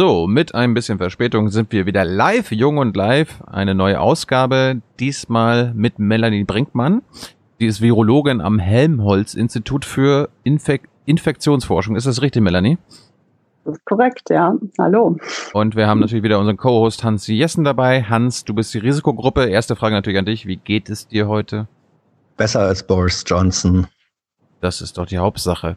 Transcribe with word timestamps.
So, 0.00 0.26
mit 0.26 0.54
ein 0.54 0.72
bisschen 0.72 0.96
Verspätung 0.96 1.50
sind 1.50 1.72
wir 1.72 1.84
wieder 1.84 2.06
live, 2.06 2.52
jung 2.52 2.78
und 2.78 2.96
live. 2.96 3.42
Eine 3.46 3.74
neue 3.74 4.00
Ausgabe, 4.00 4.80
diesmal 4.98 5.74
mit 5.74 5.98
Melanie 5.98 6.44
Brinkmann. 6.44 7.02
Die 7.60 7.66
ist 7.66 7.82
Virologin 7.82 8.40
am 8.40 8.58
Helmholtz-Institut 8.58 9.84
für 9.84 10.30
Infek 10.42 10.88
Infektionsforschung. 11.04 11.96
Ist 11.96 12.06
das 12.06 12.22
richtig, 12.22 12.40
Melanie? 12.40 12.78
Das 13.66 13.74
ist 13.74 13.84
korrekt, 13.84 14.30
ja. 14.30 14.54
Hallo. 14.78 15.18
Und 15.52 15.76
wir 15.76 15.86
haben 15.86 16.00
natürlich 16.00 16.24
wieder 16.24 16.38
unseren 16.38 16.56
Co-Host 16.56 17.04
Hans 17.04 17.26
Jessen 17.26 17.64
dabei. 17.64 18.02
Hans, 18.02 18.46
du 18.46 18.54
bist 18.54 18.72
die 18.72 18.78
Risikogruppe. 18.78 19.50
Erste 19.50 19.76
Frage 19.76 19.96
natürlich 19.96 20.18
an 20.18 20.24
dich. 20.24 20.46
Wie 20.46 20.56
geht 20.56 20.88
es 20.88 21.08
dir 21.08 21.28
heute? 21.28 21.68
Besser 22.38 22.60
als 22.60 22.86
Boris 22.86 23.22
Johnson. 23.26 23.86
Das 24.62 24.80
ist 24.80 24.96
doch 24.96 25.04
die 25.04 25.18
Hauptsache. 25.18 25.76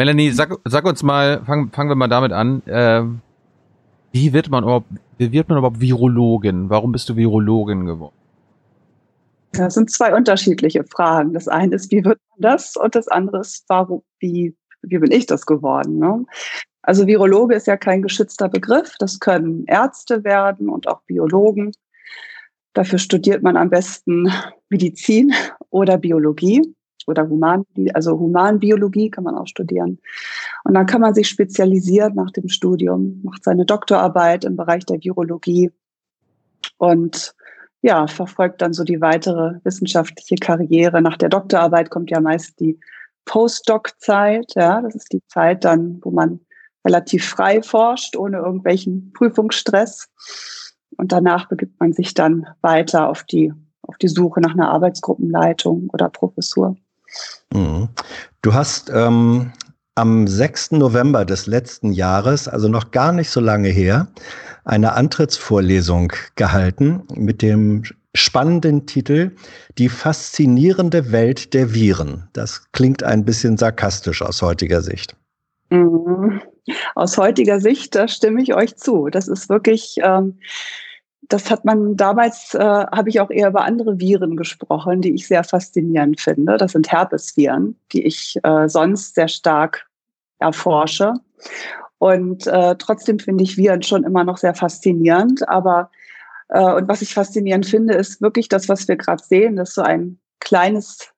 Melanie, 0.00 0.30
sag, 0.30 0.58
sag 0.64 0.86
uns 0.86 1.02
mal, 1.02 1.44
fangen 1.44 1.70
wir 1.74 1.94
mal 1.94 2.08
damit 2.08 2.32
an. 2.32 2.62
Äh, 2.64 3.02
wie 4.12 4.32
wird 4.32 4.48
man 4.48 4.62
überhaupt, 4.62 4.86
wie 5.18 5.30
wird 5.30 5.50
man 5.50 5.58
überhaupt 5.58 5.78
Virologin? 5.78 6.70
Warum 6.70 6.92
bist 6.92 7.10
du 7.10 7.16
Virologin 7.16 7.84
geworden? 7.84 8.14
Das 9.52 9.74
sind 9.74 9.90
zwei 9.90 10.14
unterschiedliche 10.16 10.84
Fragen. 10.84 11.34
Das 11.34 11.48
eine 11.48 11.74
ist, 11.74 11.90
wie 11.90 12.02
wird 12.02 12.18
man 12.30 12.52
das? 12.52 12.76
Und 12.76 12.94
das 12.94 13.08
andere 13.08 13.40
ist, 13.40 13.66
warum, 13.68 14.02
wie, 14.20 14.56
wie 14.80 14.96
bin 14.96 15.10
ich 15.10 15.26
das 15.26 15.44
geworden? 15.44 15.98
Ne? 15.98 16.24
Also 16.80 17.06
Virologe 17.06 17.54
ist 17.54 17.66
ja 17.66 17.76
kein 17.76 18.00
geschützter 18.00 18.48
Begriff. 18.48 18.94
Das 18.98 19.20
können 19.20 19.66
Ärzte 19.66 20.24
werden 20.24 20.70
und 20.70 20.88
auch 20.88 21.02
Biologen. 21.02 21.72
Dafür 22.72 22.98
studiert 22.98 23.42
man 23.42 23.58
am 23.58 23.68
besten 23.68 24.32
Medizin 24.70 25.34
oder 25.68 25.98
Biologie 25.98 26.74
oder 27.10 27.28
Human, 27.28 27.64
also 27.94 28.18
Humanbiologie 28.18 29.10
kann 29.10 29.24
man 29.24 29.36
auch 29.36 29.46
studieren. 29.46 29.98
Und 30.64 30.74
dann 30.74 30.86
kann 30.86 31.00
man 31.00 31.14
sich 31.14 31.28
spezialisieren 31.28 32.14
nach 32.14 32.30
dem 32.30 32.48
Studium, 32.48 33.20
macht 33.22 33.44
seine 33.44 33.66
Doktorarbeit 33.66 34.44
im 34.44 34.56
Bereich 34.56 34.86
der 34.86 35.02
Virologie 35.02 35.70
und 36.78 37.34
ja, 37.82 38.06
verfolgt 38.06 38.60
dann 38.60 38.72
so 38.72 38.84
die 38.84 39.00
weitere 39.00 39.54
wissenschaftliche 39.64 40.36
Karriere. 40.36 41.00
Nach 41.00 41.16
der 41.16 41.30
Doktorarbeit 41.30 41.90
kommt 41.90 42.10
ja 42.10 42.20
meist 42.20 42.60
die 42.60 42.78
Postdoc-Zeit. 43.24 44.52
Ja, 44.54 44.82
das 44.82 44.94
ist 44.94 45.12
die 45.12 45.22
Zeit 45.28 45.64
dann, 45.64 46.00
wo 46.02 46.10
man 46.10 46.40
relativ 46.84 47.28
frei 47.28 47.62
forscht, 47.62 48.16
ohne 48.16 48.38
irgendwelchen 48.38 49.12
Prüfungsstress. 49.14 50.08
Und 50.96 51.12
danach 51.12 51.48
begibt 51.48 51.80
man 51.80 51.92
sich 51.92 52.14
dann 52.14 52.46
weiter 52.60 53.08
auf 53.08 53.24
die, 53.24 53.52
auf 53.82 53.96
die 53.98 54.08
Suche 54.08 54.40
nach 54.40 54.52
einer 54.52 54.70
Arbeitsgruppenleitung 54.70 55.88
oder 55.92 56.08
Professur. 56.10 56.76
Mhm. 57.52 57.88
Du 58.42 58.54
hast 58.54 58.90
ähm, 58.94 59.52
am 59.94 60.26
6. 60.26 60.72
November 60.72 61.24
des 61.24 61.46
letzten 61.46 61.92
Jahres, 61.92 62.48
also 62.48 62.68
noch 62.68 62.90
gar 62.90 63.12
nicht 63.12 63.30
so 63.30 63.40
lange 63.40 63.68
her, 63.68 64.08
eine 64.64 64.92
Antrittsvorlesung 64.92 66.12
gehalten 66.36 67.02
mit 67.14 67.42
dem 67.42 67.82
spannenden 68.14 68.86
Titel 68.86 69.32
Die 69.78 69.88
faszinierende 69.88 71.12
Welt 71.12 71.54
der 71.54 71.74
Viren. 71.74 72.28
Das 72.32 72.70
klingt 72.72 73.02
ein 73.02 73.24
bisschen 73.24 73.56
sarkastisch 73.56 74.22
aus 74.22 74.42
heutiger 74.42 74.82
Sicht. 74.82 75.16
Mhm. 75.70 76.40
Aus 76.94 77.16
heutiger 77.18 77.60
Sicht, 77.60 77.94
da 77.94 78.06
stimme 78.08 78.42
ich 78.42 78.54
euch 78.54 78.76
zu. 78.76 79.08
Das 79.08 79.28
ist 79.28 79.48
wirklich 79.48 79.96
ähm, 80.02 80.38
das 81.30 81.50
hat 81.50 81.64
man 81.64 81.96
damals, 81.96 82.54
äh, 82.54 82.58
habe 82.58 83.08
ich 83.08 83.20
auch 83.20 83.30
eher 83.30 83.48
über 83.48 83.62
andere 83.62 84.00
Viren 84.00 84.36
gesprochen, 84.36 85.00
die 85.00 85.14
ich 85.14 85.28
sehr 85.28 85.44
faszinierend 85.44 86.20
finde. 86.20 86.56
Das 86.56 86.72
sind 86.72 86.90
Herpesviren, 86.90 87.78
die 87.92 88.04
ich 88.04 88.38
äh, 88.42 88.68
sonst 88.68 89.14
sehr 89.14 89.28
stark 89.28 89.86
erforsche. 90.40 91.14
Und 91.98 92.46
äh, 92.48 92.74
trotzdem 92.76 93.20
finde 93.20 93.44
ich 93.44 93.56
Viren 93.56 93.82
schon 93.82 94.02
immer 94.02 94.24
noch 94.24 94.38
sehr 94.38 94.54
faszinierend. 94.54 95.48
Aber 95.48 95.90
äh, 96.48 96.74
und 96.74 96.88
was 96.88 97.00
ich 97.00 97.14
faszinierend 97.14 97.64
finde, 97.64 97.94
ist 97.94 98.20
wirklich 98.20 98.48
das, 98.48 98.68
was 98.68 98.88
wir 98.88 98.96
gerade 98.96 99.22
sehen, 99.22 99.54
das 99.54 99.70
ist 99.70 99.74
so 99.76 99.82
ein 99.82 100.18
kleines 100.40 101.12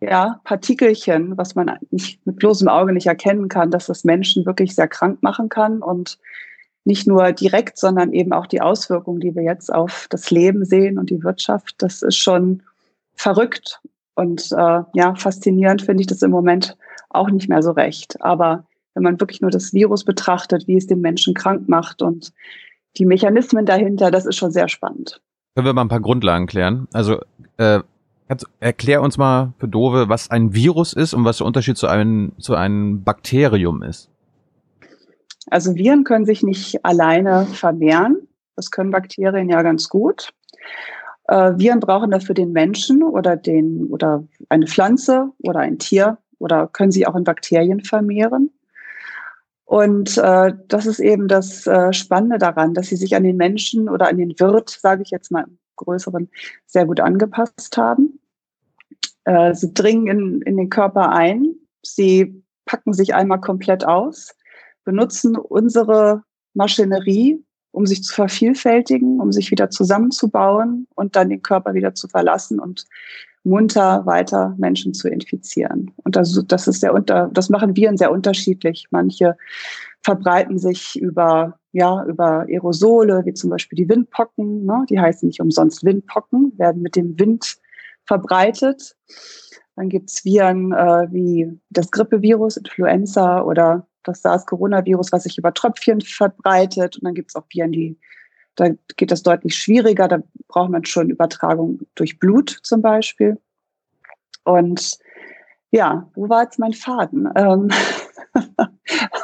ja, 0.00 0.40
Partikelchen, 0.44 1.36
was 1.36 1.56
man 1.56 1.76
nicht 1.90 2.24
mit 2.24 2.36
bloßem 2.36 2.68
Auge 2.68 2.92
nicht 2.92 3.06
erkennen 3.06 3.48
kann, 3.48 3.72
dass 3.72 3.86
das 3.86 4.04
Menschen 4.04 4.46
wirklich 4.46 4.74
sehr 4.76 4.88
krank 4.88 5.22
machen 5.22 5.48
kann 5.48 5.82
und 5.82 6.18
nicht 6.84 7.06
nur 7.06 7.32
direkt, 7.32 7.78
sondern 7.78 8.12
eben 8.12 8.32
auch 8.32 8.46
die 8.46 8.60
Auswirkungen, 8.60 9.20
die 9.20 9.34
wir 9.34 9.42
jetzt 9.42 9.72
auf 9.72 10.06
das 10.10 10.30
Leben 10.30 10.64
sehen 10.64 10.98
und 10.98 11.10
die 11.10 11.22
Wirtschaft, 11.22 11.74
das 11.78 12.02
ist 12.02 12.16
schon 12.16 12.62
verrückt. 13.14 13.80
Und 14.14 14.52
äh, 14.52 14.82
ja, 14.94 15.14
faszinierend 15.14 15.82
finde 15.82 16.02
ich 16.02 16.06
das 16.06 16.22
im 16.22 16.30
Moment 16.30 16.76
auch 17.10 17.30
nicht 17.30 17.48
mehr 17.48 17.62
so 17.62 17.72
recht. 17.72 18.20
Aber 18.22 18.64
wenn 18.94 19.02
man 19.02 19.20
wirklich 19.20 19.40
nur 19.40 19.50
das 19.50 19.72
Virus 19.72 20.04
betrachtet, 20.04 20.66
wie 20.66 20.76
es 20.76 20.86
den 20.86 21.00
Menschen 21.00 21.34
krank 21.34 21.68
macht 21.68 22.02
und 22.02 22.32
die 22.96 23.06
Mechanismen 23.06 23.66
dahinter, 23.66 24.10
das 24.10 24.26
ist 24.26 24.36
schon 24.36 24.50
sehr 24.50 24.68
spannend. 24.68 25.20
Können 25.54 25.66
wir 25.66 25.72
mal 25.72 25.82
ein 25.82 25.88
paar 25.88 26.00
Grundlagen 26.00 26.46
klären? 26.46 26.88
Also 26.92 27.20
äh, 27.56 27.80
erklär 28.60 29.02
uns 29.02 29.18
mal 29.18 29.52
für 29.58 29.68
Dove, 29.68 30.08
was 30.08 30.30
ein 30.30 30.54
Virus 30.54 30.92
ist 30.92 31.14
und 31.14 31.24
was 31.24 31.38
der 31.38 31.46
Unterschied 31.46 31.76
zu 31.76 31.86
einem, 31.86 32.32
zu 32.38 32.54
einem 32.54 33.02
Bakterium 33.02 33.82
ist. 33.82 34.09
Also 35.50 35.74
Viren 35.74 36.04
können 36.04 36.24
sich 36.24 36.42
nicht 36.42 36.84
alleine 36.84 37.44
vermehren. 37.46 38.28
Das 38.56 38.70
können 38.70 38.90
Bakterien 38.90 39.48
ja 39.48 39.62
ganz 39.62 39.88
gut. 39.88 40.32
Äh, 41.28 41.52
Viren 41.56 41.80
brauchen 41.80 42.10
dafür 42.10 42.34
den 42.34 42.52
Menschen 42.52 43.02
oder 43.02 43.36
den 43.36 43.86
oder 43.86 44.24
eine 44.48 44.66
Pflanze 44.66 45.30
oder 45.38 45.60
ein 45.60 45.78
Tier 45.78 46.18
oder 46.38 46.68
können 46.68 46.92
sie 46.92 47.06
auch 47.06 47.16
in 47.16 47.24
Bakterien 47.24 47.84
vermehren. 47.84 48.50
Und 49.64 50.18
äh, 50.18 50.52
das 50.66 50.86
ist 50.86 50.98
eben 50.98 51.28
das 51.28 51.66
äh, 51.66 51.92
Spannende 51.92 52.38
daran, 52.38 52.74
dass 52.74 52.88
sie 52.88 52.96
sich 52.96 53.14
an 53.14 53.22
den 53.22 53.36
Menschen 53.36 53.88
oder 53.88 54.08
an 54.08 54.18
den 54.18 54.38
Wirt, 54.40 54.70
sage 54.70 55.02
ich 55.02 55.10
jetzt 55.10 55.30
mal 55.30 55.44
im 55.44 55.58
größeren, 55.76 56.28
sehr 56.66 56.86
gut 56.86 56.98
angepasst 56.98 57.76
haben. 57.76 58.18
Äh, 59.24 59.54
sie 59.54 59.72
dringen 59.72 60.08
in, 60.08 60.42
in 60.42 60.56
den 60.56 60.70
Körper 60.70 61.12
ein, 61.12 61.54
sie 61.82 62.42
packen 62.64 62.92
sich 62.92 63.14
einmal 63.14 63.40
komplett 63.40 63.84
aus 63.84 64.34
benutzen 64.84 65.36
unsere 65.36 66.22
Maschinerie, 66.54 67.44
um 67.72 67.86
sich 67.86 68.02
zu 68.02 68.14
vervielfältigen, 68.14 69.20
um 69.20 69.32
sich 69.32 69.50
wieder 69.50 69.70
zusammenzubauen 69.70 70.86
und 70.94 71.16
dann 71.16 71.28
den 71.28 71.42
Körper 71.42 71.74
wieder 71.74 71.94
zu 71.94 72.08
verlassen 72.08 72.58
und 72.58 72.86
munter 73.44 74.04
weiter 74.06 74.54
Menschen 74.58 74.92
zu 74.92 75.08
infizieren. 75.08 75.90
Und 76.04 76.16
das, 76.16 76.42
das 76.46 76.68
ist 76.68 76.80
sehr 76.80 76.92
unter, 76.92 77.30
das 77.32 77.48
machen 77.48 77.76
Viren 77.76 77.96
sehr 77.96 78.12
unterschiedlich. 78.12 78.86
Manche 78.90 79.36
verbreiten 80.02 80.58
sich 80.58 81.00
über, 81.00 81.58
ja, 81.72 82.04
über 82.04 82.46
Aerosole, 82.48 83.22
wie 83.24 83.34
zum 83.34 83.50
Beispiel 83.50 83.76
die 83.76 83.88
Windpocken, 83.88 84.64
ne? 84.64 84.84
die 84.90 85.00
heißen 85.00 85.26
nicht 85.26 85.40
umsonst 85.40 85.84
Windpocken, 85.84 86.52
werden 86.58 86.82
mit 86.82 86.96
dem 86.96 87.18
Wind 87.18 87.58
verbreitet. 88.06 88.96
Dann 89.76 89.88
gibt's 89.88 90.24
Viren 90.24 90.72
äh, 90.72 91.06
wie 91.10 91.58
das 91.70 91.90
Grippevirus, 91.90 92.56
Influenza 92.56 93.42
oder 93.42 93.86
das 94.04 94.22
SARS-Coronavirus, 94.22 95.12
was 95.12 95.24
sich 95.24 95.38
über 95.38 95.52
Tröpfchen 95.54 96.00
verbreitet. 96.00 96.96
Und 96.96 97.04
dann 97.04 97.14
gibt 97.14 97.30
es 97.30 97.36
auch 97.36 97.44
Viren, 97.48 97.72
die, 97.72 97.98
da 98.56 98.68
geht 98.96 99.10
das 99.10 99.22
deutlich 99.22 99.56
schwieriger. 99.56 100.08
Da 100.08 100.22
braucht 100.48 100.70
man 100.70 100.84
schon 100.84 101.10
Übertragung 101.10 101.80
durch 101.94 102.18
Blut 102.18 102.58
zum 102.62 102.82
Beispiel. 102.82 103.38
Und 104.44 104.98
ja, 105.70 106.08
wo 106.14 106.28
war 106.28 106.42
jetzt 106.42 106.58
mein 106.58 106.72
Faden? 106.72 107.28
Ähm, 107.36 107.68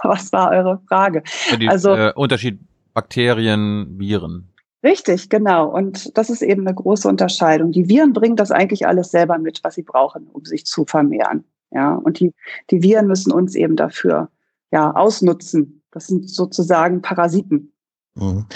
was 0.02 0.32
war 0.32 0.50
eure 0.50 0.80
Frage? 0.88 1.22
Die, 1.58 1.68
also 1.68 1.94
äh, 1.94 2.12
Unterschied 2.14 2.60
Bakterien, 2.94 3.98
Viren. 3.98 4.48
Richtig, 4.82 5.28
genau. 5.28 5.68
Und 5.68 6.16
das 6.16 6.30
ist 6.30 6.42
eben 6.42 6.66
eine 6.66 6.74
große 6.74 7.08
Unterscheidung. 7.08 7.72
Die 7.72 7.88
Viren 7.88 8.12
bringen 8.12 8.36
das 8.36 8.52
eigentlich 8.52 8.86
alles 8.86 9.10
selber 9.10 9.36
mit, 9.38 9.64
was 9.64 9.74
sie 9.74 9.82
brauchen, 9.82 10.28
um 10.32 10.44
sich 10.44 10.64
zu 10.64 10.84
vermehren. 10.84 11.44
Ja, 11.72 11.94
und 11.94 12.20
die, 12.20 12.32
die 12.70 12.82
Viren 12.82 13.08
müssen 13.08 13.32
uns 13.32 13.54
eben 13.54 13.74
dafür 13.74 14.30
ja, 14.72 14.90
ausnutzen. 14.92 15.82
Das 15.90 16.06
sind 16.06 16.28
sozusagen 16.28 17.02
Parasiten. 17.02 17.72
Mhm. 18.16 18.46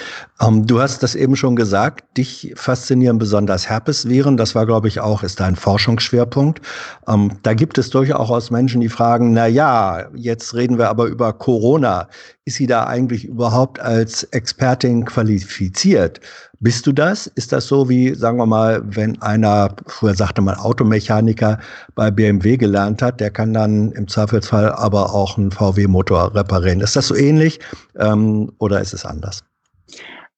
Ähm, 0.40 0.66
du 0.66 0.80
hast 0.80 1.02
das 1.02 1.14
eben 1.14 1.36
schon 1.36 1.54
gesagt, 1.54 2.16
dich 2.16 2.52
faszinieren 2.56 3.18
besonders 3.18 3.68
Herpesviren. 3.68 4.38
Das 4.38 4.54
war, 4.54 4.64
glaube 4.64 4.88
ich, 4.88 5.00
auch, 5.00 5.22
ist 5.22 5.38
dein 5.38 5.54
Forschungsschwerpunkt. 5.54 6.62
Ähm, 7.06 7.32
da 7.42 7.52
gibt 7.52 7.76
es 7.76 7.90
durchaus 7.90 8.50
Menschen, 8.50 8.80
die 8.80 8.88
fragen, 8.88 9.32
na 9.32 9.46
ja, 9.46 10.08
jetzt 10.14 10.54
reden 10.54 10.78
wir 10.78 10.88
aber 10.88 11.06
über 11.06 11.34
Corona. 11.34 12.08
Ist 12.50 12.56
sie 12.56 12.66
da 12.66 12.84
eigentlich 12.84 13.26
überhaupt 13.26 13.78
als 13.78 14.24
Expertin 14.24 15.04
qualifiziert? 15.04 16.20
Bist 16.58 16.84
du 16.84 16.90
das? 16.90 17.28
Ist 17.28 17.52
das 17.52 17.68
so 17.68 17.88
wie, 17.88 18.12
sagen 18.12 18.38
wir 18.38 18.46
mal, 18.46 18.82
wenn 18.84 19.22
einer, 19.22 19.76
früher 19.86 20.14
sagte 20.14 20.42
man 20.42 20.56
Automechaniker 20.56 21.60
bei 21.94 22.10
BMW 22.10 22.56
gelernt 22.56 23.02
hat, 23.02 23.20
der 23.20 23.30
kann 23.30 23.54
dann 23.54 23.92
im 23.92 24.08
Zweifelsfall 24.08 24.72
aber 24.72 25.14
auch 25.14 25.38
einen 25.38 25.52
VW-Motor 25.52 26.34
reparieren. 26.34 26.80
Ist 26.80 26.96
das 26.96 27.06
so 27.06 27.14
ähnlich 27.14 27.60
ähm, 28.00 28.50
oder 28.58 28.80
ist 28.80 28.94
es 28.94 29.04
anders? 29.04 29.44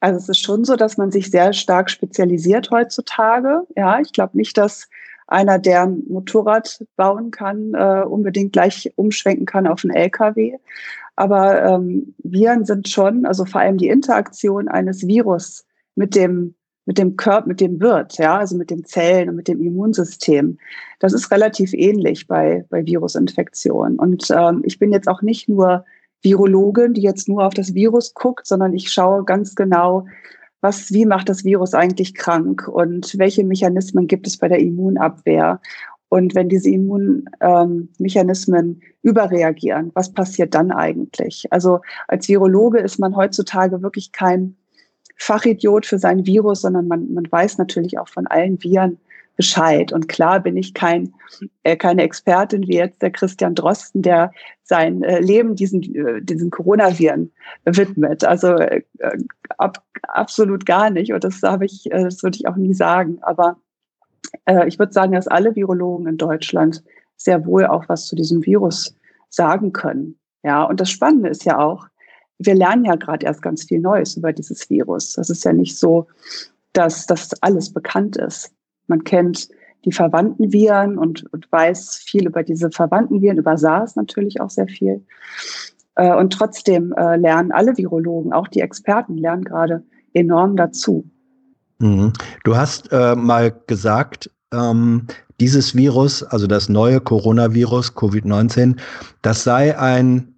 Also 0.00 0.18
es 0.18 0.28
ist 0.28 0.44
schon 0.44 0.66
so, 0.66 0.76
dass 0.76 0.98
man 0.98 1.10
sich 1.10 1.30
sehr 1.30 1.54
stark 1.54 1.88
spezialisiert 1.88 2.70
heutzutage. 2.70 3.62
Ja, 3.74 4.00
ich 4.00 4.12
glaube 4.12 4.36
nicht, 4.36 4.58
dass 4.58 4.86
einer, 5.28 5.58
der 5.58 5.84
ein 5.84 6.02
Motorrad 6.08 6.84
bauen 6.96 7.30
kann, 7.30 7.72
äh, 7.72 8.04
unbedingt 8.04 8.52
gleich 8.52 8.92
umschwenken 8.96 9.46
kann 9.46 9.66
auf 9.66 9.82
einen 9.82 9.94
LKW. 9.94 10.58
Aber 11.16 11.62
ähm, 11.62 12.14
Viren 12.22 12.64
sind 12.64 12.88
schon, 12.88 13.26
also 13.26 13.44
vor 13.44 13.60
allem 13.60 13.78
die 13.78 13.88
Interaktion 13.88 14.68
eines 14.68 15.06
Virus 15.06 15.64
mit 15.94 16.14
dem 16.14 16.54
mit 16.84 16.98
dem 16.98 17.16
Körper, 17.16 17.46
mit 17.46 17.60
dem 17.60 17.80
Wirt, 17.80 18.18
ja, 18.18 18.38
also 18.38 18.56
mit 18.56 18.70
den 18.70 18.84
Zellen 18.84 19.28
und 19.28 19.36
mit 19.36 19.48
dem 19.48 19.62
Immunsystem. 19.62 20.58
Das 20.98 21.12
ist 21.12 21.30
relativ 21.30 21.72
ähnlich 21.72 22.26
bei, 22.26 22.64
bei 22.70 22.84
Virusinfektionen. 22.84 23.98
Und 23.98 24.28
ähm, 24.30 24.62
ich 24.64 24.78
bin 24.78 24.92
jetzt 24.92 25.08
auch 25.08 25.22
nicht 25.22 25.48
nur 25.48 25.84
Virologin, 26.22 26.94
die 26.94 27.02
jetzt 27.02 27.28
nur 27.28 27.46
auf 27.46 27.54
das 27.54 27.74
Virus 27.74 28.14
guckt, 28.14 28.46
sondern 28.46 28.74
ich 28.74 28.92
schaue 28.92 29.24
ganz 29.24 29.54
genau, 29.54 30.06
was, 30.60 30.92
wie 30.92 31.06
macht 31.06 31.28
das 31.28 31.44
Virus 31.44 31.74
eigentlich 31.74 32.14
krank 32.14 32.68
und 32.68 33.18
welche 33.18 33.44
Mechanismen 33.44 34.06
gibt 34.06 34.28
es 34.28 34.38
bei 34.38 34.48
der 34.48 34.60
Immunabwehr? 34.60 35.60
Und 36.12 36.34
wenn 36.34 36.50
diese 36.50 36.68
Immunmechanismen 36.68 38.66
ähm, 38.66 38.80
überreagieren, 39.00 39.92
was 39.94 40.12
passiert 40.12 40.54
dann 40.54 40.70
eigentlich? 40.70 41.46
Also 41.50 41.80
als 42.06 42.28
Virologe 42.28 42.80
ist 42.80 42.98
man 42.98 43.16
heutzutage 43.16 43.80
wirklich 43.80 44.12
kein 44.12 44.54
Fachidiot 45.16 45.86
für 45.86 45.98
sein 45.98 46.26
Virus, 46.26 46.60
sondern 46.60 46.86
man, 46.86 47.14
man 47.14 47.32
weiß 47.32 47.56
natürlich 47.56 47.98
auch 47.98 48.08
von 48.08 48.26
allen 48.26 48.62
Viren 48.62 48.98
Bescheid. 49.38 49.90
Und 49.90 50.10
klar 50.10 50.40
bin 50.40 50.58
ich 50.58 50.74
kein, 50.74 51.14
äh, 51.62 51.78
keine 51.78 52.02
Expertin 52.02 52.68
wie 52.68 52.76
jetzt 52.76 53.00
der 53.00 53.10
Christian 53.10 53.54
Drosten, 53.54 54.02
der 54.02 54.32
sein 54.64 55.02
äh, 55.02 55.20
Leben 55.20 55.56
diesen, 55.56 55.82
äh, 55.94 56.20
diesen 56.20 56.50
Coronaviren 56.50 57.32
widmet. 57.64 58.22
Also 58.22 58.48
äh, 58.48 58.82
ab, 59.56 59.82
absolut 60.02 60.66
gar 60.66 60.90
nicht. 60.90 61.14
Und 61.14 61.24
das 61.24 61.42
habe 61.42 61.64
ich, 61.64 61.90
äh, 61.90 62.04
das 62.04 62.22
würde 62.22 62.36
ich 62.36 62.46
auch 62.48 62.56
nie 62.56 62.74
sagen. 62.74 63.16
Aber 63.22 63.56
äh, 64.46 64.66
ich 64.68 64.78
würde 64.78 64.92
sagen, 64.92 65.12
dass 65.12 65.28
alle 65.28 65.54
Virologen 65.54 66.06
in 66.06 66.16
Deutschland 66.16 66.82
sehr 67.16 67.46
wohl 67.46 67.66
auch 67.66 67.88
was 67.88 68.06
zu 68.06 68.16
diesem 68.16 68.44
Virus 68.44 68.96
sagen 69.28 69.72
können. 69.72 70.18
Ja, 70.42 70.64
und 70.64 70.80
das 70.80 70.90
Spannende 70.90 71.28
ist 71.28 71.44
ja 71.44 71.58
auch, 71.58 71.86
wir 72.38 72.54
lernen 72.54 72.84
ja 72.84 72.96
gerade 72.96 73.24
erst 73.24 73.42
ganz 73.42 73.64
viel 73.64 73.80
Neues 73.80 74.16
über 74.16 74.32
dieses 74.32 74.68
Virus. 74.68 75.12
Das 75.14 75.30
ist 75.30 75.44
ja 75.44 75.52
nicht 75.52 75.78
so, 75.78 76.08
dass 76.72 77.06
das 77.06 77.30
alles 77.42 77.72
bekannt 77.72 78.16
ist. 78.16 78.52
Man 78.88 79.04
kennt 79.04 79.48
die 79.84 79.92
verwandten 79.92 80.52
Viren 80.52 80.98
und, 80.98 81.32
und 81.32 81.50
weiß 81.50 81.96
viel 81.96 82.26
über 82.26 82.42
diese 82.42 82.70
verwandten 82.70 83.20
Viren, 83.20 83.38
über 83.38 83.56
SARS 83.56 83.96
natürlich 83.96 84.40
auch 84.40 84.50
sehr 84.50 84.68
viel. 84.68 85.04
Äh, 85.94 86.14
und 86.14 86.32
trotzdem 86.32 86.92
äh, 86.92 87.16
lernen 87.16 87.52
alle 87.52 87.76
Virologen, 87.76 88.32
auch 88.32 88.48
die 88.48 88.60
Experten, 88.60 89.16
lernen 89.16 89.44
gerade 89.44 89.84
enorm 90.14 90.56
dazu. 90.56 91.10
Mhm. 91.82 92.12
Du 92.44 92.56
hast 92.56 92.90
äh, 92.92 93.16
mal 93.16 93.52
gesagt, 93.66 94.30
ähm, 94.52 95.06
dieses 95.40 95.74
Virus, 95.74 96.22
also 96.22 96.46
das 96.46 96.68
neue 96.68 97.00
Coronavirus, 97.00 97.94
Covid-19, 97.96 98.76
das 99.22 99.42
sei 99.42 99.76
ein 99.76 100.28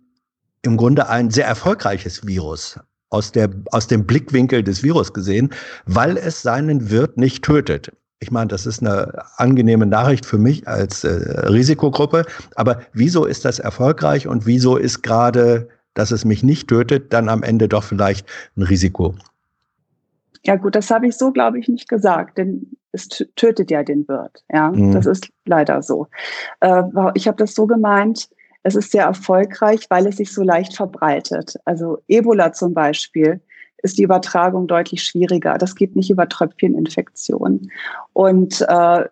im 0.63 0.79
Grunde 0.79 1.11
ein 1.11 1.31
sehr 1.31 1.47
erfolgreiches 1.47 2.27
Virus 2.27 2.81
aus, 3.11 3.31
der, 3.31 3.51
aus 3.73 3.87
dem 3.87 4.07
Blickwinkel 4.07 4.63
des 4.63 4.83
Virus 4.83 5.13
gesehen, 5.13 5.51
weil 5.85 6.17
es 6.17 6.41
seinen 6.41 6.91
Wirt 6.91 7.19
nicht 7.19 7.45
tötet. 7.45 7.93
Ich 8.21 8.31
meine, 8.31 8.49
das 8.49 8.65
ist 8.65 8.81
eine 8.81 9.13
angenehme 9.37 9.85
Nachricht 9.85 10.25
für 10.25 10.39
mich 10.39 10.67
als 10.67 11.05
äh, 11.05 11.11
Risikogruppe. 11.49 12.25
Aber 12.55 12.81
wieso 12.95 13.27
ist 13.27 13.45
das 13.45 13.59
erfolgreich 13.59 14.27
und 14.27 14.47
wieso 14.47 14.79
ist 14.79 15.03
gerade, 15.03 15.69
dass 15.93 16.11
es 16.11 16.25
mich 16.25 16.43
nicht 16.43 16.69
tötet, 16.69 17.13
dann 17.13 17.29
am 17.29 17.43
Ende 17.43 17.69
doch 17.69 17.85
vielleicht 17.85 18.27
ein 18.57 18.63
Risiko? 18.63 19.15
Ja 20.47 20.57
gut, 20.57 20.75
das 20.75 20.91
habe 20.91 21.07
ich 21.07 21.17
so, 21.17 21.33
glaube 21.33 21.59
ich, 21.59 21.69
nicht 21.69 21.89
gesagt, 21.89 22.39
denn 22.39 22.77
es 22.93 23.09
tötet 23.09 23.71
ja 23.71 23.83
den 23.83 24.07
Wirt. 24.09 24.45
Ja, 24.53 24.71
mhm. 24.71 24.93
das 24.93 25.07
ist 25.07 25.29
leider 25.47 25.83
so. 25.83 26.07
Äh, 26.61 26.83
ich 27.15 27.27
habe 27.27 27.39
das 27.39 27.55
so 27.55 27.67
gemeint, 27.67 28.29
es 28.63 28.75
ist 28.75 28.93
sehr 28.93 29.05
erfolgreich, 29.05 29.87
weil 29.91 30.07
es 30.07 30.17
sich 30.17 30.33
so 30.33 30.43
leicht 30.43 30.75
verbreitet. 30.75 31.57
Also 31.65 31.99
Ebola 32.09 32.53
zum 32.53 32.73
Beispiel 32.73 33.41
ist 33.83 33.99
die 33.99 34.03
Übertragung 34.03 34.67
deutlich 34.67 35.03
schwieriger. 35.03 35.59
Das 35.59 35.75
geht 35.75 35.95
nicht 35.95 36.11
über 36.11 36.29
Tröpfcheninfektionen. 36.29 37.71
Und, 38.15 38.65
äh, 38.67 39.05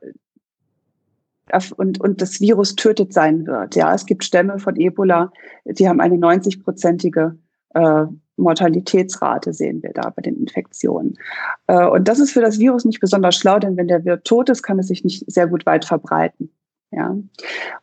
und, 1.76 2.00
und 2.00 2.22
das 2.22 2.40
Virus 2.40 2.76
tötet 2.76 3.12
sein 3.12 3.46
wird. 3.46 3.76
Ja, 3.76 3.94
es 3.94 4.06
gibt 4.06 4.24
Stämme 4.24 4.58
von 4.58 4.76
Ebola, 4.76 5.30
die 5.66 5.86
haben 5.86 6.00
eine 6.00 6.16
90-prozentige 6.16 7.36
äh, 7.74 8.06
Mortalitätsrate, 8.42 9.52
sehen 9.52 9.82
wir 9.82 9.92
da 9.92 10.10
bei 10.10 10.22
den 10.22 10.36
Infektionen. 10.36 11.18
Äh, 11.66 11.86
und 11.86 12.08
das 12.08 12.18
ist 12.18 12.32
für 12.32 12.40
das 12.40 12.58
Virus 12.58 12.84
nicht 12.84 13.00
besonders 13.00 13.36
schlau, 13.36 13.58
denn 13.58 13.76
wenn 13.76 13.88
der 13.88 14.04
Wirt 14.04 14.24
tot 14.24 14.48
ist, 14.50 14.62
kann 14.62 14.78
es 14.78 14.88
sich 14.88 15.04
nicht 15.04 15.30
sehr 15.30 15.46
gut 15.46 15.66
weit 15.66 15.84
verbreiten. 15.84 16.50
Ja. 16.92 17.16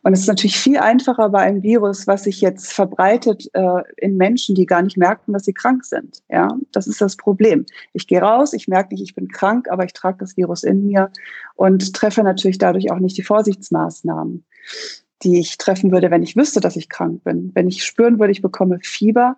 Und 0.02 0.12
es 0.12 0.20
ist 0.20 0.28
natürlich 0.28 0.56
viel 0.56 0.78
einfacher 0.78 1.30
bei 1.30 1.40
einem 1.40 1.64
Virus, 1.64 2.06
was 2.06 2.24
sich 2.24 2.40
jetzt 2.40 2.72
verbreitet 2.72 3.50
äh, 3.54 3.82
in 3.96 4.16
Menschen, 4.16 4.54
die 4.54 4.66
gar 4.66 4.82
nicht 4.82 4.96
merken, 4.96 5.32
dass 5.32 5.44
sie 5.44 5.52
krank 5.52 5.84
sind. 5.84 6.22
Ja, 6.28 6.56
das 6.70 6.86
ist 6.86 7.00
das 7.00 7.16
Problem. 7.16 7.66
Ich 7.92 8.06
gehe 8.06 8.20
raus, 8.20 8.52
ich 8.52 8.68
merke 8.68 8.94
nicht, 8.94 9.02
ich 9.02 9.16
bin 9.16 9.26
krank, 9.26 9.66
aber 9.68 9.84
ich 9.84 9.94
trage 9.94 10.18
das 10.18 10.36
Virus 10.36 10.62
in 10.62 10.86
mir 10.86 11.10
und 11.56 11.92
treffe 11.92 12.22
natürlich 12.22 12.58
dadurch 12.58 12.92
auch 12.92 13.00
nicht 13.00 13.16
die 13.16 13.24
Vorsichtsmaßnahmen, 13.24 14.44
die 15.24 15.40
ich 15.40 15.58
treffen 15.58 15.90
würde, 15.90 16.12
wenn 16.12 16.22
ich 16.22 16.36
wüsste, 16.36 16.60
dass 16.60 16.76
ich 16.76 16.88
krank 16.88 17.24
bin. 17.24 17.50
Wenn 17.54 17.66
ich 17.66 17.84
spüren 17.84 18.20
würde, 18.20 18.30
ich 18.30 18.42
bekomme 18.42 18.78
Fieber, 18.80 19.36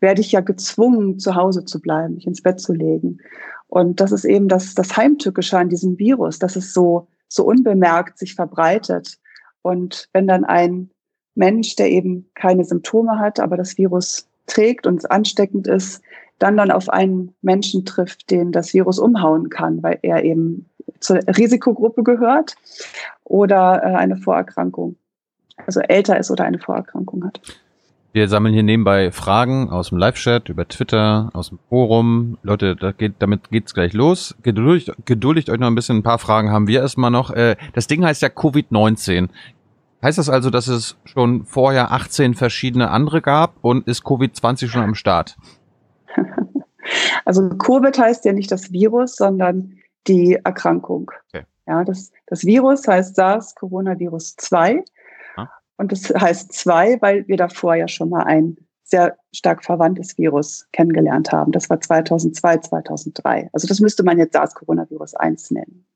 werde 0.00 0.20
ich 0.20 0.32
ja 0.32 0.40
gezwungen, 0.40 1.18
zu 1.18 1.34
Hause 1.34 1.64
zu 1.64 1.80
bleiben, 1.80 2.14
mich 2.14 2.26
ins 2.26 2.42
Bett 2.42 2.60
zu 2.60 2.72
legen. 2.72 3.18
Und 3.68 4.00
das 4.00 4.12
ist 4.12 4.24
eben 4.24 4.48
das, 4.48 4.74
das 4.74 4.96
Heimtückische 4.96 5.58
an 5.58 5.68
diesem 5.68 5.98
Virus, 5.98 6.38
dass 6.38 6.56
es 6.56 6.74
so 6.74 7.06
so 7.30 7.44
unbemerkt 7.44 8.18
sich 8.18 8.34
verbreitet. 8.34 9.18
Und 9.62 10.08
wenn 10.12 10.26
dann 10.26 10.44
ein 10.44 10.90
Mensch, 11.34 11.76
der 11.76 11.90
eben 11.90 12.28
keine 12.34 12.64
Symptome 12.64 13.18
hat, 13.18 13.40
aber 13.40 13.56
das 13.56 13.78
Virus 13.78 14.28
trägt 14.46 14.86
und 14.86 15.10
ansteckend 15.10 15.66
ist, 15.66 16.02
dann 16.38 16.56
dann 16.56 16.70
auf 16.70 16.88
einen 16.88 17.34
Menschen 17.40 17.84
trifft, 17.84 18.30
den 18.30 18.50
das 18.50 18.74
Virus 18.74 18.98
umhauen 18.98 19.48
kann, 19.48 19.82
weil 19.82 19.98
er 20.02 20.24
eben 20.24 20.68
zur 20.98 21.18
Risikogruppe 21.18 22.02
gehört 22.02 22.56
oder 23.24 23.82
äh, 23.82 23.94
eine 23.94 24.16
Vorerkrankung, 24.16 24.96
also 25.66 25.80
älter 25.80 26.18
ist 26.18 26.30
oder 26.30 26.44
eine 26.44 26.58
Vorerkrankung 26.58 27.24
hat. 27.24 27.40
Wir 28.12 28.28
sammeln 28.28 28.52
hier 28.52 28.64
nebenbei 28.64 29.12
Fragen 29.12 29.70
aus 29.70 29.90
dem 29.90 29.98
Live-Chat, 29.98 30.48
über 30.48 30.66
Twitter, 30.66 31.30
aus 31.32 31.50
dem 31.50 31.60
Forum. 31.68 32.38
Leute, 32.42 32.74
da 32.74 32.90
geht, 32.90 33.14
damit 33.20 33.50
geht's 33.50 33.72
gleich 33.72 33.92
los. 33.92 34.34
Geduldigt, 34.42 34.92
geduldigt 35.04 35.48
euch 35.48 35.60
noch 35.60 35.68
ein 35.68 35.76
bisschen. 35.76 35.98
Ein 35.98 36.02
paar 36.02 36.18
Fragen 36.18 36.50
haben 36.50 36.66
wir 36.66 36.80
erstmal 36.80 37.12
noch. 37.12 37.30
Äh, 37.30 37.56
das 37.72 37.86
Ding 37.86 38.04
heißt 38.04 38.20
ja 38.22 38.28
Covid-19. 38.28 39.28
Heißt 40.02 40.18
das 40.18 40.28
also, 40.28 40.50
dass 40.50 40.66
es 40.66 40.96
schon 41.04 41.44
vorher 41.44 41.92
18 41.92 42.34
verschiedene 42.34 42.90
andere 42.90 43.22
gab 43.22 43.54
und 43.60 43.86
ist 43.86 44.04
Covid-20 44.04 44.68
schon 44.68 44.82
am 44.82 44.94
Start? 44.94 45.36
Also 47.24 47.48
Covid 47.50 47.96
heißt 47.96 48.24
ja 48.24 48.32
nicht 48.32 48.50
das 48.50 48.72
Virus, 48.72 49.14
sondern 49.14 49.78
die 50.08 50.40
Erkrankung. 50.42 51.12
Okay. 51.28 51.44
Ja, 51.68 51.84
das, 51.84 52.10
das 52.26 52.44
Virus 52.44 52.88
heißt 52.88 53.14
SARS-Coronavirus 53.14 54.36
2 54.38 54.82
und 55.80 55.92
das 55.92 56.10
heißt 56.10 56.52
zwei, 56.52 57.00
weil 57.00 57.26
wir 57.26 57.38
davor 57.38 57.74
ja 57.74 57.88
schon 57.88 58.10
mal 58.10 58.24
ein 58.24 58.58
sehr 58.82 59.16
stark 59.32 59.64
verwandtes 59.64 60.18
Virus 60.18 60.68
kennengelernt 60.72 61.32
haben. 61.32 61.52
Das 61.52 61.70
war 61.70 61.80
2002, 61.80 62.58
2003. 62.58 63.48
Also 63.54 63.66
das 63.66 63.80
müsste 63.80 64.02
man 64.02 64.18
jetzt 64.18 64.34
SARS-Coronavirus 64.34 65.14
1 65.14 65.52
nennen. 65.52 65.86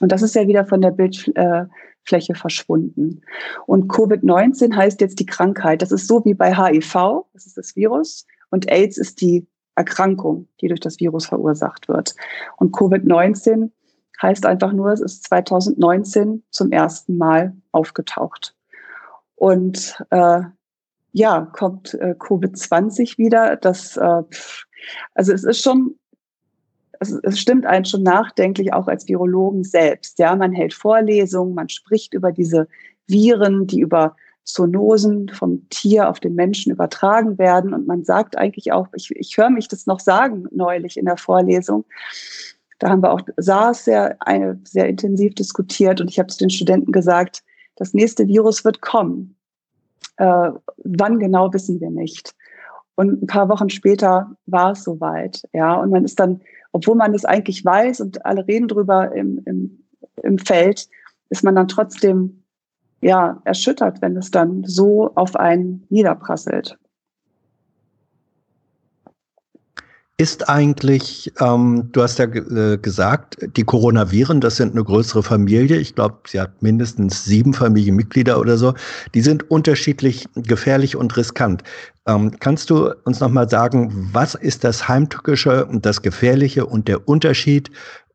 Und 0.00 0.10
das 0.10 0.22
ist 0.22 0.34
ja 0.34 0.46
wieder 0.46 0.64
von 0.64 0.80
der 0.80 0.92
Bildfläche 0.92 2.34
verschwunden. 2.34 3.20
Und 3.66 3.92
Covid-19 3.92 4.74
heißt 4.74 5.02
jetzt 5.02 5.20
die 5.20 5.26
Krankheit. 5.26 5.82
Das 5.82 5.92
ist 5.92 6.08
so 6.08 6.24
wie 6.24 6.32
bei 6.32 6.56
HIV, 6.56 7.26
das 7.34 7.44
ist 7.44 7.58
das 7.58 7.76
Virus, 7.76 8.26
und 8.48 8.70
AIDS 8.70 8.96
ist 8.96 9.20
die 9.20 9.46
Erkrankung, 9.74 10.48
die 10.62 10.68
durch 10.68 10.80
das 10.80 10.98
Virus 10.98 11.26
verursacht 11.26 11.88
wird. 11.88 12.14
Und 12.56 12.74
Covid-19 12.74 13.70
heißt 14.22 14.46
einfach 14.46 14.72
nur, 14.72 14.92
es 14.92 15.00
ist 15.00 15.24
2019 15.24 16.42
zum 16.50 16.72
ersten 16.72 17.18
Mal 17.18 17.54
aufgetaucht. 17.72 18.54
Und 19.40 19.96
äh, 20.10 20.42
ja, 21.12 21.40
kommt 21.54 21.94
äh, 21.94 22.14
Covid-20 22.18 23.16
wieder. 23.16 23.56
Das, 23.56 23.96
äh, 23.96 24.22
also 25.14 25.32
es 25.32 25.44
ist 25.44 25.62
schon, 25.62 25.94
es, 26.98 27.18
es 27.22 27.40
stimmt 27.40 27.64
einen 27.64 27.86
schon 27.86 28.02
nachdenklich, 28.02 28.74
auch 28.74 28.86
als 28.86 29.08
Virologen 29.08 29.64
selbst. 29.64 30.18
Ja, 30.18 30.36
man 30.36 30.52
hält 30.52 30.74
Vorlesungen, 30.74 31.54
man 31.54 31.70
spricht 31.70 32.12
über 32.12 32.32
diese 32.32 32.68
Viren, 33.06 33.66
die 33.66 33.80
über 33.80 34.14
Zoonosen 34.44 35.30
vom 35.30 35.66
Tier 35.70 36.10
auf 36.10 36.20
den 36.20 36.34
Menschen 36.34 36.70
übertragen 36.70 37.38
werden. 37.38 37.72
Und 37.72 37.86
man 37.86 38.04
sagt 38.04 38.36
eigentlich 38.36 38.72
auch, 38.72 38.88
ich, 38.94 39.10
ich 39.12 39.38
höre 39.38 39.48
mich 39.48 39.68
das 39.68 39.86
noch 39.86 40.00
sagen 40.00 40.48
neulich 40.50 40.98
in 40.98 41.06
der 41.06 41.16
Vorlesung, 41.16 41.86
da 42.78 42.90
haben 42.90 43.02
wir 43.02 43.12
auch 43.12 43.22
SARS 43.38 43.86
sehr, 43.86 44.16
eine, 44.20 44.60
sehr 44.64 44.86
intensiv 44.86 45.34
diskutiert 45.34 46.02
und 46.02 46.10
ich 46.10 46.18
habe 46.18 46.28
zu 46.28 46.38
den 46.38 46.50
Studenten 46.50 46.92
gesagt, 46.92 47.42
das 47.80 47.94
nächste 47.94 48.28
Virus 48.28 48.62
wird 48.64 48.82
kommen. 48.82 49.34
Äh, 50.18 50.50
wann 50.84 51.18
genau 51.18 51.52
wissen 51.52 51.80
wir 51.80 51.90
nicht. 51.90 52.34
Und 52.94 53.22
ein 53.22 53.26
paar 53.26 53.48
Wochen 53.48 53.70
später 53.70 54.36
war 54.44 54.72
es 54.72 54.84
soweit. 54.84 55.42
Ja, 55.54 55.76
und 55.76 55.90
man 55.90 56.04
ist 56.04 56.20
dann, 56.20 56.42
obwohl 56.72 56.94
man 56.94 57.14
es 57.14 57.24
eigentlich 57.24 57.64
weiß 57.64 58.02
und 58.02 58.24
alle 58.26 58.46
reden 58.46 58.68
drüber 58.68 59.12
im, 59.14 59.40
im, 59.46 59.82
im 60.22 60.36
Feld, 60.36 60.88
ist 61.30 61.42
man 61.42 61.54
dann 61.54 61.68
trotzdem 61.68 62.44
ja 63.00 63.40
erschüttert, 63.46 64.02
wenn 64.02 64.14
es 64.18 64.30
dann 64.30 64.62
so 64.64 65.14
auf 65.14 65.34
einen 65.36 65.86
niederprasselt. 65.88 66.78
Ist 70.20 70.50
eigentlich, 70.50 71.32
ähm, 71.40 71.88
du 71.92 72.02
hast 72.02 72.18
ja 72.18 72.26
äh, 72.26 72.76
gesagt, 72.76 73.38
die 73.56 73.64
Coronaviren, 73.64 74.42
das 74.42 74.56
sind 74.56 74.72
eine 74.72 74.84
größere 74.84 75.22
Familie. 75.22 75.78
Ich 75.78 75.94
glaube, 75.94 76.18
sie 76.26 76.38
hat 76.38 76.60
mindestens 76.60 77.24
sieben 77.24 77.54
Familienmitglieder 77.54 78.38
oder 78.38 78.58
so. 78.58 78.74
Die 79.14 79.22
sind 79.22 79.50
unterschiedlich 79.50 80.26
gefährlich 80.34 80.94
und 80.94 81.16
riskant. 81.16 81.62
Ähm, 82.06 82.32
kannst 82.38 82.68
du 82.68 82.92
uns 83.04 83.20
nochmal 83.20 83.48
sagen, 83.48 84.10
was 84.12 84.34
ist 84.34 84.62
das 84.62 84.88
Heimtückische 84.88 85.64
und 85.64 85.86
das 85.86 86.02
Gefährliche 86.02 86.66
und 86.66 86.86
der 86.86 87.08
Unterschied 87.08 87.70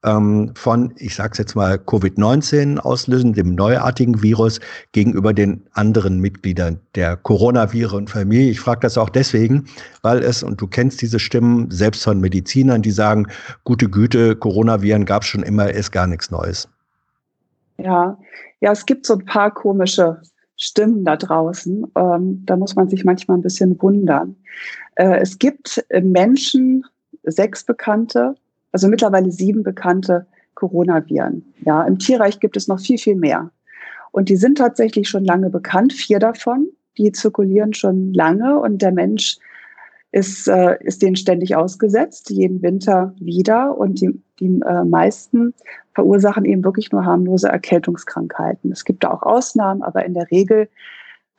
ähm, 0.06 0.52
von, 0.56 0.94
ich 0.98 1.16
sage 1.16 1.32
es 1.34 1.38
jetzt 1.40 1.56
mal, 1.56 1.76
Covid-19 1.76 2.78
auslösen, 2.78 3.34
dem 3.34 3.56
neuartigen 3.56 4.22
Virus, 4.22 4.60
gegenüber 4.92 5.34
den 5.34 5.66
anderen 5.74 6.20
Mitgliedern 6.20 6.80
der 6.96 7.18
Coronaviren-Familie. 7.18 8.52
Ich 8.52 8.60
frage 8.60 8.82
das 8.82 8.98
auch 8.98 9.10
deswegen, 9.10 9.66
weil 10.04 10.20
es, 10.24 10.44
und 10.44 10.62
du 10.62 10.68
kennst 10.68 11.02
diese 11.02 11.20
Stimmen 11.20 11.70
selbst 11.72 12.04
von 12.04 12.22
Medizinern, 12.22 12.82
die 12.82 12.92
sagen, 12.92 13.28
gute 13.64 13.90
Güte, 13.90 14.36
Coronaviren 14.36 15.06
gab 15.06 15.24
es 15.24 15.30
schon 15.30 15.44
immer, 15.44 15.70
ist 15.70 15.92
gar 15.92 16.08
nichts 16.08 16.32
Neues. 16.32 16.70
Ja, 17.78 18.18
ja, 18.62 18.72
es 18.72 18.86
gibt 18.86 19.06
so 19.06 19.16
ein 19.16 19.26
paar 19.26 19.54
komische 19.54 20.22
Stimmen 20.56 21.04
da 21.04 21.18
draußen. 21.18 21.86
Ähm, 21.96 22.44
da 22.46 22.56
muss 22.56 22.76
man 22.76 22.88
sich 22.88 23.04
manchmal 23.04 23.38
ein 23.38 23.42
bisschen 23.42 23.82
wundern. 23.82 24.36
Äh, 24.96 25.20
es 25.20 25.38
gibt 25.38 25.84
Menschen, 26.02 26.86
sechs 27.24 27.64
Bekannte, 27.64 28.36
also 28.76 28.90
mittlerweile 28.90 29.32
sieben 29.32 29.64
bekannte 29.64 30.28
Coronaviren. 30.54 31.54
Ja, 31.62 31.84
im 31.84 31.98
Tierreich 31.98 32.42
gibt 32.42 32.58
es 32.58 32.68
noch 32.68 32.82
viel, 32.82 32.98
viel 32.98 33.16
mehr. 33.16 33.50
Und 34.12 34.28
die 34.28 34.36
sind 34.36 34.58
tatsächlich 34.58 35.08
schon 35.08 35.24
lange 35.24 35.50
bekannt, 35.50 35.94
vier 35.94 36.20
davon. 36.20 36.68
Die 36.98 37.14
zirkulieren 37.14 37.74
schon 37.74 38.12
lange 38.14 38.60
und 38.60 38.82
der 38.82 38.92
Mensch 38.92 39.38
ist, 40.12 40.50
äh, 40.50 40.76
ist 40.82 41.02
denen 41.02 41.16
ständig 41.16 41.56
ausgesetzt, 41.56 42.30
jeden 42.32 42.62
Winter 42.62 43.16
wieder. 43.18 43.78
Und 43.78 44.02
die, 44.02 44.22
die 44.42 44.60
äh, 44.66 44.84
meisten 44.84 45.54
verursachen 45.94 46.44
eben 46.44 46.66
wirklich 46.66 46.92
nur 46.92 47.06
harmlose 47.06 47.48
Erkältungskrankheiten. 47.48 48.74
Es 48.74 48.84
gibt 48.84 49.06
da 49.06 49.12
auch 49.12 49.24
Ausnahmen, 49.24 49.84
aber 49.84 50.04
in 50.04 50.16
der 50.16 50.30
Regel 50.32 50.68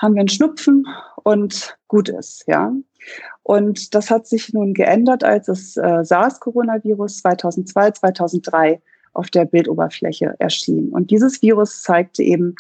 haben 0.01 0.15
wir 0.15 0.21
einen 0.21 0.31
Schnupfen 0.31 0.87
und 1.23 1.77
gut 1.87 2.09
ist, 2.09 2.45
ja. 2.47 2.73
Und 3.47 3.95
das 3.95 4.11
hat 4.11 4.27
sich 4.27 4.53
nun 4.53 4.75
geändert, 4.75 5.23
als 5.23 5.47
das 5.47 5.77
äh, 5.77 6.05
SARS-Coronavirus 6.05 7.19
2002, 7.19 7.93
2003 7.93 8.83
auf 9.13 9.31
der 9.31 9.45
Bildoberfläche 9.45 10.35
erschien. 10.41 10.89
Und 10.89 11.13
dieses 11.13 11.43
Virus 11.43 11.81
zeigte 11.81 12.25
eben 12.25 12.57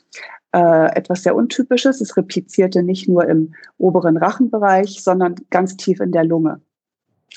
äh, 0.52 0.94
etwas 0.94 1.24
sehr 1.24 1.34
Untypisches. 1.34 2.00
Es 2.00 2.16
replizierte 2.16 2.84
nicht 2.84 3.08
nur 3.08 3.28
im 3.28 3.52
oberen 3.78 4.16
Rachenbereich, 4.16 5.02
sondern 5.02 5.34
ganz 5.50 5.76
tief 5.76 5.98
in 5.98 6.12
der 6.12 6.22
Lunge. 6.22 6.60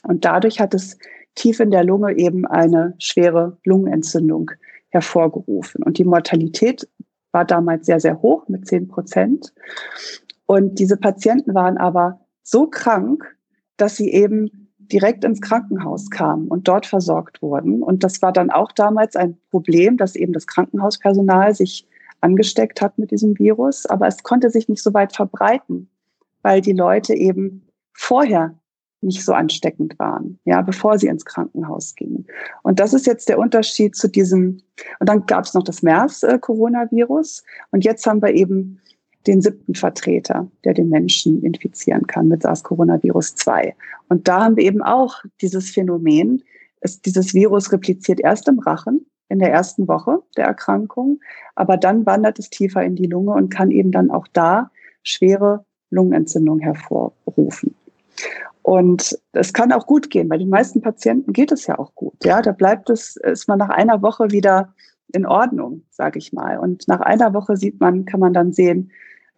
Und 0.04 0.26
dadurch 0.26 0.60
hat 0.60 0.76
es 0.76 1.00
tief 1.34 1.60
in 1.60 1.72
der 1.72 1.84
Lunge 1.84 2.16
eben 2.20 2.46
eine 2.46 2.94
schwere 3.00 3.58
Lungenentzündung 3.66 4.52
hervorgerufen. 4.90 5.82
Und 5.82 5.98
die 5.98 6.06
Mortalität 6.06 6.88
war 7.32 7.46
damals 7.46 7.88
sehr, 7.88 8.00
sehr 8.00 8.22
hoch 8.22 8.48
mit 8.48 8.68
10 8.68 8.90
Prozent. 8.90 9.56
Und 10.46 10.78
diese 10.78 10.98
Patienten 10.98 11.56
waren 11.56 11.80
aber 11.80 12.20
so 12.44 12.68
krank, 12.68 13.39
dass 13.82 13.96
sie 13.96 14.12
eben 14.12 14.70
direkt 14.92 15.24
ins 15.24 15.42
Krankenhaus 15.42 16.10
kamen 16.10 16.48
und 16.48 16.68
dort 16.68 16.86
versorgt 16.86 17.42
wurden. 17.42 17.84
Und 17.84 18.04
das 18.04 18.22
war 18.22 18.34
dann 18.34 18.50
auch 18.50 18.72
damals 18.72 19.16
ein 19.16 19.38
Problem, 19.52 19.98
dass 19.98 20.16
eben 20.16 20.34
das 20.34 20.48
Krankenhauspersonal 20.48 21.54
sich 21.54 21.88
angesteckt 22.22 22.82
hat 22.82 22.98
mit 22.98 23.12
diesem 23.12 23.38
Virus. 23.38 23.86
Aber 23.86 24.08
es 24.08 24.24
konnte 24.24 24.50
sich 24.50 24.68
nicht 24.68 24.82
so 24.82 24.94
weit 24.94 25.16
verbreiten, 25.16 25.90
weil 26.42 26.62
die 26.62 26.74
Leute 26.74 27.14
eben 27.14 27.68
vorher 27.94 28.56
nicht 29.02 29.24
so 29.24 29.32
ansteckend 29.32 29.98
waren, 29.98 30.40
ja, 30.44 30.62
bevor 30.62 30.98
sie 30.98 31.08
ins 31.08 31.24
Krankenhaus 31.24 31.96
gingen. 31.96 32.26
Und 32.64 32.80
das 32.80 32.94
ist 32.94 33.08
jetzt 33.08 33.30
der 33.30 33.40
Unterschied 33.40 33.96
zu 33.96 34.10
diesem, 34.10 34.62
und 35.00 35.08
dann 35.08 35.26
gab 35.26 35.46
es 35.46 35.54
noch 35.54 35.64
das 35.64 35.82
MERS-Coronavirus 35.82 37.44
und 37.72 37.86
jetzt 37.86 38.06
haben 38.06 38.22
wir 38.22 38.34
eben 38.34 38.82
den 39.28 39.42
siebten 39.42 39.76
Vertreter, 39.76 40.50
der 40.64 40.74
den 40.74 40.90
Menschen 40.90 41.44
infizieren 41.44 42.08
kann 42.08 42.28
mit 42.28 42.44
SARS-Coronavirus 42.44 43.36
2. 43.36 43.76
Und 44.08 44.28
da 44.28 44.46
haben 44.46 44.56
wir 44.56 44.64
eben 44.64 44.82
auch 44.82 45.24
dieses 45.42 45.70
Phänomen, 45.72 46.44
es, 46.82 47.02
dieses 47.02 47.34
Virus 47.34 47.72
repliziert 47.72 48.22
erst 48.22 48.48
im 48.48 48.60
Rachen 48.60 49.06
in 49.28 49.40
der 49.40 49.52
ersten 49.52 49.88
Woche 49.88 50.24
der 50.38 50.46
Erkrankung, 50.46 51.20
aber 51.56 51.78
dann 51.78 52.06
wandert 52.06 52.40
es 52.40 52.50
tiefer 52.50 52.84
in 52.84 52.96
die 52.96 53.06
Lunge 53.06 53.34
und 53.34 53.50
kann 53.50 53.72
eben 53.72 53.92
dann 53.92 54.10
auch 54.10 54.28
da 54.34 54.72
schwere 55.04 55.66
Lungenentzündung 55.92 56.60
hervorrufen. 56.60 57.76
Und 58.62 59.18
es 59.32 59.54
kann 59.54 59.72
auch 59.72 59.88
gut 59.88 60.10
gehen. 60.10 60.30
Bei 60.30 60.38
den 60.38 60.50
meisten 60.50 60.82
Patienten 60.82 61.34
geht 61.34 61.52
es 61.52 61.66
ja 61.68 61.80
auch 61.80 61.96
gut. 61.96 62.14
Ja, 62.24 62.42
da 62.42 62.52
bleibt 62.52 62.90
es, 62.90 63.16
ist 63.18 63.48
man 63.48 63.60
nach 63.60 63.70
einer 63.70 64.02
Woche 64.02 64.32
wieder 64.32 64.74
in 65.14 65.26
Ordnung, 65.26 65.84
sage 65.90 66.20
ich 66.20 66.34
mal. 66.34 66.58
Und 66.58 66.88
nach 66.88 67.02
einer 67.02 67.34
Woche 67.34 67.58
sieht 67.58 67.80
man, 67.80 68.06
kann 68.06 68.20
man 68.20 68.34
dann 68.34 68.52
sehen, 68.52 68.92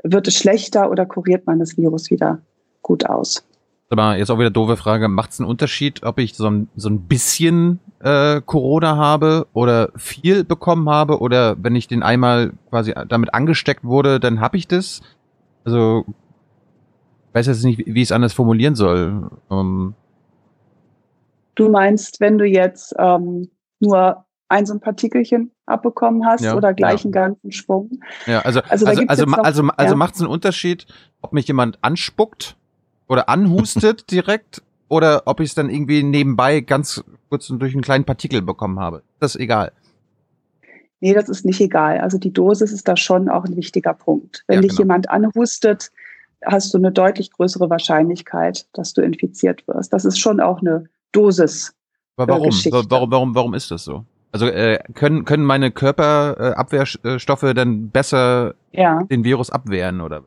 wird 0.03 0.27
es 0.27 0.35
schlechter 0.35 0.89
oder 0.89 1.05
kuriert 1.05 1.45
man 1.47 1.59
das 1.59 1.77
Virus 1.77 2.09
wieder 2.09 2.41
gut 2.81 3.05
aus. 3.05 3.45
Aber 3.89 4.15
jetzt 4.17 4.31
auch 4.31 4.39
wieder 4.39 4.49
doofe 4.49 4.77
Frage, 4.77 5.09
macht 5.09 5.31
es 5.31 5.39
einen 5.39 5.49
Unterschied, 5.49 6.03
ob 6.03 6.17
ich 6.17 6.35
so 6.35 6.49
ein, 6.49 6.69
so 6.77 6.89
ein 6.89 7.07
bisschen 7.07 7.79
äh, 7.99 8.39
Corona 8.39 8.95
habe 8.95 9.47
oder 9.51 9.91
viel 9.97 10.45
bekommen 10.45 10.89
habe 10.89 11.19
oder 11.19 11.61
wenn 11.61 11.75
ich 11.75 11.89
den 11.89 12.01
einmal 12.01 12.53
quasi 12.69 12.93
damit 13.09 13.33
angesteckt 13.33 13.83
wurde, 13.83 14.21
dann 14.21 14.39
habe 14.39 14.55
ich 14.55 14.67
das? 14.69 15.01
Also 15.65 16.05
weiß 17.33 17.47
jetzt 17.47 17.65
nicht, 17.65 17.79
wie 17.85 18.01
ich 18.01 18.07
es 18.07 18.11
anders 18.13 18.33
formulieren 18.33 18.75
soll. 18.75 19.29
Um 19.49 19.93
du 21.55 21.69
meinst, 21.69 22.19
wenn 22.21 22.37
du 22.37 22.45
jetzt 22.45 22.95
ähm, 22.97 23.49
nur 23.79 24.25
ein 24.51 24.65
so 24.65 24.73
ein 24.73 24.79
Partikelchen 24.81 25.51
abbekommen 25.65 26.25
hast 26.25 26.43
ja, 26.43 26.55
oder 26.55 26.73
gleich 26.73 27.01
ja. 27.01 27.05
einen 27.05 27.11
ganzen 27.13 27.51
Schwung. 27.51 27.89
Ja, 28.27 28.41
also 28.41 28.61
also 28.61 28.85
also 28.85 29.03
also, 29.07 29.25
noch, 29.25 29.37
also, 29.39 29.63
also 29.77 29.93
ja. 29.93 29.95
macht 29.95 30.15
es 30.15 30.21
einen 30.21 30.29
Unterschied, 30.29 30.85
ob 31.21 31.33
mich 31.33 31.47
jemand 31.47 31.79
anspuckt 31.81 32.57
oder 33.07 33.29
anhustet 33.29 34.11
direkt 34.11 34.61
oder 34.89 35.23
ob 35.25 35.39
ich 35.39 35.49
es 35.49 35.55
dann 35.55 35.69
irgendwie 35.69 36.03
nebenbei 36.03 36.59
ganz 36.59 37.03
kurz 37.29 37.47
durch 37.47 37.73
einen 37.73 37.81
kleinen 37.81 38.03
Partikel 38.03 38.41
bekommen 38.41 38.79
habe. 38.79 39.03
Das 39.19 39.35
ist 39.35 39.41
egal. 39.41 39.71
Nee, 40.99 41.13
das 41.13 41.29
ist 41.29 41.45
nicht 41.45 41.61
egal. 41.61 41.99
Also 41.99 42.17
die 42.17 42.33
Dosis 42.33 42.71
ist 42.71 42.87
da 42.87 42.95
schon 42.97 43.29
auch 43.29 43.45
ein 43.45 43.55
wichtiger 43.55 43.93
Punkt. 43.93 44.43
Wenn 44.47 44.61
dich 44.61 44.71
genau. 44.71 44.81
jemand 44.81 45.09
anhustet, 45.09 45.91
hast 46.45 46.73
du 46.73 46.77
eine 46.77 46.91
deutlich 46.91 47.31
größere 47.31 47.69
Wahrscheinlichkeit, 47.69 48.67
dass 48.73 48.93
du 48.93 49.01
infiziert 49.01 49.65
wirst. 49.67 49.93
Das 49.93 50.05
ist 50.05 50.19
schon 50.19 50.39
auch 50.41 50.59
eine 50.59 50.85
Dosis. 51.13 51.73
Aber 52.17 52.33
warum? 52.33 52.49
Warum, 52.51 53.11
warum, 53.11 53.35
warum 53.35 53.53
ist 53.53 53.71
das 53.71 53.85
so? 53.85 54.05
Also 54.31 54.47
äh, 54.47 54.79
können, 54.93 55.25
können 55.25 55.43
meine 55.43 55.71
Körperabwehrstoffe 55.71 57.43
äh, 57.43 57.53
dann 57.53 57.89
besser 57.89 58.55
ja. 58.71 59.03
den 59.03 59.23
Virus 59.23 59.49
abwehren 59.49 60.01
oder? 60.01 60.23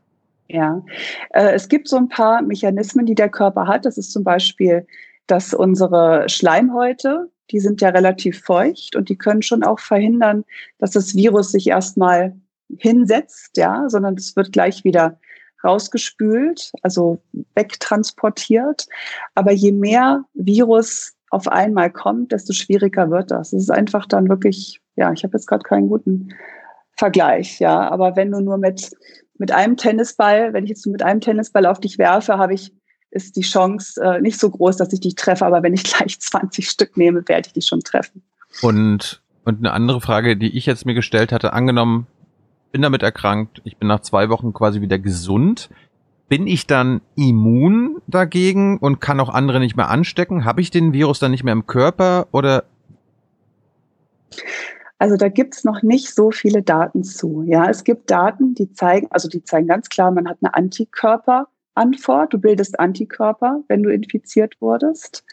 Ja, 0.47 0.83
äh, 1.31 1.53
es 1.53 1.69
gibt 1.69 1.87
so 1.87 1.97
ein 1.97 2.09
paar 2.09 2.41
Mechanismen, 2.41 3.05
die 3.05 3.15
der 3.15 3.29
Körper 3.29 3.67
hat. 3.67 3.85
Das 3.85 3.97
ist 3.97 4.11
zum 4.11 4.23
Beispiel, 4.23 4.85
dass 5.25 5.53
unsere 5.53 6.29
Schleimhäute, 6.29 7.29
die 7.51 7.59
sind 7.59 7.81
ja 7.81 7.89
relativ 7.89 8.41
feucht 8.41 8.95
und 8.95 9.09
die 9.09 9.17
können 9.17 9.41
schon 9.41 9.63
auch 9.63 9.79
verhindern, 9.79 10.45
dass 10.77 10.91
das 10.91 11.15
Virus 11.15 11.51
sich 11.51 11.67
erstmal 11.67 12.35
hinsetzt, 12.77 13.57
ja, 13.57 13.85
sondern 13.87 14.15
es 14.15 14.35
wird 14.35 14.51
gleich 14.51 14.83
wieder 14.83 15.19
rausgespült, 15.63 16.71
also 16.83 17.21
wegtransportiert. 17.55 18.87
Aber 19.33 19.51
je 19.51 19.71
mehr 19.71 20.23
Virus 20.33 21.13
auf 21.35 21.49
einmal 21.49 21.91
kommt, 21.91 22.31
desto 22.31 22.53
schwieriger 22.53 23.11
wird 23.11 23.29
das. 23.29 23.51
Es 23.51 23.63
ist 23.63 23.69
einfach 23.69 24.05
dann 24.05 24.29
wirklich, 24.29 24.81
ja, 24.95 25.11
ich 25.11 25.23
habe 25.23 25.33
jetzt 25.33 25.47
gerade 25.47 25.63
keinen 25.63 25.89
guten 25.89 26.29
Vergleich, 26.97 27.59
ja, 27.59 27.89
aber 27.89 28.15
wenn 28.15 28.31
du 28.31 28.39
nur 28.39 28.57
mit, 28.57 28.91
mit 29.37 29.51
einem 29.51 29.75
Tennisball, 29.75 30.53
wenn 30.53 30.63
ich 30.63 30.69
jetzt 30.69 30.85
nur 30.85 30.93
mit 30.93 31.03
einem 31.03 31.19
Tennisball 31.19 31.65
auf 31.65 31.81
dich 31.81 31.97
werfe, 31.97 32.37
habe 32.37 32.53
ich, 32.53 32.73
ist 33.11 33.35
die 33.35 33.41
Chance 33.41 34.01
äh, 34.01 34.21
nicht 34.21 34.39
so 34.39 34.49
groß, 34.49 34.77
dass 34.77 34.93
ich 34.93 35.01
dich 35.01 35.15
treffe, 35.15 35.45
aber 35.45 35.61
wenn 35.61 35.73
ich 35.73 35.83
gleich 35.93 36.17
20 36.17 36.69
Stück 36.69 36.95
nehme, 36.95 37.27
werde 37.27 37.47
ich 37.47 37.53
dich 37.53 37.65
schon 37.65 37.81
treffen. 37.81 38.23
Und, 38.61 39.21
und 39.43 39.59
eine 39.59 39.73
andere 39.73 39.99
Frage, 39.99 40.37
die 40.37 40.57
ich 40.57 40.65
jetzt 40.65 40.85
mir 40.85 40.93
gestellt 40.93 41.33
hatte, 41.33 41.51
angenommen, 41.51 42.07
bin 42.71 42.81
damit 42.81 43.03
erkrankt, 43.03 43.61
ich 43.65 43.75
bin 43.75 43.89
nach 43.89 43.99
zwei 43.99 44.29
Wochen 44.29 44.53
quasi 44.53 44.79
wieder 44.79 44.99
gesund. 44.99 45.69
Bin 46.27 46.47
ich 46.47 46.65
dann 46.65 47.01
immun 47.15 48.01
dagegen 48.07 48.77
und 48.79 48.99
kann 48.99 49.19
auch 49.19 49.29
andere 49.29 49.59
nicht 49.59 49.75
mehr 49.75 49.89
anstecken? 49.89 50.43
Habe 50.43 50.61
ich 50.61 50.71
den 50.71 50.91
Virus 50.91 51.19
dann 51.19 51.31
nicht 51.31 51.43
mehr 51.43 51.53
im 51.53 51.67
Körper 51.67 52.27
oder? 52.31 52.63
Also 54.97 55.17
da 55.17 55.29
gibt's 55.29 55.63
noch 55.63 55.83
nicht 55.83 56.13
so 56.13 56.31
viele 56.31 56.63
Daten 56.63 57.03
zu. 57.03 57.43
Ja, 57.45 57.69
es 57.69 57.83
gibt 57.83 58.09
Daten, 58.09 58.55
die 58.55 58.71
zeigen, 58.73 59.07
also 59.11 59.27
die 59.27 59.43
zeigen 59.43 59.67
ganz 59.67 59.89
klar, 59.89 60.11
man 60.11 60.27
hat 60.27 60.37
eine 60.41 60.55
Antikörperantwort. 60.55 62.33
Du 62.33 62.39
bildest 62.39 62.79
Antikörper, 62.79 63.61
wenn 63.67 63.83
du 63.83 63.91
infiziert 63.91 64.55
wurdest. 64.61 65.23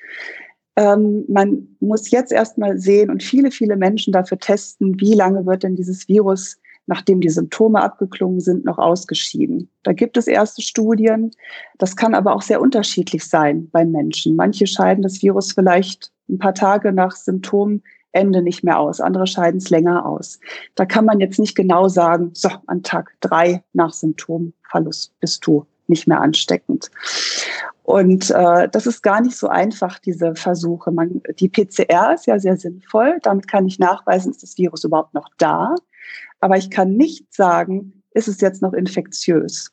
Ähm, 0.76 1.24
man 1.28 1.68
muss 1.80 2.10
jetzt 2.10 2.32
erstmal 2.32 2.78
sehen 2.78 3.10
und 3.10 3.22
viele, 3.22 3.50
viele 3.50 3.76
Menschen 3.76 4.12
dafür 4.12 4.38
testen, 4.38 4.98
wie 5.00 5.14
lange 5.14 5.46
wird 5.46 5.62
denn 5.62 5.76
dieses 5.76 6.08
Virus 6.08 6.58
nachdem 6.86 7.20
die 7.20 7.28
Symptome 7.28 7.80
abgeklungen 7.82 8.40
sind, 8.40 8.64
noch 8.64 8.78
ausgeschieden. 8.78 9.68
Da 9.82 9.92
gibt 9.92 10.16
es 10.16 10.26
erste 10.26 10.62
Studien. 10.62 11.30
Das 11.78 11.96
kann 11.96 12.14
aber 12.14 12.34
auch 12.34 12.42
sehr 12.42 12.60
unterschiedlich 12.60 13.26
sein 13.26 13.68
bei 13.70 13.84
Menschen. 13.84 14.36
Manche 14.36 14.66
scheiden 14.66 15.02
das 15.02 15.22
Virus 15.22 15.52
vielleicht 15.52 16.12
ein 16.28 16.38
paar 16.38 16.54
Tage 16.54 16.92
nach 16.92 17.12
Symptomende 17.12 18.42
nicht 18.42 18.64
mehr 18.64 18.78
aus. 18.78 19.00
Andere 19.00 19.26
scheiden 19.26 19.58
es 19.58 19.70
länger 19.70 20.04
aus. 20.06 20.40
Da 20.74 20.84
kann 20.84 21.04
man 21.04 21.20
jetzt 21.20 21.38
nicht 21.38 21.54
genau 21.54 21.88
sagen, 21.88 22.30
so, 22.34 22.48
an 22.66 22.82
Tag 22.82 23.12
drei 23.20 23.62
nach 23.72 23.92
Symptomverlust 23.92 25.18
bist 25.20 25.46
du 25.46 25.66
nicht 25.86 26.06
mehr 26.06 26.20
ansteckend. 26.20 26.90
Und 27.84 28.30
äh, 28.30 28.68
das 28.68 28.86
ist 28.86 29.02
gar 29.02 29.20
nicht 29.20 29.36
so 29.36 29.48
einfach, 29.48 29.98
diese 29.98 30.34
Versuche. 30.34 30.92
Man, 30.92 31.20
die 31.38 31.48
PCR 31.48 32.14
ist 32.14 32.26
ja 32.26 32.38
sehr 32.38 32.56
sinnvoll. 32.56 33.18
Damit 33.22 33.48
kann 33.48 33.66
ich 33.66 33.78
nachweisen, 33.78 34.30
ist 34.30 34.42
das 34.42 34.56
Virus 34.56 34.84
überhaupt 34.84 35.14
noch 35.14 35.28
da. 35.38 35.74
Aber 36.42 36.56
ich 36.56 36.70
kann 36.70 36.96
nicht 36.96 37.32
sagen, 37.32 38.02
ist 38.10 38.28
es 38.28 38.40
jetzt 38.40 38.62
noch 38.62 38.72
infektiös. 38.74 39.72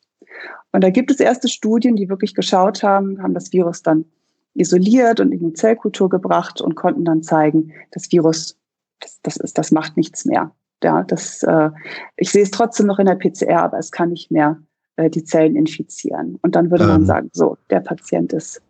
Und 0.72 0.84
da 0.84 0.92
gibt 0.92 1.10
es 1.10 1.20
erste 1.20 1.48
Studien, 1.48 1.96
die 1.96 2.10
wirklich 2.10 2.36
geschaut 2.36 2.84
haben, 2.84 3.22
haben 3.22 3.34
das 3.34 3.52
Virus 3.52 3.82
dann 3.82 4.06
isoliert 4.54 5.20
und 5.20 5.32
in 5.32 5.40
die 5.40 5.54
Zellkultur 5.54 6.10
gebracht 6.10 6.62
und 6.62 6.76
konnten 6.76 7.06
dann 7.06 7.24
zeigen, 7.24 7.74
das 7.92 8.12
Virus, 8.12 8.56
das, 9.00 9.20
das, 9.24 9.38
ist, 9.38 9.58
das 9.58 9.72
macht 9.72 9.98
nichts 9.98 10.26
mehr. 10.26 10.52
Ja, 10.84 11.04
das, 11.04 11.42
äh, 11.42 11.72
ich 12.18 12.30
sehe 12.30 12.44
es 12.44 12.52
trotzdem 12.52 12.86
noch 12.86 13.00
in 13.00 13.08
der 13.08 13.16
PCR, 13.16 13.64
aber 13.64 13.80
es 13.80 13.92
kann 13.92 14.10
nicht 14.10 14.30
mehr 14.30 14.62
äh, 14.96 15.10
die 15.10 15.24
Zellen 15.24 15.56
infizieren. 15.56 16.38
Und 16.44 16.56
dann 16.56 16.70
würde 16.70 16.84
ähm, 16.84 16.92
man 16.92 17.06
sagen, 17.06 17.30
so, 17.34 17.58
der 17.72 17.80
Patient 17.80 18.32
ist 18.32 18.62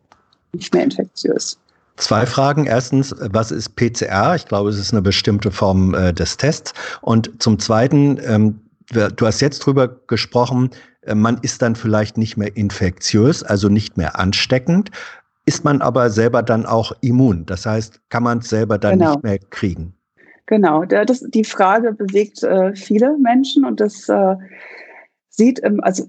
nicht 0.54 0.74
mehr 0.74 0.86
infektiös. 0.86 1.60
Zwei 2.00 2.26
Fragen. 2.26 2.66
Erstens, 2.66 3.14
was 3.20 3.52
ist 3.52 3.76
PCR? 3.76 4.34
Ich 4.36 4.46
glaube, 4.48 4.70
es 4.70 4.80
ist 4.80 4.94
eine 4.94 5.02
bestimmte 5.02 5.52
Form 5.52 5.94
äh, 5.94 6.14
des 6.14 6.38
Tests. 6.38 6.74
Und 7.02 7.42
zum 7.42 7.60
Zweiten, 7.60 8.18
ähm, 8.26 8.62
du 8.90 9.26
hast 9.26 9.42
jetzt 9.42 9.60
drüber 9.60 9.88
gesprochen, 10.08 10.70
äh, 11.02 11.14
man 11.14 11.40
ist 11.42 11.62
dann 11.62 11.76
vielleicht 11.76 12.18
nicht 12.18 12.38
mehr 12.38 12.56
infektiös, 12.56 13.44
also 13.44 13.68
nicht 13.68 13.98
mehr 13.98 14.18
ansteckend. 14.18 14.92
Ist 15.46 15.66
man 15.66 15.82
aber 15.82 16.10
selber 16.10 16.42
dann 16.42 16.66
auch 16.66 16.94
immun? 17.02 17.46
Das 17.46 17.66
heißt, 17.66 18.00
kann 18.10 18.24
man 18.24 18.40
es 18.40 18.50
selber 18.50 18.78
dann 18.78 19.00
genau. 19.00 19.12
nicht 19.12 19.24
mehr 19.24 19.40
kriegen? 19.40 19.94
Genau, 20.46 20.86
das, 20.86 21.20
die 21.20 21.44
Frage 21.44 21.94
bewegt 21.94 22.42
äh, 22.44 22.74
viele 22.76 23.18
Menschen 23.20 23.66
und 23.66 23.80
das 23.80 24.10
äh, 24.10 24.36
sieht, 25.30 25.64
also 25.84 26.08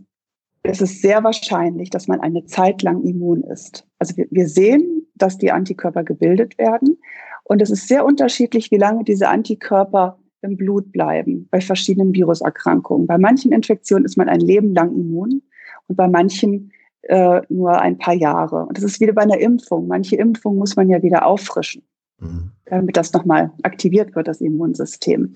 es 0.63 0.81
ist 0.81 1.03
sehr 1.03 1.23
wahrscheinlich, 1.25 1.91
dass 1.91 2.09
man 2.09 2.21
eine 2.21 2.45
Zeit 2.47 2.83
lang 2.83 3.03
immun 3.03 3.43
ist. 3.43 3.87
Also 4.01 4.17
wir, 4.17 4.27
wir 4.31 4.49
sehen, 4.49 5.07
dass 5.15 5.39
die 5.39 5.53
Antikörper 5.53 6.03
gebildet 6.03 6.59
werden. 6.59 6.99
Und 7.45 7.63
es 7.63 7.71
ist 7.71 7.87
sehr 7.87 8.05
unterschiedlich, 8.05 8.71
wie 8.71 8.77
lange 8.77 9.05
diese 9.05 9.29
Antikörper 9.29 10.19
im 10.43 10.57
Blut 10.57 10.91
bleiben 10.91 11.47
bei 11.51 11.61
verschiedenen 11.61 12.15
Viruserkrankungen. 12.15 13.07
Bei 13.07 13.19
manchen 13.19 13.53
Infektionen 13.53 14.05
ist 14.05 14.17
man 14.17 14.29
ein 14.29 14.41
Leben 14.41 14.75
lang 14.75 14.93
immun 14.95 15.43
und 15.87 15.97
bei 15.97 16.09
manchen 16.09 16.73
äh, 17.03 17.43
nur 17.49 17.81
ein 17.81 17.99
paar 17.99 18.15
Jahre. 18.15 18.67
Und 18.67 18.77
das 18.77 18.85
ist 18.85 19.01
wieder 19.01 19.13
bei 19.13 19.23
einer 19.23 19.39
Impfung. 19.39 19.87
Manche 19.87 20.17
Impfungen 20.17 20.59
muss 20.59 20.77
man 20.77 20.89
ja 20.89 21.03
wieder 21.03 21.27
auffrischen, 21.27 21.83
mhm. 22.19 22.53
damit 22.67 22.97
das 22.97 23.13
nochmal 23.13 23.53
aktiviert 23.63 24.15
wird, 24.17 24.29
das 24.29 24.41
Immunsystem. 24.41 25.35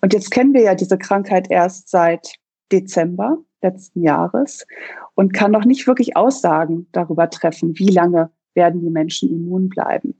Und 0.00 0.12
jetzt 0.12 0.30
kennen 0.30 0.52
wir 0.52 0.62
ja 0.62 0.74
diese 0.74 0.98
Krankheit 0.98 1.50
erst 1.50 1.88
seit 1.88 2.34
Dezember 2.72 3.38
letzten 3.64 4.02
Jahres 4.02 4.64
und 5.16 5.34
kann 5.34 5.50
noch 5.50 5.64
nicht 5.64 5.88
wirklich 5.88 6.16
Aussagen 6.16 6.86
darüber 6.92 7.28
treffen, 7.28 7.76
wie 7.76 7.88
lange 7.88 8.30
werden 8.54 8.80
die 8.80 8.90
Menschen 8.90 9.28
immun 9.30 9.68
bleiben. 9.68 10.14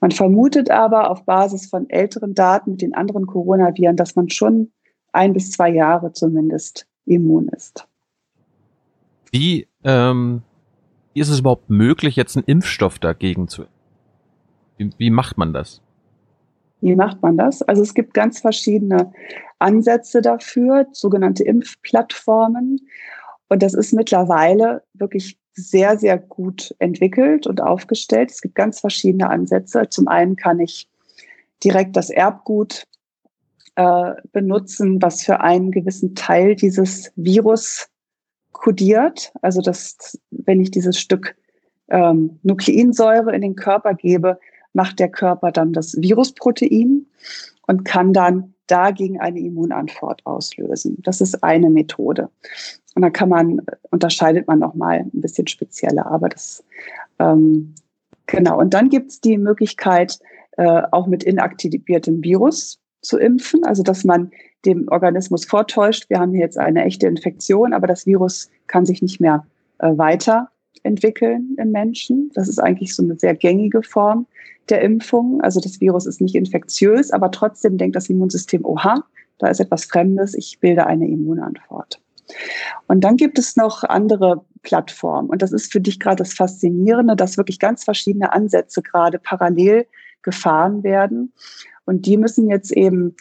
Man 0.00 0.12
vermutet 0.12 0.70
aber 0.70 1.10
auf 1.10 1.24
Basis 1.24 1.66
von 1.66 1.90
älteren 1.90 2.34
Daten 2.34 2.72
mit 2.72 2.82
den 2.82 2.94
anderen 2.94 3.26
Coronaviren, 3.26 3.96
dass 3.96 4.14
man 4.14 4.28
schon 4.30 4.70
ein 5.12 5.32
bis 5.32 5.50
zwei 5.50 5.70
Jahre 5.70 6.12
zumindest 6.12 6.86
immun 7.06 7.48
ist. 7.48 7.88
Wie, 9.32 9.66
ähm, 9.82 10.42
ist 11.14 11.28
es 11.28 11.40
überhaupt 11.40 11.70
möglich, 11.70 12.16
jetzt 12.16 12.36
einen 12.36 12.44
Impfstoff 12.46 12.98
dagegen 12.98 13.48
zu? 13.48 13.64
Wie, 14.76 14.90
wie 14.98 15.10
macht 15.10 15.38
man 15.38 15.52
das? 15.52 15.80
Wie 16.84 16.96
macht 16.96 17.22
man 17.22 17.38
das? 17.38 17.62
Also 17.62 17.80
es 17.80 17.94
gibt 17.94 18.12
ganz 18.12 18.40
verschiedene 18.40 19.10
Ansätze 19.58 20.20
dafür, 20.20 20.86
sogenannte 20.92 21.42
Impfplattformen. 21.42 22.86
Und 23.48 23.62
das 23.62 23.72
ist 23.72 23.94
mittlerweile 23.94 24.82
wirklich 24.92 25.38
sehr, 25.54 25.98
sehr 25.98 26.18
gut 26.18 26.74
entwickelt 26.80 27.46
und 27.46 27.62
aufgestellt. 27.62 28.30
Es 28.30 28.42
gibt 28.42 28.54
ganz 28.54 28.80
verschiedene 28.80 29.30
Ansätze. 29.30 29.88
Zum 29.88 30.08
einen 30.08 30.36
kann 30.36 30.60
ich 30.60 30.86
direkt 31.64 31.96
das 31.96 32.10
Erbgut 32.10 32.84
äh, 33.76 34.12
benutzen, 34.32 35.00
was 35.00 35.22
für 35.24 35.40
einen 35.40 35.70
gewissen 35.70 36.14
Teil 36.14 36.54
dieses 36.54 37.10
Virus 37.16 37.88
kodiert. 38.52 39.32
Also 39.40 39.62
dass, 39.62 40.18
wenn 40.30 40.60
ich 40.60 40.70
dieses 40.70 41.00
Stück 41.00 41.34
ähm, 41.88 42.40
Nukleinsäure 42.42 43.34
in 43.34 43.40
den 43.40 43.56
Körper 43.56 43.94
gebe, 43.94 44.38
macht 44.74 44.98
der 44.98 45.08
Körper 45.08 45.50
dann 45.50 45.72
das 45.72 45.96
Virusprotein 46.00 47.06
und 47.66 47.84
kann 47.84 48.12
dann 48.12 48.54
dagegen 48.66 49.20
eine 49.20 49.40
Immunantwort 49.40 50.24
auslösen. 50.24 50.98
Das 51.02 51.20
ist 51.20 51.42
eine 51.42 51.70
Methode. 51.70 52.28
Und 52.94 53.02
da 53.02 53.10
kann 53.10 53.28
man, 53.28 53.60
unterscheidet 53.90 54.46
man 54.46 54.58
nochmal 54.58 55.00
ein 55.00 55.20
bisschen 55.20 55.46
spezieller, 55.46 56.06
aber 56.06 56.28
das, 56.28 56.64
ähm, 57.18 57.74
genau. 58.26 58.58
Und 58.58 58.74
dann 58.74 58.88
gibt 58.88 59.10
es 59.10 59.20
die 59.20 59.38
Möglichkeit, 59.38 60.18
äh, 60.56 60.82
auch 60.92 61.06
mit 61.06 61.24
inaktiviertem 61.24 62.22
Virus 62.22 62.78
zu 63.02 63.18
impfen, 63.18 63.64
also 63.64 63.82
dass 63.82 64.04
man 64.04 64.30
dem 64.64 64.88
Organismus 64.88 65.44
vortäuscht, 65.44 66.08
wir 66.08 66.20
haben 66.20 66.32
hier 66.32 66.40
jetzt 66.40 66.58
eine 66.58 66.84
echte 66.84 67.06
Infektion, 67.06 67.74
aber 67.74 67.86
das 67.86 68.06
Virus 68.06 68.50
kann 68.66 68.86
sich 68.86 69.02
nicht 69.02 69.20
mehr 69.20 69.46
äh, 69.78 69.90
weiterentwickeln 70.84 71.56
im 71.58 71.70
Menschen. 71.70 72.30
Das 72.34 72.48
ist 72.48 72.58
eigentlich 72.58 72.94
so 72.94 73.02
eine 73.02 73.18
sehr 73.18 73.34
gängige 73.34 73.82
Form 73.82 74.26
der 74.68 74.82
Impfung. 74.82 75.40
Also 75.42 75.60
das 75.60 75.80
Virus 75.80 76.06
ist 76.06 76.20
nicht 76.20 76.34
infektiös, 76.34 77.10
aber 77.10 77.30
trotzdem 77.30 77.78
denkt 77.78 77.96
das 77.96 78.08
Immunsystem, 78.08 78.64
oha, 78.64 79.04
da 79.38 79.48
ist 79.48 79.60
etwas 79.60 79.84
Fremdes, 79.84 80.34
ich 80.34 80.58
bilde 80.60 80.86
eine 80.86 81.08
Immunantwort. 81.08 82.00
Und 82.86 83.02
dann 83.04 83.16
gibt 83.16 83.38
es 83.38 83.56
noch 83.56 83.84
andere 83.84 84.44
Plattformen. 84.62 85.28
Und 85.28 85.42
das 85.42 85.52
ist 85.52 85.70
für 85.70 85.80
dich 85.80 86.00
gerade 86.00 86.16
das 86.16 86.32
Faszinierende, 86.32 87.16
dass 87.16 87.36
wirklich 87.36 87.58
ganz 87.58 87.84
verschiedene 87.84 88.32
Ansätze 88.32 88.80
gerade 88.80 89.18
parallel 89.18 89.86
gefahren 90.22 90.82
werden. 90.82 91.32
Und 91.84 92.06
die 92.06 92.16
müssen 92.16 92.48
jetzt 92.48 92.72
eben 92.72 93.14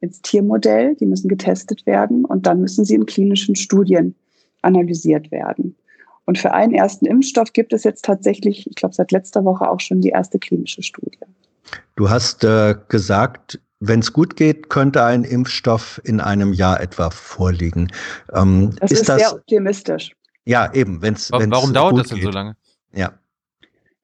ins 0.00 0.20
Tiermodell, 0.20 0.94
die 0.96 1.06
müssen 1.06 1.28
getestet 1.28 1.86
werden 1.86 2.24
und 2.24 2.46
dann 2.46 2.60
müssen 2.60 2.84
sie 2.84 2.94
in 2.94 3.06
klinischen 3.06 3.54
Studien 3.54 4.14
analysiert 4.62 5.30
werden. 5.30 5.76
Und 6.30 6.38
für 6.38 6.52
einen 6.52 6.72
ersten 6.72 7.06
Impfstoff 7.06 7.52
gibt 7.52 7.72
es 7.72 7.82
jetzt 7.82 8.04
tatsächlich, 8.04 8.64
ich 8.64 8.76
glaube, 8.76 8.94
seit 8.94 9.10
letzter 9.10 9.44
Woche 9.44 9.68
auch 9.68 9.80
schon 9.80 10.00
die 10.00 10.10
erste 10.10 10.38
klinische 10.38 10.80
Studie. 10.80 11.18
Du 11.96 12.08
hast 12.08 12.44
äh, 12.44 12.76
gesagt, 12.86 13.60
wenn 13.80 13.98
es 13.98 14.12
gut 14.12 14.36
geht, 14.36 14.70
könnte 14.70 15.02
ein 15.02 15.24
Impfstoff 15.24 16.00
in 16.04 16.20
einem 16.20 16.52
Jahr 16.52 16.80
etwa 16.80 17.10
vorliegen. 17.10 17.90
Ähm, 18.32 18.70
das 18.78 18.92
ist, 18.92 19.00
ist 19.00 19.08
das, 19.08 19.18
sehr 19.18 19.34
optimistisch. 19.34 20.12
Ja, 20.44 20.72
eben. 20.72 21.02
Wenn's, 21.02 21.32
Warum, 21.32 21.50
warum 21.50 21.72
dauert 21.72 21.98
das 21.98 22.06
denn 22.10 22.18
geht. 22.18 22.26
so 22.26 22.30
lange? 22.30 22.54
Ja. 22.92 23.10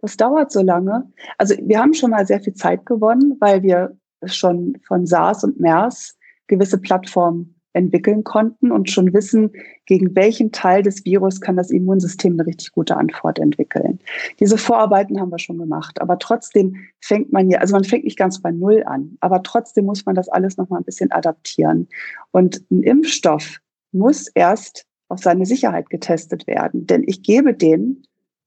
Das 0.00 0.16
dauert 0.16 0.50
so 0.50 0.62
lange. 0.62 1.08
Also 1.38 1.54
wir 1.62 1.78
haben 1.78 1.94
schon 1.94 2.10
mal 2.10 2.26
sehr 2.26 2.40
viel 2.40 2.54
Zeit 2.54 2.84
gewonnen, 2.86 3.36
weil 3.38 3.62
wir 3.62 3.96
schon 4.24 4.76
von 4.88 5.06
SARS 5.06 5.44
und 5.44 5.60
MERS 5.60 6.16
gewisse 6.48 6.78
Plattformen 6.78 7.55
entwickeln 7.76 8.24
konnten 8.24 8.72
und 8.72 8.90
schon 8.90 9.12
wissen, 9.12 9.52
gegen 9.84 10.16
welchen 10.16 10.50
Teil 10.50 10.82
des 10.82 11.04
Virus 11.04 11.40
kann 11.40 11.56
das 11.56 11.70
Immunsystem 11.70 12.32
eine 12.32 12.46
richtig 12.46 12.72
gute 12.72 12.96
Antwort 12.96 13.38
entwickeln. 13.38 14.00
Diese 14.40 14.58
Vorarbeiten 14.58 15.20
haben 15.20 15.30
wir 15.30 15.38
schon 15.38 15.58
gemacht, 15.58 16.00
aber 16.00 16.18
trotzdem 16.18 16.76
fängt 17.00 17.32
man 17.32 17.50
ja, 17.50 17.58
also 17.60 17.74
man 17.74 17.84
fängt 17.84 18.04
nicht 18.04 18.18
ganz 18.18 18.40
bei 18.40 18.50
Null 18.50 18.82
an, 18.86 19.16
aber 19.20 19.42
trotzdem 19.42 19.84
muss 19.84 20.06
man 20.06 20.14
das 20.14 20.28
alles 20.28 20.56
noch 20.56 20.68
mal 20.68 20.78
ein 20.78 20.84
bisschen 20.84 21.12
adaptieren. 21.12 21.88
Und 22.32 22.62
ein 22.70 22.82
Impfstoff 22.82 23.60
muss 23.92 24.28
erst 24.34 24.86
auf 25.08 25.20
seine 25.20 25.46
Sicherheit 25.46 25.90
getestet 25.90 26.46
werden, 26.46 26.86
denn 26.86 27.04
ich 27.06 27.22
gebe 27.22 27.54
den 27.54 28.02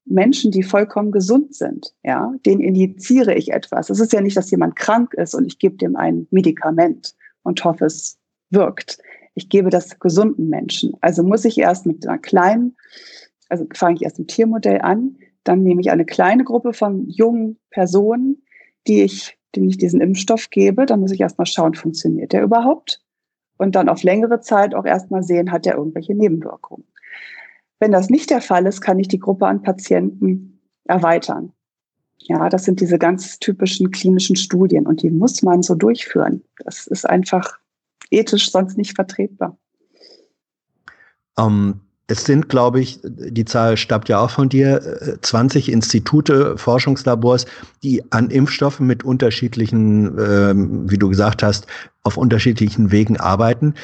Menschen, 0.06 0.52
die 0.52 0.64
vollkommen 0.64 1.12
gesund 1.12 1.56
sind, 1.56 1.94
ja, 2.04 2.34
denen 2.46 2.62
injiziere 2.62 3.36
ich 3.36 3.52
etwas. 3.52 3.92
Es 3.92 4.00
ist 4.00 4.12
ja 4.12 4.22
nicht, 4.22 4.36
dass 4.36 4.50
jemand 4.50 4.76
krank 4.76 5.14
ist 5.14 5.36
und 5.36 5.46
ich 5.46 5.60
gebe 5.60 5.78
dem 5.78 5.96
ein 5.96 6.28
Medikament 6.32 7.14
und 7.44 7.64
hoffe, 7.64 7.86
es 7.86 8.18
wirkt. 8.50 8.98
Ich 9.40 9.48
gebe 9.48 9.70
das 9.70 10.00
gesunden 10.00 10.50
Menschen. 10.50 10.98
Also 11.00 11.24
muss 11.24 11.46
ich 11.46 11.58
erst 11.58 11.86
mit 11.86 12.06
einer 12.06 12.18
kleinen, 12.18 12.76
also 13.48 13.66
fange 13.74 13.96
ich 13.96 14.02
erst 14.02 14.20
im 14.20 14.28
Tiermodell 14.28 14.82
an, 14.82 15.16
dann 15.46 15.64
nehme 15.64 15.80
ich 15.80 15.92
eine 15.92 16.06
kleine 16.06 16.44
Gruppe 16.44 16.74
von 16.74 17.08
jungen 17.08 17.58
Personen, 17.70 18.44
die 18.86 19.02
ich, 19.04 19.38
denen 19.56 19.70
ich 19.70 19.78
diesen 19.78 20.02
Impfstoff 20.02 20.50
gebe. 20.50 20.86
Dann 20.86 21.00
muss 21.00 21.14
ich 21.14 21.22
erstmal 21.22 21.46
schauen, 21.46 21.74
funktioniert 21.74 22.34
der 22.34 22.44
überhaupt? 22.44 23.02
Und 23.58 23.76
dann 23.76 23.88
auf 23.88 24.04
längere 24.04 24.42
Zeit 24.42 24.76
auch 24.76 24.86
erstmal 24.86 25.24
sehen, 25.24 25.54
hat 25.54 25.66
der 25.66 25.76
irgendwelche 25.76 26.16
Nebenwirkungen. 26.16 26.84
Wenn 27.80 27.94
das 27.94 28.10
nicht 28.10 28.30
der 28.32 28.42
Fall 28.42 28.66
ist, 28.66 28.82
kann 28.82 29.00
ich 29.00 29.08
die 29.08 29.20
Gruppe 29.20 29.48
an 29.48 29.62
Patienten 29.62 30.60
erweitern. 30.84 31.54
Ja, 32.18 32.50
das 32.50 32.66
sind 32.66 32.82
diese 32.82 33.00
ganz 33.00 33.40
typischen 33.40 33.92
klinischen 33.92 34.36
Studien 34.36 34.86
und 34.86 35.02
die 35.02 35.10
muss 35.10 35.42
man 35.44 35.64
so 35.64 35.76
durchführen. 35.76 36.44
Das 36.66 36.88
ist 36.88 37.10
einfach 37.10 37.59
ethisch 38.12 38.52
sonst 38.52 38.78
nicht 38.78 38.96
vertretbar. 38.96 39.58
Um, 41.36 41.82
es 42.08 42.26
sind, 42.26 42.50
glaube 42.50 42.82
ich, 42.82 43.00
die 43.04 43.46
Zahl 43.46 43.78
stammt 43.78 44.10
ja 44.10 44.20
auch 44.20 44.32
von 44.32 44.50
dir, 44.50 45.20
20 45.22 45.72
Institute, 45.72 46.58
Forschungslabors, 46.58 47.46
die 47.84 48.04
an 48.12 48.32
Impfstoffen 48.32 48.88
mit 48.88 49.04
unterschiedlichen, 49.04 50.18
ähm, 50.18 50.90
wie 50.90 50.98
du 50.98 51.08
gesagt 51.08 51.44
hast, 51.44 51.68
auf 52.02 52.18
unterschiedlichen 52.18 52.92
Wegen 52.92 53.18
arbeiten. 53.18 53.76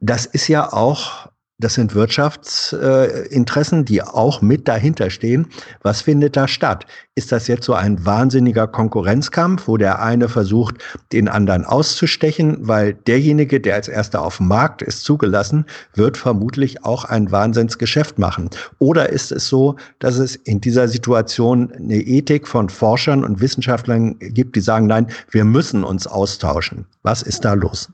Das 0.00 0.24
ist 0.24 0.48
ja 0.48 0.72
auch 0.72 1.28
das 1.58 1.74
sind 1.74 1.94
Wirtschaftsinteressen, 1.94 3.80
äh, 3.80 3.84
die 3.84 4.02
auch 4.02 4.42
mit 4.42 4.66
dahinter 4.66 5.08
stehen. 5.08 5.46
Was 5.82 6.02
findet 6.02 6.36
da 6.36 6.48
statt? 6.48 6.84
Ist 7.14 7.30
das 7.30 7.46
jetzt 7.46 7.64
so 7.64 7.74
ein 7.74 8.04
wahnsinniger 8.04 8.66
Konkurrenzkampf, 8.66 9.68
wo 9.68 9.76
der 9.76 10.02
eine 10.02 10.28
versucht, 10.28 10.78
den 11.12 11.28
anderen 11.28 11.64
auszustechen, 11.64 12.66
weil 12.66 12.94
derjenige, 12.94 13.60
der 13.60 13.76
als 13.76 13.86
erster 13.86 14.22
auf 14.22 14.38
dem 14.38 14.48
Markt 14.48 14.82
ist, 14.82 15.04
zugelassen, 15.04 15.64
wird 15.94 16.16
vermutlich 16.16 16.84
auch 16.84 17.04
ein 17.04 17.30
Wahnsinnsgeschäft 17.30 18.18
machen? 18.18 18.50
Oder 18.80 19.10
ist 19.10 19.30
es 19.30 19.48
so, 19.48 19.76
dass 20.00 20.18
es 20.18 20.34
in 20.34 20.60
dieser 20.60 20.88
Situation 20.88 21.70
eine 21.72 21.98
Ethik 21.98 22.48
von 22.48 22.68
Forschern 22.68 23.22
und 23.22 23.40
Wissenschaftlern 23.40 24.18
gibt, 24.18 24.56
die 24.56 24.60
sagen, 24.60 24.88
nein, 24.88 25.06
wir 25.30 25.44
müssen 25.44 25.84
uns 25.84 26.08
austauschen? 26.08 26.86
Was 27.04 27.22
ist 27.22 27.44
da 27.44 27.54
los? 27.54 27.90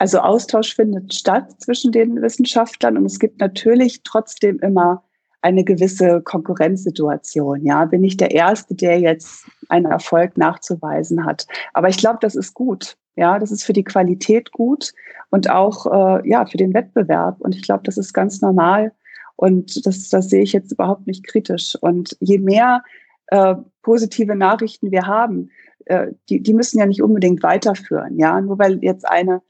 Also 0.00 0.20
Austausch 0.20 0.76
findet 0.76 1.12
statt 1.12 1.60
zwischen 1.60 1.92
den 1.92 2.22
Wissenschaftlern 2.22 2.96
und 2.96 3.04
es 3.04 3.18
gibt 3.18 3.38
natürlich 3.38 4.02
trotzdem 4.02 4.58
immer 4.60 5.04
eine 5.42 5.62
gewisse 5.62 6.22
Konkurrenzsituation. 6.22 7.66
Ja, 7.66 7.84
bin 7.84 8.02
ich 8.02 8.16
der 8.16 8.30
Erste, 8.30 8.74
der 8.74 8.98
jetzt 8.98 9.44
einen 9.68 9.84
Erfolg 9.84 10.38
nachzuweisen 10.38 11.26
hat. 11.26 11.46
Aber 11.74 11.90
ich 11.90 11.98
glaube, 11.98 12.16
das 12.22 12.34
ist 12.34 12.54
gut. 12.54 12.96
Ja, 13.14 13.38
das 13.38 13.50
ist 13.50 13.62
für 13.62 13.74
die 13.74 13.84
Qualität 13.84 14.52
gut 14.52 14.92
und 15.28 15.50
auch 15.50 15.84
äh, 15.84 16.26
ja 16.26 16.46
für 16.46 16.56
den 16.56 16.72
Wettbewerb. 16.72 17.38
Und 17.38 17.54
ich 17.54 17.60
glaube, 17.60 17.82
das 17.84 17.98
ist 17.98 18.14
ganz 18.14 18.40
normal. 18.40 18.92
Und 19.36 19.84
das, 19.84 20.08
das 20.08 20.30
sehe 20.30 20.42
ich 20.42 20.54
jetzt 20.54 20.72
überhaupt 20.72 21.06
nicht 21.06 21.26
kritisch. 21.26 21.76
Und 21.78 22.16
je 22.20 22.38
mehr 22.38 22.82
äh, 23.26 23.54
positive 23.82 24.34
Nachrichten 24.34 24.90
wir 24.92 25.06
haben, 25.06 25.50
äh, 25.84 26.06
die, 26.30 26.42
die 26.42 26.54
müssen 26.54 26.78
ja 26.78 26.86
nicht 26.86 27.02
unbedingt 27.02 27.42
weiterführen. 27.42 28.18
Ja, 28.18 28.40
nur 28.40 28.58
weil 28.58 28.82
jetzt 28.82 29.06
eine 29.06 29.42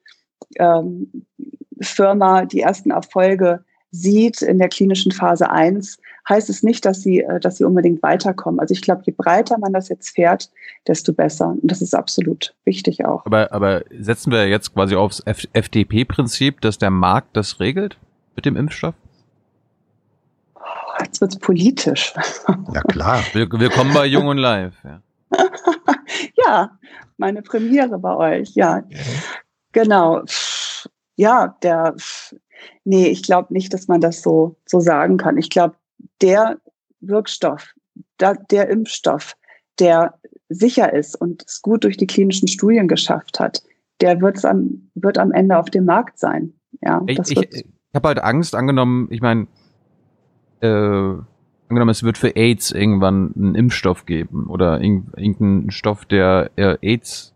ähm, 0.56 1.26
Firma 1.80 2.44
die 2.44 2.60
ersten 2.60 2.90
Erfolge 2.90 3.64
sieht 3.90 4.42
in 4.42 4.58
der 4.58 4.68
klinischen 4.68 5.12
Phase 5.12 5.50
1, 5.50 5.98
heißt 6.28 6.48
es 6.48 6.62
nicht, 6.62 6.84
dass 6.84 7.02
sie, 7.02 7.20
äh, 7.20 7.40
dass 7.40 7.56
sie 7.56 7.64
unbedingt 7.64 8.02
weiterkommen. 8.02 8.60
Also 8.60 8.72
ich 8.72 8.82
glaube, 8.82 9.02
je 9.04 9.12
breiter 9.16 9.58
man 9.58 9.72
das 9.72 9.88
jetzt 9.88 10.10
fährt, 10.10 10.50
desto 10.86 11.12
besser. 11.12 11.48
Und 11.48 11.64
das 11.64 11.82
ist 11.82 11.94
absolut 11.94 12.54
wichtig 12.64 13.04
auch. 13.04 13.26
Aber, 13.26 13.52
aber 13.52 13.82
setzen 13.98 14.30
wir 14.30 14.48
jetzt 14.48 14.74
quasi 14.74 14.94
aufs 14.94 15.20
FDP-Prinzip, 15.20 16.60
dass 16.60 16.78
der 16.78 16.90
Markt 16.90 17.36
das 17.36 17.58
regelt 17.58 17.98
mit 18.36 18.46
dem 18.46 18.56
Impfstoff? 18.56 18.94
Oh, 20.54 21.02
jetzt 21.02 21.20
wird's 21.20 21.38
politisch. 21.38 22.14
Ja 22.72 22.82
klar. 22.82 23.22
Willkommen 23.32 23.92
bei 23.92 24.06
Jung 24.06 24.28
und 24.28 24.38
Live. 24.38 24.74
Ja. 24.84 25.02
ja, 26.46 26.78
meine 27.16 27.42
Premiere 27.42 27.98
bei 27.98 28.16
euch, 28.16 28.54
ja. 28.54 28.84
Genau. 29.72 30.22
Ja, 31.16 31.56
der, 31.62 31.94
nee, 32.84 33.08
ich 33.08 33.22
glaube 33.22 33.52
nicht, 33.52 33.72
dass 33.72 33.88
man 33.88 34.00
das 34.00 34.22
so, 34.22 34.56
so 34.66 34.80
sagen 34.80 35.16
kann. 35.16 35.36
Ich 35.36 35.50
glaube, 35.50 35.76
der 36.22 36.58
Wirkstoff, 37.00 37.74
der, 38.18 38.34
der 38.50 38.68
Impfstoff, 38.68 39.36
der 39.78 40.14
sicher 40.48 40.92
ist 40.92 41.14
und 41.14 41.44
es 41.46 41.62
gut 41.62 41.84
durch 41.84 41.96
die 41.96 42.06
klinischen 42.06 42.48
Studien 42.48 42.88
geschafft 42.88 43.38
hat, 43.38 43.62
der 44.00 44.20
wird's 44.20 44.44
am, 44.44 44.90
wird 44.94 45.18
am 45.18 45.32
Ende 45.32 45.58
auf 45.58 45.70
dem 45.70 45.84
Markt 45.84 46.18
sein. 46.18 46.52
Ja, 46.80 47.02
ich, 47.06 47.18
ich, 47.18 47.38
ich 47.38 47.64
habe 47.94 48.08
halt 48.08 48.22
Angst, 48.22 48.54
angenommen, 48.54 49.08
ich 49.10 49.20
meine, 49.20 49.46
äh, 50.60 50.66
angenommen, 51.68 51.90
es 51.90 52.02
wird 52.02 52.18
für 52.18 52.36
AIDS 52.36 52.72
irgendwann 52.72 53.32
einen 53.34 53.54
Impfstoff 53.54 54.06
geben 54.06 54.48
oder 54.48 54.80
irgendeinen 54.80 55.70
Stoff, 55.70 56.04
der 56.04 56.50
äh, 56.56 56.76
AIDS 56.82 57.34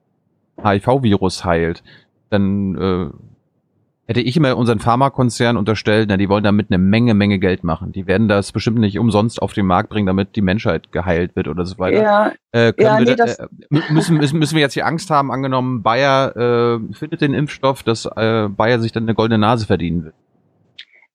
HIV-Virus 0.62 1.44
heilt 1.44 1.82
dann 2.30 2.74
äh, 2.76 3.10
hätte 4.06 4.20
ich 4.20 4.36
immer 4.36 4.56
unseren 4.56 4.80
Pharmakonzern 4.80 5.56
unterstellt, 5.56 6.08
na, 6.08 6.16
die 6.16 6.28
wollen 6.28 6.44
damit 6.44 6.70
eine 6.70 6.78
Menge, 6.78 7.14
Menge 7.14 7.38
Geld 7.38 7.64
machen. 7.64 7.92
Die 7.92 8.06
werden 8.06 8.28
das 8.28 8.52
bestimmt 8.52 8.78
nicht 8.78 8.98
umsonst 8.98 9.40
auf 9.40 9.54
den 9.54 9.66
Markt 9.66 9.88
bringen, 9.88 10.06
damit 10.06 10.36
die 10.36 10.42
Menschheit 10.42 10.92
geheilt 10.92 11.36
wird 11.36 11.48
oder 11.48 11.64
so 11.64 11.78
weiter. 11.78 12.02
Ja, 12.02 12.32
äh, 12.52 12.72
ja, 12.78 13.00
nee, 13.00 13.14
da, 13.14 13.24
äh, 13.24 13.46
müssen, 13.90 14.18
müssen, 14.18 14.38
müssen 14.38 14.54
wir 14.54 14.60
jetzt 14.60 14.74
hier 14.74 14.86
Angst 14.86 15.10
haben, 15.10 15.30
angenommen, 15.30 15.82
Bayer 15.82 16.36
äh, 16.36 16.94
findet 16.94 17.22
den 17.22 17.34
Impfstoff, 17.34 17.82
dass 17.82 18.04
äh, 18.04 18.48
Bayer 18.48 18.78
sich 18.80 18.92
dann 18.92 19.04
eine 19.04 19.14
goldene 19.14 19.38
Nase 19.38 19.66
verdienen 19.66 20.04
wird. 20.04 20.14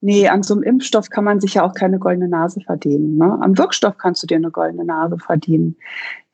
Nee, 0.01 0.29
an 0.29 0.43
so 0.43 0.53
einem 0.53 0.63
Impfstoff 0.63 1.09
kann 1.09 1.25
man 1.25 1.41
sich 1.41 1.55
ja 1.55 1.65
auch 1.65 1.73
keine 1.73 1.99
goldene 1.99 2.29
Nase 2.29 2.61
verdienen. 2.61 3.17
Ne? 3.17 3.37
Am 3.41 3.57
Wirkstoff 3.57 3.97
kannst 3.97 4.23
du 4.23 4.27
dir 4.27 4.37
eine 4.37 4.51
goldene 4.51 4.85
Nase 4.85 5.17
verdienen. 5.17 5.75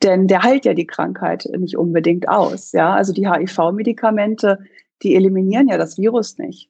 Denn 0.03 0.27
der 0.27 0.43
heilt 0.43 0.65
ja 0.65 0.75
die 0.75 0.85
Krankheit 0.85 1.49
nicht 1.57 1.75
unbedingt 1.75 2.29
aus. 2.29 2.73
Ja, 2.73 2.93
also 2.93 3.11
die 3.11 3.27
HIV-Medikamente, 3.27 4.59
die 5.01 5.15
eliminieren 5.15 5.67
ja 5.67 5.79
das 5.79 5.97
Virus 5.97 6.37
nicht. 6.37 6.69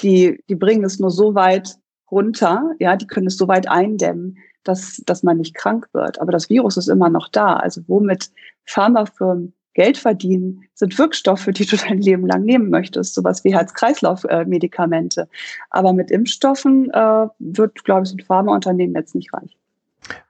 Die, 0.00 0.40
die 0.48 0.54
bringen 0.54 0.84
es 0.84 1.00
nur 1.00 1.10
so 1.10 1.34
weit 1.34 1.76
runter, 2.10 2.70
ja, 2.78 2.94
die 2.94 3.08
können 3.08 3.26
es 3.26 3.36
so 3.36 3.48
weit 3.48 3.68
eindämmen, 3.68 4.38
dass, 4.62 5.02
dass 5.06 5.24
man 5.24 5.38
nicht 5.38 5.54
krank 5.54 5.88
wird. 5.92 6.20
Aber 6.20 6.30
das 6.30 6.48
Virus 6.48 6.76
ist 6.76 6.88
immer 6.88 7.10
noch 7.10 7.28
da. 7.28 7.56
Also 7.56 7.80
womit 7.88 8.30
Pharmafirmen 8.64 9.54
Geld 9.78 9.96
verdienen, 9.96 10.64
sind 10.74 10.98
Wirkstoffe, 10.98 11.46
die 11.52 11.64
du 11.64 11.76
dein 11.88 11.98
Leben 11.98 12.26
lang 12.26 12.42
nehmen 12.42 12.68
möchtest, 12.68 13.14
sowas 13.14 13.44
wie 13.44 13.54
Herz-Kreislauf-Medikamente. 13.54 15.28
Aber 15.70 15.92
mit 15.92 16.10
Impfstoffen 16.10 16.90
äh, 16.90 17.26
wird, 17.38 17.84
glaube 17.84 18.04
ich, 18.04 18.12
ein 18.12 18.20
Pharmaunternehmen 18.20 18.96
jetzt 18.96 19.14
nicht 19.14 19.32
reich. 19.32 19.56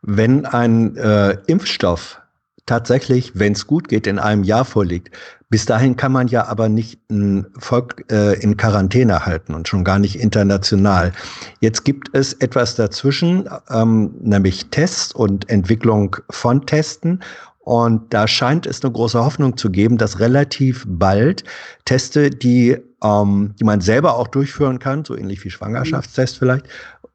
Wenn 0.02 0.44
ein 0.44 0.96
äh, 0.96 1.38
Impfstoff 1.46 2.20
tatsächlich, 2.66 3.32
wenn 3.34 3.54
es 3.54 3.66
gut 3.66 3.88
geht, 3.88 4.06
in 4.06 4.18
einem 4.18 4.44
Jahr 4.44 4.66
vorliegt. 4.66 5.10
Bis 5.48 5.64
dahin 5.64 5.96
kann 5.96 6.12
man 6.12 6.28
ja 6.28 6.46
aber 6.46 6.68
nicht 6.68 7.00
ein 7.10 7.46
Volk 7.58 8.04
äh, 8.12 8.38
in 8.40 8.58
Quarantäne 8.58 9.24
halten 9.24 9.54
und 9.54 9.66
schon 9.66 9.82
gar 9.82 9.98
nicht 9.98 10.20
international. 10.20 11.12
Jetzt 11.60 11.84
gibt 11.84 12.10
es 12.12 12.34
etwas 12.34 12.74
dazwischen, 12.74 13.48
ähm, 13.70 14.14
nämlich 14.20 14.66
Tests 14.66 15.12
und 15.12 15.48
Entwicklung 15.48 16.16
von 16.28 16.66
Testen. 16.66 17.20
Und 17.68 18.14
da 18.14 18.26
scheint 18.26 18.64
es 18.64 18.82
eine 18.82 18.90
große 18.94 19.22
Hoffnung 19.22 19.58
zu 19.58 19.68
geben, 19.68 19.98
dass 19.98 20.20
relativ 20.20 20.86
bald 20.88 21.44
Teste, 21.84 22.30
die, 22.30 22.78
ähm, 23.04 23.54
die 23.60 23.64
man 23.64 23.82
selber 23.82 24.16
auch 24.16 24.28
durchführen 24.28 24.78
kann, 24.78 25.04
so 25.04 25.14
ähnlich 25.14 25.44
wie 25.44 25.50
Schwangerschaftstest 25.50 26.38
vielleicht, 26.38 26.64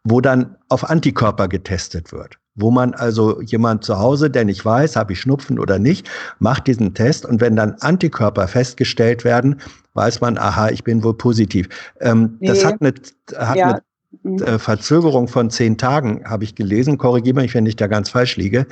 wo 0.03 0.21
dann 0.21 0.55
auf 0.69 0.87
Antikörper 0.87 1.47
getestet 1.47 2.11
wird. 2.11 2.37
Wo 2.53 2.69
man 2.69 2.93
also 2.93 3.41
jemand 3.41 3.83
zu 3.83 3.97
Hause, 3.97 4.29
der 4.29 4.45
nicht 4.45 4.63
weiß, 4.63 4.95
habe 4.95 5.13
ich 5.13 5.21
Schnupfen 5.21 5.57
oder 5.57 5.79
nicht, 5.79 6.07
macht 6.37 6.67
diesen 6.67 6.93
Test 6.93 7.25
und 7.25 7.41
wenn 7.41 7.55
dann 7.55 7.77
Antikörper 7.79 8.47
festgestellt 8.47 9.23
werden, 9.23 9.59
weiß 9.95 10.21
man, 10.21 10.37
aha, 10.37 10.69
ich 10.69 10.83
bin 10.83 11.03
wohl 11.03 11.17
positiv. 11.17 11.67
Ähm, 11.99 12.37
nee. 12.39 12.49
Das 12.49 12.63
hat 12.63 12.79
eine, 12.79 12.93
hat 13.39 13.55
ja. 13.55 13.69
eine 13.69 13.79
Mhm. 13.79 13.92
Äh, 14.23 14.57
Verzögerung 14.57 15.27
von 15.27 15.49
zehn 15.49 15.77
Tagen, 15.77 16.23
habe 16.25 16.45
ich 16.45 16.55
gelesen. 16.55 16.97
Korrigiere 16.97 17.41
mich, 17.41 17.53
wenn 17.53 17.65
ich 17.65 17.75
da 17.75 17.87
ganz 17.87 18.09
falsch 18.09 18.37
liege. 18.37 18.65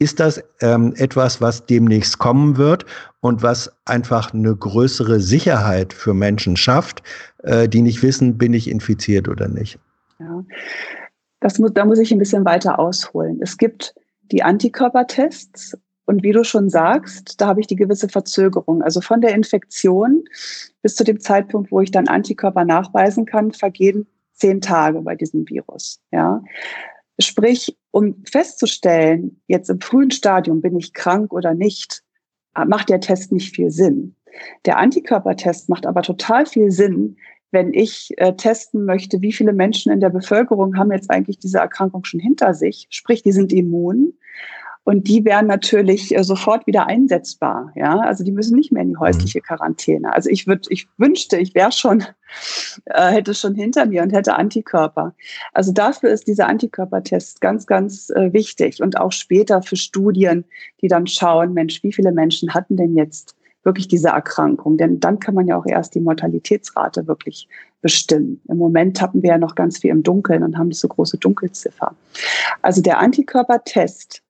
Ist 0.00 0.18
das 0.18 0.42
ähm, 0.60 0.94
etwas, 0.96 1.40
was 1.40 1.64
demnächst 1.64 2.18
kommen 2.18 2.56
wird 2.56 2.86
und 3.20 3.42
was 3.42 3.72
einfach 3.84 4.34
eine 4.34 4.54
größere 4.56 5.20
Sicherheit 5.20 5.92
für 5.92 6.12
Menschen 6.12 6.56
schafft, 6.56 7.04
äh, 7.44 7.68
die 7.68 7.82
nicht 7.82 8.02
wissen, 8.02 8.36
bin 8.36 8.52
ich 8.52 8.68
infiziert 8.68 9.28
oder 9.28 9.46
nicht? 9.46 9.78
Ja, 10.18 10.44
das 11.38 11.60
muss, 11.60 11.72
da 11.72 11.84
muss 11.84 12.00
ich 12.00 12.10
ein 12.10 12.18
bisschen 12.18 12.44
weiter 12.44 12.80
ausholen. 12.80 13.38
Es 13.40 13.58
gibt 13.58 13.94
die 14.32 14.42
Antikörpertests 14.42 15.78
und 16.06 16.24
wie 16.24 16.32
du 16.32 16.42
schon 16.42 16.68
sagst, 16.68 17.40
da 17.40 17.46
habe 17.46 17.60
ich 17.60 17.68
die 17.68 17.76
gewisse 17.76 18.08
Verzögerung. 18.08 18.82
Also 18.82 19.00
von 19.00 19.20
der 19.20 19.34
Infektion 19.34 20.24
bis 20.82 20.96
zu 20.96 21.04
dem 21.04 21.20
Zeitpunkt, 21.20 21.70
wo 21.70 21.80
ich 21.80 21.92
dann 21.92 22.08
Antikörper 22.08 22.64
nachweisen 22.64 23.24
kann, 23.24 23.52
vergehen 23.52 24.08
zehn 24.36 24.60
Tage 24.60 25.00
bei 25.00 25.14
diesem 25.14 25.48
Virus. 25.48 26.00
Ja. 26.12 26.42
Sprich, 27.18 27.76
um 27.90 28.22
festzustellen, 28.30 29.40
jetzt 29.46 29.70
im 29.70 29.80
frühen 29.80 30.10
Stadium 30.10 30.60
bin 30.60 30.76
ich 30.76 30.92
krank 30.92 31.32
oder 31.32 31.54
nicht, 31.54 32.02
macht 32.66 32.90
der 32.90 33.00
Test 33.00 33.32
nicht 33.32 33.54
viel 33.54 33.70
Sinn. 33.70 34.14
Der 34.66 34.78
Antikörpertest 34.78 35.68
macht 35.68 35.86
aber 35.86 36.02
total 36.02 36.46
viel 36.46 36.70
Sinn, 36.70 37.16
wenn 37.52 37.72
ich 37.72 38.12
äh, 38.18 38.34
testen 38.34 38.84
möchte, 38.84 39.22
wie 39.22 39.32
viele 39.32 39.52
Menschen 39.52 39.92
in 39.92 40.00
der 40.00 40.10
Bevölkerung 40.10 40.76
haben 40.76 40.92
jetzt 40.92 41.10
eigentlich 41.10 41.38
diese 41.38 41.58
Erkrankung 41.58 42.04
schon 42.04 42.20
hinter 42.20 42.54
sich, 42.54 42.86
sprich, 42.90 43.22
die 43.22 43.32
sind 43.32 43.52
immun. 43.52 44.12
Und 44.86 45.08
die 45.08 45.24
wären 45.24 45.48
natürlich 45.48 46.16
äh, 46.16 46.22
sofort 46.22 46.64
wieder 46.68 46.86
einsetzbar. 46.86 47.72
Ja, 47.74 47.98
also 47.98 48.22
die 48.22 48.30
müssen 48.30 48.54
nicht 48.54 48.70
mehr 48.70 48.82
in 48.82 48.90
die 48.90 48.96
häusliche 48.96 49.40
mhm. 49.40 49.42
Quarantäne. 49.42 50.14
Also 50.14 50.30
ich 50.30 50.46
würde, 50.46 50.62
ich 50.68 50.86
wünschte, 50.96 51.38
ich 51.38 51.56
wäre 51.56 51.72
schon, 51.72 52.04
äh, 52.84 53.08
hätte 53.10 53.34
schon 53.34 53.56
hinter 53.56 53.86
mir 53.86 54.04
und 54.04 54.12
hätte 54.12 54.36
Antikörper. 54.36 55.12
Also 55.52 55.72
dafür 55.72 56.10
ist 56.10 56.28
dieser 56.28 56.46
Antikörpertest 56.46 57.40
ganz, 57.40 57.66
ganz 57.66 58.10
äh, 58.10 58.32
wichtig 58.32 58.80
und 58.80 58.96
auch 58.96 59.10
später 59.10 59.60
für 59.60 59.74
Studien, 59.74 60.44
die 60.80 60.86
dann 60.86 61.08
schauen, 61.08 61.52
Mensch, 61.52 61.82
wie 61.82 61.92
viele 61.92 62.12
Menschen 62.12 62.54
hatten 62.54 62.76
denn 62.76 62.96
jetzt 62.96 63.34
wirklich 63.64 63.88
diese 63.88 64.10
Erkrankung? 64.10 64.76
Denn 64.76 65.00
dann 65.00 65.18
kann 65.18 65.34
man 65.34 65.48
ja 65.48 65.56
auch 65.56 65.66
erst 65.66 65.96
die 65.96 66.00
Mortalitätsrate 66.00 67.08
wirklich 67.08 67.48
bestimmen. 67.82 68.40
Im 68.46 68.58
Moment 68.58 68.96
tappen 68.96 69.24
wir 69.24 69.30
ja 69.30 69.38
noch 69.38 69.56
ganz 69.56 69.78
viel 69.78 69.90
im 69.90 70.04
Dunkeln 70.04 70.44
und 70.44 70.56
haben 70.56 70.70
diese 70.70 70.86
große 70.86 71.18
Dunkelziffer. 71.18 71.92
Also 72.62 72.82
der 72.82 73.00
Antikörpertest 73.00 74.22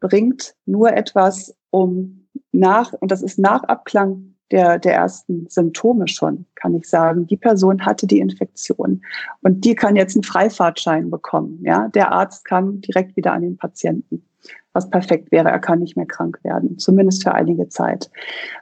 bringt 0.00 0.54
nur 0.66 0.92
etwas, 0.92 1.54
um 1.70 2.26
nach, 2.52 2.92
und 2.94 3.10
das 3.10 3.22
ist 3.22 3.38
nach 3.38 3.64
Abklang 3.64 4.34
der, 4.50 4.78
der 4.78 4.94
ersten 4.94 5.46
Symptome 5.48 6.08
schon, 6.08 6.46
kann 6.54 6.74
ich 6.74 6.88
sagen. 6.88 7.26
Die 7.26 7.36
Person 7.36 7.84
hatte 7.84 8.06
die 8.06 8.20
Infektion 8.20 9.02
und 9.42 9.64
die 9.64 9.74
kann 9.74 9.96
jetzt 9.96 10.16
einen 10.16 10.22
Freifahrtschein 10.22 11.10
bekommen. 11.10 11.60
Ja, 11.62 11.88
der 11.88 12.12
Arzt 12.12 12.44
kann 12.44 12.80
direkt 12.80 13.16
wieder 13.16 13.32
an 13.32 13.42
den 13.42 13.56
Patienten, 13.56 14.24
was 14.72 14.88
perfekt 14.88 15.30
wäre. 15.32 15.50
Er 15.50 15.58
kann 15.58 15.80
nicht 15.80 15.96
mehr 15.96 16.06
krank 16.06 16.38
werden, 16.42 16.78
zumindest 16.78 17.22
für 17.22 17.34
einige 17.34 17.68
Zeit. 17.68 18.10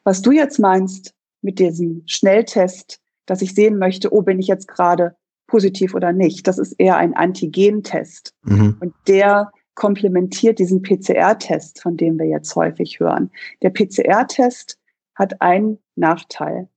Was 0.04 0.22
du 0.22 0.32
jetzt 0.32 0.58
meinst 0.58 1.14
mit 1.42 1.58
diesem 1.58 2.02
Schnelltest, 2.06 3.00
dass 3.26 3.42
ich 3.42 3.54
sehen 3.54 3.78
möchte, 3.78 4.12
oh, 4.12 4.22
bin 4.22 4.40
ich 4.40 4.48
jetzt 4.48 4.68
gerade 4.68 5.14
positiv 5.46 5.94
oder 5.94 6.12
nicht? 6.12 6.48
Das 6.48 6.58
ist 6.58 6.72
eher 6.72 6.96
ein 6.96 7.14
Antigentest. 7.14 8.34
Mhm. 8.42 8.76
Und 8.80 8.94
der 9.06 9.52
komplementiert 9.76 10.58
diesen 10.58 10.82
PCR-Test, 10.82 11.80
von 11.80 11.96
dem 11.96 12.18
wir 12.18 12.26
jetzt 12.26 12.56
häufig 12.56 12.98
hören. 12.98 13.30
Der 13.62 13.70
PCR-Test 13.70 14.78
hat 15.14 15.40
einen 15.40 15.78
Nachteil. 15.94 16.68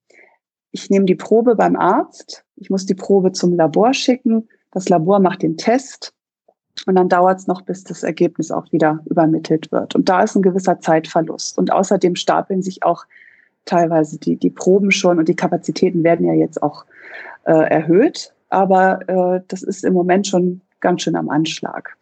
Ich 0.72 0.90
nehme 0.92 1.06
die 1.06 1.16
Probe 1.16 1.56
beim 1.56 1.76
Arzt, 1.76 2.46
ich 2.56 2.70
muss 2.70 2.86
die 2.86 2.94
Probe 2.94 3.32
zum 3.32 3.56
Labor 3.56 3.94
schicken, 3.94 4.48
das 4.72 4.88
Labor 4.88 5.20
macht 5.20 5.42
den 5.42 5.58
Test 5.58 6.14
und 6.86 6.96
dann 6.96 7.10
dauert 7.10 7.40
es 7.40 7.48
noch, 7.48 7.62
bis 7.62 7.84
das 7.84 8.04
Ergebnis 8.04 8.52
auch 8.52 8.72
wieder 8.72 9.00
übermittelt 9.06 9.72
wird. 9.72 9.96
Und 9.96 10.08
da 10.10 10.22
ist 10.22 10.36
ein 10.36 10.42
gewisser 10.42 10.80
Zeitverlust. 10.80 11.58
Und 11.58 11.72
außerdem 11.72 12.16
stapeln 12.16 12.62
sich 12.62 12.84
auch 12.84 13.06
teilweise 13.66 14.20
die, 14.20 14.38
die 14.38 14.50
Proben 14.50 14.92
schon 14.92 15.20
und 15.20 15.28
die 15.28 15.36
Kapazitäten 15.36 16.04
werden 16.04 16.26
ja 16.26 16.34
jetzt 16.34 16.62
auch 16.62 16.86
äh, 17.46 17.52
erhöht. 17.52 18.34
Aber 18.50 19.00
äh, 19.08 19.42
das 19.48 19.64
ist 19.64 19.84
im 19.84 19.94
Moment 19.94 20.28
schon 20.28 20.62
ganz 20.82 21.02
schön 21.02 21.16
am 21.16 21.30
Anschlag. 21.30 21.96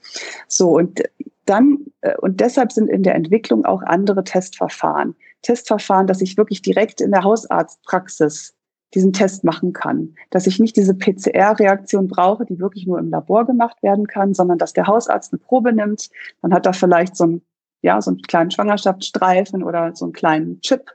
So, 0.47 0.69
und 0.77 1.03
dann, 1.45 1.79
äh, 2.01 2.15
und 2.17 2.39
deshalb 2.39 2.71
sind 2.71 2.89
in 2.89 3.03
der 3.03 3.15
Entwicklung 3.15 3.65
auch 3.65 3.81
andere 3.83 4.23
Testverfahren. 4.23 5.15
Testverfahren, 5.41 6.07
dass 6.07 6.21
ich 6.21 6.37
wirklich 6.37 6.61
direkt 6.61 7.01
in 7.01 7.11
der 7.11 7.23
Hausarztpraxis 7.23 8.53
diesen 8.93 9.13
Test 9.13 9.43
machen 9.43 9.73
kann, 9.73 10.15
dass 10.29 10.47
ich 10.47 10.59
nicht 10.59 10.77
diese 10.77 10.93
PCR-Reaktion 10.93 12.07
brauche, 12.07 12.45
die 12.45 12.59
wirklich 12.59 12.87
nur 12.87 12.99
im 12.99 13.09
Labor 13.09 13.45
gemacht 13.45 13.83
werden 13.83 14.07
kann, 14.07 14.33
sondern 14.33 14.57
dass 14.57 14.73
der 14.73 14.87
Hausarzt 14.87 15.33
eine 15.33 15.39
Probe 15.39 15.73
nimmt, 15.73 16.09
dann 16.41 16.53
hat 16.53 16.65
er 16.65 16.73
vielleicht 16.73 17.15
so 17.15 17.25
einen, 17.25 17.41
ja, 17.81 18.01
so 18.01 18.11
einen 18.11 18.21
kleinen 18.21 18.49
Schwangerschaftsstreifen 18.49 19.61
oder 19.61 19.93
so 19.93 20.05
einen 20.05 20.13
kleinen 20.13 20.61
Chip, 20.61 20.89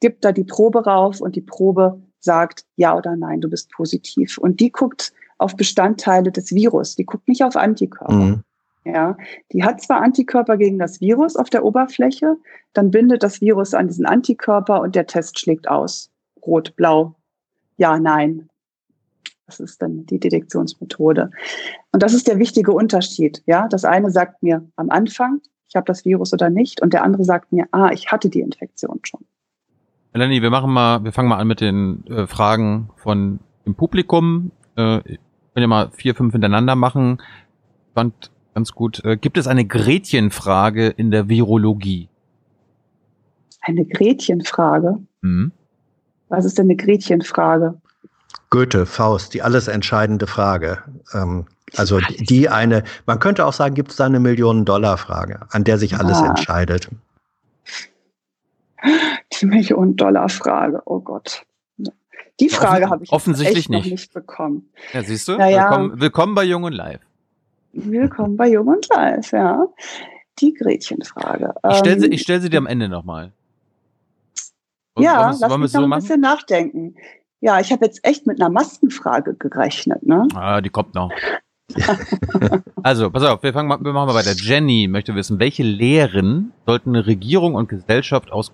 gibt 0.00 0.24
da 0.24 0.32
die 0.32 0.44
Probe 0.44 0.84
rauf 0.84 1.20
und 1.20 1.34
die 1.34 1.40
Probe 1.40 2.02
sagt 2.20 2.64
ja 2.76 2.96
oder 2.96 3.16
nein, 3.16 3.40
du 3.40 3.48
bist 3.48 3.70
positiv. 3.70 4.38
Und 4.38 4.60
die 4.60 4.70
guckt 4.70 5.12
auf 5.38 5.56
Bestandteile 5.56 6.30
des 6.30 6.54
Virus. 6.54 6.96
Die 6.96 7.04
guckt 7.04 7.28
nicht 7.28 7.42
auf 7.42 7.56
Antikörper. 7.56 8.14
Mhm. 8.14 8.42
Ja, 8.84 9.16
die 9.52 9.64
hat 9.64 9.80
zwar 9.80 10.02
Antikörper 10.02 10.58
gegen 10.58 10.78
das 10.78 11.00
Virus 11.00 11.36
auf 11.36 11.48
der 11.48 11.64
Oberfläche, 11.64 12.36
dann 12.74 12.90
bindet 12.90 13.22
das 13.22 13.40
Virus 13.40 13.72
an 13.72 13.88
diesen 13.88 14.04
Antikörper 14.04 14.82
und 14.82 14.94
der 14.94 15.06
Test 15.06 15.38
schlägt 15.38 15.68
aus. 15.68 16.10
Rot, 16.44 16.76
blau, 16.76 17.14
ja, 17.76 17.98
nein. 17.98 18.48
Das 19.46 19.60
ist 19.60 19.82
dann 19.82 20.06
die 20.06 20.18
Detektionsmethode. 20.18 21.30
Und 21.92 22.02
das 22.02 22.14
ist 22.14 22.28
der 22.28 22.38
wichtige 22.38 22.72
Unterschied. 22.72 23.42
Ja, 23.46 23.68
das 23.68 23.84
eine 23.84 24.10
sagt 24.10 24.42
mir 24.42 24.66
am 24.76 24.90
Anfang, 24.90 25.40
ich 25.68 25.76
habe 25.76 25.86
das 25.86 26.04
Virus 26.04 26.32
oder 26.32 26.50
nicht, 26.50 26.80
und 26.80 26.92
der 26.92 27.04
andere 27.04 27.24
sagt 27.24 27.52
mir, 27.52 27.66
ah, 27.72 27.90
ich 27.92 28.10
hatte 28.10 28.28
die 28.30 28.40
Infektion 28.40 29.00
schon. 29.02 29.24
Melanie, 30.12 30.42
wir 30.42 30.50
machen 30.50 30.72
mal, 30.72 31.02
wir 31.04 31.12
fangen 31.12 31.28
mal 31.28 31.38
an 31.38 31.48
mit 31.48 31.60
den 31.60 32.06
äh, 32.06 32.26
Fragen 32.26 32.90
von 32.96 33.40
dem 33.66 33.74
Publikum. 33.74 34.52
Äh, 34.76 35.00
können 35.00 35.18
ja 35.62 35.66
mal 35.66 35.90
vier, 35.92 36.14
fünf 36.14 36.32
hintereinander 36.32 36.74
machen. 36.74 37.22
Fand 37.94 38.30
ganz 38.54 38.72
gut. 38.72 39.04
Äh, 39.04 39.16
gibt 39.16 39.38
es 39.38 39.46
eine 39.46 39.64
Gretchenfrage 39.64 40.88
in 40.88 41.10
der 41.10 41.28
Virologie? 41.28 42.08
Eine 43.60 43.84
Gretchenfrage? 43.84 44.98
Mhm. 45.22 45.52
Was 46.28 46.44
ist 46.44 46.58
denn 46.58 46.66
eine 46.66 46.76
Gretchenfrage? 46.76 47.80
Goethe, 48.50 48.86
Faust, 48.86 49.34
die 49.34 49.42
alles 49.42 49.68
entscheidende 49.68 50.26
Frage. 50.26 50.82
Ähm, 51.12 51.46
also 51.76 51.98
die 52.18 52.48
eine, 52.48 52.84
man 53.06 53.18
könnte 53.18 53.46
auch 53.46 53.52
sagen, 53.52 53.74
gibt 53.74 53.90
es 53.90 53.96
da 53.96 54.06
eine 54.06 54.20
Millionen-Dollar-Frage, 54.20 55.40
an 55.50 55.64
der 55.64 55.78
sich 55.78 55.96
alles 55.96 56.18
ah. 56.18 56.26
entscheidet. 56.26 56.88
Die 59.32 59.46
Millionen-Dollar-Frage, 59.46 60.82
oh 60.84 61.00
Gott. 61.00 61.44
Die 62.40 62.48
Frage 62.48 62.90
habe 62.90 63.04
ich 63.04 63.12
offensichtlich 63.12 63.68
nicht. 63.68 63.84
noch 63.84 63.90
nicht 63.90 64.12
bekommen. 64.12 64.68
Ja, 64.92 65.02
siehst 65.02 65.28
du? 65.28 65.36
Naja, 65.36 65.70
willkommen, 65.70 66.00
willkommen 66.00 66.34
bei 66.34 66.44
Jung 66.44 66.64
und 66.64 66.72
Live. 66.72 67.00
Willkommen 67.72 68.36
bei 68.36 68.48
Jung 68.48 68.66
und 68.66 68.88
Live, 68.88 69.32
ja. 69.32 69.66
Die 70.40 70.52
Gretchenfrage. 70.52 71.54
Ich 71.70 71.76
stelle 71.78 72.00
sie, 72.00 72.06
ähm, 72.06 72.18
stell 72.18 72.40
sie 72.40 72.50
dir 72.50 72.58
am 72.58 72.66
Ende 72.66 72.88
nochmal. 72.88 73.32
Ja, 74.98 75.26
lass 75.26 75.40
mich 75.40 75.50
noch 75.50 75.66
so 75.68 75.82
ein 75.82 75.88
machen? 75.88 76.02
bisschen 76.02 76.20
nachdenken. 76.20 76.96
Ja, 77.40 77.60
ich 77.60 77.70
habe 77.72 77.84
jetzt 77.84 78.04
echt 78.04 78.26
mit 78.26 78.40
einer 78.40 78.50
Maskenfrage 78.50 79.34
gerechnet, 79.34 80.04
ne? 80.04 80.26
Ah, 80.34 80.60
die 80.60 80.70
kommt 80.70 80.94
noch. 80.94 81.12
also, 82.82 83.10
pass 83.10 83.24
auf, 83.24 83.42
wir 83.42 83.52
fangen 83.52 83.68
mal, 83.68 83.78
wir 83.80 83.92
machen 83.92 84.08
mal 84.08 84.14
weiter. 84.14 84.32
Jenny 84.32 84.88
möchte 84.88 85.14
wissen, 85.14 85.38
welche 85.38 85.62
Lehren 85.62 86.52
sollten 86.66 86.90
eine 86.90 87.06
Regierung 87.06 87.54
und 87.54 87.68
Gesellschaft 87.68 88.32
aus 88.32 88.52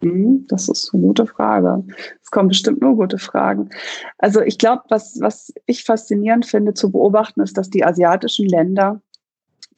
das 0.00 0.68
ist 0.68 0.90
eine 0.92 1.02
gute 1.02 1.26
Frage. 1.26 1.84
Es 2.22 2.30
kommen 2.30 2.48
bestimmt 2.48 2.80
nur 2.80 2.96
gute 2.96 3.18
Fragen. 3.18 3.70
Also 4.18 4.40
ich 4.40 4.58
glaube, 4.58 4.82
was, 4.88 5.18
was 5.20 5.52
ich 5.66 5.84
faszinierend 5.84 6.46
finde 6.46 6.74
zu 6.74 6.90
beobachten, 6.90 7.40
ist, 7.40 7.58
dass 7.58 7.70
die 7.70 7.84
asiatischen 7.84 8.46
Länder, 8.46 9.02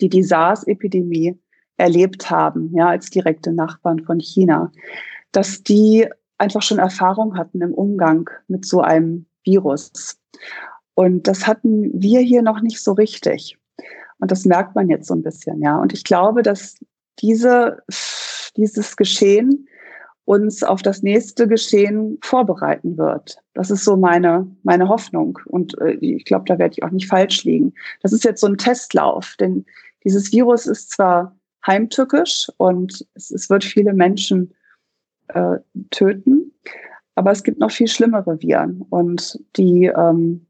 die 0.00 0.08
die 0.08 0.22
SARS-Epidemie 0.22 1.38
erlebt 1.76 2.30
haben, 2.30 2.70
ja, 2.74 2.88
als 2.88 3.10
direkte 3.10 3.52
Nachbarn 3.52 4.04
von 4.04 4.20
China, 4.20 4.70
dass 5.32 5.62
die 5.62 6.06
einfach 6.38 6.62
schon 6.62 6.78
Erfahrung 6.78 7.36
hatten 7.36 7.60
im 7.60 7.74
Umgang 7.74 8.30
mit 8.46 8.64
so 8.64 8.80
einem 8.80 9.26
Virus. 9.44 10.18
Und 10.94 11.26
das 11.26 11.46
hatten 11.46 11.90
wir 11.94 12.20
hier 12.20 12.42
noch 12.42 12.60
nicht 12.60 12.80
so 12.82 12.92
richtig. 12.92 13.58
Und 14.18 14.30
das 14.30 14.44
merkt 14.44 14.76
man 14.76 14.88
jetzt 14.88 15.08
so 15.08 15.14
ein 15.14 15.22
bisschen, 15.22 15.60
ja. 15.62 15.80
Und 15.80 15.92
ich 15.92 16.04
glaube, 16.04 16.42
dass 16.42 16.76
diese, 17.18 17.82
dieses 18.56 18.96
Geschehen 18.96 19.66
uns 20.24 20.62
auf 20.62 20.82
das 20.82 21.02
nächste 21.02 21.48
Geschehen 21.48 22.18
vorbereiten 22.22 22.96
wird. 22.96 23.38
Das 23.54 23.70
ist 23.70 23.84
so 23.84 23.96
meine, 23.96 24.46
meine 24.62 24.88
Hoffnung. 24.88 25.38
Und 25.46 25.78
äh, 25.80 25.92
ich 26.00 26.24
glaube, 26.24 26.44
da 26.46 26.58
werde 26.58 26.74
ich 26.76 26.84
auch 26.84 26.90
nicht 26.90 27.08
falsch 27.08 27.44
liegen. 27.44 27.74
Das 28.02 28.12
ist 28.12 28.24
jetzt 28.24 28.40
so 28.40 28.46
ein 28.46 28.58
Testlauf, 28.58 29.34
denn 29.40 29.64
dieses 30.04 30.32
Virus 30.32 30.66
ist 30.66 30.90
zwar 30.90 31.36
heimtückisch 31.66 32.48
und 32.56 33.06
es, 33.14 33.30
es 33.30 33.50
wird 33.50 33.64
viele 33.64 33.92
Menschen 33.92 34.54
äh, 35.28 35.58
töten, 35.90 36.52
aber 37.14 37.30
es 37.30 37.42
gibt 37.42 37.58
noch 37.58 37.70
viel 37.70 37.88
schlimmere 37.88 38.40
Viren. 38.40 38.82
Und 38.90 39.38
die, 39.56 39.86
ähm, 39.86 40.46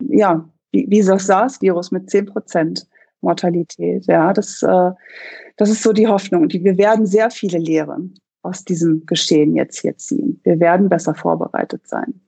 ja, 0.00 0.48
wie, 0.72 0.86
wie 0.88 1.02
das 1.02 1.26
SARS-Virus 1.26 1.90
mit 1.90 2.10
10 2.10 2.26
Prozent 2.26 2.86
Mortalität, 3.20 4.06
ja, 4.06 4.32
das, 4.32 4.62
äh, 4.62 4.90
das 5.56 5.70
ist 5.70 5.82
so 5.82 5.92
die 5.92 6.08
Hoffnung. 6.08 6.48
Die, 6.48 6.64
wir 6.64 6.76
werden 6.76 7.06
sehr 7.06 7.30
viele 7.30 7.58
Lehren 7.58 8.18
aus 8.42 8.64
diesem 8.64 9.06
Geschehen 9.06 9.54
jetzt 9.54 9.80
hier 9.80 9.96
ziehen. 9.96 10.40
Wir 10.42 10.60
werden 10.60 10.88
besser 10.88 11.14
vorbereitet 11.14 11.86
sein. 11.86 12.20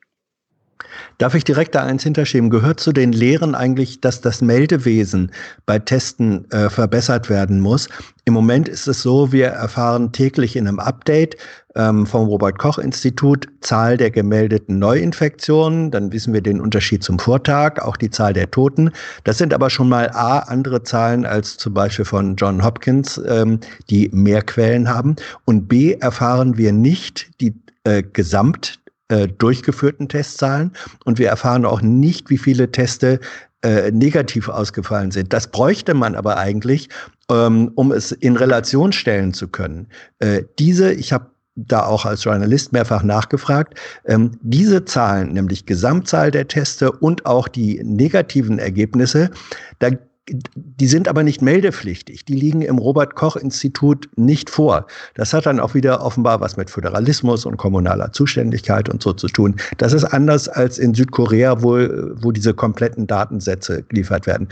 Darf 1.18 1.34
ich 1.34 1.44
direkt 1.44 1.74
da 1.74 1.82
eins 1.82 2.02
hinterschieben? 2.02 2.50
Gehört 2.50 2.80
zu 2.80 2.92
den 2.92 3.12
Lehren 3.12 3.54
eigentlich, 3.54 4.00
dass 4.00 4.20
das 4.20 4.40
Meldewesen 4.40 5.30
bei 5.66 5.78
Testen 5.78 6.50
äh, 6.50 6.68
verbessert 6.68 7.30
werden 7.30 7.60
muss? 7.60 7.88
Im 8.24 8.34
Moment 8.34 8.68
ist 8.68 8.88
es 8.88 9.02
so, 9.02 9.32
wir 9.32 9.48
erfahren 9.48 10.12
täglich 10.12 10.56
in 10.56 10.66
einem 10.66 10.78
Update 10.78 11.36
ähm, 11.76 12.06
vom 12.06 12.26
Robert-Koch-Institut 12.26 13.48
Zahl 13.60 13.96
der 13.96 14.10
gemeldeten 14.10 14.78
Neuinfektionen. 14.78 15.90
Dann 15.90 16.12
wissen 16.12 16.32
wir 16.32 16.40
den 16.40 16.60
Unterschied 16.60 17.02
zum 17.02 17.18
Vortag, 17.18 17.80
auch 17.80 17.96
die 17.96 18.10
Zahl 18.10 18.32
der 18.32 18.50
Toten. 18.50 18.90
Das 19.24 19.38
sind 19.38 19.52
aber 19.52 19.70
schon 19.70 19.88
mal 19.88 20.10
A, 20.10 20.38
andere 20.38 20.82
Zahlen 20.82 21.26
als 21.26 21.56
zum 21.58 21.74
Beispiel 21.74 22.04
von 22.04 22.36
John 22.36 22.64
Hopkins, 22.64 23.20
ähm, 23.26 23.60
die 23.90 24.08
mehr 24.12 24.42
Quellen 24.42 24.88
haben. 24.88 25.16
Und 25.44 25.68
B, 25.68 25.92
erfahren 25.92 26.56
wir 26.56 26.72
nicht 26.72 27.28
die 27.40 27.54
äh, 27.84 28.02
Gesamt 28.02 28.80
äh, 29.08 29.28
durchgeführten 29.28 30.08
Testzahlen 30.08 30.72
und 31.04 31.18
wir 31.18 31.28
erfahren 31.28 31.64
auch 31.64 31.82
nicht, 31.82 32.30
wie 32.30 32.38
viele 32.38 32.70
Teste 32.72 33.20
äh, 33.62 33.90
negativ 33.90 34.48
ausgefallen 34.48 35.10
sind. 35.10 35.32
Das 35.32 35.50
bräuchte 35.50 35.94
man 35.94 36.14
aber 36.14 36.36
eigentlich, 36.36 36.88
ähm, 37.30 37.70
um 37.74 37.92
es 37.92 38.12
in 38.12 38.36
Relation 38.36 38.92
stellen 38.92 39.32
zu 39.32 39.48
können. 39.48 39.88
Äh, 40.18 40.44
diese, 40.58 40.92
ich 40.92 41.12
habe 41.12 41.30
da 41.56 41.86
auch 41.86 42.04
als 42.04 42.24
Journalist 42.24 42.72
mehrfach 42.72 43.02
nachgefragt. 43.02 43.78
Ähm, 44.06 44.32
diese 44.42 44.84
Zahlen, 44.84 45.32
nämlich 45.32 45.66
Gesamtzahl 45.66 46.30
der 46.30 46.48
Teste 46.48 46.90
und 46.90 47.26
auch 47.26 47.48
die 47.48 47.80
negativen 47.84 48.58
Ergebnisse, 48.58 49.30
da 49.78 49.90
die 50.26 50.86
sind 50.86 51.06
aber 51.08 51.22
nicht 51.22 51.42
meldepflichtig. 51.42 52.24
Die 52.24 52.34
liegen 52.34 52.62
im 52.62 52.78
Robert-Koch-Institut 52.78 54.08
nicht 54.16 54.48
vor. 54.48 54.86
Das 55.14 55.34
hat 55.34 55.44
dann 55.44 55.60
auch 55.60 55.74
wieder 55.74 56.02
offenbar 56.02 56.40
was 56.40 56.56
mit 56.56 56.70
Föderalismus 56.70 57.44
und 57.44 57.58
kommunaler 57.58 58.12
Zuständigkeit 58.12 58.88
und 58.88 59.02
so 59.02 59.12
zu 59.12 59.28
tun. 59.28 59.56
Das 59.76 59.92
ist 59.92 60.04
anders 60.04 60.48
als 60.48 60.78
in 60.78 60.94
Südkorea, 60.94 61.62
wo, 61.62 61.76
wo 62.22 62.32
diese 62.32 62.54
kompletten 62.54 63.06
Datensätze 63.06 63.82
geliefert 63.82 64.26
werden. 64.26 64.48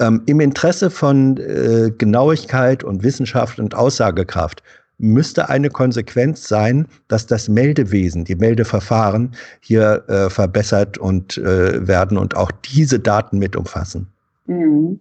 Ähm, 0.00 0.22
Im 0.26 0.40
Interesse 0.40 0.90
von 0.90 1.36
äh, 1.36 1.90
Genauigkeit 1.96 2.82
und 2.82 3.02
Wissenschaft 3.02 3.58
und 3.58 3.74
Aussagekraft 3.74 4.62
müsste 4.98 5.48
eine 5.48 5.68
Konsequenz 5.68 6.48
sein, 6.48 6.86
dass 7.08 7.26
das 7.26 7.48
Meldewesen, 7.48 8.24
die 8.24 8.36
Meldeverfahren 8.36 9.32
hier 9.60 10.04
äh, 10.08 10.30
verbessert 10.30 10.96
und 10.96 11.36
äh, 11.38 11.86
werden 11.86 12.16
und 12.16 12.36
auch 12.36 12.50
diese 12.72 12.98
Daten 12.98 13.38
mit 13.38 13.56
umfassen. 13.56 14.11
Mhm. 14.58 15.00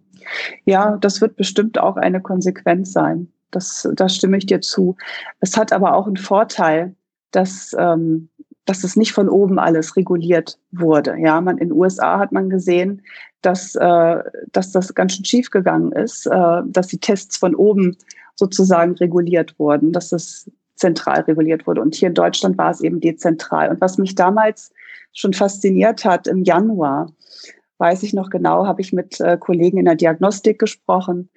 Ja, 0.66 0.98
das 0.98 1.22
wird 1.22 1.36
bestimmt 1.36 1.80
auch 1.80 1.98
eine 1.98 2.22
Konsequenz 2.22 2.92
sein. 2.94 3.28
Das, 3.52 3.88
da 3.96 4.08
stimme 4.08 4.38
ich 4.38 4.46
dir 4.46 4.62
zu. 4.62 4.96
Es 5.40 5.58
hat 5.58 5.74
aber 5.74 5.96
auch 5.96 6.08
einen 6.08 6.18
Vorteil, 6.18 6.96
dass, 7.32 7.76
ähm, 7.78 8.30
dass 8.66 8.84
es 8.84 8.96
nicht 8.96 9.14
von 9.14 9.30
oben 9.30 9.60
alles 9.60 9.96
reguliert 9.98 10.60
wurde. 10.72 11.16
Ja, 11.18 11.42
man 11.42 11.58
in 11.58 11.70
den 11.70 11.78
USA 11.78 12.20
hat 12.20 12.32
man 12.32 12.50
gesehen, 12.50 13.02
dass, 13.42 13.76
äh, 13.76 14.24
dass 14.52 14.72
das 14.72 14.94
ganz 14.94 15.16
schön 15.16 15.26
schief 15.26 15.50
gegangen 15.50 15.92
ist, 15.92 16.28
äh, 16.28 16.62
dass 16.66 16.88
die 16.88 17.00
Tests 17.00 17.38
von 17.38 17.56
oben 17.56 17.98
sozusagen 18.36 18.94
reguliert 18.96 19.58
wurden, 19.60 19.92
dass 19.92 20.10
das 20.10 20.50
zentral 20.76 21.22
reguliert 21.22 21.68
wurde. 21.68 21.82
Und 21.82 21.96
hier 21.96 22.08
in 22.08 22.14
Deutschland 22.16 22.58
war 22.58 22.72
es 22.72 22.82
eben 22.82 23.00
dezentral. 23.00 23.70
Und 23.70 23.82
was 23.82 23.98
mich 23.98 24.16
damals 24.16 24.72
schon 25.14 25.34
fasziniert 25.34 26.06
hat 26.06 26.28
im 26.28 26.44
Januar, 26.44 27.12
weiß 27.82 28.04
ich 28.04 28.14
noch 28.14 28.30
genau, 28.30 28.68
habe 28.68 28.80
ich 28.80 28.94
mit 28.94 29.20
äh, 29.20 29.38
Kollegen 29.38 29.80
in 29.80 29.86
der 29.86 29.96
Diagnostik 29.96 30.60
gesprochen 30.60 31.30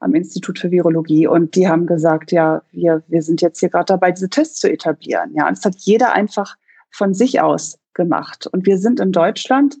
am 0.00 0.14
Institut 0.14 0.58
für 0.58 0.72
Virologie 0.72 1.28
und 1.28 1.54
die 1.54 1.68
haben 1.68 1.86
gesagt, 1.86 2.32
ja, 2.32 2.62
wir, 2.72 3.04
wir 3.06 3.22
sind 3.22 3.40
jetzt 3.40 3.60
hier 3.60 3.68
gerade 3.68 3.86
dabei, 3.86 4.10
diese 4.10 4.28
Tests 4.28 4.58
zu 4.58 4.68
etablieren. 4.68 5.32
Ja, 5.34 5.46
und 5.46 5.56
das 5.56 5.64
hat 5.64 5.76
jeder 5.78 6.12
einfach 6.12 6.56
von 6.90 7.14
sich 7.14 7.40
aus 7.40 7.78
gemacht. 7.94 8.48
Und 8.48 8.66
wir 8.66 8.78
sind 8.78 8.98
in 8.98 9.12
Deutschland 9.12 9.78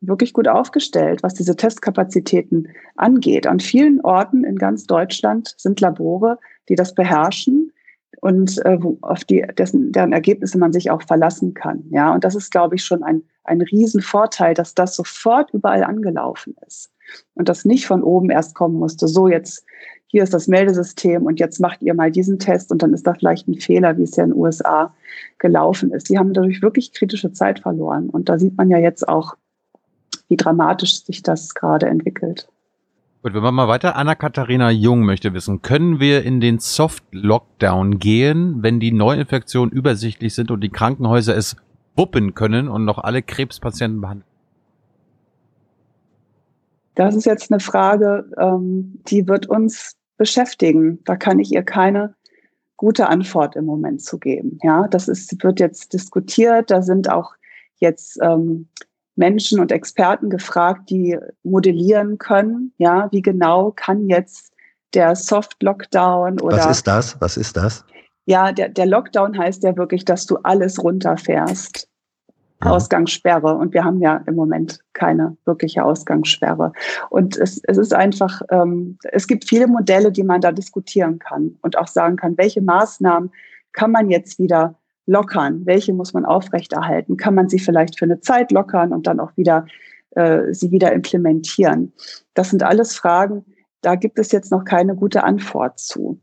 wirklich 0.00 0.32
gut 0.32 0.48
aufgestellt, 0.48 1.22
was 1.22 1.34
diese 1.34 1.54
Testkapazitäten 1.54 2.68
angeht. 2.96 3.46
An 3.46 3.60
vielen 3.60 4.00
Orten 4.00 4.44
in 4.44 4.56
ganz 4.56 4.86
Deutschland 4.86 5.54
sind 5.58 5.80
Labore, 5.80 6.38
die 6.70 6.74
das 6.74 6.94
beherrschen 6.94 7.61
und 8.22 8.64
äh, 8.64 8.78
auf 9.00 9.24
die, 9.24 9.44
dessen, 9.58 9.90
deren 9.90 10.12
Ergebnisse 10.12 10.56
man 10.56 10.72
sich 10.72 10.92
auch 10.92 11.02
verlassen 11.02 11.54
kann. 11.54 11.82
Ja, 11.90 12.14
und 12.14 12.22
das 12.22 12.36
ist, 12.36 12.52
glaube 12.52 12.76
ich, 12.76 12.84
schon 12.84 13.02
ein, 13.02 13.24
ein 13.42 13.60
Riesenvorteil, 13.60 14.54
dass 14.54 14.76
das 14.76 14.94
sofort 14.94 15.50
überall 15.52 15.82
angelaufen 15.82 16.54
ist 16.64 16.92
und 17.34 17.48
das 17.48 17.64
nicht 17.64 17.84
von 17.84 18.00
oben 18.04 18.30
erst 18.30 18.54
kommen 18.54 18.76
musste. 18.76 19.08
So, 19.08 19.26
jetzt 19.26 19.66
hier 20.06 20.22
ist 20.22 20.32
das 20.32 20.46
Meldesystem 20.46 21.24
und 21.24 21.40
jetzt 21.40 21.58
macht 21.58 21.82
ihr 21.82 21.94
mal 21.94 22.12
diesen 22.12 22.38
Test 22.38 22.70
und 22.70 22.80
dann 22.80 22.94
ist 22.94 23.08
da 23.08 23.14
vielleicht 23.14 23.48
ein 23.48 23.58
Fehler, 23.58 23.98
wie 23.98 24.04
es 24.04 24.14
ja 24.14 24.22
in 24.22 24.30
den 24.30 24.38
USA 24.38 24.94
gelaufen 25.38 25.90
ist. 25.90 26.08
Die 26.08 26.16
haben 26.16 26.32
dadurch 26.32 26.62
wirklich 26.62 26.92
kritische 26.92 27.32
Zeit 27.32 27.58
verloren. 27.58 28.08
Und 28.08 28.28
da 28.28 28.38
sieht 28.38 28.56
man 28.56 28.70
ja 28.70 28.78
jetzt 28.78 29.08
auch, 29.08 29.34
wie 30.28 30.36
dramatisch 30.36 31.02
sich 31.02 31.24
das 31.24 31.54
gerade 31.54 31.86
entwickelt. 31.86 32.48
Gut, 33.22 33.34
wir 33.34 33.40
machen 33.40 33.54
mal 33.54 33.68
weiter. 33.68 33.94
Anna-Katharina 33.94 34.72
Jung 34.72 35.04
möchte 35.04 35.32
wissen, 35.32 35.62
können 35.62 36.00
wir 36.00 36.24
in 36.24 36.40
den 36.40 36.58
Soft-Lockdown 36.58 38.00
gehen, 38.00 38.64
wenn 38.64 38.80
die 38.80 38.90
Neuinfektionen 38.90 39.70
übersichtlich 39.70 40.34
sind 40.34 40.50
und 40.50 40.60
die 40.60 40.70
Krankenhäuser 40.70 41.36
es 41.36 41.54
wuppen 41.94 42.34
können 42.34 42.66
und 42.66 42.84
noch 42.84 42.98
alle 42.98 43.22
Krebspatienten 43.22 44.00
behandeln? 44.00 44.26
Das 46.96 47.14
ist 47.14 47.24
jetzt 47.24 47.52
eine 47.52 47.60
Frage, 47.60 48.28
ähm, 48.38 48.98
die 49.06 49.28
wird 49.28 49.46
uns 49.46 49.96
beschäftigen. 50.16 50.98
Da 51.04 51.14
kann 51.14 51.38
ich 51.38 51.52
ihr 51.52 51.62
keine 51.62 52.16
gute 52.76 53.08
Antwort 53.08 53.54
im 53.54 53.66
Moment 53.66 54.02
zu 54.02 54.18
geben. 54.18 54.58
Ja, 54.64 54.88
das 54.88 55.06
ist, 55.06 55.44
wird 55.44 55.60
jetzt 55.60 55.92
diskutiert. 55.92 56.72
Da 56.72 56.82
sind 56.82 57.08
auch 57.08 57.34
jetzt 57.76 58.18
ähm, 58.20 58.66
Menschen 59.16 59.60
und 59.60 59.72
Experten 59.72 60.30
gefragt, 60.30 60.90
die 60.90 61.18
modellieren 61.42 62.18
können, 62.18 62.72
ja, 62.78 63.08
wie 63.12 63.22
genau 63.22 63.72
kann 63.72 64.08
jetzt 64.08 64.52
der 64.94 65.16
Soft 65.16 65.62
Lockdown 65.62 66.40
oder 66.40 66.58
Was 66.58 66.78
ist 66.78 66.86
das? 66.86 67.20
Was 67.20 67.36
ist 67.36 67.56
das? 67.56 67.84
Ja, 68.26 68.52
der, 68.52 68.68
der 68.68 68.86
Lockdown 68.86 69.36
heißt 69.36 69.62
ja 69.64 69.76
wirklich, 69.76 70.04
dass 70.04 70.26
du 70.26 70.36
alles 70.38 70.82
runterfährst. 70.82 71.88
Ja. 72.62 72.70
Ausgangssperre. 72.70 73.56
Und 73.56 73.74
wir 73.74 73.82
haben 73.82 74.00
ja 74.00 74.22
im 74.26 74.36
Moment 74.36 74.78
keine 74.92 75.36
wirkliche 75.44 75.84
Ausgangssperre. 75.84 76.72
Und 77.10 77.36
es, 77.36 77.60
es 77.64 77.76
ist 77.76 77.92
einfach, 77.92 78.40
ähm, 78.50 78.98
es 79.10 79.26
gibt 79.26 79.48
viele 79.48 79.66
Modelle, 79.66 80.12
die 80.12 80.22
man 80.22 80.40
da 80.40 80.52
diskutieren 80.52 81.18
kann 81.18 81.56
und 81.62 81.76
auch 81.76 81.88
sagen 81.88 82.14
kann, 82.14 82.38
welche 82.38 82.62
Maßnahmen 82.62 83.32
kann 83.72 83.90
man 83.90 84.10
jetzt 84.10 84.38
wieder 84.38 84.76
lockern? 85.06 85.66
Welche 85.66 85.92
muss 85.92 86.12
man 86.12 86.24
aufrechterhalten? 86.24 87.16
Kann 87.16 87.34
man 87.34 87.48
sie 87.48 87.58
vielleicht 87.58 87.98
für 87.98 88.04
eine 88.04 88.20
Zeit 88.20 88.52
lockern 88.52 88.92
und 88.92 89.06
dann 89.06 89.20
auch 89.20 89.36
wieder 89.36 89.66
äh, 90.10 90.52
sie 90.52 90.70
wieder 90.70 90.92
implementieren? 90.92 91.92
Das 92.34 92.50
sind 92.50 92.62
alles 92.62 92.94
Fragen, 92.94 93.44
da 93.80 93.96
gibt 93.96 94.18
es 94.18 94.32
jetzt 94.32 94.50
noch 94.50 94.64
keine 94.64 94.94
gute 94.94 95.24
Antwort 95.24 95.78
zu. 95.78 96.20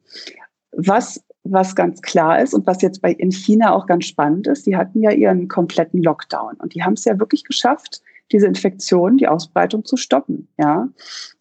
Was 0.72 1.24
was 1.44 1.76
ganz 1.76 2.02
klar 2.02 2.42
ist 2.42 2.54
und 2.54 2.68
was 2.68 2.82
jetzt 2.82 3.02
bei 3.02 3.12
in 3.12 3.32
China 3.32 3.74
auch 3.74 3.86
ganz 3.86 4.06
spannend 4.06 4.48
ist, 4.48 4.66
die 4.66 4.76
hatten 4.76 5.02
ja 5.02 5.12
ihren 5.12 5.48
kompletten 5.48 6.04
Lockdown 6.04 6.56
und 6.56 6.76
die 6.76 6.84
haben 6.84 6.94
es 6.94 7.06
ja 7.06 7.18
wirklich 7.20 7.44
geschafft, 7.44 8.02
diese 8.32 8.46
Infektion, 8.46 9.18
die 9.18 9.28
Ausbreitung 9.28 9.86
zu 9.86 9.98
stoppen. 9.98 10.48
Ja, 10.58 10.90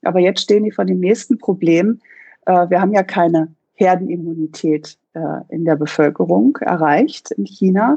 aber 0.03 0.21
jetzt 0.21 0.41
stehen 0.41 0.65
die 0.65 0.73
vor 0.73 0.85
dem 0.85 1.01
nächsten 1.01 1.39
Problem. 1.39 2.01
Äh, 2.47 2.71
wir 2.71 2.81
haben 2.81 2.95
ja 2.95 3.03
keine 3.03 3.55
Herdenimmunität 3.79 4.99
äh, 5.15 5.21
in 5.51 5.65
der 5.65 5.77
Bevölkerung 5.77 6.57
erreicht 6.61 7.31
in 7.31 7.45
China. 7.45 7.95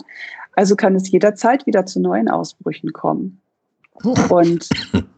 Also 0.55 0.75
kann 0.75 0.95
es 0.95 1.09
jederzeit 1.09 1.65
wieder 1.65 1.85
zu 1.85 1.99
neuen 1.99 2.29
Ausbrüchen 2.29 2.93
kommen. 2.93 3.41
Und 4.29 4.69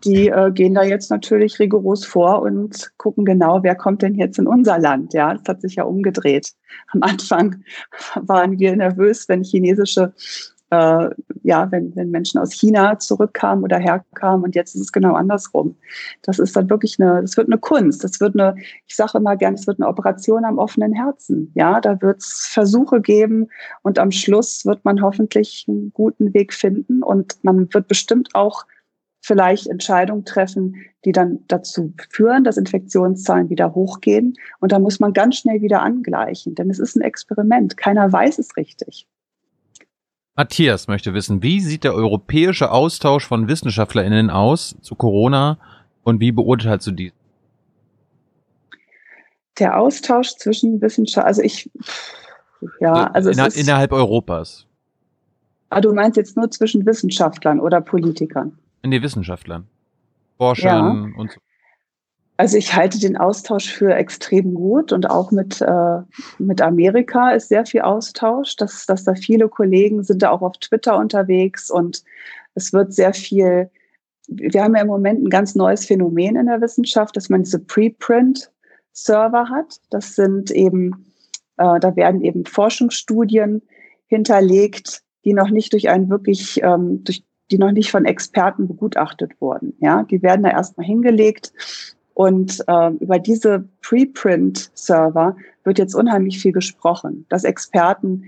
die 0.06 0.30
äh, 0.30 0.52
gehen 0.52 0.73
da 0.73 0.84
jetzt 0.84 1.10
natürlich 1.10 1.60
rigoros 1.60 2.06
vor 2.06 2.41
und 2.41 2.91
gucken 2.97 3.26
genau, 3.26 3.62
wer 3.63 3.76
kommt 3.76 4.02
denn 4.02 4.15
jetzt 4.15 4.39
in 4.39 4.47
unser 4.47 4.80
Land. 4.80 5.13
Ja, 5.13 5.34
das 5.34 5.43
hat 5.47 5.62
sich 5.62 5.76
ja 5.76 5.84
umgedreht. 5.84 6.54
Am 6.93 7.04
Anfang 7.04 7.63
waren 8.15 8.58
wir 8.60 8.76
nervös, 8.76 9.28
wenn 9.28 9.43
chinesische 9.43 10.13
äh, 10.73 11.09
ja, 11.43 11.71
wenn, 11.71 11.95
wenn 11.95 12.09
Menschen 12.09 12.39
aus 12.39 12.51
China 12.51 12.97
zurückkamen 12.97 13.63
oder 13.63 13.77
herkamen 13.77 14.43
und 14.43 14.55
jetzt 14.55 14.73
ist 14.75 14.81
es 14.81 14.91
genau 14.91 15.13
andersrum. 15.13 15.75
Das 16.23 16.39
ist 16.39 16.55
dann 16.55 16.69
wirklich 16.69 16.99
eine, 16.99 17.21
das 17.21 17.38
wird 17.38 17.47
eine 17.47 17.59
Kunst. 17.59 18.03
Das 18.03 18.19
wird 18.19 18.33
eine, 18.39 18.55
ich 18.88 18.95
sage 18.95 19.17
immer 19.17 19.36
gerne, 19.36 19.55
es 19.55 19.67
wird 19.67 19.79
eine 19.79 19.88
Operation 19.88 20.45
am 20.45 20.57
offenen 20.57 20.93
Herzen. 20.93 21.51
Ja, 21.53 21.79
da 21.79 22.01
wird 22.01 22.17
es 22.17 22.47
Versuche 22.51 23.01
geben 23.01 23.49
und 23.83 23.99
am 23.99 24.12
Schluss 24.12 24.65
wird 24.65 24.83
man 24.83 25.01
hoffentlich 25.01 25.65
einen 25.67 25.91
guten 25.93 26.33
Weg 26.33 26.53
finden 26.53 27.03
und 27.03 27.36
man 27.43 27.71
wird 27.73 27.88
bestimmt 27.88 28.29
auch 28.33 28.65
vielleicht 29.21 29.67
Entscheidungen 29.67 30.25
treffen, 30.25 30.75
die 31.05 31.13
dann 31.13 31.39
dazu 31.47 31.93
führen, 32.09 32.43
dass 32.43 32.57
Infektionszahlen 32.57 33.49
wieder 33.49 33.73
hochgehen. 33.73 34.33
Und 34.59 34.71
da 34.71 34.79
muss 34.79 34.99
man 34.99 35.13
ganz 35.13 35.38
schnell 35.38 35.62
wieder 35.62 35.81
angleichen, 35.81 36.55
denn 36.55 36.69
es 36.69 36.79
ist 36.79 36.95
ein 36.95 37.01
Experiment. 37.01 37.77
Keiner 37.77 38.12
weiß 38.12 38.39
es 38.39 38.57
richtig. 38.57 39.07
Matthias 40.35 40.87
möchte 40.87 41.13
wissen, 41.13 41.43
wie 41.43 41.59
sieht 41.59 41.84
der 41.84 41.93
europäische 41.93 42.71
Austausch 42.71 43.27
von 43.27 43.47
WissenschaftlerInnen 43.47 44.29
aus 44.29 44.75
zu 44.81 44.95
Corona 44.95 45.59
und 46.03 46.19
wie 46.19 46.31
beurteilst 46.31 46.88
du 46.88 46.91
dies? 46.91 47.13
Der 49.59 49.77
Austausch 49.77 50.29
zwischen 50.38 50.81
Wissenschaft, 50.81 51.27
also 51.27 51.43
ich, 51.43 51.69
ja, 52.79 53.11
also 53.11 53.29
Inner, 53.29 53.55
innerhalb 53.55 53.91
Europas. 53.91 54.65
Ah, 55.69 55.81
du 55.81 55.93
meinst 55.93 56.17
jetzt 56.17 56.36
nur 56.36 56.49
zwischen 56.49 56.86
Wissenschaftlern 56.86 57.59
oder 57.59 57.79
Politikern? 57.81 58.57
Nee, 58.84 59.01
Wissenschaftlern. 59.01 59.67
Forschern 60.38 61.13
ja. 61.13 61.19
und 61.19 61.31
so. 61.31 61.39
Also 62.38 62.57
ich 62.57 62.75
halte 62.75 62.99
den 62.99 63.15
Austausch 63.15 63.71
für 63.71 63.93
extrem 63.93 64.55
gut 64.55 64.91
und 64.91 65.09
auch 65.09 65.31
mit, 65.31 65.61
äh, 65.61 65.99
mit 66.39 66.61
Amerika 66.61 67.31
ist 67.31 67.49
sehr 67.49 67.65
viel 67.65 67.81
Austausch, 67.81 68.55
dass, 68.55 68.88
dass 68.88 69.03
da 69.03 69.13
viele 69.13 69.49
Kollegen 69.49 70.03
sind 70.03 70.23
da 70.23 70.31
auch 70.31 70.41
auf 70.41 70.57
Twitter 70.57 70.97
unterwegs 70.97 71.69
und 71.69 72.03
es 72.55 72.73
wird 72.73 72.93
sehr 72.93 73.13
viel, 73.13 73.69
wir 74.27 74.63
haben 74.63 74.75
ja 74.75 74.81
im 74.81 74.88
Moment 74.88 75.23
ein 75.23 75.29
ganz 75.29 75.53
neues 75.53 75.86
Phänomen 75.86 76.36
in 76.36 76.47
der 76.47 76.61
Wissenschaft, 76.61 77.15
dass 77.15 77.29
man 77.29 77.43
diese 77.43 77.59
Preprint-Server 77.59 79.49
hat. 79.49 79.79
Das 79.91 80.15
sind 80.15 80.49
eben, 80.49 81.13
äh, 81.57 81.79
da 81.79 81.95
werden 81.95 82.21
eben 82.21 82.45
Forschungsstudien 82.45 83.61
hinterlegt, 84.07 85.03
die 85.23 85.34
noch 85.34 85.49
nicht 85.49 85.71
durch 85.73 85.89
einen 85.89 86.09
wirklich, 86.09 86.61
ähm, 86.63 87.03
durch, 87.03 87.23
die 87.51 87.59
noch 87.59 87.71
nicht 87.71 87.91
von 87.91 88.05
Experten 88.05 88.67
begutachtet 88.67 89.39
wurden. 89.39 89.75
Ja, 89.79 90.03
die 90.03 90.23
werden 90.23 90.43
da 90.43 90.49
erstmal 90.49 90.86
hingelegt 90.86 91.53
und 92.14 92.64
äh, 92.68 92.89
über 92.99 93.20
diese 93.20 93.68
Preprint-Server 93.82 95.36
wird 95.64 95.80
jetzt 95.80 95.95
unheimlich 95.95 96.39
viel 96.39 96.51
gesprochen, 96.51 97.26
dass 97.30 97.43
Experten 97.43 98.26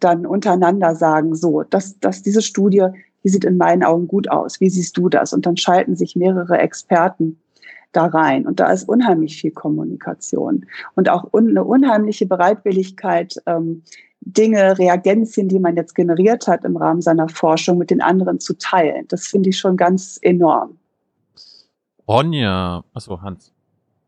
dann 0.00 0.26
untereinander 0.26 0.94
sagen, 0.94 1.34
so, 1.34 1.62
dass, 1.62 1.98
dass 2.00 2.22
diese 2.22 2.42
Studie, 2.42 2.86
die 3.24 3.28
sieht 3.28 3.44
in 3.44 3.56
meinen 3.56 3.82
Augen 3.82 4.08
gut 4.08 4.30
aus. 4.30 4.60
Wie 4.60 4.70
siehst 4.70 4.96
du 4.96 5.08
das? 5.08 5.32
Und 5.32 5.46
dann 5.46 5.56
schalten 5.56 5.96
sich 5.96 6.16
mehrere 6.16 6.58
Experten 6.58 7.38
da 7.92 8.06
rein. 8.06 8.46
Und 8.46 8.60
da 8.60 8.70
ist 8.70 8.88
unheimlich 8.88 9.40
viel 9.40 9.52
Kommunikation 9.52 10.66
und 10.94 11.08
auch 11.08 11.32
un 11.32 11.50
eine 11.50 11.64
unheimliche 11.64 12.26
Bereitwilligkeit, 12.26 13.36
ähm, 13.46 13.82
Dinge, 14.20 14.78
Reagenzien, 14.78 15.48
die 15.48 15.60
man 15.60 15.76
jetzt 15.76 15.94
generiert 15.94 16.48
hat 16.48 16.64
im 16.64 16.76
Rahmen 16.76 17.00
seiner 17.00 17.28
Forschung 17.28 17.78
mit 17.78 17.90
den 17.90 18.00
anderen 18.00 18.40
zu 18.40 18.54
teilen. 18.58 19.06
Das 19.08 19.26
finde 19.26 19.50
ich 19.50 19.58
schon 19.58 19.76
ganz 19.76 20.18
enorm. 20.20 20.76
Ronja, 22.08 22.84
achso, 22.94 23.20
Hans. 23.22 23.52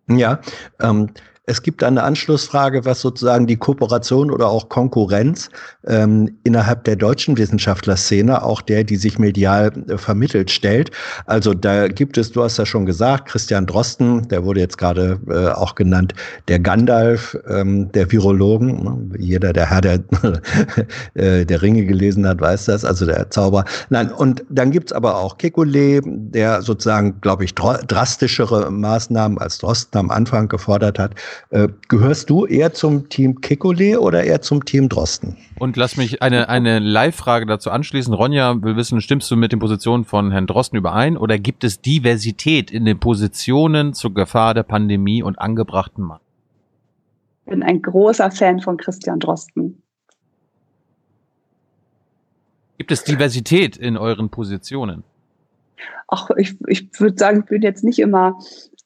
Ja, 0.09 0.40
ähm, 0.80 1.11
es 1.49 1.62
gibt 1.62 1.82
eine 1.82 2.03
Anschlussfrage, 2.03 2.84
was 2.84 3.01
sozusagen 3.01 3.46
die 3.46 3.57
Kooperation 3.57 4.30
oder 4.30 4.49
auch 4.49 4.68
Konkurrenz 4.68 5.49
ähm, 5.86 6.36
innerhalb 6.44 6.84
der 6.84 6.96
deutschen 6.96 7.38
Wissenschaftlerszene, 7.38 8.42
auch 8.42 8.61
der, 8.61 8.84
die 8.84 8.96
sich 8.96 9.18
medial 9.18 9.72
äh, 9.88 9.96
vermittelt, 9.96 10.51
stellt. 10.51 10.90
Also 11.24 11.55
da 11.55 11.88
gibt 11.88 12.18
es, 12.18 12.32
du 12.32 12.42
hast 12.42 12.59
ja 12.59 12.66
schon 12.66 12.84
gesagt, 12.84 13.28
Christian 13.28 13.64
Drosten, 13.64 14.28
der 14.28 14.44
wurde 14.44 14.61
jetzt 14.61 14.76
gerade 14.76 15.18
äh, 15.26 15.49
auch 15.49 15.74
genannt, 15.74 16.12
der 16.49 16.59
Gandalf 16.59 17.36
ähm, 17.49 17.90
der 17.92 18.12
Virologen. 18.12 18.84
Ne? 18.84 19.18
Jeder, 19.18 19.55
der 19.55 19.70
Herr 19.70 19.80
der, 19.80 20.01
äh, 21.14 21.46
der 21.46 21.62
Ringe 21.62 21.86
gelesen 21.86 22.26
hat, 22.28 22.42
weiß 22.42 22.66
das, 22.66 22.84
also 22.84 23.07
der 23.07 23.30
Zauber. 23.30 23.64
Nein, 23.88 24.12
und 24.12 24.44
dann 24.51 24.70
gibt's 24.70 24.92
aber 24.92 25.16
auch 25.16 25.38
Kekulé, 25.38 26.03
der 26.05 26.61
sozusagen, 26.61 27.22
glaube 27.22 27.44
ich, 27.44 27.55
drastischere 27.55 28.70
Maßnahmen 28.70 29.38
als 29.38 29.57
Drosten 29.57 29.99
am 29.99 30.11
Anfang 30.11 30.49
gefordert 30.49 30.99
hat. 30.99 31.14
Äh, 31.51 31.68
gehörst 31.89 32.30
du 32.30 32.47
eher 32.47 32.72
zum 32.72 33.09
Team 33.09 33.41
Kekole 33.41 34.01
oder 34.01 34.24
eher 34.24 34.41
zum 34.41 34.64
Team 34.64 34.89
Drosten? 34.89 35.36
Und 35.59 35.76
lass 35.76 35.97
mich 35.97 36.22
eine, 36.22 36.49
eine 36.49 36.78
Live-Frage 36.78 37.47
dazu 37.47 37.70
anschließen. 37.70 38.12
Ronja 38.12 38.62
will 38.62 38.76
wissen, 38.76 39.01
stimmst 39.01 39.30
du 39.30 39.36
mit 39.36 39.53
den 39.53 39.59
Positionen 39.59 40.05
von 40.05 40.30
Herrn 40.30 40.47
Drosten 40.47 40.78
überein 40.78 41.16
oder 41.16 41.39
gibt 41.39 41.64
es 41.64 41.80
Diversität 41.80 42.70
in 42.70 42.84
den 42.84 42.99
Positionen 42.99 43.95
zur 43.95 44.14
Gefahr 44.14 44.55
der 44.55 44.62
Pandemie 44.62 45.22
und 45.22 45.39
angebrachten 45.39 46.05
Mann? 46.05 46.20
Ich 47.45 47.51
bin 47.51 47.62
ein 47.62 47.80
großer 47.80 48.30
Fan 48.30 48.61
von 48.61 48.76
Christian 48.76 49.20
Drosten. 49.20 49.82
Gibt 52.76 52.93
es 52.93 53.05
Diversität 53.05 53.76
in 53.76 53.97
euren 53.97 54.28
Positionen? 54.28 55.03
Ach, 56.07 56.30
ich, 56.36 56.57
ich 56.68 56.89
würde 57.01 57.18
sagen, 57.18 57.41
ich 57.41 57.47
bin 57.47 57.62
jetzt 57.62 57.84
nicht 57.84 57.99
immer 57.99 58.39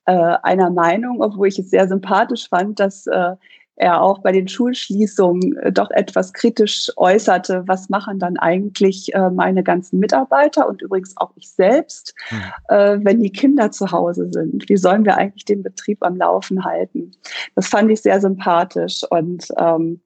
äh, 0.06 0.36
einer 0.42 0.70
Meinung, 0.70 1.22
obwohl 1.22 1.48
ich 1.48 1.58
es 1.58 1.70
sehr 1.70 1.88
sympathisch 1.88 2.48
fand, 2.48 2.80
dass 2.80 3.06
äh, 3.06 3.36
er 3.76 4.02
auch 4.02 4.18
bei 4.18 4.32
den 4.32 4.48
Schulschließungen 4.48 5.56
äh, 5.58 5.72
doch 5.72 5.90
etwas 5.90 6.32
kritisch 6.32 6.90
äußerte, 6.96 7.64
was 7.66 7.88
machen 7.88 8.18
dann 8.18 8.36
eigentlich 8.36 9.14
äh, 9.14 9.30
meine 9.30 9.62
ganzen 9.62 9.98
Mitarbeiter 9.98 10.68
und 10.68 10.82
übrigens 10.82 11.16
auch 11.16 11.32
ich 11.36 11.50
selbst, 11.50 12.14
mhm. 12.30 12.38
äh, 12.68 12.98
wenn 13.02 13.20
die 13.20 13.32
Kinder 13.32 13.70
zu 13.70 13.90
Hause 13.90 14.28
sind. 14.30 14.68
Wie 14.68 14.76
sollen 14.76 15.04
wir 15.04 15.16
eigentlich 15.16 15.44
den 15.44 15.62
Betrieb 15.62 15.98
am 16.02 16.16
Laufen 16.16 16.64
halten? 16.64 17.12
Das 17.54 17.68
fand 17.68 17.90
ich 17.90 18.02
sehr 18.02 18.20
sympathisch 18.20 19.02
und 19.10 19.48
ähm, 19.58 20.00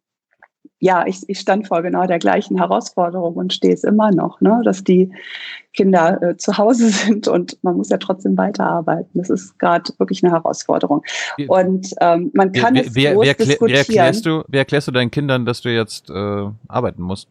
ja, 0.79 1.07
ich, 1.07 1.23
ich 1.29 1.41
stand 1.41 1.67
vor 1.69 1.83
genau 1.83 2.07
der 2.07 2.19
gleichen 2.19 2.59
Herausforderung 2.59 3.35
und 3.35 3.53
stehe 3.53 3.73
es 3.73 3.83
immer 3.83 4.11
noch, 4.11 4.41
ne? 4.41 4.61
dass 4.65 4.85
die 4.85 5.11
Kinder 5.73 6.21
äh, 6.23 6.37
zu 6.37 6.59
Hause 6.59 6.89
sind 6.91 7.29
und 7.29 7.59
man 7.63 7.77
muss 7.77 7.89
ja 7.89 7.97
trotzdem 7.97 8.37
weiterarbeiten. 8.37 9.11
Das 9.15 9.31
ist 9.31 9.59
gerade 9.59 9.93
wirklich 9.99 10.23
eine 10.23 10.33
Herausforderung. 10.33 11.03
Und 11.49 11.95
ähm, 12.01 12.31
man 12.35 12.53
kann 12.53 12.75
wer, 12.75 12.87
es 12.87 12.95
wer, 12.95 13.15
groß 13.15 13.25
wer, 13.25 13.35
diskutieren. 13.35 13.71
Wer 13.71 13.79
erklärst, 13.79 14.27
du, 14.27 14.45
wer 14.49 14.61
erklärst 14.61 14.89
du 14.89 14.93
deinen 14.93 15.11
Kindern, 15.11 15.47
dass 15.47 15.63
du 15.63 15.73
jetzt 15.73 16.11
äh, 16.11 16.49
arbeiten 16.69 17.03
musst? 17.03 17.29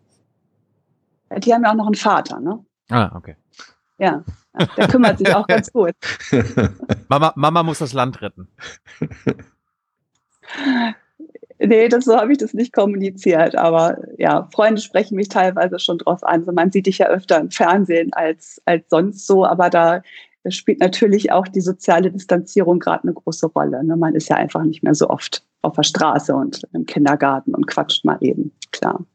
Die 1.38 1.54
haben 1.54 1.64
ja 1.64 1.72
auch 1.72 1.76
noch 1.76 1.88
einen 1.88 1.96
Vater, 1.96 2.39
ne? 2.39 2.64
Ah, 2.89 3.12
okay. 3.16 3.36
Ja, 3.98 4.24
der 4.78 4.88
kümmert 4.88 5.18
sich 5.18 5.34
auch 5.34 5.48
ganz 5.48 5.72
gut. 5.72 5.93
Mama, 7.08 7.34
Mama 7.36 7.64
muss 7.64 7.80
das 7.80 7.93
Land 7.93 8.22
retten. 8.22 8.48
Nee, 11.60 11.88
das, 11.88 12.06
so 12.06 12.18
habe 12.18 12.34
ich 12.34 12.38
das 12.38 12.53
nicht 12.53 12.74
kommuniziert. 12.74 13.56
Aber 13.56 13.97
ja, 14.18 14.49
Freunde 14.53 14.82
sprechen 14.82 15.16
mich 15.16 15.30
teilweise 15.30 15.80
schon 15.80 15.97
drauf 15.99 16.24
an. 16.24 16.41
Also 16.41 16.51
man 16.51 16.72
sieht 16.72 16.86
dich 16.86 16.97
ja 16.97 17.08
öfter 17.08 17.39
im 17.39 17.49
Fernsehen 17.49 18.12
als, 18.14 18.62
als 18.66 18.89
sonst 18.89 19.26
so, 19.26 19.45
aber 19.45 19.70
da 19.70 20.01
spielt 20.49 20.80
natürlich 20.80 21.32
auch 21.32 21.47
die 21.47 21.62
soziale 21.62 22.12
Distanzierung 22.12 22.80
gerade 22.80 23.03
eine 23.03 23.14
große 23.14 23.47
Rolle. 23.47 23.84
Ne? 23.84 23.95
Man 23.95 24.16
ist 24.16 24.30
ja 24.30 24.36
einfach 24.36 24.64
nicht 24.64 24.84
mehr 24.84 24.95
so 24.95 25.10
oft 25.10 25.43
auf 25.62 25.76
der 25.76 25.84
Straße 25.84 26.36
und 26.36 26.62
im 26.74 26.86
Kindergarten 26.86 27.56
und 27.56 27.68
quatscht 27.68 28.06
mal 28.06 28.18
eben, 28.22 28.51
klar. 28.72 29.06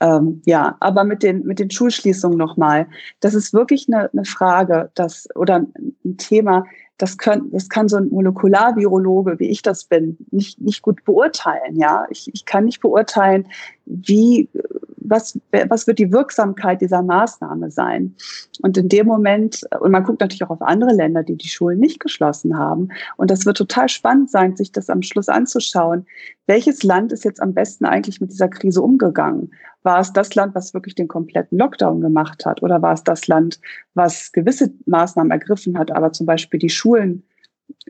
Ähm, 0.00 0.42
ja, 0.46 0.76
aber 0.80 1.04
mit 1.04 1.22
den, 1.22 1.44
mit 1.44 1.58
den 1.58 1.70
Schulschließungen 1.70 2.38
nochmal. 2.38 2.86
Das 3.20 3.34
ist 3.34 3.52
wirklich 3.52 3.86
eine, 3.88 4.08
eine 4.12 4.24
Frage, 4.24 4.90
das, 4.94 5.28
oder 5.34 5.66
ein 6.04 6.16
Thema, 6.16 6.64
das, 6.98 7.16
können, 7.16 7.50
das 7.52 7.68
kann 7.68 7.88
so 7.88 7.96
ein 7.96 8.08
Molekularvirologe, 8.10 9.38
wie 9.38 9.48
ich 9.48 9.62
das 9.62 9.84
bin, 9.84 10.18
nicht, 10.30 10.60
nicht 10.60 10.82
gut 10.82 11.04
beurteilen. 11.04 11.76
Ja, 11.76 12.06
ich, 12.10 12.28
ich 12.34 12.44
kann 12.44 12.64
nicht 12.64 12.80
beurteilen, 12.80 13.46
wie, 13.86 14.48
was, 14.96 15.38
was 15.68 15.86
wird 15.86 16.00
die 16.00 16.12
Wirksamkeit 16.12 16.80
dieser 16.80 17.02
Maßnahme 17.02 17.70
sein. 17.70 18.14
Und 18.62 18.76
in 18.76 18.88
dem 18.88 19.06
Moment, 19.06 19.60
und 19.80 19.92
man 19.92 20.02
guckt 20.02 20.20
natürlich 20.20 20.42
auch 20.42 20.50
auf 20.50 20.62
andere 20.62 20.92
Länder, 20.92 21.22
die 21.22 21.36
die 21.36 21.48
Schulen 21.48 21.78
nicht 21.78 22.00
geschlossen 22.00 22.58
haben. 22.58 22.88
Und 23.16 23.30
das 23.30 23.46
wird 23.46 23.56
total 23.56 23.88
spannend 23.88 24.30
sein, 24.30 24.56
sich 24.56 24.72
das 24.72 24.90
am 24.90 25.02
Schluss 25.02 25.28
anzuschauen. 25.28 26.04
Welches 26.46 26.82
Land 26.82 27.12
ist 27.12 27.24
jetzt 27.24 27.40
am 27.40 27.54
besten 27.54 27.84
eigentlich 27.84 28.20
mit 28.20 28.32
dieser 28.32 28.48
Krise 28.48 28.82
umgegangen? 28.82 29.52
War 29.88 30.00
es 30.00 30.12
das 30.12 30.34
Land, 30.34 30.54
was 30.54 30.74
wirklich 30.74 30.94
den 30.96 31.08
kompletten 31.08 31.56
Lockdown 31.56 32.02
gemacht 32.02 32.44
hat? 32.44 32.62
Oder 32.62 32.82
war 32.82 32.92
es 32.92 33.04
das 33.04 33.26
Land, 33.26 33.58
was 33.94 34.32
gewisse 34.32 34.70
Maßnahmen 34.84 35.30
ergriffen 35.30 35.78
hat, 35.78 35.90
aber 35.90 36.12
zum 36.12 36.26
Beispiel 36.26 36.60
die 36.60 36.68
Schulen, 36.68 37.22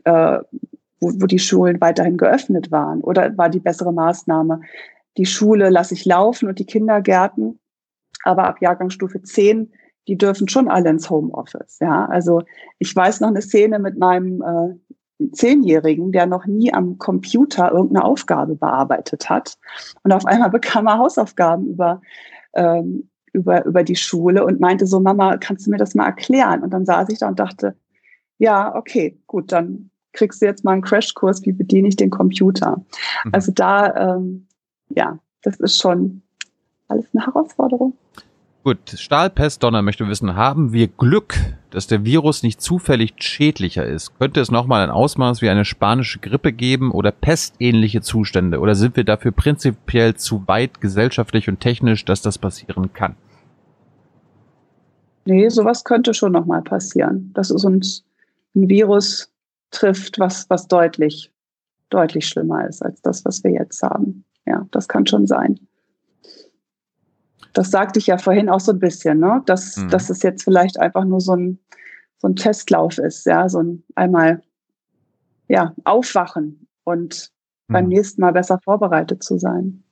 äh, 0.05 0.39
wo, 1.01 1.11
wo 1.19 1.25
die 1.25 1.39
Schulen 1.39 1.81
weiterhin 1.81 2.15
geöffnet 2.15 2.71
waren? 2.71 3.01
Oder 3.01 3.37
war 3.37 3.49
die 3.49 3.59
bessere 3.59 3.91
Maßnahme, 3.91 4.61
die 5.17 5.25
Schule 5.25 5.69
lasse 5.69 5.93
ich 5.93 6.05
laufen 6.05 6.47
und 6.47 6.59
die 6.59 6.65
Kindergärten, 6.65 7.59
aber 8.23 8.45
ab 8.45 8.61
Jahrgangsstufe 8.61 9.21
10 9.21 9.69
die 10.07 10.17
dürfen 10.17 10.47
schon 10.47 10.69
alle 10.69 10.89
ins 10.89 11.09
Homeoffice. 11.09 11.77
Ja, 11.79 12.05
also 12.05 12.41
ich 12.79 12.95
weiß 12.95 13.19
noch 13.19 13.27
eine 13.27 13.43
Szene 13.43 13.77
mit 13.77 13.99
meinem 13.99 14.41
äh, 14.41 14.88
Zehnjährigen, 15.31 16.11
der 16.11 16.25
noch 16.25 16.45
nie 16.45 16.73
am 16.73 16.97
Computer 16.97 17.71
irgendeine 17.71 18.05
Aufgabe 18.05 18.55
bearbeitet 18.55 19.29
hat. 19.29 19.57
Und 20.03 20.11
auf 20.11 20.25
einmal 20.25 20.49
bekam 20.49 20.87
er 20.87 20.97
Hausaufgaben 20.97 21.67
über, 21.67 22.01
ähm, 22.53 23.09
über, 23.33 23.65
über 23.65 23.83
die 23.83 23.97
Schule 23.97 24.45
und 24.45 24.59
meinte 24.59 24.87
so, 24.87 24.99
Mama, 24.99 25.37
kannst 25.37 25.67
du 25.67 25.71
mir 25.71 25.77
das 25.77 25.95
mal 25.95 26.05
erklären? 26.05 26.63
Und 26.63 26.71
dann 26.71 26.85
saß 26.85 27.09
ich 27.09 27.19
da 27.19 27.27
und 27.27 27.39
dachte, 27.39 27.75
ja, 28.37 28.73
okay, 28.75 29.19
gut, 29.27 29.51
dann 29.51 29.91
kriegst 30.13 30.41
du 30.41 30.45
jetzt 30.45 30.63
mal 30.63 30.71
einen 30.71 30.81
Crashkurs, 30.81 31.45
wie 31.45 31.51
bediene 31.51 31.89
ich 31.89 31.95
den 31.95 32.09
Computer. 32.09 32.77
Mhm. 33.25 33.31
Also 33.33 33.51
da, 33.51 34.15
ähm, 34.15 34.47
ja, 34.89 35.19
das 35.43 35.59
ist 35.59 35.77
schon 35.77 36.21
alles 36.87 37.05
eine 37.13 37.25
Herausforderung. 37.25 37.93
Gut, 38.61 38.89
Stahlpest 38.89 39.63
Donner 39.63 39.81
möchte 39.81 40.05
wissen, 40.09 40.35
haben 40.35 40.73
wir 40.73 40.87
Glück, 40.87 41.35
dass 41.69 41.87
der 41.87 42.03
Virus 42.03 42.43
nicht 42.43 42.59
zufällig 42.59 43.13
schädlicher 43.17 43.85
ist? 43.85 44.19
Könnte 44.19 44.41
es 44.41 44.51
nochmal 44.51 44.81
ein 44.83 44.89
Ausmaß 44.89 45.41
wie 45.41 45.49
eine 45.49 45.63
spanische 45.63 46.19
Grippe 46.19 46.51
geben 46.51 46.91
oder 46.91 47.11
pestähnliche 47.11 48.01
Zustände? 48.01 48.59
Oder 48.59 48.75
sind 48.75 48.97
wir 48.97 49.05
dafür 49.05 49.31
prinzipiell 49.31 50.15
zu 50.15 50.45
weit 50.47 50.81
gesellschaftlich 50.81 51.47
und 51.47 51.61
technisch, 51.61 52.03
dass 52.03 52.21
das 52.21 52.37
passieren 52.37 52.91
kann? 52.91 53.15
Nee, 55.23 55.47
sowas 55.47 55.85
könnte 55.85 56.13
schon 56.13 56.33
nochmal 56.33 56.61
passieren. 56.61 57.31
Dass 57.33 57.51
es 57.51 57.63
uns 57.63 58.03
ein 58.55 58.67
Virus 58.67 59.31
trifft, 59.71 60.19
was, 60.19 60.49
was 60.49 60.67
deutlich, 60.67 61.31
deutlich 61.89 62.27
schlimmer 62.27 62.67
ist 62.67 62.83
als 62.83 63.01
das, 63.01 63.23
was 63.23 63.41
wir 63.41 63.51
jetzt 63.51 63.81
haben. 63.83 64.25
Ja, 64.45 64.67
das 64.71 64.89
kann 64.89 65.05
schon 65.05 65.27
sein. 65.27 65.59
Das 67.53 67.71
sagte 67.71 67.99
ich 67.99 68.07
ja 68.07 68.17
vorhin 68.17 68.49
auch 68.49 68.59
so 68.59 68.71
ein 68.71 68.79
bisschen, 68.79 69.19
ne? 69.19 69.41
dass, 69.45 69.77
mhm. 69.77 69.89
dass 69.89 70.09
es 70.09 70.21
jetzt 70.23 70.43
vielleicht 70.43 70.79
einfach 70.79 71.05
nur 71.05 71.21
so 71.21 71.35
ein, 71.35 71.59
so 72.17 72.27
ein 72.27 72.35
Testlauf 72.35 72.97
ist, 72.97 73.25
ja, 73.25 73.47
so 73.49 73.59
ein 73.59 73.83
einmal 73.95 74.41
ja, 75.47 75.73
aufwachen 75.83 76.67
und 76.83 77.31
mhm. 77.67 77.73
beim 77.73 77.87
nächsten 77.87 78.21
Mal 78.21 78.33
besser 78.33 78.59
vorbereitet 78.63 79.23
zu 79.23 79.37
sein. 79.37 79.83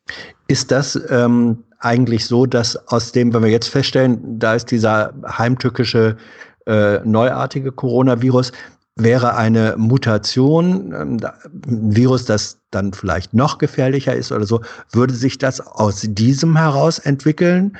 Ist 0.48 0.72
das 0.72 1.00
ähm, 1.10 1.64
eigentlich 1.80 2.26
so, 2.26 2.46
dass 2.46 2.76
aus 2.88 3.12
dem, 3.12 3.34
wenn 3.34 3.44
wir 3.44 3.50
jetzt 3.50 3.68
feststellen, 3.68 4.40
da 4.40 4.56
ist 4.56 4.72
dieser 4.72 5.14
heimtückische 5.28 6.18
äh, 6.66 7.00
neuartige 7.04 7.72
Coronavirus, 7.72 8.52
wäre 8.98 9.36
eine 9.36 9.76
Mutation, 9.78 10.94
ähm, 10.94 11.20
ein 11.68 11.96
Virus, 11.96 12.26
das 12.26 12.60
dann 12.72 12.94
vielleicht 12.94 13.34
noch 13.34 13.58
gefährlicher 13.58 14.16
ist 14.16 14.32
oder 14.32 14.46
so, 14.46 14.62
würde 14.92 15.14
sich 15.14 15.38
das 15.38 15.60
aus 15.62 16.02
diesem 16.02 16.58
heraus 16.58 17.00
entwickeln? 17.00 17.78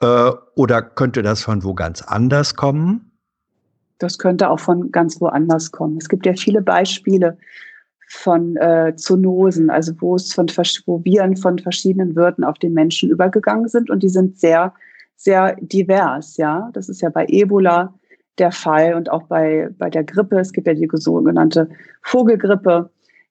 Äh, 0.00 0.30
oder 0.54 0.82
könnte 0.82 1.22
das 1.22 1.42
von 1.42 1.62
wo 1.64 1.74
ganz 1.74 2.02
anders 2.02 2.54
kommen? 2.54 3.10
Das 3.98 4.18
könnte 4.18 4.50
auch 4.50 4.60
von 4.60 4.90
ganz 4.90 5.20
woanders 5.20 5.70
kommen. 5.70 5.96
Es 5.98 6.08
gibt 6.08 6.26
ja 6.26 6.34
viele 6.34 6.60
Beispiele 6.60 7.38
von 8.08 8.56
äh, 8.56 8.94
Zoonosen, 8.96 9.70
also 9.70 9.92
wo 10.00 10.16
es 10.16 10.32
von 10.34 10.46
wo 10.86 11.04
Viren 11.04 11.36
von 11.36 11.58
verschiedenen 11.58 12.14
Wirten 12.14 12.44
auf 12.44 12.58
den 12.58 12.74
Menschen 12.74 13.10
übergegangen 13.10 13.68
sind 13.68 13.90
und 13.90 14.02
die 14.02 14.08
sind 14.08 14.38
sehr, 14.38 14.74
sehr 15.16 15.56
divers. 15.60 16.36
Ja, 16.36 16.70
das 16.72 16.88
ist 16.88 17.00
ja 17.00 17.08
bei 17.08 17.26
Ebola 17.28 17.94
der 18.38 18.52
Fall 18.52 18.94
und 18.94 19.10
auch 19.10 19.24
bei, 19.24 19.68
bei 19.78 19.90
der 19.90 20.04
Grippe. 20.04 20.38
Es 20.38 20.52
gibt 20.52 20.66
ja 20.66 20.74
die 20.74 20.88
sogenannte 20.92 21.68
Vogelgrippe, 22.02 22.90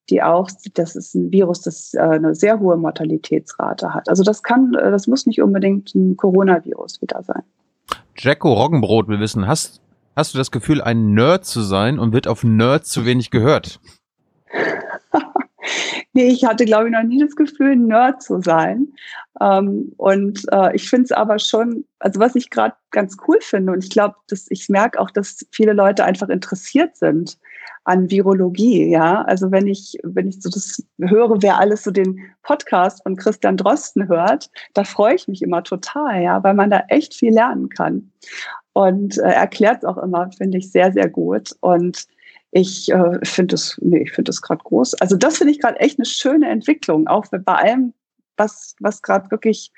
die 0.09 0.21
auch, 0.21 0.49
das 0.73 0.95
ist 0.95 1.15
ein 1.15 1.31
Virus, 1.31 1.61
das 1.61 1.93
äh, 1.93 1.99
eine 1.99 2.35
sehr 2.35 2.59
hohe 2.59 2.77
Mortalitätsrate 2.77 3.93
hat. 3.93 4.09
Also 4.09 4.23
das 4.23 4.43
kann, 4.43 4.73
äh, 4.75 4.91
das 4.91 5.07
muss 5.07 5.25
nicht 5.25 5.41
unbedingt 5.41 5.95
ein 5.95 6.17
Coronavirus 6.17 7.01
wieder 7.01 7.23
sein. 7.23 7.43
Jacko 8.17 8.53
Roggenbrot 8.53 9.07
will 9.07 9.19
wissen, 9.19 9.47
hast, 9.47 9.81
hast 10.15 10.33
du 10.33 10.37
das 10.37 10.51
Gefühl, 10.51 10.81
ein 10.81 11.13
Nerd 11.13 11.45
zu 11.45 11.61
sein 11.61 11.97
und 11.97 12.13
wird 12.13 12.27
auf 12.27 12.43
Nerd 12.43 12.85
zu 12.85 13.05
wenig 13.05 13.31
gehört? 13.31 13.79
nee, 16.13 16.27
ich 16.27 16.45
hatte, 16.45 16.65
glaube 16.65 16.87
ich, 16.87 16.93
noch 16.93 17.03
nie 17.03 17.19
das 17.19 17.35
Gefühl, 17.35 17.71
ein 17.71 17.87
Nerd 17.87 18.21
zu 18.21 18.41
sein. 18.41 18.89
Ähm, 19.39 19.93
und 19.97 20.45
äh, 20.51 20.75
ich 20.75 20.89
finde 20.89 21.05
es 21.05 21.11
aber 21.11 21.39
schon, 21.39 21.85
also 21.99 22.19
was 22.19 22.35
ich 22.35 22.49
gerade 22.49 22.75
ganz 22.91 23.15
cool 23.27 23.37
finde, 23.39 23.71
und 23.71 23.83
ich 23.83 23.89
glaube, 23.89 24.15
dass 24.27 24.47
ich 24.49 24.67
merke 24.67 24.99
auch, 24.99 25.09
dass 25.09 25.45
viele 25.51 25.73
Leute 25.73 26.03
einfach 26.03 26.29
interessiert 26.29 26.97
sind 26.97 27.37
an 27.83 28.09
Virologie, 28.11 28.89
ja. 28.89 29.21
Also 29.23 29.51
wenn 29.51 29.67
ich, 29.67 29.97
wenn 30.03 30.27
ich 30.27 30.41
so 30.41 30.49
das 30.49 30.83
höre, 30.99 31.41
wer 31.41 31.59
alles 31.59 31.83
so 31.83 31.91
den 31.91 32.19
Podcast 32.43 33.03
von 33.03 33.15
Christian 33.15 33.57
Drosten 33.57 34.07
hört, 34.07 34.49
da 34.73 34.83
freue 34.83 35.15
ich 35.15 35.27
mich 35.27 35.41
immer 35.41 35.63
total, 35.63 36.21
ja, 36.21 36.43
weil 36.43 36.53
man 36.53 36.69
da 36.69 36.83
echt 36.89 37.13
viel 37.13 37.33
lernen 37.33 37.69
kann. 37.69 38.11
Und 38.73 39.17
äh, 39.17 39.31
erklärt 39.31 39.79
es 39.79 39.85
auch 39.85 39.97
immer, 39.97 40.29
finde 40.31 40.57
ich, 40.57 40.71
sehr, 40.71 40.91
sehr 40.93 41.09
gut. 41.09 41.55
Und 41.61 42.05
ich 42.51 42.91
äh, 42.91 43.19
finde 43.23 43.55
es, 43.55 43.77
nee, 43.81 44.03
ich 44.03 44.11
finde 44.11 44.29
es 44.29 44.41
gerade 44.41 44.63
groß. 44.63 44.95
Also 44.95 45.15
das 45.15 45.37
finde 45.37 45.53
ich 45.53 45.59
gerade 45.59 45.79
echt 45.79 45.97
eine 45.97 46.05
schöne 46.05 46.49
Entwicklung, 46.49 47.07
auch 47.07 47.25
bei 47.31 47.53
allem, 47.53 47.93
was, 48.41 48.75
was 48.79 49.01
gerade 49.01 49.29
wirklich 49.31 49.71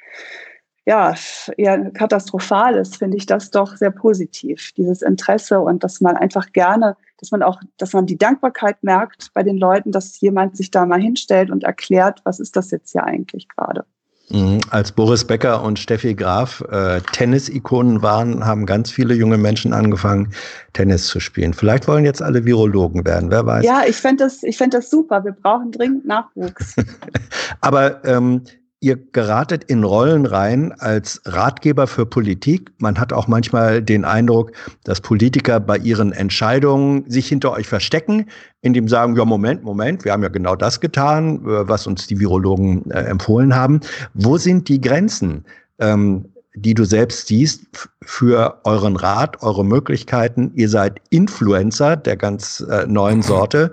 ja, 0.86 1.16
eher 1.56 1.92
katastrophal 1.92 2.76
ist, 2.76 2.98
finde 2.98 3.16
ich 3.16 3.26
das 3.26 3.52
doch 3.52 3.78
sehr 3.78 3.92
positiv. 3.92 4.74
Dieses 4.74 5.02
Interesse 5.02 5.62
und 5.62 5.84
dass 5.84 6.02
man 6.02 6.18
einfach 6.18 6.52
gerne, 6.52 6.98
dass 7.18 7.32
man 7.32 7.42
auch, 7.42 7.62
dass 7.78 7.94
man 7.94 8.06
die 8.06 8.18
Dankbarkeit 8.18 8.84
merkt 8.84 9.32
bei 9.34 9.44
den 9.44 9.58
Leuten, 9.58 9.94
dass 9.94 10.20
jemand 10.20 10.58
sich 10.58 10.72
da 10.72 10.86
mal 10.86 11.00
hinstellt 11.00 11.52
und 11.52 11.64
erklärt, 11.64 12.20
was 12.26 12.40
ist 12.40 12.58
das 12.58 12.72
jetzt 12.72 12.92
hier 12.92 13.06
eigentlich 13.06 13.48
gerade. 13.48 13.86
Mhm. 14.30 14.62
Als 14.70 14.92
Boris 14.92 15.26
Becker 15.26 15.62
und 15.64 15.80
Steffi 15.80 16.16
Graf 16.16 16.62
äh, 16.72 17.02
Tennis-Ikonen 17.12 18.02
waren, 18.02 18.46
haben 18.46 18.66
ganz 18.66 18.90
viele 18.90 19.14
junge 19.14 19.38
Menschen 19.38 19.74
angefangen, 19.74 20.34
Tennis 20.74 21.08
zu 21.08 21.20
spielen. 21.20 21.54
Vielleicht 21.54 21.88
wollen 21.88 22.06
jetzt 22.06 22.22
alle 22.22 22.46
Virologen 22.46 23.06
werden, 23.06 23.30
wer 23.30 23.46
weiß. 23.46 23.66
Ja, 23.66 23.84
ich 23.88 23.96
fände 23.96 24.24
das, 24.24 24.42
ich 24.44 24.58
fänd 24.58 24.74
das 24.74 24.90
super. 24.90 25.24
Wir 25.26 25.34
brauchen 25.34 25.72
dringend 25.72 26.06
Nachwuchs. 26.06 26.76
Aber 27.62 28.04
ähm, 28.06 28.42
ihr 28.84 28.98
geratet 28.98 29.64
in 29.64 29.84
Rollen 29.84 30.26
rein 30.26 30.74
als 30.78 31.22
Ratgeber 31.26 31.88
für 31.88 32.06
Politik. 32.06 32.72
Man 32.80 33.00
hat 33.00 33.14
auch 33.14 33.28
manchmal 33.28 33.82
den 33.82 34.04
Eindruck, 34.04 34.52
dass 34.84 35.00
Politiker 35.00 35.60
bei 35.62 35.78
ihren 35.78 36.12
Entscheidungen 36.12 37.10
sich 37.10 37.28
hinter 37.28 37.54
euch 37.54 37.68
verstecken, 37.68 38.28
indem 38.62 38.90
sagen, 38.90 39.16
ja, 39.16 39.24
Moment, 39.24 39.64
Moment, 39.64 40.04
wir 40.04 40.12
haben 40.12 40.22
ja 40.22 40.30
genau 40.30 40.56
das 40.56 40.82
getan, 40.82 41.38
äh, 41.46 41.68
was 41.68 41.88
uns 41.88 42.08
die 42.08 42.20
Virologen 42.20 42.92
äh, 42.92 43.00
empfohlen 43.06 43.56
haben. 43.56 43.80
Wo 44.14 44.38
sind 44.38 44.68
die 44.68 44.82
Grenzen? 44.82 45.46
Ähm, 45.80 46.26
die 46.56 46.76
du 46.76 46.84
selbst 46.84 47.28
siehst 47.28 47.66
für 48.04 48.60
euren 48.64 48.96
Rat, 48.96 49.42
eure 49.42 49.66
Möglichkeiten. 49.66 50.52
Ihr 50.54 50.70
seid 50.70 51.02
Influencer 51.10 51.98
der 51.98 52.16
ganz 52.16 52.64
äh, 52.70 52.86
neuen 52.86 53.24
Sorte. 53.24 53.72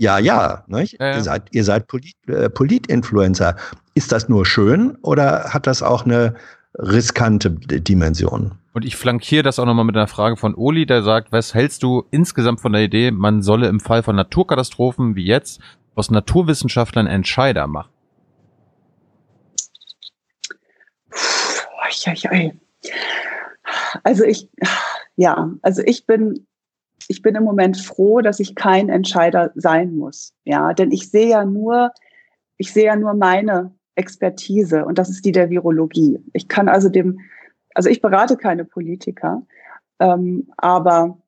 Ja, 0.00 0.18
ja, 0.18 0.64
nicht? 0.66 0.98
Ja, 0.98 1.10
ja. 1.10 1.16
Ihr 1.16 1.22
seid, 1.22 1.42
ihr 1.52 1.64
seid 1.64 1.86
Polit, 1.86 2.16
äh, 2.26 2.48
Polit-Influencer. 2.48 3.56
Ist 3.94 4.12
das 4.12 4.28
nur 4.28 4.46
schön 4.46 4.96
oder 5.02 5.52
hat 5.52 5.66
das 5.66 5.82
auch 5.82 6.04
eine 6.04 6.34
riskante 6.78 7.50
Dimension? 7.50 8.52
Und 8.72 8.84
ich 8.84 8.96
flankiere 8.96 9.42
das 9.42 9.58
auch 9.58 9.66
nochmal 9.66 9.84
mit 9.84 9.96
einer 9.96 10.06
Frage 10.06 10.36
von 10.36 10.54
Oli, 10.54 10.86
der 10.86 11.02
sagt, 11.02 11.32
was 11.32 11.54
hältst 11.54 11.82
du 11.82 12.04
insgesamt 12.10 12.60
von 12.60 12.72
der 12.72 12.82
Idee, 12.82 13.10
man 13.10 13.42
solle 13.42 13.68
im 13.68 13.80
Fall 13.80 14.02
von 14.02 14.14
Naturkatastrophen 14.14 15.16
wie 15.16 15.26
jetzt 15.26 15.60
aus 15.96 16.10
Naturwissenschaftlern 16.10 17.06
Entscheider 17.06 17.66
machen? 17.66 17.90
Also 24.04 24.24
ich, 24.24 24.48
ja, 25.16 25.50
also 25.62 25.82
ich 25.84 26.06
bin 26.06 26.46
ich 27.08 27.22
bin 27.22 27.34
im 27.34 27.42
Moment 27.42 27.76
froh, 27.76 28.20
dass 28.20 28.38
ich 28.38 28.54
kein 28.54 28.88
Entscheider 28.88 29.50
sein 29.56 29.96
muss. 29.96 30.32
Ja, 30.44 30.72
denn 30.72 30.92
ich 30.92 31.10
sehe 31.10 31.28
ja 31.28 31.44
nur, 31.44 31.90
ich 32.56 32.72
sehe 32.72 32.84
ja 32.84 32.94
nur 32.94 33.14
meine 33.14 33.74
Expertise 34.00 34.84
und 34.86 34.98
das 34.98 35.10
ist 35.10 35.24
die 35.24 35.32
der 35.32 35.50
Virologie. 35.50 36.18
Ich 36.32 36.48
kann 36.48 36.68
also 36.68 36.88
dem, 36.88 37.20
also 37.74 37.90
ich 37.90 38.00
berate 38.00 38.36
keine 38.36 38.64
Politiker, 38.64 39.46
ähm, 40.00 40.48
aber 40.56 41.18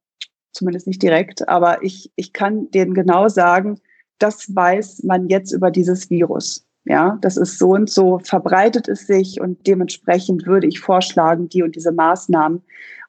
zumindest 0.53 0.87
nicht 0.87 1.03
direkt, 1.03 1.49
aber 1.49 1.83
ich, 1.83 2.11
ich 2.17 2.33
kann 2.33 2.71
denen 2.71 2.95
genau 2.95 3.29
sagen, 3.29 3.79
das 4.19 4.55
weiß 4.55 5.03
man 5.05 5.29
jetzt 5.29 5.53
über 5.53 5.71
dieses 5.71 6.09
Virus. 6.11 6.67
Ja, 6.85 7.17
das 7.21 7.37
ist 7.37 7.59
so 7.59 7.71
und 7.71 7.89
so, 7.89 8.19
verbreitet 8.19 8.89
es 8.89 9.07
sich 9.07 9.41
und 9.41 9.69
dementsprechend 9.69 10.47
würde 10.47 10.67
ich 10.67 10.81
vorschlagen, 10.81 11.49
die 11.49 11.63
und 11.63 11.77
diese 11.77 11.93
Maßnahmen, 11.93 12.63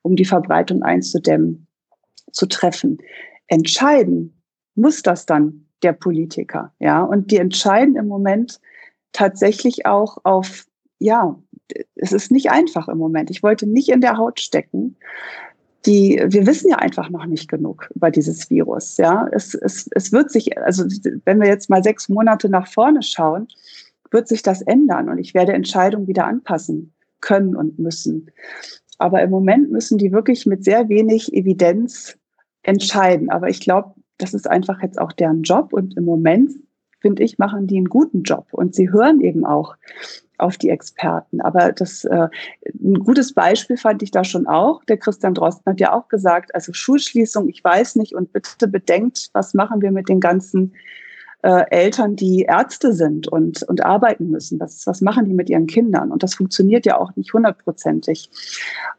um 0.03 0.16
die 0.16 0.26
Verbreitung 0.26 0.84
einzudämmen 0.84 1.66
zu 2.32 2.45
treffen. 2.45 2.99
Entscheiden 3.47 4.39
muss 4.76 5.01
das 5.01 5.26
dann 5.26 5.66
der 5.82 5.93
Politiker, 5.93 6.72
ja. 6.80 7.01
Und 7.03 7.32
die 7.32 7.38
entscheiden 7.38 7.95
im 7.95 8.07
Moment 8.07 8.59
tatsächlich 9.14 9.86
auch 9.86 10.18
auf, 10.24 10.66
ja, 10.99 11.39
es 11.95 12.11
ist 12.11 12.32
nicht 12.32 12.51
einfach 12.51 12.88
im 12.88 12.97
Moment. 12.97 13.30
Ich 13.30 13.43
wollte 13.43 13.68
nicht 13.68 13.89
in 13.89 14.01
der 14.01 14.18
Haut 14.18 14.39
stecken. 14.39 14.97
Die, 15.86 16.22
wir 16.26 16.45
wissen 16.45 16.70
ja 16.70 16.78
einfach 16.78 17.09
noch 17.09 17.26
nicht 17.26 17.49
genug 17.49 17.89
über 17.93 18.09
dieses 18.09 18.49
Virus, 18.49 18.97
ja. 18.97 19.28
Es, 19.32 19.53
es, 19.53 19.89
es 19.93 20.11
wird 20.11 20.32
sich, 20.32 20.57
also 20.57 20.86
wenn 21.26 21.41
wir 21.41 21.47
jetzt 21.47 21.70
mal 21.70 21.84
sechs 21.84 22.07
Monate 22.07 22.47
nach 22.49 22.68
vorne 22.68 23.01
schauen, 23.01 23.47
wird 24.11 24.28
sich 24.28 24.43
das 24.43 24.61
ändern 24.61 25.09
und 25.09 25.18
ich 25.18 25.34
werde 25.34 25.53
Entscheidungen 25.53 26.07
wieder 26.07 26.26
anpassen 26.26 26.93
können 27.20 27.55
und 27.55 27.80
müssen. 27.80 28.30
Aber 28.97 29.22
im 29.22 29.30
Moment 29.30 29.72
müssen 29.72 29.97
die 29.97 30.11
wirklich 30.11 30.45
mit 30.45 30.64
sehr 30.64 30.88
wenig 30.88 31.34
Evidenz 31.34 32.18
entscheiden. 32.61 33.30
Aber 33.30 33.49
ich 33.49 33.59
glaube, 33.59 33.93
das 34.18 34.34
ist 34.34 34.49
einfach 34.49 34.82
jetzt 34.82 34.99
auch 34.99 35.11
deren 35.11 35.43
Job 35.43 35.74
und 35.74 35.97
im 35.97 36.05
Moment, 36.05 36.51
finde 37.04 37.22
ich, 37.22 37.38
machen 37.38 37.68
die 37.68 37.78
einen 37.78 37.89
guten 37.89 38.24
Job 38.24 38.47
und 38.51 38.74
sie 38.74 38.89
hören 38.91 39.20
eben 39.20 39.45
auch 39.45 39.76
auf 40.38 40.58
die 40.58 40.70
Experten. 40.70 41.41
Aber 41.41 41.74
das 41.74 42.06
äh, 42.06 42.30
ein 42.66 42.99
gutes 42.99 43.34
Beispiel 43.34 43.78
fand 43.78 44.01
ich 44.01 44.12
da 44.12 44.24
schon 44.24 44.47
auch. 44.47 44.84
Der 44.86 44.97
Christian 44.97 45.34
Drosten 45.34 45.70
hat 45.70 45.80
ja 45.80 45.93
auch 45.93 46.08
gesagt, 46.08 46.56
also 46.56 46.74
Schulschließung, 46.74 47.49
ich 47.49 47.64
weiß 47.64 47.97
nicht 47.97 48.16
und 48.16 48.34
bitte 48.34 48.68
bedenkt, 48.68 49.30
was 49.34 49.54
machen 49.54 49.82
wir 49.82 49.91
mit 49.91 50.10
den 50.10 50.20
ganzen 50.20 50.74
äh, 51.43 51.66
Eltern, 51.72 52.16
die 52.16 52.43
Ärzte 52.43 52.93
sind 52.93 53.28
und, 53.28 53.64
und 53.64 53.86
arbeiten 53.86 54.30
müssen. 54.30 54.60
Was, 54.62 54.88
was 54.88 55.01
machen 55.01 55.26
die 55.26 55.34
mit 55.34 55.49
ihren 55.49 55.68
Kindern? 55.68 56.12
Und 56.12 56.24
das 56.24 56.36
funktioniert 56.36 56.86
ja 56.86 56.97
auch 56.97 57.14
nicht 57.18 57.34
hundertprozentig. 57.34 58.30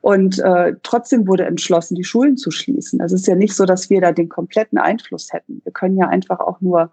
Und 0.03 0.39
äh, 0.41 0.75
trotzdem 0.83 1.27
wurde 1.27 1.47
entschlossen, 1.47 1.95
die 1.95 2.05
Schulen 2.05 2.37
zu 2.37 2.51
schließen. 2.51 3.01
Also 3.01 3.15
es 3.15 3.23
ist 3.23 3.29
ja 3.29 3.35
nicht 3.35 3.57
so, 3.57 3.65
dass 3.65 3.89
wir 3.89 4.03
da 4.03 4.13
den 4.13 4.29
kompletten 4.29 4.79
Einfluss 4.79 5.33
hätten. 5.33 5.63
Wir 5.65 5.73
können 5.73 5.97
ja 5.97 6.09
einfach 6.09 6.39
auch 6.41 6.61
nur, 6.61 6.93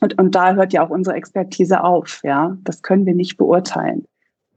und, 0.00 0.18
und 0.18 0.34
da 0.34 0.54
hört 0.54 0.72
ja 0.72 0.84
auch 0.84 0.90
unsere 0.90 1.16
Expertise 1.16 1.82
auf, 1.82 2.20
ja. 2.24 2.56
Das 2.62 2.82
können 2.82 3.06
wir 3.06 3.14
nicht 3.14 3.36
beurteilen 3.36 4.06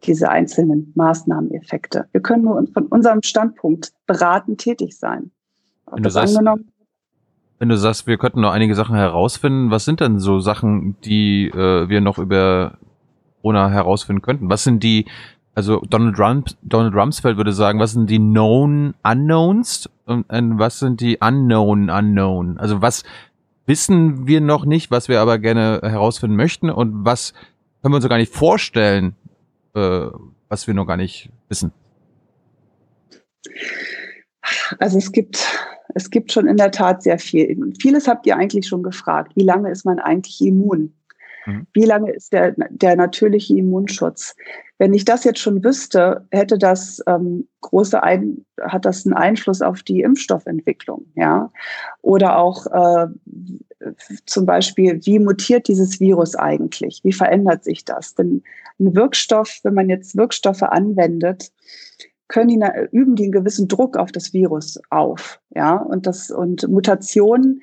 diese 0.04 0.30
einzelnen 0.30 0.92
Maßnahmeneffekte. 0.96 2.08
Wir 2.12 2.22
können 2.22 2.44
nur 2.44 2.66
von 2.74 2.88
unserem 2.88 3.22
Standpunkt 3.22 3.92
beratend 4.08 4.60
tätig 4.60 4.98
sein. 4.98 5.32
Wenn 5.92 6.04
du, 6.04 6.10
sagst, 6.10 6.40
wenn 7.60 7.70
du 7.70 7.78
sagst, 7.78 8.08
wir 8.08 8.18
könnten 8.18 8.42
noch 8.42 8.52
einige 8.52 8.76
Sachen 8.76 8.96
herausfinden, 8.96 9.72
was 9.72 9.86
sind 9.86 10.00
denn 10.00 10.20
so 10.20 10.40
Sachen, 10.40 10.96
die 11.04 11.48
äh, 11.48 11.90
wir 11.90 12.02
noch 12.02 12.18
über 12.18 12.78
Corona 13.42 13.70
herausfinden 13.70 14.22
könnten? 14.22 14.50
Was 14.50 14.64
sind 14.64 14.84
die 14.84 15.06
also 15.54 15.82
Donald, 15.90 16.16
Trump, 16.16 16.50
Donald 16.62 16.96
Rumsfeld 16.96 17.36
würde 17.36 17.52
sagen, 17.52 17.80
was 17.80 17.92
sind 17.92 18.10
die 18.10 18.20
Known 18.20 18.94
Unknowns 19.04 19.90
und, 20.06 20.30
und 20.30 20.60
was 20.60 20.80
sind 20.80 21.02
die 21.02 21.18
Unknown 21.20 21.90
Unknown? 21.90 22.58
Also 22.58 22.82
was 22.82 23.04
wissen 23.72 24.28
wir 24.28 24.42
noch 24.42 24.66
nicht, 24.66 24.92
was 24.92 25.08
wir 25.08 25.22
aber 25.22 25.40
gerne 25.40 25.80
herausfinden 25.82 26.36
möchten 26.36 26.70
und 26.70 27.06
was 27.06 27.32
können 27.82 27.94
wir 27.94 27.96
uns 27.96 28.10
gar 28.10 28.18
nicht 28.18 28.34
vorstellen, 28.34 29.16
äh, 29.76 30.08
was 30.50 30.68
wir 30.68 30.74
noch 30.74 30.86
gar 30.86 30.98
nicht 30.98 31.30
wissen? 31.48 31.72
Also 34.78 34.98
es 34.98 35.14
gibt, 35.14 35.48
es 35.96 36.10
gibt 36.10 36.34
schon 36.34 36.48
in 36.48 36.58
der 36.58 36.72
Tat 36.72 37.02
sehr 37.02 37.18
viel. 37.18 37.74
Vieles 37.80 38.10
habt 38.10 38.28
ihr 38.28 38.36
eigentlich 38.36 38.68
schon 38.68 38.84
gefragt. 38.84 39.32
Wie 39.36 39.46
lange 39.46 39.72
ist 39.72 39.86
man 39.86 40.00
eigentlich 40.00 40.42
immun? 40.42 40.94
Mhm. 41.46 41.66
Wie 41.74 41.86
lange 41.86 42.12
ist 42.12 42.34
der, 42.34 42.54
der 42.70 42.98
natürliche 42.98 43.56
Immunschutz? 43.56 44.36
Wenn 44.82 44.96
ich 44.96 45.06
das 45.06 45.26
jetzt 45.26 45.40
schon 45.40 45.64
wüsste, 45.64 46.26
hätte 46.32 46.58
das 46.58 47.04
ähm, 47.06 47.48
große 47.62 48.02
ein, 48.02 48.44
hat 48.62 48.84
das 48.84 49.06
einen 49.06 49.14
Einfluss 49.14 49.62
auf 49.62 49.84
die 49.84 50.02
Impfstoffentwicklung, 50.02 51.06
ja? 51.14 51.52
Oder 52.02 52.40
auch 52.40 52.66
äh, 52.66 53.06
zum 54.26 54.48
Beispiel, 54.48 55.00
wie 55.04 55.20
mutiert 55.20 55.68
dieses 55.68 56.00
Virus 56.00 56.36
eigentlich? 56.36 57.02
Wie 57.04 57.14
verändert 57.14 57.64
sich 57.64 57.86
das? 57.86 58.16
Denn 58.16 58.42
ein 58.80 58.96
Wirkstoff, 58.96 59.60
wenn 59.62 59.76
man 59.76 59.88
jetzt 59.88 60.18
Wirkstoffe 60.18 60.64
anwendet, 60.64 61.52
können 62.28 62.48
die, 62.48 62.60
üben 62.92 63.16
die 63.16 63.26
einen 63.26 63.34
gewissen 63.34 63.68
Druck 63.68 63.98
auf 63.98 64.12
das 64.12 64.34
Virus 64.34 64.80
auf, 64.90 65.40
ja? 65.52 65.76
Und 65.76 66.08
das, 66.08 66.32
und 66.32 66.68
Mutationen 66.68 67.62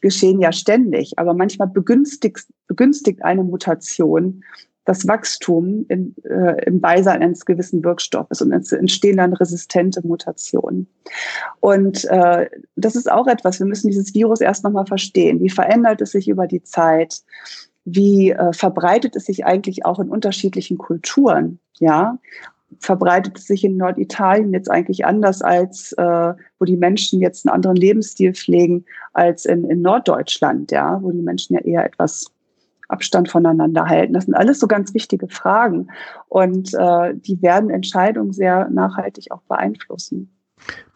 geschehen 0.00 0.40
ja 0.40 0.50
ständig, 0.50 1.20
aber 1.20 1.34
manchmal 1.34 1.68
begünstigt, 1.68 2.48
begünstigt 2.66 3.24
eine 3.24 3.44
Mutation 3.44 4.42
das 4.88 5.06
Wachstum 5.06 5.84
in, 5.88 6.14
äh, 6.24 6.64
im 6.64 6.80
Beisein 6.80 7.20
eines 7.20 7.44
gewissen 7.44 7.84
Wirkstoffes 7.84 8.40
und 8.40 8.52
es 8.52 8.72
entstehen 8.72 9.18
dann 9.18 9.34
resistente 9.34 10.00
Mutationen. 10.06 10.88
Und 11.60 12.06
äh, 12.06 12.48
das 12.74 12.96
ist 12.96 13.12
auch 13.12 13.26
etwas, 13.26 13.58
wir 13.58 13.66
müssen 13.66 13.88
dieses 13.88 14.14
Virus 14.14 14.40
erst 14.40 14.64
nochmal 14.64 14.86
verstehen. 14.86 15.40
Wie 15.40 15.50
verändert 15.50 16.00
es 16.00 16.12
sich 16.12 16.26
über 16.26 16.46
die 16.46 16.62
Zeit? 16.62 17.20
Wie 17.84 18.30
äh, 18.30 18.54
verbreitet 18.54 19.14
es 19.14 19.26
sich 19.26 19.44
eigentlich 19.44 19.84
auch 19.84 19.98
in 19.98 20.08
unterschiedlichen 20.08 20.78
Kulturen? 20.78 21.58
Ja, 21.80 22.18
verbreitet 22.78 23.36
es 23.36 23.46
sich 23.46 23.64
in 23.64 23.76
Norditalien 23.76 24.54
jetzt 24.54 24.70
eigentlich 24.70 25.04
anders 25.04 25.42
als 25.42 25.92
äh, 25.92 26.32
wo 26.58 26.64
die 26.64 26.78
Menschen 26.78 27.20
jetzt 27.20 27.46
einen 27.46 27.54
anderen 27.54 27.76
Lebensstil 27.76 28.32
pflegen 28.32 28.86
als 29.12 29.44
in, 29.44 29.64
in 29.68 29.82
Norddeutschland, 29.82 30.70
ja, 30.70 30.98
wo 31.02 31.10
die 31.10 31.20
Menschen 31.20 31.56
ja 31.56 31.60
eher 31.60 31.84
etwas 31.84 32.30
Abstand 32.88 33.28
voneinander 33.28 33.86
halten. 33.86 34.14
Das 34.14 34.24
sind 34.24 34.34
alles 34.34 34.58
so 34.58 34.66
ganz 34.66 34.94
wichtige 34.94 35.28
Fragen 35.28 35.88
und 36.28 36.74
äh, 36.74 37.14
die 37.14 37.40
werden 37.42 37.70
Entscheidungen 37.70 38.32
sehr 38.32 38.68
nachhaltig 38.70 39.30
auch 39.30 39.42
beeinflussen. 39.42 40.30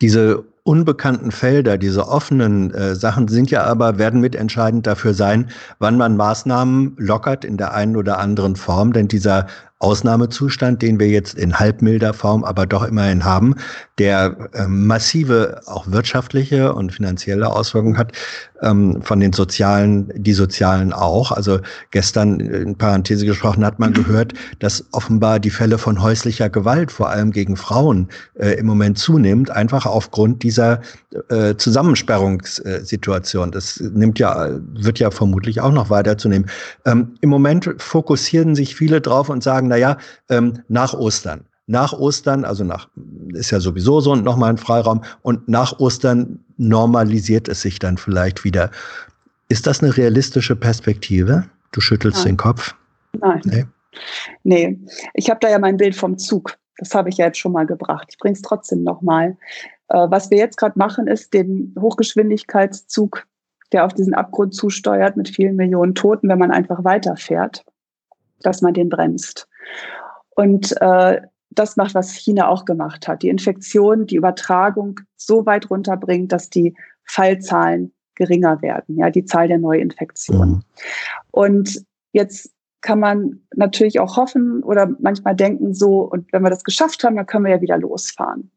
Diese 0.00 0.44
unbekannten 0.64 1.32
Felder, 1.32 1.76
diese 1.76 2.08
offenen 2.08 2.72
äh, 2.72 2.94
Sachen 2.94 3.28
sind 3.28 3.50
ja 3.50 3.64
aber, 3.64 3.98
werden 3.98 4.20
mitentscheidend 4.20 4.86
dafür 4.86 5.14
sein, 5.14 5.50
wann 5.78 5.96
man 5.96 6.16
Maßnahmen 6.16 6.96
lockert 6.98 7.44
in 7.44 7.56
der 7.56 7.74
einen 7.74 7.96
oder 7.96 8.18
anderen 8.18 8.56
Form. 8.56 8.92
Denn 8.92 9.08
dieser 9.08 9.46
Ausnahmezustand, 9.82 10.80
den 10.80 11.00
wir 11.00 11.08
jetzt 11.08 11.34
in 11.34 11.58
halbmilder 11.58 12.14
Form 12.14 12.44
aber 12.44 12.66
doch 12.66 12.84
immerhin 12.84 13.24
haben, 13.24 13.56
der 13.98 14.36
äh, 14.54 14.66
massive 14.68 15.60
auch 15.66 15.86
wirtschaftliche 15.88 16.72
und 16.72 16.92
finanzielle 16.92 17.50
Auswirkungen 17.50 17.98
hat, 17.98 18.12
ähm, 18.62 19.02
von 19.02 19.20
den 19.20 19.32
sozialen, 19.32 20.10
die 20.14 20.32
sozialen 20.32 20.92
auch. 20.92 21.32
Also 21.32 21.58
gestern 21.90 22.40
in 22.40 22.76
Parenthese 22.76 23.26
gesprochen 23.26 23.64
hat 23.64 23.78
man 23.78 23.92
gehört, 23.92 24.34
dass 24.60 24.84
offenbar 24.92 25.40
die 25.40 25.50
Fälle 25.50 25.78
von 25.78 26.00
häuslicher 26.00 26.48
Gewalt, 26.48 26.92
vor 26.92 27.10
allem 27.10 27.32
gegen 27.32 27.56
Frauen, 27.56 28.08
äh, 28.38 28.52
im 28.52 28.66
Moment 28.66 28.98
zunimmt, 28.98 29.50
einfach 29.50 29.84
aufgrund 29.84 30.42
dieser 30.42 30.80
äh, 31.28 31.56
Zusammensperrungssituation. 31.56 33.50
Das 33.50 33.80
nimmt 33.80 34.18
ja, 34.18 34.48
wird 34.74 34.98
ja 35.00 35.10
vermutlich 35.10 35.60
auch 35.60 35.72
noch 35.72 35.90
weiter 35.90 36.16
zunehmen. 36.16 36.46
Ähm, 36.86 37.16
Im 37.20 37.30
Moment 37.30 37.68
fokussieren 37.78 38.54
sich 38.54 38.76
viele 38.76 39.00
drauf 39.00 39.28
und 39.28 39.42
sagen, 39.42 39.71
na 39.72 39.78
ja, 39.78 39.96
ähm, 40.28 40.62
nach 40.68 40.92
Ostern. 40.92 41.46
Nach 41.66 41.94
Ostern, 41.94 42.44
also 42.44 42.62
nach, 42.62 42.90
ist 43.32 43.50
ja 43.50 43.60
sowieso 43.60 44.00
so 44.00 44.12
und 44.12 44.22
nochmal 44.22 44.50
ein 44.50 44.58
Freiraum. 44.58 45.02
Und 45.22 45.48
nach 45.48 45.78
Ostern 45.78 46.44
normalisiert 46.58 47.48
es 47.48 47.62
sich 47.62 47.78
dann 47.78 47.96
vielleicht 47.96 48.44
wieder. 48.44 48.70
Ist 49.48 49.66
das 49.66 49.82
eine 49.82 49.96
realistische 49.96 50.56
Perspektive? 50.56 51.46
Du 51.70 51.80
schüttelst 51.80 52.18
Nein. 52.18 52.32
den 52.32 52.36
Kopf. 52.36 52.74
Nein. 53.18 53.40
Nee. 53.44 53.66
Nee, 54.42 54.78
ich 55.14 55.30
habe 55.30 55.40
da 55.40 55.48
ja 55.48 55.58
mein 55.58 55.78
Bild 55.78 55.96
vom 55.96 56.18
Zug. 56.18 56.56
Das 56.76 56.94
habe 56.94 57.08
ich 57.08 57.16
ja 57.16 57.26
jetzt 57.26 57.38
schon 57.38 57.52
mal 57.52 57.66
gebracht. 57.66 58.08
Ich 58.10 58.18
bringe 58.18 58.34
es 58.34 58.42
trotzdem 58.42 58.82
nochmal. 58.82 59.38
Äh, 59.88 60.08
was 60.10 60.30
wir 60.30 60.38
jetzt 60.38 60.58
gerade 60.58 60.78
machen, 60.78 61.06
ist 61.06 61.32
den 61.32 61.74
Hochgeschwindigkeitszug, 61.78 63.26
der 63.72 63.86
auf 63.86 63.94
diesen 63.94 64.14
Abgrund 64.14 64.54
zusteuert 64.54 65.16
mit 65.16 65.30
vielen 65.30 65.56
Millionen 65.56 65.94
Toten, 65.94 66.28
wenn 66.28 66.38
man 66.38 66.50
einfach 66.50 66.84
weiterfährt, 66.84 67.64
dass 68.40 68.60
man 68.60 68.74
den 68.74 68.90
bremst. 68.90 69.48
Und 70.34 70.74
äh, 70.80 71.20
das 71.50 71.76
macht, 71.76 71.94
was 71.94 72.12
China 72.12 72.48
auch 72.48 72.64
gemacht 72.64 73.08
hat. 73.08 73.22
Die 73.22 73.28
Infektion, 73.28 74.06
die 74.06 74.16
Übertragung 74.16 75.00
so 75.16 75.44
weit 75.46 75.70
runterbringt, 75.70 76.32
dass 76.32 76.50
die 76.50 76.74
Fallzahlen 77.04 77.92
geringer 78.14 78.60
werden, 78.62 78.96
ja, 78.98 79.10
die 79.10 79.24
Zahl 79.24 79.48
der 79.48 79.58
Neuinfektionen. 79.58 80.50
Mhm. 80.50 80.62
Und 81.30 81.84
jetzt 82.12 82.52
kann 82.80 83.00
man 83.00 83.40
natürlich 83.54 84.00
auch 84.00 84.16
hoffen 84.16 84.62
oder 84.62 84.90
manchmal 85.00 85.36
denken 85.36 85.72
so, 85.72 86.00
und 86.02 86.32
wenn 86.32 86.42
wir 86.42 86.50
das 86.50 86.64
geschafft 86.64 87.04
haben, 87.04 87.16
dann 87.16 87.26
können 87.26 87.44
wir 87.44 87.52
ja 87.52 87.60
wieder 87.60 87.78
losfahren. 87.78 88.50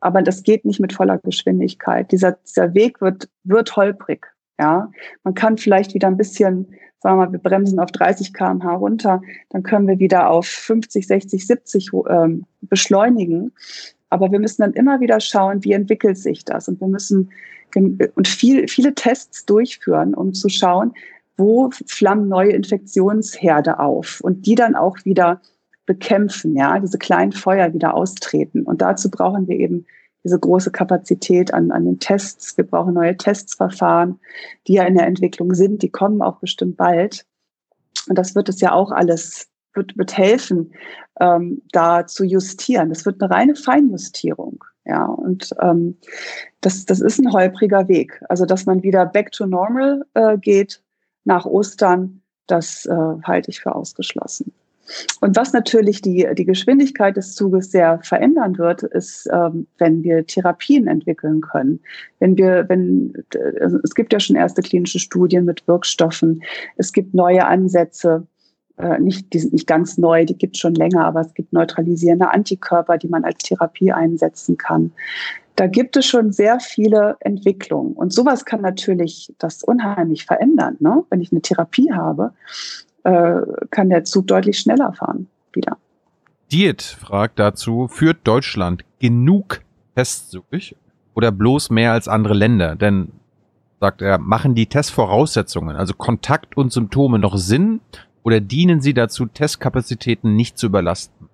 Aber 0.00 0.22
das 0.22 0.42
geht 0.42 0.64
nicht 0.64 0.80
mit 0.80 0.92
voller 0.92 1.18
Geschwindigkeit. 1.18 2.10
Dieser, 2.12 2.32
dieser 2.32 2.74
Weg 2.74 3.00
wird, 3.00 3.28
wird 3.44 3.76
holprig. 3.76 4.26
Ja, 4.58 4.90
man 5.24 5.34
kann 5.34 5.56
vielleicht 5.56 5.94
wieder 5.94 6.08
ein 6.08 6.18
bisschen 6.18 6.74
sagen 7.00 7.18
wir 7.18 7.26
mal, 7.26 7.32
wir 7.32 7.38
bremsen 7.38 7.78
auf 7.80 7.90
30 7.90 8.32
km/h 8.34 8.74
runter, 8.74 9.22
dann 9.48 9.62
können 9.62 9.88
wir 9.88 9.98
wieder 9.98 10.30
auf 10.30 10.46
50, 10.46 11.06
60, 11.06 11.46
70 11.46 11.90
ähm, 12.08 12.44
beschleunigen. 12.62 13.52
Aber 14.10 14.30
wir 14.30 14.38
müssen 14.38 14.62
dann 14.62 14.72
immer 14.72 15.00
wieder 15.00 15.20
schauen, 15.20 15.64
wie 15.64 15.72
entwickelt 15.72 16.18
sich 16.18 16.44
das. 16.44 16.68
Und 16.68 16.80
wir 16.80 16.88
müssen 16.88 17.30
und 17.74 18.26
viel, 18.26 18.66
viele 18.66 18.94
Tests 18.94 19.46
durchführen, 19.46 20.14
um 20.14 20.34
zu 20.34 20.48
schauen, 20.48 20.92
wo 21.36 21.70
flammen 21.86 22.28
neue 22.28 22.50
Infektionsherde 22.50 23.78
auf 23.78 24.20
und 24.20 24.44
die 24.44 24.56
dann 24.56 24.74
auch 24.74 24.96
wieder 25.04 25.40
bekämpfen, 25.86 26.56
ja, 26.56 26.78
diese 26.78 26.98
kleinen 26.98 27.32
Feuer 27.32 27.72
wieder 27.72 27.94
austreten. 27.94 28.62
Und 28.62 28.82
dazu 28.82 29.10
brauchen 29.10 29.48
wir 29.48 29.56
eben 29.56 29.86
diese 30.24 30.38
große 30.38 30.70
Kapazität 30.70 31.52
an, 31.54 31.70
an 31.70 31.84
den 31.84 31.98
Tests. 31.98 32.56
Wir 32.56 32.64
brauchen 32.64 32.94
neue 32.94 33.16
Testsverfahren, 33.16 34.20
die 34.66 34.74
ja 34.74 34.84
in 34.84 34.94
der 34.94 35.06
Entwicklung 35.06 35.54
sind. 35.54 35.82
Die 35.82 35.90
kommen 35.90 36.22
auch 36.22 36.38
bestimmt 36.38 36.76
bald. 36.76 37.26
Und 38.08 38.18
das 38.18 38.34
wird 38.34 38.48
es 38.48 38.60
ja 38.60 38.72
auch 38.72 38.90
alles, 38.90 39.48
wird, 39.74 39.96
wird 39.96 40.16
helfen, 40.16 40.72
ähm, 41.20 41.62
da 41.72 42.06
zu 42.06 42.24
justieren. 42.24 42.90
Das 42.90 43.06
wird 43.06 43.22
eine 43.22 43.30
reine 43.30 43.54
Feinjustierung. 43.54 44.64
Ja, 44.84 45.04
und 45.04 45.50
ähm, 45.60 45.96
das, 46.60 46.84
das 46.86 47.00
ist 47.00 47.18
ein 47.18 47.32
holpriger 47.32 47.88
Weg. 47.88 48.22
Also, 48.28 48.46
dass 48.46 48.66
man 48.66 48.82
wieder 48.82 49.06
back 49.06 49.30
to 49.32 49.46
normal 49.46 50.04
äh, 50.14 50.38
geht 50.38 50.82
nach 51.24 51.44
Ostern, 51.44 52.22
das 52.46 52.86
äh, 52.86 53.14
halte 53.22 53.50
ich 53.50 53.60
für 53.60 53.74
ausgeschlossen. 53.74 54.52
Und 55.20 55.36
was 55.36 55.52
natürlich 55.52 56.00
die, 56.02 56.26
die 56.36 56.44
Geschwindigkeit 56.44 57.16
des 57.16 57.34
Zuges 57.34 57.70
sehr 57.70 58.00
verändern 58.02 58.58
wird, 58.58 58.82
ist, 58.82 59.28
ähm, 59.32 59.66
wenn 59.78 60.02
wir 60.02 60.26
Therapien 60.26 60.86
entwickeln 60.86 61.40
können. 61.40 61.80
Wenn 62.18 62.36
wir, 62.36 62.68
wenn, 62.68 63.12
also 63.60 63.78
es 63.82 63.94
gibt 63.94 64.12
ja 64.12 64.20
schon 64.20 64.36
erste 64.36 64.62
klinische 64.62 64.98
Studien 64.98 65.44
mit 65.44 65.66
Wirkstoffen. 65.66 66.42
Es 66.76 66.92
gibt 66.92 67.14
neue 67.14 67.46
Ansätze. 67.46 68.26
Äh, 68.78 68.98
nicht, 68.98 69.32
die 69.32 69.38
sind 69.38 69.52
nicht 69.52 69.66
ganz 69.66 69.98
neu, 69.98 70.24
die 70.24 70.36
gibt 70.36 70.56
es 70.56 70.60
schon 70.60 70.74
länger, 70.74 71.04
aber 71.04 71.20
es 71.20 71.34
gibt 71.34 71.52
neutralisierende 71.52 72.30
Antikörper, 72.30 72.98
die 72.98 73.08
man 73.08 73.24
als 73.24 73.38
Therapie 73.38 73.92
einsetzen 73.92 74.56
kann. 74.56 74.92
Da 75.56 75.66
gibt 75.66 75.96
es 75.98 76.06
schon 76.06 76.32
sehr 76.32 76.58
viele 76.58 77.16
Entwicklungen. 77.20 77.92
Und 77.92 78.14
sowas 78.14 78.46
kann 78.46 78.62
natürlich 78.62 79.34
das 79.38 79.62
unheimlich 79.62 80.24
verändern. 80.24 80.76
Ne? 80.80 81.04
Wenn 81.10 81.20
ich 81.20 81.32
eine 81.32 81.42
Therapie 81.42 81.92
habe, 81.92 82.32
äh, 83.04 83.40
kann 83.70 83.90
der 83.90 84.04
Zug 84.04 84.26
deutlich 84.26 84.58
schneller 84.58 84.92
fahren 84.92 85.26
wieder. 85.52 85.76
Diet 86.52 86.82
fragt 86.82 87.38
dazu, 87.38 87.88
führt 87.88 88.18
Deutschland 88.24 88.84
genug 88.98 89.60
Tests 89.94 90.30
durch 90.30 90.76
oder 91.14 91.30
bloß 91.30 91.70
mehr 91.70 91.92
als 91.92 92.08
andere 92.08 92.34
Länder? 92.34 92.76
Denn, 92.76 93.12
sagt 93.80 94.02
er, 94.02 94.18
machen 94.18 94.54
die 94.54 94.66
Testvoraussetzungen, 94.66 95.76
also 95.76 95.94
Kontakt 95.94 96.56
und 96.56 96.72
Symptome 96.72 97.18
noch 97.18 97.36
Sinn 97.36 97.80
oder 98.22 98.40
dienen 98.40 98.80
sie 98.80 98.94
dazu, 98.94 99.26
Testkapazitäten 99.26 100.34
nicht 100.34 100.58
zu 100.58 100.66
überlasten? 100.66 101.28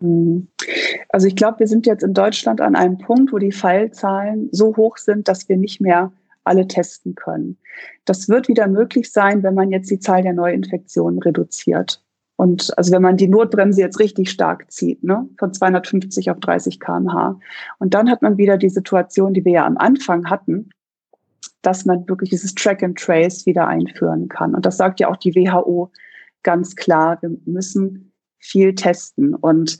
Hm. 0.00 0.48
Also 1.08 1.28
ich 1.28 1.36
glaube, 1.36 1.60
wir 1.60 1.66
sind 1.66 1.86
jetzt 1.86 2.02
in 2.02 2.12
Deutschland 2.12 2.60
an 2.60 2.76
einem 2.76 2.98
Punkt, 2.98 3.32
wo 3.32 3.38
die 3.38 3.52
Fallzahlen 3.52 4.48
so 4.52 4.76
hoch 4.76 4.98
sind, 4.98 5.28
dass 5.28 5.48
wir 5.48 5.56
nicht 5.56 5.80
mehr 5.80 6.12
alle 6.46 6.66
testen 6.66 7.14
können. 7.14 7.58
Das 8.04 8.28
wird 8.28 8.48
wieder 8.48 8.68
möglich 8.68 9.12
sein, 9.12 9.42
wenn 9.42 9.54
man 9.54 9.70
jetzt 9.70 9.90
die 9.90 9.98
Zahl 9.98 10.22
der 10.22 10.32
Neuinfektionen 10.32 11.20
reduziert. 11.20 12.02
Und 12.36 12.76
also 12.76 12.92
wenn 12.92 13.02
man 13.02 13.16
die 13.16 13.28
Notbremse 13.28 13.80
jetzt 13.80 13.98
richtig 13.98 14.30
stark 14.30 14.70
zieht, 14.70 15.02
ne, 15.02 15.28
von 15.38 15.54
250 15.54 16.30
auf 16.30 16.38
30 16.40 16.80
kmh. 16.80 17.40
Und 17.78 17.94
dann 17.94 18.10
hat 18.10 18.22
man 18.22 18.36
wieder 18.36 18.58
die 18.58 18.68
Situation, 18.68 19.32
die 19.32 19.44
wir 19.44 19.52
ja 19.52 19.66
am 19.66 19.78
Anfang 19.78 20.28
hatten, 20.28 20.70
dass 21.62 21.86
man 21.86 22.06
wirklich 22.08 22.30
dieses 22.30 22.54
Track 22.54 22.82
and 22.82 22.98
Trace 22.98 23.46
wieder 23.46 23.66
einführen 23.66 24.28
kann. 24.28 24.54
Und 24.54 24.66
das 24.66 24.76
sagt 24.76 25.00
ja 25.00 25.08
auch 25.08 25.16
die 25.16 25.34
WHO 25.34 25.90
ganz 26.42 26.76
klar. 26.76 27.18
Wir 27.22 27.30
müssen 27.46 28.12
viel 28.38 28.74
testen. 28.74 29.34
Und, 29.34 29.78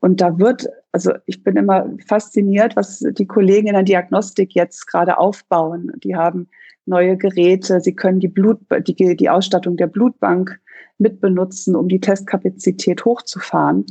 und 0.00 0.20
da 0.20 0.38
wird, 0.38 0.68
also 0.92 1.12
ich 1.26 1.42
bin 1.44 1.56
immer 1.56 1.86
fasziniert, 2.06 2.76
was 2.76 3.00
die 3.00 3.26
Kollegen 3.26 3.68
in 3.68 3.74
der 3.74 3.82
Diagnostik 3.82 4.54
jetzt 4.54 4.86
gerade 4.86 5.18
aufbauen. 5.18 5.92
Die 6.02 6.16
haben 6.16 6.48
neue 6.86 7.16
Geräte, 7.16 7.80
sie 7.80 7.94
können 7.94 8.20
die 8.20 8.28
Blut, 8.28 8.58
die, 8.86 9.16
die 9.16 9.30
Ausstattung 9.30 9.76
der 9.76 9.86
Blutbank 9.86 10.58
mitbenutzen, 10.98 11.76
um 11.76 11.88
die 11.88 12.00
Testkapazität 12.00 13.04
hochzufahren. 13.04 13.84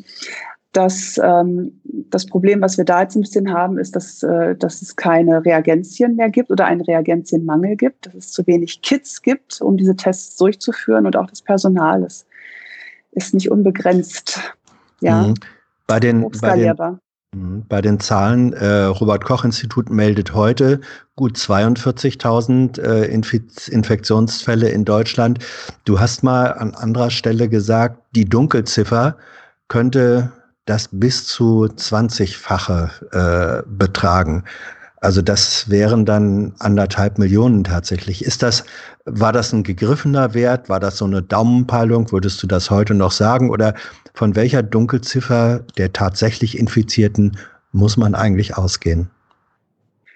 Das, 0.74 1.20
ähm, 1.24 1.80
das 1.84 2.26
Problem, 2.26 2.62
was 2.62 2.78
wir 2.78 2.86
da 2.86 3.02
jetzt 3.02 3.16
ein 3.16 3.22
bisschen 3.22 3.54
haben, 3.54 3.78
ist, 3.78 3.96
dass, 3.96 4.22
äh, 4.24 4.56
dass 4.56 4.82
es 4.82 4.96
keine 4.96 5.44
Reagenzien 5.46 6.16
mehr 6.16 6.30
gibt 6.30 6.52
oder 6.52 6.66
einen 6.66 6.82
Reagenzienmangel 6.82 7.78
gibt, 7.78 8.08
dass 8.08 8.16
es 8.16 8.32
zu 8.32 8.46
wenig 8.46 8.82
Kits 8.82 9.22
gibt, 9.22 9.62
um 9.62 9.78
diese 9.78 9.96
Tests 9.96 10.36
durchzuführen 10.38 11.06
und 11.06 11.16
auch 11.16 11.28
das 11.28 11.42
Personal 11.42 12.04
ist, 12.04 12.28
ist 13.12 13.34
nicht 13.34 13.50
unbegrenzt. 13.50 14.40
Ja, 15.00 15.28
mhm. 15.28 15.36
Bei, 15.88 16.00
den, 16.00 16.30
bei, 16.42 16.58
den, 16.58 17.00
mhm. 17.34 17.66
bei 17.68 17.82
den 17.82 18.00
Zahlen, 18.00 18.54
äh, 18.54 18.84
Robert 18.84 19.24
Koch 19.24 19.44
Institut 19.44 19.90
meldet 19.90 20.34
heute 20.34 20.82
gut 21.16 21.38
42.000 21.38 22.80
äh, 22.82 23.06
Infiz 23.06 23.68
Infektionsfälle 23.68 24.70
in 24.70 24.86
Deutschland. 24.86 25.40
Du 25.86 26.00
hast 26.00 26.24
mal 26.24 26.48
an 26.54 26.76
anderer 26.76 27.10
Stelle 27.10 27.50
gesagt, 27.50 28.02
die 28.16 28.26
Dunkelziffer 28.26 29.18
könnte 29.68 30.32
das 30.66 30.90
bis 30.92 31.26
zu 31.26 31.66
20-fache 31.66 32.90
äh, 33.12 33.64
betragen. 33.66 34.44
Also 35.00 35.22
das 35.22 35.70
wären 35.70 36.06
dann 36.06 36.54
anderthalb 36.60 37.20
Millionen 37.20 37.64
tatsächlich. 37.64 38.26
Ist 38.26 38.42
das, 38.42 38.64
war 39.06 39.32
das 39.32 39.54
ein 39.54 39.64
gegriffener 39.64 40.34
Wert? 40.34 40.70
War 40.70 40.80
das 40.80 40.98
so 40.98 41.06
eine 41.06 41.22
Daumenpeilung? 41.22 42.12
Würdest 42.12 42.42
du 42.42 42.48
das 42.48 42.72
heute 42.72 42.96
noch 42.96 43.12
sagen? 43.12 43.52
Oder 43.52 43.76
von 44.16 44.36
welcher 44.36 44.64
Dunkelziffer 44.64 45.60
der 45.78 45.94
tatsächlich 45.94 46.58
Infizierten 46.58 47.38
muss 47.72 47.96
man 47.96 48.16
eigentlich 48.16 48.58
ausgehen? 48.58 49.10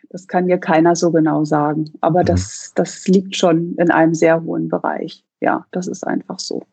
Das 0.10 0.28
kann 0.28 0.48
hier 0.48 0.58
keiner 0.58 0.96
so 0.96 1.12
genau 1.12 1.46
sagen. 1.46 1.86
Aber 2.02 2.22
mhm. 2.22 2.26
das, 2.26 2.72
das 2.74 3.08
liegt 3.08 3.36
schon 3.36 3.76
in 3.76 3.92
einem 3.92 4.16
sehr 4.16 4.42
hohen 4.42 4.68
Bereich. 4.68 5.24
Ja, 5.42 5.66
das 5.72 5.88
ist 5.88 6.06
einfach 6.06 6.40
so. 6.40 6.64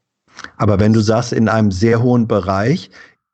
Aber 0.56 0.80
wenn 0.80 0.92
du 0.92 1.00
sagst, 1.00 1.32
in 1.32 1.48
einem 1.48 1.70
sehr 1.70 2.02
hohen 2.02 2.26
Bereich, 2.26 2.90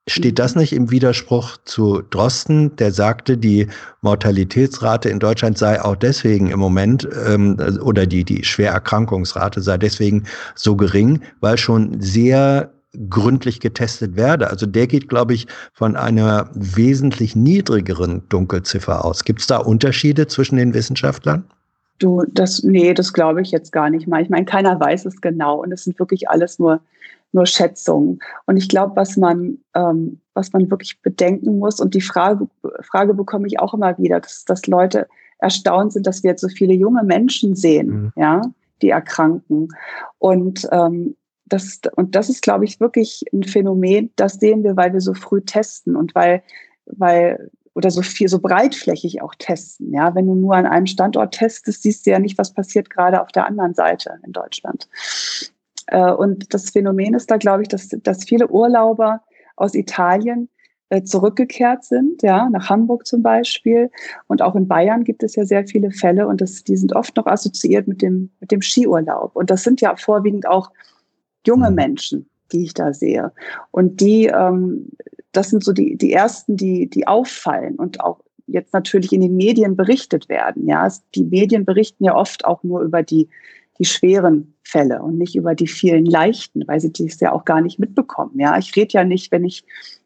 Steht 0.07 0.39
das 0.39 0.55
nicht 0.55 0.75
im 0.75 0.91
Widerspruch 0.91 1.57
zu 1.65 2.03
Drosten, 2.03 2.77
der 2.77 2.93
sagte, 2.93 3.39
die 3.39 3.69
Mortalitätsrate 4.03 5.09
in 5.09 5.19
Deutschland 5.19 5.57
sei 5.57 5.83
auch 5.83 5.97
deswegen 5.97 6.51
im 6.51 6.59
Moment 6.59 7.09
ähm, 7.27 7.57
oder 7.83 8.07
die, 8.07 8.23
die 8.23 8.45
Schwererkrankungsrate 8.45 9.63
sei 9.63 9.79
deswegen 9.79 10.25
so 10.55 10.77
gering, 10.77 11.23
weil 11.41 11.57
schon 11.57 12.03
sehr 12.03 12.71
gründlich 13.09 13.61
getestet 13.61 14.15
werde. 14.15 14.51
Also 14.51 14.67
der 14.67 14.87
geht, 14.87 15.09
glaube 15.09 15.33
ich, 15.33 15.47
von 15.73 15.97
einer 15.97 16.51
wesentlich 16.55 17.35
niedrigeren 17.35 18.29
Dunkelziffer 18.29 19.05
aus. 19.05 19.25
Gibt 19.25 19.41
es 19.41 19.47
da 19.47 19.57
Unterschiede 19.57 20.27
zwischen 20.27 20.57
den 20.57 20.75
Wissenschaftlern? 20.75 21.45
Du, 21.99 22.25
das, 22.29 22.63
nee, 22.63 22.93
das 22.93 23.13
glaube 23.13 23.41
ich 23.41 23.53
jetzt 23.53 23.73
gar 23.73 23.89
nicht 23.89 24.07
mal. 24.07 24.21
Ich 24.21 24.29
meine, 24.29 24.45
keiner 24.45 24.79
weiß 24.79 25.07
es 25.07 25.21
genau 25.21 25.63
und 25.63 25.73
es 25.73 25.85
sind 25.85 25.99
wirklich 25.99 26.29
alles 26.29 26.59
nur 26.59 26.81
nur 27.35 27.47
Schätzungen. 27.47 28.21
Und 28.47 28.57
ich 28.57 28.69
glaube, 28.69 28.97
was 28.97 29.17
man, 29.17 29.59
ähm, 29.75 30.21
was 30.35 30.53
man 30.53 30.71
wirklich 30.71 31.01
bedenken 31.03 31.59
muss, 31.59 31.81
und 31.81 31.95
die 31.95 32.01
Frage, 32.01 32.49
Frage 32.83 33.15
bekomme 33.15 33.47
ich 33.47 33.59
auch 33.59 33.75
immer 33.75 33.99
wieder, 33.99 34.21
dass, 34.21 34.45
dass 34.45 34.67
Leute 34.67 35.09
erstaunt 35.39 35.93
sind, 35.93 36.07
dass 36.07 36.23
wir 36.23 36.31
jetzt 36.31 36.41
so 36.41 36.49
viele 36.49 36.75
junge 36.75 37.03
Menschen 37.03 37.55
sehen, 37.55 37.89
mhm. 37.89 38.13
ja, 38.17 38.43
die 38.83 38.91
erkranken. 38.91 39.69
Und 40.19 40.67
ähm, 40.73 41.17
das, 41.47 41.81
und 41.97 42.15
das 42.15 42.31
ist, 42.31 42.43
glaube 42.43 42.65
ich, 42.65 42.81
wirklich 42.81 43.25
ein 43.33 43.43
Phänomen, 43.43 44.11
das 44.17 44.35
sehen 44.35 44.65
wir, 44.65 44.77
weil 44.77 44.93
wir 44.93 45.01
so 45.01 45.13
früh 45.13 45.43
testen 45.43 45.97
und 45.97 46.15
weil, 46.15 46.43
weil 46.87 47.51
oder 47.75 47.91
so 47.91 48.03
viel, 48.03 48.29
so 48.29 48.39
breitflächig 48.39 49.21
auch 49.21 49.35
testen. 49.35 49.93
Ja, 49.93 50.15
wenn 50.15 50.27
du 50.27 50.35
nur 50.35 50.55
an 50.55 50.67
einem 50.67 50.87
Standort 50.87 51.35
testest, 51.35 51.83
siehst 51.83 52.07
du 52.07 52.11
ja 52.11 52.21
nicht, 52.21 52.39
was 52.39 52.55
passiert 52.55 52.89
gerade 52.89 53.21
auf 53.21 53.33
der 53.33 53.47
anderen 53.47 53.75
Seite 53.75 54.21
in 54.25 54.33
Deutschland. 54.33 54.89
Äh, 55.89 56.13
und 56.13 56.53
das 56.55 56.71
Phänomen 56.71 57.15
ist 57.15 57.31
da, 57.31 57.37
glaube 57.37 57.63
ich, 57.63 57.69
dass, 57.69 57.89
dass 57.89 58.25
viele 58.25 58.49
Urlauber 58.49 59.23
aus 59.57 59.75
Italien 59.75 60.49
äh, 60.91 61.03
zurückgekehrt 61.03 61.85
sind, 61.85 62.23
ja, 62.23 62.49
nach 62.51 62.69
Hamburg 62.69 63.07
zum 63.07 63.23
Beispiel. 63.23 63.91
Und 64.27 64.43
auch 64.43 64.55
in 64.55 64.69
Bayern 64.69 65.05
gibt 65.05 65.23
es 65.23 65.35
ja 65.35 65.45
sehr 65.45 65.67
viele 65.67 65.91
Fälle 65.91 66.27
und 66.27 66.41
das, 66.41 66.65
die 66.65 66.77
sind 66.77 66.95
oft 66.95 67.17
noch 67.17 67.27
assoziiert 67.27 67.89
mit 67.89 68.03
dem, 68.03 68.31
mit 68.41 68.51
dem 68.53 68.61
Skiurlaub. 68.61 69.35
Und 69.35 69.51
das 69.51 69.63
sind 69.63 69.81
ja 69.81 69.97
vorwiegend 69.97 70.47
auch 70.47 70.71
junge 71.47 71.71
mhm. 71.71 71.77
Menschen, 71.77 72.31
die 72.53 72.65
ich 72.65 72.75
da 72.75 72.93
sehe. 72.93 73.33
Und 73.71 74.01
die, 74.01 74.27
ähm, 74.27 74.91
das 75.33 75.51
sind 75.51 75.65
so 75.65 75.73
die, 75.73 75.97
die 75.97 76.13
ersten, 76.13 76.57
die, 76.57 76.89
die 76.89 77.07
auffallen 77.07 77.77
und 77.77 78.01
auch 78.01 78.21
jetzt 78.47 78.73
natürlich 78.75 79.13
in 79.13 79.23
den 79.23 79.37
Medien 79.37 79.77
berichtet 79.77 80.29
werden. 80.29 80.69
Ja, 80.69 80.87
die 81.15 81.25
Medien 81.25 81.65
berichten 81.65 82.05
ja 82.05 82.15
oft 82.15 82.45
auch 82.45 82.63
nur 82.63 82.83
über 82.83 83.03
die 83.03 83.29
die 83.79 83.85
schweren 83.85 84.55
Fälle 84.63 85.03
und 85.03 85.19
nicht 85.19 85.37
über 85.37 85.55
die 85.55 85.67
vielen 85.67 86.07
leichten, 86.07 86.63
weil 86.67 86.81
sie 86.81 86.93
das 86.93 87.21
ja 87.21 87.33
auch 87.33 87.45
gar 87.45 87.61
nicht 87.61 87.79
mitbekommen. 87.79 88.39
Ja, 88.39 88.57
ich 88.59 88.75
rede 88.77 88.93
ja 88.93 89.05
nicht, 89.05 89.33
wenn 89.33 89.45
ich 89.45 89.65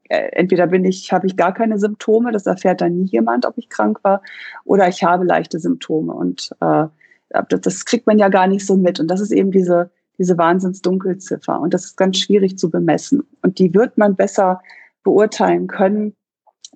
äh, 0.09 0.31
entweder 0.33 0.67
bin 0.67 0.85
ich, 0.85 1.13
habe 1.13 1.27
ich 1.27 1.37
gar 1.37 1.53
keine 1.53 1.79
Symptome, 1.79 2.33
das 2.33 2.47
erfährt 2.47 2.81
dann 2.81 2.97
nie 2.97 3.07
jemand, 3.07 3.45
ob 3.45 3.59
ich 3.59 3.69
krank 3.69 3.99
war, 4.03 4.23
oder 4.65 4.89
ich 4.89 5.05
habe 5.05 5.25
leichte 5.25 5.59
Symptome 5.59 6.13
und 6.15 6.51
äh, 6.61 6.87
das, 7.31 7.61
das 7.61 7.85
kriegt 7.85 8.07
man 8.07 8.19
ja 8.19 8.29
gar 8.29 8.47
nicht 8.47 8.67
so 8.67 8.77
mit. 8.77 9.01
Und 9.01 9.09
das 9.09 9.21
ist 9.21 9.33
eben 9.33 9.51
diese 9.51 9.91
diese 10.19 10.37
Wahnsinnsdunkelziffer 10.37 11.61
und 11.61 11.73
das 11.73 11.85
ist 11.85 11.97
ganz 11.97 12.19
schwierig 12.19 12.59
zu 12.59 12.71
bemessen 12.71 13.23
und 13.43 13.59
die 13.59 13.73
wird 13.73 13.97
man 13.97 14.17
besser 14.17 14.61
beurteilen 15.05 15.69
können, 15.69 16.15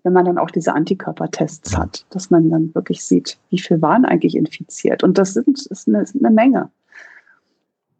wenn 0.05 0.13
man 0.13 0.25
dann 0.25 0.39
auch 0.39 0.51
diese 0.51 0.73
Antikörpertests 0.73 1.77
hat, 1.77 2.07
dass 2.11 2.31
man 2.31 2.51
dann 2.51 2.75
wirklich 2.75 3.05
sieht, 3.05 3.39
wie 3.51 3.59
viel 3.59 3.83
waren 3.83 4.05
eigentlich 4.05 4.37
infiziert. 4.37 5.05
Und 5.05 5.19
das 5.19 5.35
sind, 5.35 5.67
ist 5.67 5.87
eine, 5.87 6.03
ist 6.03 6.17
eine 6.17 6.31
Menge. 6.31 6.71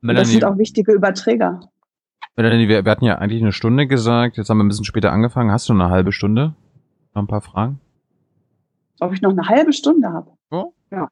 Melanie, 0.03 0.25
das 0.25 0.31
sind 0.33 0.45
auch 0.45 0.59
wichtige 0.59 0.93
Überträger. 0.93 1.61
Melanie, 2.37 2.69
wir, 2.69 2.85
wir 2.85 2.91
hatten 2.91 3.05
ja 3.05 3.19
eigentlich 3.19 3.41
eine 3.41 3.53
Stunde 3.53 3.87
gesagt, 3.87 4.37
jetzt 4.37 4.51
haben 4.51 4.59
wir 4.59 4.65
ein 4.65 4.69
bisschen 4.69 4.85
später 4.85 5.13
angefangen. 5.13 5.53
Hast 5.53 5.69
du 5.69 5.73
eine 5.73 5.91
halbe 5.91 6.13
Stunde? 6.13 6.55
Noch 7.15 7.23
ein 7.23 7.29
paar 7.29 7.41
Fragen? 7.41 7.81
Ob 9.01 9.13
ich 9.13 9.23
noch 9.23 9.31
eine 9.31 9.49
halbe 9.49 9.73
Stunde 9.73 10.09
habe? 10.09 10.33
Oh? 10.51 10.73
Ja. 10.91 11.09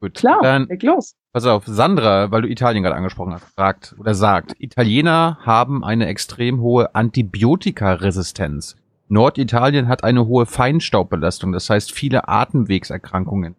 Gut. 0.00 0.14
Klar, 0.14 0.40
Dann, 0.42 0.66
leg 0.66 0.82
los. 0.82 1.14
Pass 1.32 1.46
auf, 1.46 1.64
Sandra, 1.66 2.30
weil 2.30 2.42
du 2.42 2.48
Italien 2.48 2.82
gerade 2.82 2.96
angesprochen 2.96 3.34
hast, 3.34 3.44
fragt 3.54 3.94
oder 3.98 4.14
sagt, 4.14 4.54
Italiener 4.58 5.38
haben 5.42 5.84
eine 5.84 6.06
extrem 6.06 6.60
hohe 6.60 6.94
Antibiotikaresistenz. 6.94 8.76
Norditalien 9.08 9.88
hat 9.88 10.04
eine 10.04 10.26
hohe 10.26 10.46
Feinstaubbelastung, 10.46 11.52
das 11.52 11.68
heißt 11.70 11.92
viele 11.92 12.28
Atemwegserkrankungen. 12.28 13.56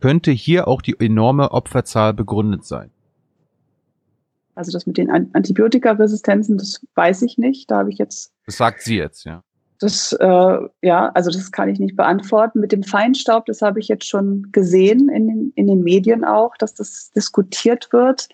Könnte 0.00 0.30
hier 0.30 0.68
auch 0.68 0.82
die 0.82 0.98
enorme 0.98 1.50
Opferzahl 1.52 2.14
begründet 2.14 2.64
sein? 2.64 2.90
Also 4.58 4.72
das 4.72 4.86
mit 4.86 4.98
den 4.98 5.08
Antibiotikaresistenzen, 5.08 6.58
das 6.58 6.84
weiß 6.96 7.22
ich 7.22 7.38
nicht. 7.38 7.70
Da 7.70 7.78
habe 7.78 7.90
ich 7.90 7.98
jetzt. 7.98 8.32
Das 8.44 8.56
sagt 8.56 8.82
sie 8.82 8.96
jetzt, 8.96 9.24
ja. 9.24 9.44
Das, 9.80 10.12
äh, 10.12 10.58
ja, 10.82 11.10
also 11.14 11.30
das 11.30 11.52
kann 11.52 11.68
ich 11.68 11.78
nicht 11.78 11.94
beantworten. 11.94 12.58
Mit 12.58 12.72
dem 12.72 12.82
Feinstaub, 12.82 13.46
das 13.46 13.62
habe 13.62 13.78
ich 13.78 13.86
jetzt 13.86 14.08
schon 14.08 14.48
gesehen 14.50 15.08
in 15.08 15.28
den, 15.28 15.52
in 15.54 15.68
den 15.68 15.84
Medien 15.84 16.24
auch, 16.24 16.56
dass 16.56 16.74
das 16.74 17.12
diskutiert 17.14 17.92
wird. 17.92 18.28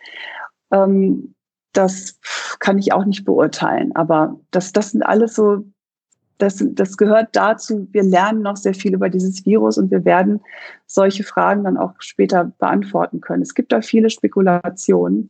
Ähm, 0.72 1.34
das 1.74 2.18
kann 2.60 2.78
ich 2.78 2.94
auch 2.94 3.04
nicht 3.04 3.26
beurteilen. 3.26 3.94
Aber 3.94 4.40
das, 4.50 4.72
das 4.72 4.92
sind 4.92 5.02
alles 5.02 5.34
so, 5.34 5.66
das, 6.38 6.64
das 6.66 6.96
gehört 6.96 7.36
dazu. 7.36 7.86
Wir 7.92 8.04
lernen 8.04 8.40
noch 8.40 8.56
sehr 8.56 8.74
viel 8.74 8.94
über 8.94 9.10
dieses 9.10 9.44
Virus 9.44 9.76
und 9.76 9.90
wir 9.90 10.06
werden 10.06 10.40
solche 10.86 11.24
Fragen 11.24 11.64
dann 11.64 11.76
auch 11.76 11.92
später 11.98 12.52
beantworten 12.58 13.20
können. 13.20 13.42
Es 13.42 13.54
gibt 13.54 13.70
da 13.72 13.82
viele 13.82 14.08
Spekulationen. 14.08 15.28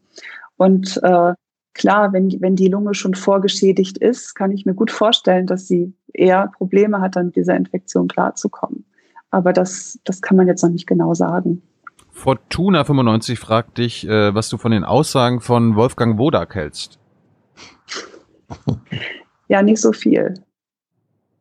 Und 0.56 1.00
äh, 1.02 1.34
klar, 1.74 2.12
wenn, 2.12 2.30
wenn 2.40 2.56
die 2.56 2.68
Lunge 2.68 2.94
schon 2.94 3.14
vorgeschädigt 3.14 3.98
ist, 3.98 4.34
kann 4.34 4.52
ich 4.52 4.64
mir 4.64 4.74
gut 4.74 4.90
vorstellen, 4.90 5.46
dass 5.46 5.66
sie 5.66 5.94
eher 6.12 6.50
Probleme 6.56 7.00
hat, 7.00 7.16
dann 7.16 7.26
mit 7.26 7.36
dieser 7.36 7.56
Infektion 7.56 8.08
klarzukommen. 8.08 8.84
Aber 9.30 9.52
das, 9.52 9.98
das 10.04 10.22
kann 10.22 10.36
man 10.36 10.46
jetzt 10.46 10.62
noch 10.62 10.70
nicht 10.70 10.86
genau 10.86 11.14
sagen. 11.14 11.62
Fortuna95 12.14 13.36
fragt 13.36 13.78
dich, 13.78 14.06
äh, 14.06 14.34
was 14.34 14.48
du 14.48 14.56
von 14.56 14.70
den 14.70 14.84
Aussagen 14.84 15.40
von 15.40 15.74
Wolfgang 15.74 16.18
Wodak 16.18 16.54
hältst. 16.54 16.98
Ja, 19.48 19.62
nicht 19.62 19.80
so 19.80 19.92
viel. 19.92 20.34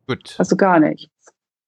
Gut. 0.06 0.34
Also 0.38 0.56
gar 0.56 0.78
nichts. 0.80 1.08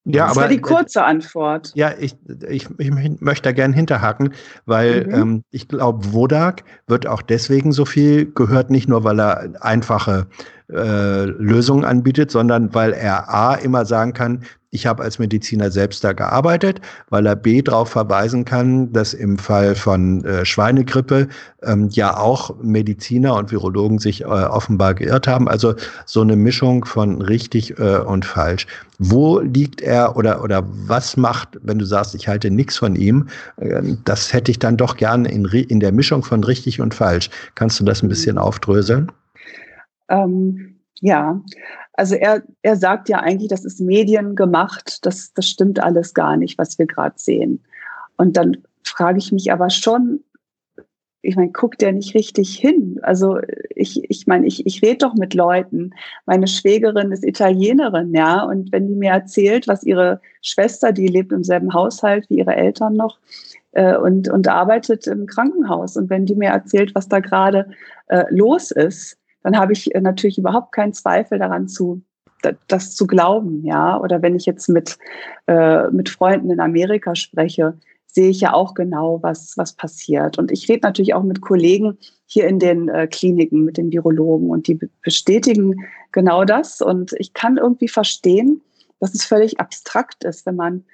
Ja, 0.08 0.28
das 0.28 0.38
aber 0.38 0.48
die 0.48 0.60
kurze 0.60 1.04
Antwort. 1.04 1.72
Ja, 1.74 1.90
ich, 1.98 2.14
ich, 2.48 2.68
ich 2.78 2.90
möchte 3.20 3.42
da 3.48 3.52
gern 3.52 3.72
hinterhaken, 3.72 4.34
weil 4.64 5.04
mhm. 5.04 5.14
ähm, 5.14 5.44
ich 5.50 5.66
glaube, 5.66 6.12
Wodak 6.12 6.62
wird 6.86 7.08
auch 7.08 7.22
deswegen 7.22 7.72
so 7.72 7.84
viel 7.84 8.32
gehört, 8.32 8.70
nicht 8.70 8.88
nur, 8.88 9.02
weil 9.02 9.18
er 9.18 9.50
einfache 9.60 10.28
äh, 10.72 11.24
Lösungen 11.24 11.84
anbietet, 11.84 12.30
sondern 12.30 12.72
weil 12.72 12.92
er 12.92 13.32
A 13.34 13.54
immer 13.56 13.84
sagen 13.84 14.12
kann, 14.12 14.44
ich 14.76 14.86
habe 14.86 15.02
als 15.02 15.18
Mediziner 15.18 15.70
selbst 15.70 16.04
da 16.04 16.12
gearbeitet, 16.12 16.80
weil 17.08 17.26
er 17.26 17.34
B 17.34 17.62
darauf 17.62 17.88
verweisen 17.88 18.44
kann, 18.44 18.92
dass 18.92 19.14
im 19.14 19.38
Fall 19.38 19.74
von 19.74 20.24
äh, 20.24 20.44
Schweinegrippe 20.44 21.28
ähm, 21.62 21.88
ja 21.90 22.16
auch 22.16 22.54
Mediziner 22.62 23.34
und 23.34 23.50
Virologen 23.50 23.98
sich 23.98 24.20
äh, 24.20 24.26
offenbar 24.26 24.94
geirrt 24.94 25.26
haben. 25.26 25.48
Also 25.48 25.74
so 26.04 26.20
eine 26.20 26.36
Mischung 26.36 26.84
von 26.84 27.22
richtig 27.22 27.78
äh, 27.78 27.98
und 27.98 28.24
falsch. 28.26 28.66
Wo 28.98 29.40
liegt 29.40 29.80
er 29.80 30.16
oder, 30.16 30.44
oder 30.44 30.62
was 30.86 31.16
macht, 31.16 31.58
wenn 31.62 31.78
du 31.78 31.86
sagst, 31.86 32.14
ich 32.14 32.28
halte 32.28 32.50
nichts 32.50 32.76
von 32.76 32.94
ihm? 32.96 33.28
Ähm, 33.58 33.98
das 34.04 34.32
hätte 34.32 34.50
ich 34.50 34.58
dann 34.58 34.76
doch 34.76 34.96
gerne 34.96 35.30
in, 35.30 35.46
in 35.46 35.80
der 35.80 35.92
Mischung 35.92 36.22
von 36.22 36.44
richtig 36.44 36.80
und 36.82 36.94
falsch. 36.94 37.30
Kannst 37.54 37.80
du 37.80 37.84
das 37.84 38.02
ein 38.02 38.08
bisschen 38.08 38.36
aufdröseln? 38.36 39.10
Ähm, 40.10 40.76
ja, 41.00 41.40
also 41.96 42.14
er, 42.14 42.42
er 42.62 42.76
sagt 42.76 43.08
ja 43.08 43.20
eigentlich, 43.20 43.48
das 43.48 43.64
ist 43.64 43.80
Medien 43.80 44.34
gemacht, 44.36 45.04
das, 45.04 45.32
das 45.32 45.48
stimmt 45.48 45.82
alles 45.82 46.14
gar 46.14 46.36
nicht, 46.36 46.58
was 46.58 46.78
wir 46.78 46.86
gerade 46.86 47.14
sehen. 47.18 47.64
Und 48.16 48.36
dann 48.36 48.58
frage 48.84 49.18
ich 49.18 49.32
mich 49.32 49.52
aber 49.52 49.70
schon, 49.70 50.20
ich 51.22 51.34
meine, 51.34 51.50
guckt 51.50 51.80
der 51.80 51.92
nicht 51.92 52.14
richtig 52.14 52.56
hin? 52.56 53.00
Also 53.02 53.38
ich, 53.74 54.08
ich 54.08 54.26
meine, 54.26 54.46
ich, 54.46 54.64
ich 54.64 54.82
rede 54.82 54.98
doch 54.98 55.14
mit 55.14 55.34
Leuten. 55.34 55.90
Meine 56.24 56.46
Schwägerin 56.46 57.10
ist 57.10 57.24
Italienerin, 57.24 58.14
ja, 58.14 58.44
und 58.44 58.70
wenn 58.70 58.86
die 58.86 58.94
mir 58.94 59.10
erzählt, 59.10 59.66
was 59.66 59.82
ihre 59.82 60.20
Schwester, 60.40 60.92
die 60.92 61.08
lebt 61.08 61.32
im 61.32 61.42
selben 61.42 61.74
Haushalt 61.74 62.30
wie 62.30 62.38
ihre 62.38 62.54
Eltern 62.54 62.94
noch, 62.94 63.18
äh, 63.72 63.96
und, 63.96 64.28
und 64.28 64.48
arbeitet 64.48 65.06
im 65.06 65.26
Krankenhaus. 65.26 65.96
Und 65.96 66.10
wenn 66.10 66.26
die 66.26 66.36
mir 66.36 66.50
erzählt, 66.50 66.94
was 66.94 67.08
da 67.08 67.20
gerade 67.20 67.70
äh, 68.06 68.24
los 68.30 68.70
ist, 68.70 69.18
dann 69.46 69.58
habe 69.58 69.72
ich 69.72 69.94
äh, 69.94 70.00
natürlich 70.00 70.38
überhaupt 70.38 70.72
keinen 70.72 70.92
Zweifel 70.92 71.38
daran 71.38 71.68
zu, 71.68 72.02
das 72.66 72.96
zu 72.96 73.06
glauben, 73.06 73.64
ja. 73.64 74.00
Oder 74.00 74.20
wenn 74.20 74.34
ich 74.34 74.44
jetzt 74.44 74.68
mit, 74.68 74.98
äh, 75.46 75.88
mit 75.90 76.08
Freunden 76.08 76.50
in 76.50 76.58
Amerika 76.58 77.14
spreche, 77.14 77.74
sehe 78.08 78.28
ich 78.28 78.40
ja 78.40 78.54
auch 78.54 78.74
genau, 78.74 79.22
was, 79.22 79.56
was 79.56 79.74
passiert. 79.74 80.36
Und 80.36 80.50
ich 80.50 80.68
rede 80.68 80.80
natürlich 80.82 81.14
auch 81.14 81.22
mit 81.22 81.42
Kollegen 81.42 81.96
hier 82.26 82.48
in 82.48 82.58
den 82.58 82.88
äh, 82.88 83.06
Kliniken, 83.06 83.64
mit 83.64 83.76
den 83.76 83.92
Virologen 83.92 84.50
und 84.50 84.66
die 84.66 84.80
bestätigen 85.02 85.76
genau 86.10 86.44
das. 86.44 86.80
Und 86.80 87.12
ich 87.16 87.32
kann 87.32 87.56
irgendwie 87.56 87.88
verstehen, 87.88 88.62
dass 88.98 89.14
es 89.14 89.24
völlig 89.24 89.60
abstrakt 89.60 90.24
ist, 90.24 90.44
wenn 90.44 90.56
man 90.56 90.84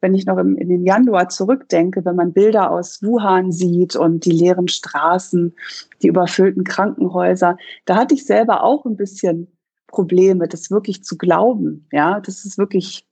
wenn 0.00 0.14
ich 0.14 0.26
noch 0.26 0.38
im, 0.38 0.56
in 0.56 0.68
den 0.68 0.84
Januar 0.84 1.28
zurückdenke, 1.28 2.04
wenn 2.04 2.16
man 2.16 2.32
Bilder 2.32 2.70
aus 2.70 3.02
Wuhan 3.02 3.52
sieht 3.52 3.96
und 3.96 4.24
die 4.24 4.32
leeren 4.32 4.68
Straßen, 4.68 5.54
die 6.02 6.08
überfüllten 6.08 6.64
Krankenhäuser, 6.64 7.56
da 7.84 7.96
hatte 7.96 8.14
ich 8.14 8.24
selber 8.24 8.62
auch 8.62 8.84
ein 8.84 8.96
bisschen 8.96 9.48
Probleme, 9.86 10.48
das 10.48 10.70
wirklich 10.70 11.04
zu 11.04 11.18
glauben, 11.18 11.86
ja, 11.92 12.20
dass 12.20 12.44
es 12.44 12.58
wirklich 12.58 13.06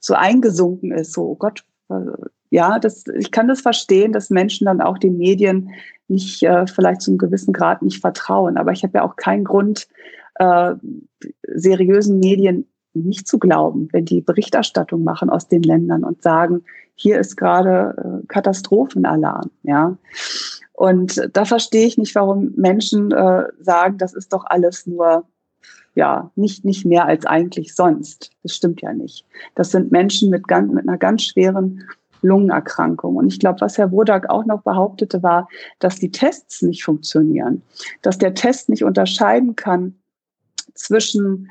so 0.00 0.14
eingesunken 0.14 0.90
ist, 0.92 1.12
so, 1.12 1.30
oh 1.30 1.36
Gott, 1.36 1.64
äh, 1.90 1.94
ja, 2.50 2.78
das, 2.78 3.04
ich 3.18 3.30
kann 3.30 3.48
das 3.48 3.60
verstehen, 3.60 4.12
dass 4.12 4.30
Menschen 4.30 4.66
dann 4.66 4.80
auch 4.80 4.98
den 4.98 5.16
Medien 5.16 5.70
nicht, 6.08 6.42
äh, 6.42 6.66
vielleicht 6.66 7.02
zu 7.02 7.10
einem 7.10 7.18
gewissen 7.18 7.52
Grad 7.52 7.82
nicht 7.82 8.00
vertrauen, 8.00 8.56
aber 8.56 8.72
ich 8.72 8.82
habe 8.82 8.98
ja 8.98 9.04
auch 9.04 9.16
keinen 9.16 9.44
Grund, 9.44 9.88
äh, 10.36 10.74
seriösen 11.54 12.18
Medien 12.18 12.66
nicht 12.94 13.26
zu 13.26 13.38
glauben, 13.38 13.88
wenn 13.92 14.04
die 14.04 14.20
Berichterstattung 14.20 15.04
machen 15.04 15.30
aus 15.30 15.48
den 15.48 15.62
Ländern 15.62 16.04
und 16.04 16.22
sagen, 16.22 16.64
hier 16.94 17.18
ist 17.18 17.36
gerade 17.36 18.22
äh, 18.22 18.26
Katastrophenalarm, 18.26 19.50
ja. 19.62 19.96
Und 20.72 21.28
da 21.32 21.44
verstehe 21.44 21.86
ich 21.86 21.98
nicht, 21.98 22.14
warum 22.14 22.52
Menschen 22.56 23.12
äh, 23.12 23.44
sagen, 23.60 23.98
das 23.98 24.14
ist 24.14 24.32
doch 24.32 24.44
alles 24.46 24.86
nur 24.86 25.24
ja 25.94 26.30
nicht 26.36 26.64
nicht 26.64 26.86
mehr 26.86 27.06
als 27.06 27.26
eigentlich 27.26 27.74
sonst. 27.74 28.30
Das 28.42 28.54
stimmt 28.54 28.80
ja 28.80 28.92
nicht. 28.92 29.26
Das 29.54 29.70
sind 29.70 29.92
Menschen 29.92 30.30
mit 30.30 30.48
ganz 30.48 30.72
mit 30.72 30.88
einer 30.88 30.98
ganz 30.98 31.22
schweren 31.22 31.84
Lungenerkrankung. 32.22 33.16
Und 33.16 33.32
ich 33.32 33.38
glaube, 33.38 33.60
was 33.60 33.78
Herr 33.78 33.92
Wodak 33.92 34.30
auch 34.30 34.46
noch 34.46 34.62
behauptete, 34.62 35.22
war, 35.22 35.48
dass 35.80 35.96
die 35.96 36.10
Tests 36.10 36.62
nicht 36.62 36.84
funktionieren, 36.84 37.62
dass 38.00 38.18
der 38.18 38.34
Test 38.34 38.68
nicht 38.68 38.84
unterscheiden 38.84 39.56
kann 39.56 39.96
zwischen 40.74 41.50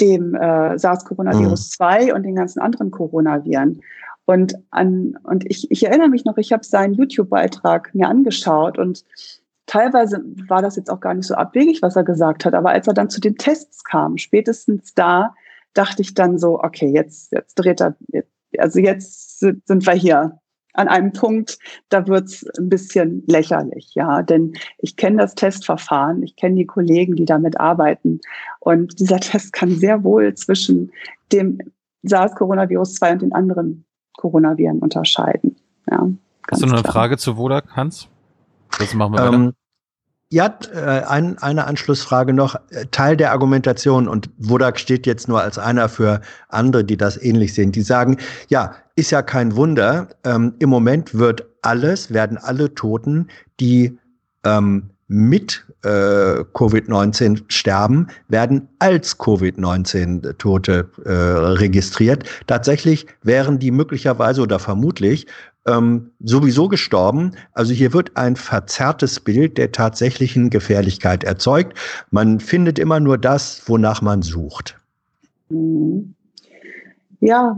dem 0.00 0.34
äh, 0.34 0.78
SARS-Coronavirus 0.78 1.70
2 1.70 2.06
mhm. 2.06 2.12
und 2.12 2.22
den 2.22 2.34
ganzen 2.34 2.60
anderen 2.60 2.90
Coronaviren. 2.90 3.80
Und 4.24 4.54
an 4.70 5.16
und 5.22 5.48
ich, 5.48 5.70
ich 5.70 5.86
erinnere 5.86 6.08
mich 6.08 6.24
noch, 6.24 6.36
ich 6.36 6.52
habe 6.52 6.64
seinen 6.64 6.94
YouTube-Beitrag 6.94 7.94
mir 7.94 8.08
angeschaut 8.08 8.76
und 8.76 9.04
teilweise 9.66 10.22
war 10.48 10.62
das 10.62 10.76
jetzt 10.76 10.90
auch 10.90 11.00
gar 11.00 11.14
nicht 11.14 11.26
so 11.26 11.34
abwegig, 11.34 11.80
was 11.80 11.96
er 11.96 12.04
gesagt 12.04 12.44
hat. 12.44 12.54
Aber 12.54 12.70
als 12.70 12.88
er 12.88 12.94
dann 12.94 13.08
zu 13.08 13.20
den 13.20 13.36
Tests 13.36 13.84
kam, 13.84 14.18
spätestens 14.18 14.94
da 14.94 15.34
dachte 15.74 16.02
ich 16.02 16.14
dann 16.14 16.38
so, 16.38 16.60
okay, 16.60 16.88
jetzt 16.88 17.32
jetzt 17.32 17.54
dreht 17.54 17.80
er, 17.80 17.96
also 18.58 18.80
jetzt 18.80 19.38
sind 19.38 19.86
wir 19.86 19.92
hier 19.92 20.38
an 20.76 20.88
einem 20.88 21.12
Punkt, 21.12 21.58
da 21.88 22.06
wird's 22.06 22.46
ein 22.58 22.68
bisschen 22.68 23.24
lächerlich, 23.26 23.92
ja. 23.94 24.22
Denn 24.22 24.54
ich 24.78 24.96
kenne 24.96 25.18
das 25.18 25.34
Testverfahren, 25.34 26.22
ich 26.22 26.36
kenne 26.36 26.56
die 26.56 26.66
Kollegen, 26.66 27.16
die 27.16 27.24
damit 27.24 27.58
arbeiten. 27.60 28.20
Und 28.60 29.00
dieser 29.00 29.20
Test 29.20 29.52
kann 29.52 29.70
sehr 29.70 30.04
wohl 30.04 30.34
zwischen 30.34 30.92
dem 31.32 31.58
SARS-Coronavirus 32.02 32.94
2 32.94 33.12
und 33.12 33.22
den 33.22 33.32
anderen 33.32 33.84
Coronaviren 34.16 34.78
unterscheiden. 34.78 35.56
Ja, 35.90 36.08
Hast 36.50 36.62
du 36.62 36.66
noch 36.66 36.74
eine 36.74 36.82
klar. 36.82 36.92
Frage 36.92 37.16
zu 37.18 37.36
Wodak, 37.36 37.76
Hans? 37.76 38.08
Das 38.78 38.94
machen 38.94 39.14
wir 39.14 39.32
ähm, 39.32 39.52
ja, 40.30 40.58
äh, 40.72 41.04
ein, 41.04 41.38
eine 41.38 41.66
Anschlussfrage 41.66 42.32
noch. 42.32 42.56
Teil 42.90 43.16
der 43.16 43.32
Argumentation, 43.32 44.08
und 44.08 44.30
Wodak 44.38 44.78
steht 44.78 45.06
jetzt 45.06 45.28
nur 45.28 45.40
als 45.40 45.58
einer 45.58 45.88
für 45.88 46.20
andere, 46.48 46.84
die 46.84 46.96
das 46.96 47.20
ähnlich 47.20 47.54
sehen, 47.54 47.72
die 47.72 47.82
sagen, 47.82 48.18
ja, 48.48 48.74
ist 48.96 49.10
ja 49.10 49.22
kein 49.22 49.54
Wunder, 49.56 50.08
ähm, 50.24 50.54
im 50.58 50.70
Moment 50.70 51.14
wird 51.16 51.46
alles, 51.62 52.12
werden 52.12 52.38
alle 52.38 52.74
Toten, 52.74 53.28
die 53.60 53.98
ähm, 54.44 54.90
mit 55.08 55.64
äh, 55.84 55.88
Covid-19 56.52 57.42
sterben, 57.48 58.08
werden 58.28 58.68
als 58.78 59.18
Covid-19-Tote 59.18 60.90
äh, 61.04 61.10
registriert. 61.10 62.24
Tatsächlich 62.46 63.06
wären 63.22 63.58
die 63.58 63.70
möglicherweise 63.70 64.42
oder 64.42 64.58
vermutlich 64.58 65.26
ähm, 65.66 66.10
sowieso 66.20 66.68
gestorben. 66.68 67.32
Also 67.52 67.72
hier 67.72 67.92
wird 67.92 68.16
ein 68.16 68.34
verzerrtes 68.34 69.20
Bild 69.20 69.58
der 69.58 69.72
tatsächlichen 69.72 70.50
Gefährlichkeit 70.50 71.22
erzeugt. 71.22 71.76
Man 72.10 72.40
findet 72.40 72.78
immer 72.78 72.98
nur 72.98 73.18
das, 73.18 73.62
wonach 73.66 74.02
man 74.02 74.22
sucht. 74.22 74.78
Mhm. 75.50 76.14
Ja, 77.20 77.56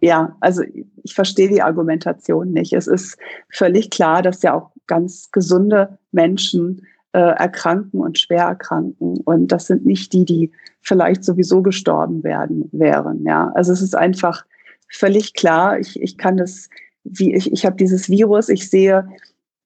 ja, 0.00 0.36
also 0.40 0.62
ich 1.02 1.14
verstehe 1.14 1.48
die 1.48 1.62
Argumentation 1.62 2.52
nicht. 2.52 2.72
Es 2.72 2.86
ist 2.86 3.18
völlig 3.50 3.90
klar, 3.90 4.22
dass 4.22 4.42
ja 4.42 4.54
auch 4.54 4.70
ganz 4.86 5.30
gesunde 5.30 5.98
Menschen 6.12 6.86
äh, 7.12 7.18
erkranken 7.18 8.00
und 8.00 8.18
schwer 8.18 8.44
erkranken. 8.44 9.20
Und 9.24 9.48
das 9.48 9.66
sind 9.66 9.86
nicht 9.86 10.12
die, 10.12 10.24
die 10.24 10.52
vielleicht 10.82 11.24
sowieso 11.24 11.62
gestorben 11.62 12.22
werden 12.22 12.68
wären. 12.72 13.24
Ja, 13.24 13.50
also 13.54 13.72
es 13.72 13.82
ist 13.82 13.96
einfach 13.96 14.44
völlig 14.88 15.34
klar. 15.34 15.78
Ich, 15.78 16.00
ich 16.00 16.18
kann 16.18 16.36
das, 16.36 16.68
wie 17.04 17.34
ich, 17.34 17.50
ich 17.52 17.64
habe 17.64 17.76
dieses 17.76 18.08
Virus, 18.10 18.48
ich 18.48 18.68
sehe 18.68 19.08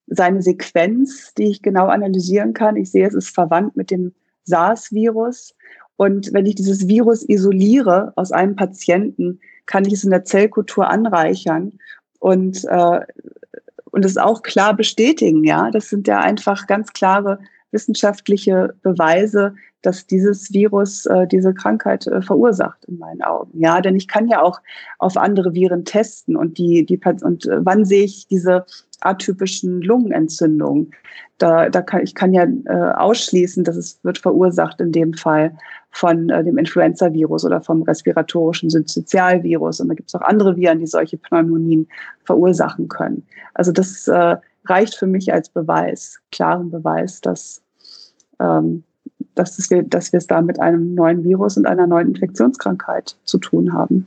seine 0.07 0.43
Sequenz, 0.43 1.35
die 1.35 1.51
ich 1.51 1.63
genau 1.63 1.87
analysieren 1.87 2.53
kann. 2.53 2.77
Ich 2.77 2.91
sehe, 2.91 3.07
es 3.07 3.15
ist 3.15 3.35
verwandt 3.35 3.77
mit 3.77 3.91
dem 3.91 4.13
SARS-Virus. 4.45 5.55
Und 5.97 6.33
wenn 6.33 6.47
ich 6.47 6.55
dieses 6.55 6.89
Virus 6.89 7.29
isoliere 7.29 8.13
aus 8.17 8.33
einem 8.33 8.57
Patienten, 8.57 9.41
kann 9.67 9.85
ich 9.85 9.95
es 9.95 10.05
in 10.05 10.11
der 10.11 10.25
Zellkultur 10.25 10.89
anreichern 10.89 11.79
und, 12.19 12.65
äh, 12.65 13.01
und 13.91 14.05
es 14.05 14.17
auch 14.17 14.43
klar 14.43 14.75
bestätigen. 14.75 15.45
Ja, 15.45 15.71
das 15.71 15.89
sind 15.89 16.07
ja 16.09 16.21
einfach 16.21 16.67
ganz 16.67 16.93
klare 16.93 17.39
wissenschaftliche 17.73 18.75
Beweise, 18.83 19.55
dass 19.83 20.07
dieses 20.07 20.53
Virus 20.53 21.07
äh, 21.07 21.27
diese 21.27 21.55
Krankheit 21.55 22.07
äh, 22.07 22.21
verursacht 22.21 22.85
in 22.87 22.99
meinen 22.99 23.23
Augen. 23.23 23.59
Ja, 23.59 23.81
denn 23.81 23.97
ich 23.97 24.09
kann 24.09 24.29
ja 24.29 24.43
auch 24.43 24.61
auf 24.99 25.17
andere 25.17 25.55
Viren 25.55 25.85
testen 25.85 26.37
und 26.37 26.59
die 26.59 26.85
die 26.85 27.01
und 27.23 27.47
äh, 27.47 27.65
wann 27.65 27.85
sehe 27.85 28.05
ich 28.05 28.27
diese 28.29 28.67
atypischen 29.01 29.81
Lungenentzündungen? 29.81 30.91
Da, 31.39 31.71
da 31.71 31.81
kann 31.81 32.03
ich 32.03 32.15
kann 32.15 32.35
ja 32.35 32.45
äh, 32.45 32.93
ausschließen, 32.97 33.65
dass 33.65 33.77
es 33.77 33.99
wird 34.03 34.19
verursacht 34.19 34.81
in 34.81 34.93
dem 34.93 35.15
Fall 35.15 35.57
von 35.91 36.31
äh, 36.31 36.45
dem 36.45 36.59
Influenza-Virus 36.59 37.45
oder 37.45 37.61
vom 37.61 37.83
respiratorischen 37.83 38.71
Synzytialvirus. 38.71 39.81
Und 39.81 39.89
da 39.89 39.95
gibt 39.95 40.09
es 40.09 40.15
auch 40.15 40.23
andere 40.23 40.57
Viren, 40.57 40.79
die 40.79 40.87
solche 40.87 41.17
Pneumonien 41.17 41.89
verursachen 42.25 42.89
können. 42.89 43.27
Also 43.55 43.73
das 43.73 44.07
äh, 44.09 44.37
reicht 44.67 44.95
für 44.95 45.07
mich 45.07 45.33
als 45.33 45.49
Beweis, 45.49 46.21
klaren 46.31 46.71
Beweis, 46.71 47.21
dass 47.21 47.63
ähm, 48.39 48.85
dass 49.35 49.71
wir, 49.71 49.83
dass 49.83 50.13
wir 50.13 50.19
es 50.19 50.27
da 50.27 50.43
mit 50.43 50.61
einem 50.61 50.95
neuen 50.95 51.25
Virus 51.25 51.57
und 51.57 51.67
einer 51.67 51.87
neuen 51.87 52.09
Infektionskrankheit 52.09 53.17
zu 53.25 53.39
tun 53.39 53.73
haben. 53.73 54.07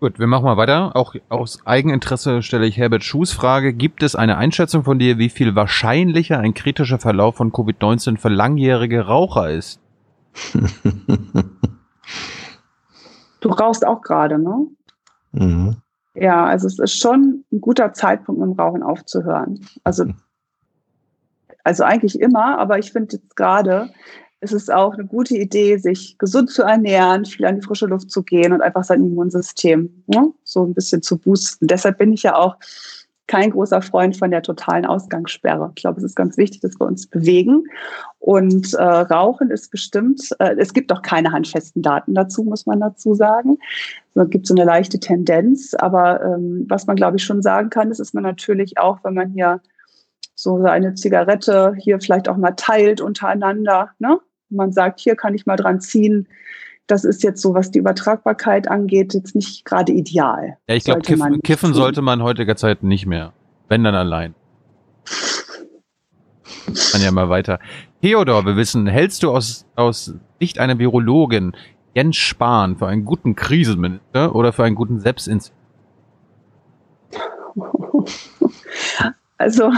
Gut, 0.00 0.18
wir 0.20 0.28
machen 0.28 0.44
mal 0.44 0.56
weiter. 0.56 0.94
Auch 0.94 1.14
aus 1.28 1.58
Eigeninteresse 1.64 2.42
stelle 2.42 2.66
ich 2.66 2.76
Herbert 2.76 3.02
Schuhs 3.02 3.32
Frage. 3.32 3.72
Gibt 3.72 4.02
es 4.04 4.14
eine 4.14 4.36
Einschätzung 4.36 4.84
von 4.84 4.98
dir, 4.98 5.18
wie 5.18 5.28
viel 5.28 5.56
wahrscheinlicher 5.56 6.38
ein 6.38 6.54
kritischer 6.54 6.98
Verlauf 6.98 7.36
von 7.36 7.52
Covid-19 7.52 8.16
für 8.16 8.28
langjährige 8.28 9.06
Raucher 9.06 9.50
ist? 9.50 9.80
Du 13.40 13.48
rauchst 13.48 13.86
auch 13.86 14.02
gerade, 14.02 14.38
ne? 14.38 14.66
Mhm. 15.32 15.76
Ja, 16.14 16.46
also 16.46 16.66
es 16.66 16.78
ist 16.78 16.98
schon 16.98 17.44
ein 17.52 17.60
guter 17.60 17.92
Zeitpunkt, 17.92 18.40
mit 18.40 18.50
dem 18.50 18.58
Rauchen 18.58 18.82
aufzuhören. 18.82 19.64
Also, 19.84 20.06
also 21.64 21.84
eigentlich 21.84 22.20
immer, 22.20 22.58
aber 22.58 22.78
ich 22.78 22.92
finde 22.92 23.16
jetzt 23.16 23.36
gerade, 23.36 23.90
ist 24.40 24.52
es 24.52 24.70
auch 24.70 24.94
eine 24.94 25.06
gute 25.06 25.36
Idee, 25.36 25.76
sich 25.76 26.16
gesund 26.18 26.50
zu 26.50 26.62
ernähren, 26.62 27.24
viel 27.24 27.46
an 27.46 27.56
die 27.56 27.62
frische 27.62 27.86
Luft 27.86 28.10
zu 28.10 28.22
gehen 28.22 28.52
und 28.52 28.62
einfach 28.62 28.84
sein 28.84 29.04
Immunsystem 29.04 30.04
ne, 30.06 30.32
so 30.44 30.64
ein 30.64 30.74
bisschen 30.74 31.02
zu 31.02 31.18
boosten. 31.18 31.66
Deshalb 31.66 31.98
bin 31.98 32.12
ich 32.12 32.22
ja 32.22 32.36
auch 32.36 32.56
kein 33.28 33.50
großer 33.50 33.82
Freund 33.82 34.16
von 34.16 34.30
der 34.30 34.42
totalen 34.42 34.84
Ausgangssperre. 34.84 35.70
Ich 35.76 35.82
glaube, 35.82 35.98
es 35.98 36.04
ist 36.04 36.16
ganz 36.16 36.36
wichtig, 36.36 36.62
dass 36.62 36.80
wir 36.80 36.86
uns 36.86 37.06
bewegen. 37.06 37.64
Und 38.18 38.74
äh, 38.74 38.82
Rauchen 38.82 39.50
ist 39.50 39.70
bestimmt, 39.70 40.30
äh, 40.40 40.56
es 40.58 40.72
gibt 40.72 40.90
auch 40.90 41.02
keine 41.02 41.30
handfesten 41.30 41.82
Daten 41.82 42.14
dazu, 42.14 42.42
muss 42.42 42.66
man 42.66 42.80
dazu 42.80 43.14
sagen. 43.14 43.58
Es 44.14 44.30
gibt 44.30 44.46
so 44.46 44.54
eine 44.54 44.64
leichte 44.64 44.98
Tendenz. 44.98 45.74
Aber 45.74 46.22
ähm, 46.24 46.64
was 46.68 46.86
man, 46.86 46.96
glaube 46.96 47.18
ich, 47.18 47.24
schon 47.24 47.42
sagen 47.42 47.70
kann, 47.70 47.90
ist, 47.90 48.00
dass 48.00 48.14
man 48.14 48.24
natürlich 48.24 48.78
auch, 48.78 49.04
wenn 49.04 49.14
man 49.14 49.30
hier 49.30 49.60
so 50.34 50.56
eine 50.56 50.94
Zigarette 50.94 51.74
hier 51.78 52.00
vielleicht 52.00 52.28
auch 52.28 52.36
mal 52.36 52.52
teilt 52.52 53.00
untereinander, 53.00 53.90
ne? 53.98 54.18
Man 54.50 54.72
sagt, 54.72 55.00
hier 55.00 55.14
kann 55.14 55.34
ich 55.34 55.44
mal 55.44 55.56
dran 55.56 55.78
ziehen, 55.82 56.26
das 56.88 57.04
ist 57.04 57.22
jetzt 57.22 57.40
so, 57.40 57.54
was 57.54 57.70
die 57.70 57.78
Übertragbarkeit 57.78 58.68
angeht, 58.68 59.14
jetzt 59.14 59.34
nicht 59.36 59.64
gerade 59.64 59.92
ideal. 59.92 60.56
Ja, 60.68 60.74
ich 60.74 60.84
glaube, 60.84 61.02
kiff, 61.02 61.20
kiffen 61.44 61.72
tun. 61.72 61.74
sollte 61.74 62.02
man 62.02 62.22
heutiger 62.22 62.56
Zeit 62.56 62.82
nicht 62.82 63.06
mehr. 63.06 63.32
Wenn 63.68 63.84
dann 63.84 63.94
allein. 63.94 64.34
Kann 66.92 67.02
ja 67.02 67.12
mal 67.12 67.28
weiter. 67.28 67.60
Theodor, 68.02 68.46
wir 68.46 68.56
wissen, 68.56 68.86
hältst 68.86 69.22
du 69.22 69.30
aus, 69.30 69.66
aus 69.76 70.14
Sicht 70.40 70.58
einer 70.58 70.78
Virologin 70.78 71.52
Jens 71.94 72.16
Spahn 72.16 72.76
für 72.76 72.86
einen 72.86 73.04
guten 73.04 73.34
Krisenminister 73.34 74.34
oder 74.34 74.52
für 74.52 74.64
einen 74.64 74.74
guten 74.74 75.00
Selbstinstitut? 75.00 75.56
Also, 79.36 79.70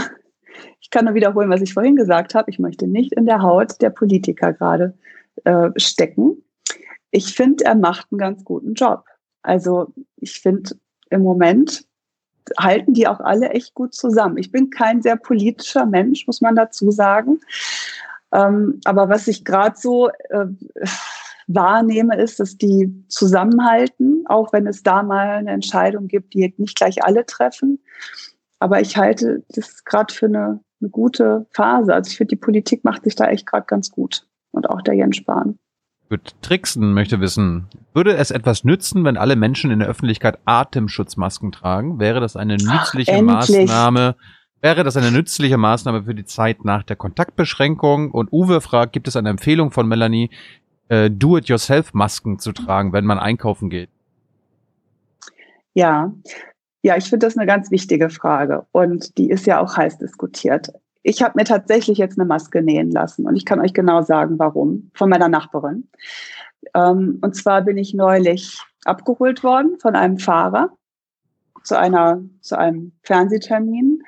ich 0.79 0.89
kann 0.89 1.05
nur 1.05 1.13
wiederholen, 1.13 1.49
was 1.49 1.61
ich 1.61 1.73
vorhin 1.73 1.95
gesagt 1.95 2.35
habe. 2.35 2.49
Ich 2.49 2.59
möchte 2.59 2.87
nicht 2.87 3.13
in 3.13 3.25
der 3.25 3.41
Haut 3.41 3.81
der 3.81 3.89
Politiker 3.89 4.53
gerade 4.53 4.93
äh, 5.43 5.69
stecken 5.77 6.43
ich 7.11 7.35
finde, 7.35 7.65
er 7.65 7.75
macht 7.75 8.07
einen 8.11 8.19
ganz 8.19 8.43
guten 8.43 8.73
Job. 8.73 9.05
Also 9.43 9.93
ich 10.17 10.39
finde, 10.39 10.75
im 11.09 11.21
Moment 11.23 11.85
halten 12.57 12.93
die 12.93 13.07
auch 13.07 13.19
alle 13.19 13.49
echt 13.49 13.73
gut 13.73 13.93
zusammen. 13.93 14.37
Ich 14.37 14.51
bin 14.51 14.69
kein 14.69 15.01
sehr 15.01 15.15
politischer 15.15 15.85
Mensch, 15.85 16.25
muss 16.25 16.41
man 16.41 16.55
dazu 16.55 16.91
sagen. 16.91 17.39
Ähm, 18.33 18.79
aber 18.85 19.09
was 19.09 19.27
ich 19.27 19.45
gerade 19.45 19.77
so 19.77 20.09
äh, 20.29 20.45
wahrnehme, 21.47 22.17
ist, 22.17 22.39
dass 22.39 22.57
die 22.57 23.05
zusammenhalten, 23.09 24.23
auch 24.27 24.53
wenn 24.53 24.67
es 24.67 24.83
da 24.83 25.03
mal 25.03 25.27
eine 25.27 25.51
Entscheidung 25.51 26.07
gibt, 26.07 26.33
die 26.33 26.53
nicht 26.57 26.77
gleich 26.77 27.03
alle 27.03 27.25
treffen. 27.25 27.79
Aber 28.59 28.79
ich 28.79 28.95
halte 28.95 29.43
das 29.49 29.83
gerade 29.83 30.13
für 30.13 30.27
eine, 30.27 30.59
eine 30.79 30.89
gute 30.89 31.47
Phase. 31.51 31.93
Also 31.93 32.09
ich 32.09 32.17
finde, 32.17 32.35
die 32.35 32.41
Politik 32.41 32.83
macht 32.83 33.03
sich 33.03 33.15
da 33.15 33.27
echt 33.27 33.45
gerade 33.45 33.65
ganz 33.65 33.91
gut. 33.91 34.27
Und 34.51 34.69
auch 34.69 34.81
der 34.81 34.93
Jens 34.93 35.17
Spahn. 35.17 35.59
Gut, 36.11 36.35
Trixen 36.41 36.93
möchte 36.93 37.21
wissen, 37.21 37.69
würde 37.93 38.17
es 38.17 38.31
etwas 38.31 38.65
nützen, 38.65 39.05
wenn 39.05 39.15
alle 39.15 39.37
Menschen 39.37 39.71
in 39.71 39.79
der 39.79 39.87
Öffentlichkeit 39.87 40.39
Atemschutzmasken 40.43 41.53
tragen? 41.53 42.01
Wäre 42.01 42.19
das 42.19 42.35
eine 42.35 42.57
nützliche 42.57 43.15
Ach, 43.15 43.21
Maßnahme? 43.21 44.17
Wäre 44.59 44.83
das 44.83 44.97
eine 44.97 45.09
nützliche 45.09 45.55
Maßnahme 45.55 46.03
für 46.03 46.13
die 46.13 46.25
Zeit 46.25 46.65
nach 46.65 46.83
der 46.83 46.97
Kontaktbeschränkung? 46.97 48.11
Und 48.11 48.33
Uwe 48.33 48.59
fragt, 48.59 48.91
gibt 48.91 49.07
es 49.07 49.15
eine 49.15 49.29
Empfehlung 49.29 49.71
von 49.71 49.87
Melanie, 49.87 50.29
äh, 50.89 51.09
Do-it-yourself-Masken 51.09 52.39
zu 52.39 52.51
tragen, 52.51 52.91
wenn 52.91 53.05
man 53.05 53.17
einkaufen 53.17 53.69
geht? 53.69 53.89
Ja, 55.73 56.11
ja, 56.81 56.97
ich 56.97 57.05
finde 57.05 57.25
das 57.25 57.37
eine 57.37 57.47
ganz 57.47 57.71
wichtige 57.71 58.09
Frage 58.09 58.65
und 58.73 59.17
die 59.17 59.29
ist 59.29 59.45
ja 59.45 59.61
auch 59.61 59.77
heiß 59.77 59.99
diskutiert. 59.99 60.73
Ich 61.03 61.21
habe 61.21 61.33
mir 61.35 61.45
tatsächlich 61.45 61.97
jetzt 61.97 62.19
eine 62.19 62.27
Maske 62.27 62.61
nähen 62.61 62.91
lassen 62.91 63.25
und 63.25 63.35
ich 63.35 63.45
kann 63.45 63.59
euch 63.59 63.73
genau 63.73 64.01
sagen, 64.01 64.37
warum, 64.37 64.91
von 64.93 65.09
meiner 65.09 65.29
Nachbarin. 65.29 65.87
Ähm, 66.75 67.19
und 67.21 67.35
zwar 67.35 67.61
bin 67.63 67.77
ich 67.77 67.93
neulich 67.93 68.61
abgeholt 68.85 69.43
worden 69.43 69.77
von 69.79 69.95
einem 69.95 70.17
Fahrer 70.17 70.71
zu 71.63 71.77
einer 71.77 72.21
zu 72.41 72.57
einem 72.57 72.91
Fernsehtermin 73.03 74.01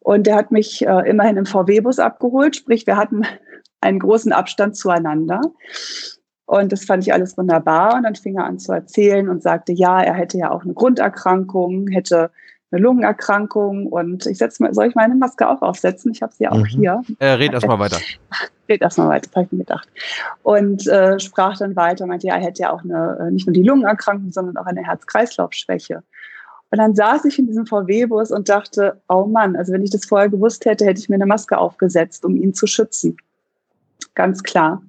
und 0.00 0.26
der 0.26 0.36
hat 0.36 0.50
mich 0.50 0.84
äh, 0.86 1.08
immerhin 1.08 1.36
im 1.36 1.46
VW-Bus 1.46 1.98
abgeholt, 1.98 2.56
sprich 2.56 2.86
wir 2.86 2.96
hatten 2.96 3.22
einen 3.80 3.98
großen 3.98 4.32
Abstand 4.32 4.76
zueinander. 4.76 5.40
Und 6.46 6.72
das 6.72 6.84
fand 6.84 7.04
ich 7.04 7.12
alles 7.12 7.38
wunderbar. 7.38 7.94
Und 7.94 8.02
dann 8.02 8.16
fing 8.16 8.36
er 8.36 8.44
an 8.44 8.58
zu 8.58 8.72
erzählen 8.72 9.28
und 9.28 9.40
sagte, 9.40 9.72
ja, 9.72 10.02
er 10.02 10.14
hätte 10.14 10.36
ja 10.36 10.50
auch 10.50 10.64
eine 10.64 10.74
Grunderkrankung, 10.74 11.86
hätte 11.86 12.32
eine 12.70 12.80
Lungenerkrankung 12.80 13.86
und 13.86 14.26
ich 14.26 14.38
setze 14.38 14.62
mal, 14.62 14.72
soll 14.72 14.86
ich 14.86 14.94
meine 14.94 15.14
Maske 15.14 15.48
auch 15.48 15.60
aufsetzen? 15.62 16.12
Ich 16.12 16.22
habe 16.22 16.32
sie 16.32 16.48
auch 16.48 16.58
mhm. 16.58 16.66
hier. 16.66 17.02
Äh, 17.18 17.32
red 17.32 17.52
erst 17.52 17.66
mal 17.66 17.78
weiter. 17.78 17.98
red 18.68 18.80
erst 18.80 18.98
mal 18.98 19.08
weiter, 19.08 19.30
habe 19.34 19.46
ich 19.46 19.52
mir 19.52 19.58
gedacht. 19.58 19.88
Und 20.42 20.86
äh, 20.86 21.18
sprach 21.18 21.58
dann 21.58 21.74
weiter, 21.74 22.06
meinte, 22.06 22.28
ja, 22.28 22.36
er 22.36 22.44
hätte 22.44 22.62
ja 22.62 22.72
auch 22.72 22.84
eine, 22.84 23.18
äh, 23.20 23.30
nicht 23.30 23.46
nur 23.46 23.54
die 23.54 23.62
Lungenerkrankung, 23.62 24.30
sondern 24.30 24.56
auch 24.56 24.66
eine 24.66 24.84
Herz-Kreislauf-Schwäche. 24.84 26.02
Und 26.70 26.78
dann 26.78 26.94
saß 26.94 27.24
ich 27.24 27.38
in 27.38 27.46
diesem 27.46 27.66
VW-Bus 27.66 28.30
und 28.30 28.48
dachte, 28.48 29.00
oh 29.08 29.24
Mann, 29.24 29.56
also 29.56 29.72
wenn 29.72 29.82
ich 29.82 29.90
das 29.90 30.04
vorher 30.04 30.28
gewusst 30.28 30.64
hätte, 30.64 30.84
hätte 30.84 31.00
ich 31.00 31.08
mir 31.08 31.16
eine 31.16 31.26
Maske 31.26 31.58
aufgesetzt, 31.58 32.24
um 32.24 32.36
ihn 32.36 32.54
zu 32.54 32.68
schützen. 32.68 33.16
Ganz 34.14 34.42
klar. 34.44 34.80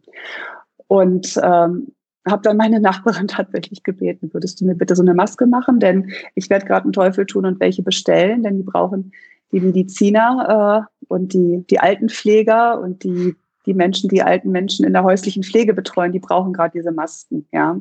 Und 0.87 1.39
ähm, 1.41 1.93
habe 2.25 2.41
dann 2.43 2.57
meine 2.57 2.79
Nachbarin 2.79 3.27
tatsächlich 3.29 3.83
gebeten, 3.83 4.33
würdest 4.33 4.61
du 4.61 4.65
mir 4.65 4.75
bitte 4.75 4.95
so 4.95 5.01
eine 5.01 5.13
Maske 5.13 5.47
machen, 5.47 5.79
denn 5.79 6.11
ich 6.35 6.49
werde 6.49 6.65
gerade 6.65 6.83
einen 6.83 6.93
Teufel 6.93 7.25
tun 7.25 7.45
und 7.45 7.59
welche 7.59 7.83
bestellen, 7.83 8.43
denn 8.43 8.57
die 8.57 8.63
brauchen 8.63 9.11
die 9.51 9.59
Mediziner 9.59 10.87
äh, 11.01 11.05
und 11.07 11.33
die, 11.33 11.65
die 11.69 11.79
Altenpfleger 11.79 12.79
und 12.79 13.03
die, 13.03 13.35
die 13.65 13.73
Menschen, 13.73 14.09
die 14.09 14.23
alten 14.23 14.51
Menschen 14.51 14.85
in 14.85 14.93
der 14.93 15.03
häuslichen 15.03 15.43
Pflege 15.43 15.73
betreuen, 15.73 16.11
die 16.11 16.19
brauchen 16.19 16.53
gerade 16.53 16.77
diese 16.77 16.91
Masken. 16.91 17.45
Ja. 17.51 17.79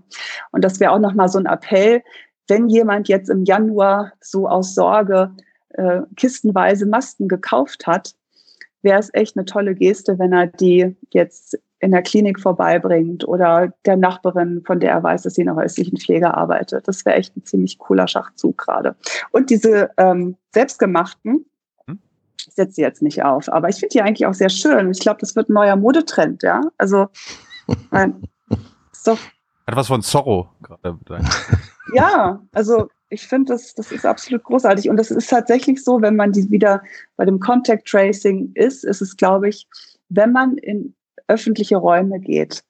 Und 0.50 0.64
das 0.64 0.80
wäre 0.80 0.92
auch 0.92 0.98
nochmal 0.98 1.28
so 1.28 1.38
ein 1.38 1.46
Appell, 1.46 2.02
wenn 2.48 2.68
jemand 2.68 3.08
jetzt 3.08 3.30
im 3.30 3.44
Januar 3.44 4.12
so 4.20 4.48
aus 4.48 4.74
Sorge 4.74 5.30
äh, 5.70 6.00
kistenweise 6.16 6.84
Masken 6.84 7.28
gekauft 7.28 7.86
hat, 7.86 8.14
wäre 8.82 8.98
es 8.98 9.14
echt 9.14 9.36
eine 9.36 9.44
tolle 9.44 9.74
Geste, 9.74 10.18
wenn 10.18 10.32
er 10.32 10.48
die 10.48 10.96
jetzt 11.12 11.58
in 11.80 11.90
der 11.90 12.02
Klinik 12.02 12.38
vorbeibringt 12.38 13.26
oder 13.26 13.72
der 13.86 13.96
Nachbarin, 13.96 14.62
von 14.66 14.80
der 14.80 14.92
er 14.92 15.02
weiß, 15.02 15.22
dass 15.22 15.34
sie 15.34 15.40
in 15.40 15.46
der 15.46 15.56
häuslichen 15.56 15.98
Pflege 15.98 16.34
arbeitet. 16.34 16.86
Das 16.86 17.04
wäre 17.04 17.16
echt 17.16 17.36
ein 17.36 17.44
ziemlich 17.44 17.78
cooler 17.78 18.06
Schachzug 18.06 18.58
gerade. 18.58 18.94
Und 19.32 19.50
diese 19.50 19.90
ähm, 19.96 20.36
selbstgemachten, 20.52 21.46
hm? 21.86 21.98
ich 22.38 22.54
setze 22.54 22.74
sie 22.74 22.82
jetzt 22.82 23.02
nicht 23.02 23.24
auf, 23.24 23.48
aber 23.48 23.70
ich 23.70 23.76
finde 23.76 23.94
die 23.94 24.02
eigentlich 24.02 24.26
auch 24.26 24.34
sehr 24.34 24.50
schön. 24.50 24.90
Ich 24.90 25.00
glaube, 25.00 25.20
das 25.20 25.34
wird 25.34 25.48
ein 25.48 25.54
neuer 25.54 25.76
Modetrend, 25.76 26.42
ja. 26.42 26.60
Also, 26.76 27.08
nein, 27.90 28.22
ist 28.92 29.06
doch. 29.06 29.18
Hat 29.66 29.76
was 29.76 29.86
von 29.86 30.02
Zorro 30.02 30.50
gerade. 30.62 30.98
ja, 31.94 32.42
also 32.52 32.88
ich 33.08 33.26
finde, 33.26 33.54
das, 33.54 33.74
das 33.74 33.90
ist 33.90 34.04
absolut 34.04 34.44
großartig. 34.44 34.90
Und 34.90 34.96
das 34.96 35.10
ist 35.10 35.30
tatsächlich 35.30 35.82
so, 35.82 36.00
wenn 36.02 36.16
man 36.16 36.32
die 36.32 36.50
wieder 36.50 36.82
bei 37.16 37.24
dem 37.24 37.40
Contact 37.40 37.88
Tracing 37.88 38.52
ist, 38.54 38.84
ist 38.84 39.00
es, 39.00 39.16
glaube 39.16 39.48
ich, 39.48 39.66
wenn 40.08 40.32
man 40.32 40.58
in 40.58 40.94
öffentliche 41.30 41.76
Räume 41.76 42.20
geht, 42.20 42.62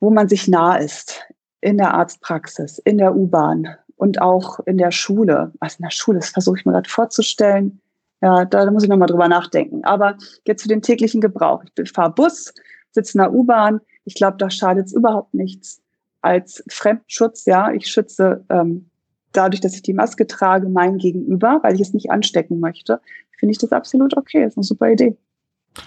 wo 0.00 0.10
man 0.10 0.28
sich 0.28 0.48
nah 0.48 0.76
ist, 0.76 1.22
in 1.60 1.78
der 1.78 1.94
Arztpraxis, 1.94 2.78
in 2.78 2.98
der 2.98 3.14
U-Bahn 3.14 3.68
und 3.96 4.20
auch 4.20 4.58
in 4.66 4.78
der 4.78 4.90
Schule. 4.90 5.52
Also 5.60 5.76
in 5.78 5.84
der 5.84 5.90
Schule, 5.90 6.18
das 6.18 6.30
versuche 6.30 6.58
ich 6.58 6.66
mir 6.66 6.72
gerade 6.72 6.90
vorzustellen. 6.90 7.80
Ja, 8.20 8.44
da, 8.44 8.68
muss 8.70 8.82
ich 8.82 8.88
nochmal 8.88 9.08
drüber 9.08 9.28
nachdenken. 9.28 9.84
Aber 9.84 10.16
jetzt 10.46 10.62
für 10.62 10.68
den 10.68 10.82
täglichen 10.82 11.20
Gebrauch. 11.20 11.62
Ich 11.78 11.92
fahre 11.92 12.12
Bus, 12.12 12.52
sitze 12.90 13.16
in 13.16 13.22
der 13.22 13.32
U-Bahn. 13.32 13.80
Ich 14.04 14.14
glaube, 14.14 14.36
da 14.38 14.50
schadet 14.50 14.86
es 14.86 14.92
überhaupt 14.92 15.34
nichts 15.34 15.80
als 16.20 16.64
Fremdschutz. 16.68 17.44
Ja, 17.46 17.72
ich 17.72 17.86
schütze 17.86 18.44
ähm, 18.48 18.90
dadurch, 19.32 19.60
dass 19.60 19.74
ich 19.74 19.82
die 19.82 19.94
Maske 19.94 20.26
trage, 20.26 20.68
mein 20.68 20.98
Gegenüber, 20.98 21.60
weil 21.62 21.74
ich 21.74 21.80
es 21.80 21.94
nicht 21.94 22.10
anstecken 22.10 22.60
möchte. 22.60 23.00
Finde 23.38 23.52
ich 23.52 23.58
das 23.58 23.72
absolut 23.72 24.16
okay. 24.16 24.42
Das 24.42 24.52
ist 24.52 24.58
eine 24.58 24.64
super 24.64 24.90
Idee. 24.90 25.16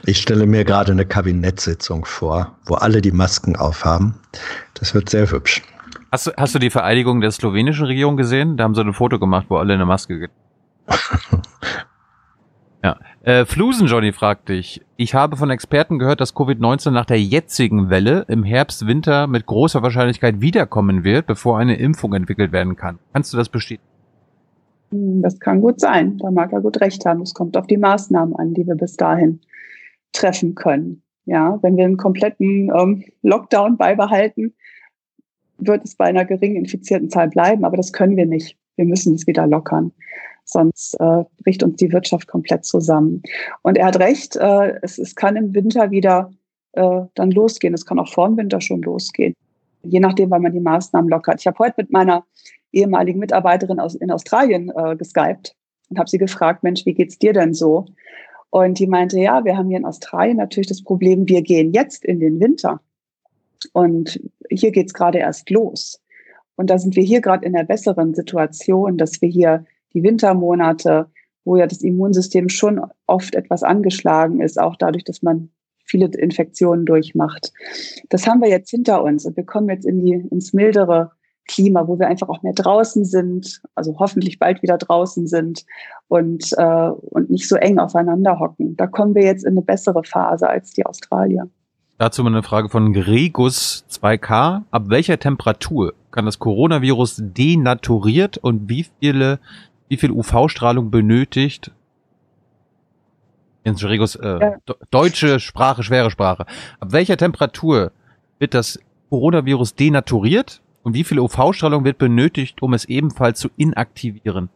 Ich 0.06 0.22
stelle 0.22 0.46
mir 0.46 0.66
gerade 0.66 0.92
eine 0.92 1.06
Kabinettssitzung 1.06 2.06
vor, 2.06 2.56
wo 2.66 2.76
alle 2.76 3.02
die 3.02 3.12
Masken 3.12 3.56
aufhaben. 3.56 4.16
Das 4.74 4.94
wird 4.94 5.10
sehr 5.10 5.30
hübsch. 5.32 5.62
Hast 6.12 6.28
du, 6.28 6.32
hast 6.38 6.56
du 6.56 6.60
die 6.60 6.70
Vereidigung 6.70 7.22
der 7.22 7.32
slowenischen 7.32 7.86
Regierung 7.86 8.18
gesehen? 8.18 8.58
Da 8.58 8.64
haben 8.64 8.76
sie 8.76 8.82
ein 8.82 8.94
Foto 8.94 9.20
gemacht, 9.20 9.48
wo 9.50 9.58
alle 9.58 9.74
eine 9.74 9.86
Maske. 9.86 10.30
ja. 12.84 12.98
Äh, 13.24 13.46
Flusen 13.46 13.88
Johnny 13.88 14.12
fragt 14.12 14.50
dich. 14.50 14.82
Ich 14.98 15.14
habe 15.14 15.38
von 15.38 15.50
Experten 15.50 16.00
gehört, 16.00 16.22
dass 16.22 16.36
Covid-19 16.36 16.92
nach 16.92 17.06
der 17.06 17.20
jetzigen 17.22 17.90
Welle 17.90 18.26
im 18.28 18.44
Herbst, 18.44 18.88
Winter 18.88 19.28
mit 19.28 19.46
großer 19.46 19.82
Wahrscheinlichkeit 19.82 20.42
wiederkommen 20.42 21.04
wird, 21.04 21.26
bevor 21.26 21.58
eine 21.58 21.76
Impfung 21.78 22.14
entwickelt 22.14 22.52
werden 22.52 22.76
kann. 22.76 23.00
Kannst 23.14 23.34
du 23.34 23.38
das 23.38 23.50
bestätigen? 23.50 23.88
Hm, 24.92 25.22
das 25.22 25.40
kann 25.40 25.62
gut 25.62 25.80
sein. 25.80 26.18
Da 26.20 26.32
mag 26.32 26.54
er 26.54 26.62
gut 26.62 26.80
recht 26.82 27.06
haben. 27.06 27.22
Es 27.22 27.34
kommt 27.34 27.58
auf 27.58 27.68
die 27.68 27.78
Maßnahmen 27.78 28.36
an, 28.36 28.54
die 28.54 28.66
wir 28.66 28.76
bis 28.76 28.96
dahin 28.96 29.42
treffen 30.14 30.56
können. 30.56 31.02
Ja, 31.26 31.58
wenn 31.62 31.76
wir 31.76 31.86
einen 31.86 31.98
kompletten 31.98 32.72
ähm, 32.76 33.04
Lockdown 33.24 33.78
beibehalten, 33.78 34.54
wird 35.58 35.84
es 35.84 35.96
bei 35.96 36.06
einer 36.06 36.26
geringen 36.26 36.58
infizierten 36.58 37.10
Zahl 37.10 37.30
bleiben, 37.30 37.66
aber 37.66 37.78
das 37.78 37.94
können 37.94 38.16
wir 38.16 38.26
nicht. 38.26 38.58
Wir 38.76 38.86
müssen 38.86 39.16
es 39.16 39.26
wieder 39.26 39.48
lockern 39.48 39.92
sonst 40.46 40.96
äh, 41.00 41.24
bricht 41.44 41.64
uns 41.64 41.78
die 41.78 41.92
Wirtschaft 41.92 42.28
komplett 42.28 42.66
zusammen. 42.66 43.22
Und 43.64 43.78
er 43.78 43.88
hat 43.88 44.00
recht, 44.00 44.36
äh, 44.36 44.80
es, 44.82 44.98
es 44.98 45.16
kann 45.16 45.36
im 45.36 45.54
Winter 45.54 45.92
wieder 45.92 46.32
äh, 46.74 47.02
dann 47.16 47.32
losgehen. 47.32 47.74
Es 47.74 47.86
kann 47.86 48.00
auch 48.00 48.12
vor 48.12 48.28
dem 48.28 48.38
Winter 48.38 48.62
schon 48.62 48.82
losgehen, 48.82 49.34
je 49.84 50.00
nachdem, 50.00 50.30
wann 50.30 50.44
man 50.44 50.54
die 50.54 50.60
Maßnahmen 50.60 51.10
lockert. 51.10 51.42
Ich 51.42 51.48
habe 51.48 51.60
heute 51.60 51.76
mit 51.78 51.92
meiner 51.92 52.24
ehemaligen 52.72 53.20
Mitarbeiterin 53.20 53.80
aus, 53.80 53.96
in 53.96 54.12
Australien 54.12 54.72
äh, 54.76 54.96
geskypt 54.96 55.56
und 55.90 55.98
habe 55.98 56.10
sie 56.10 56.18
gefragt, 56.18 56.64
Mensch, 56.64 56.86
wie 56.86 56.94
geht's 56.94 57.18
dir 57.18 57.34
denn 57.34 57.54
so? 57.54 57.86
Und 58.56 58.80
die 58.80 58.88
meinte, 58.88 59.20
ja, 59.20 59.44
wir 59.44 59.58
haben 59.58 59.68
hier 59.68 59.80
in 59.80 59.86
Australien 59.86 60.38
natürlich 60.38 60.70
das 60.70 60.82
Problem, 60.82 61.28
wir 61.28 61.42
gehen 61.42 61.74
jetzt 61.74 62.06
in 62.06 62.22
den 62.22 62.40
Winter. 62.40 62.80
Und 63.74 64.18
hier 64.50 64.72
geht's 64.72 64.94
gerade 64.94 65.18
erst 65.18 65.50
los. 65.50 66.02
Und 66.56 66.70
da 66.70 66.78
sind 66.78 66.96
wir 66.96 67.04
hier 67.04 67.20
gerade 67.20 67.46
in 67.46 67.52
der 67.52 67.66
besseren 67.66 68.14
Situation, 68.14 68.98
dass 68.98 69.22
wir 69.22 69.28
hier 69.28 69.66
die 69.94 70.04
Wintermonate, 70.04 71.08
wo 71.44 71.58
ja 71.58 71.68
das 71.68 71.82
Immunsystem 71.82 72.48
schon 72.48 72.80
oft 73.08 73.36
etwas 73.36 73.62
angeschlagen 73.62 74.40
ist, 74.40 74.58
auch 74.58 74.78
dadurch, 74.78 75.04
dass 75.04 75.22
man 75.22 75.50
viele 75.84 76.06
Infektionen 76.18 76.86
durchmacht. 76.86 77.52
Das 78.08 78.26
haben 78.26 78.42
wir 78.42 78.48
jetzt 78.48 78.70
hinter 78.70 79.04
uns 79.04 79.26
und 79.26 79.36
wir 79.36 79.44
kommen 79.44 79.68
jetzt 79.68 79.86
in 79.86 80.00
die, 80.00 80.14
ins 80.32 80.54
mildere 80.54 81.12
Klima, 81.48 81.88
wo 81.88 82.00
wir 82.00 82.08
einfach 82.08 82.30
auch 82.30 82.42
mehr 82.42 82.54
draußen 82.54 83.06
sind, 83.06 83.62
also 83.76 83.98
hoffentlich 84.00 84.40
bald 84.40 84.62
wieder 84.62 84.78
draußen 84.78 85.28
sind 85.28 85.66
und, 86.08 86.52
äh, 86.58 86.90
und 86.90 87.30
nicht 87.30 87.48
so 87.48 87.56
eng 87.56 87.78
aufeinander 87.78 88.40
hocken. 88.40 88.76
Da 88.76 88.88
kommen 88.88 89.16
wir 89.16 89.24
jetzt 89.24 89.46
in 89.46 89.52
eine 89.52 89.62
bessere 89.62 90.04
Phase 90.04 90.50
als 90.50 90.74
die 90.74 90.86
Australier. 90.86 91.48
Dazu 91.98 92.24
mal 92.24 92.30
eine 92.30 92.44
Frage 92.44 92.70
von 92.70 92.92
Gregus 92.94 93.86
2K. 93.90 94.64
Ab 94.70 94.84
welcher 94.88 95.18
Temperatur 95.18 95.94
kann 96.12 96.26
das 96.26 96.40
Coronavirus 96.40 97.22
denaturiert 97.22 98.38
und 98.38 98.68
wie 98.68 98.86
viele 99.00 99.40
wie 99.88 99.98
viel 99.98 100.12
UV-Strahlung 100.12 100.90
benötigt. 100.90 101.72
Jens 103.64 103.84
Regus, 103.84 104.16
äh, 104.16 104.40
ja. 104.40 104.56
deutsche 104.92 105.40
Sprache, 105.40 105.84
schwere 105.84 106.12
Sprache. 106.12 106.46
Ab 106.80 106.92
welcher 106.92 107.18
Temperatur 107.18 107.92
wird 108.40 108.54
das 108.54 108.80
Coronavirus 109.10 109.76
denaturiert 109.76 110.62
und 110.86 110.94
wie 110.94 111.04
viel 111.04 111.20
UV-Strahlung 111.20 111.84
wird 111.84 111.98
benötigt, 111.98 112.62
um 112.62 112.74
es 112.76 112.86
ebenfalls 112.86 113.40
zu 113.40 113.50
inaktivieren? 113.58 114.50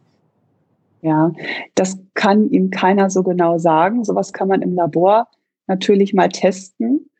Ja, 1.02 1.32
das 1.74 1.98
kann 2.14 2.48
ihm 2.50 2.70
keiner 2.70 3.10
so 3.10 3.24
genau 3.24 3.58
sagen. 3.58 4.04
Sowas 4.04 4.32
kann 4.32 4.46
man 4.46 4.62
im 4.62 4.74
Labor 4.74 5.26
natürlich 5.66 6.14
mal 6.14 6.28
testen, 6.28 7.10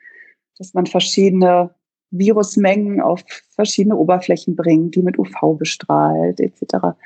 dass 0.59 0.75
man 0.75 0.87
verschiedene 0.87 1.75
Virusmengen 2.13 3.01
auf 3.01 3.25
verschiedene 3.51 3.97
Oberflächen 3.97 4.55
bringt, 4.55 4.95
die 4.95 5.03
mit 5.03 5.19
UV 5.19 5.57
bestrahlt 5.59 6.39
etc. 6.39 6.97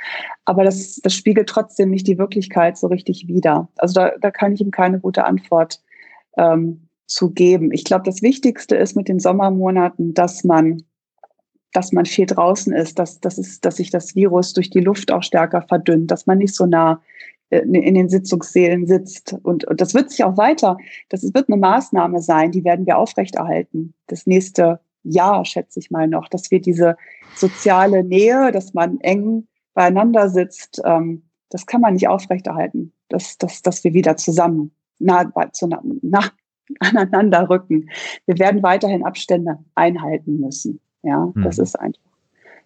Aber 0.44 0.64
das, 0.64 1.00
das 1.02 1.14
spiegelt 1.14 1.48
trotzdem 1.48 1.90
nicht 1.90 2.07
die 2.07 2.18
Wirklichkeit 2.18 2.76
so 2.76 2.88
richtig 2.88 3.28
wider. 3.28 3.68
Also 3.76 3.94
da, 3.94 4.12
da 4.20 4.30
kann 4.30 4.52
ich 4.52 4.61
ihm 4.61 4.70
keine 4.70 5.00
gute 5.00 5.24
Antwort 5.24 5.82
ähm, 6.36 6.88
zu 7.07 7.30
geben. 7.30 7.72
Ich 7.72 7.84
glaube, 7.84 8.05
das 8.05 8.20
Wichtigste 8.20 8.76
ist 8.76 8.94
mit 8.94 9.09
den 9.09 9.20
Sommermonaten, 9.20 10.12
dass 10.12 10.44
man 10.44 10.84
dass 11.75 11.93
man 11.93 12.07
viel 12.07 12.27
draußen 12.27 12.72
ist, 12.72 12.99
dass, 12.99 13.20
dass, 13.20 13.37
ist, 13.37 13.64
dass 13.64 13.77
sich 13.77 13.91
das 13.91 14.14
Virus 14.14 14.53
durch 14.53 14.70
die 14.70 14.81
Luft 14.81 15.11
auch 15.12 15.22
stärker 15.22 15.61
verdünnt, 15.61 16.11
dass 16.11 16.27
man 16.27 16.39
nicht 16.39 16.55
so 16.55 16.66
nah 16.66 17.03
äh, 17.51 17.59
in 17.59 17.95
den 17.95 18.09
Sitzungssälen 18.09 18.87
sitzt. 18.87 19.37
Und, 19.43 19.64
und 19.64 19.81
das 19.81 19.93
wird 19.93 20.11
sich 20.11 20.22
auch 20.25 20.37
weiter, 20.37 20.79
das 21.09 21.22
wird 21.35 21.49
eine 21.49 21.59
Maßnahme 21.59 22.22
sein, 22.22 22.53
die 22.53 22.64
werden 22.64 22.87
wir 22.87 22.97
aufrechterhalten. 22.97 23.93
Das 24.07 24.25
nächste 24.25 24.81
Jahr, 25.03 25.45
schätze 25.45 25.81
ich 25.81 25.91
mal 25.91 26.07
noch, 26.07 26.29
dass 26.29 26.51
wir 26.53 26.61
diese 26.61 26.97
soziale 27.35 28.05
Nähe, 28.05 28.53
dass 28.53 28.72
man 28.72 29.01
eng 29.01 29.49
beieinander 29.75 30.29
sitzt, 30.29 30.81
ähm, 30.85 31.25
das 31.51 31.66
kann 31.66 31.81
man 31.81 31.95
nicht 31.95 32.09
aufrechterhalten, 32.09 32.93
dass, 33.09 33.37
dass, 33.37 33.62
dass 33.62 33.83
wir 33.83 33.95
wieder 33.95 34.16
zusammen 34.16 34.70
nah, 35.01 35.31
zu, 35.53 35.66
nah, 35.66 36.31
aneinander 36.79 37.51
rücken. 37.51 37.91
Wir 38.27 38.39
werden 38.39 38.62
weiterhin 38.62 39.05
Abstände 39.05 39.59
einhalten 39.75 40.39
müssen. 40.39 40.81
Ja, 41.05 41.30
hm. 41.32 41.42
das 41.42 41.59
ist 41.59 41.78
einfach 41.78 42.02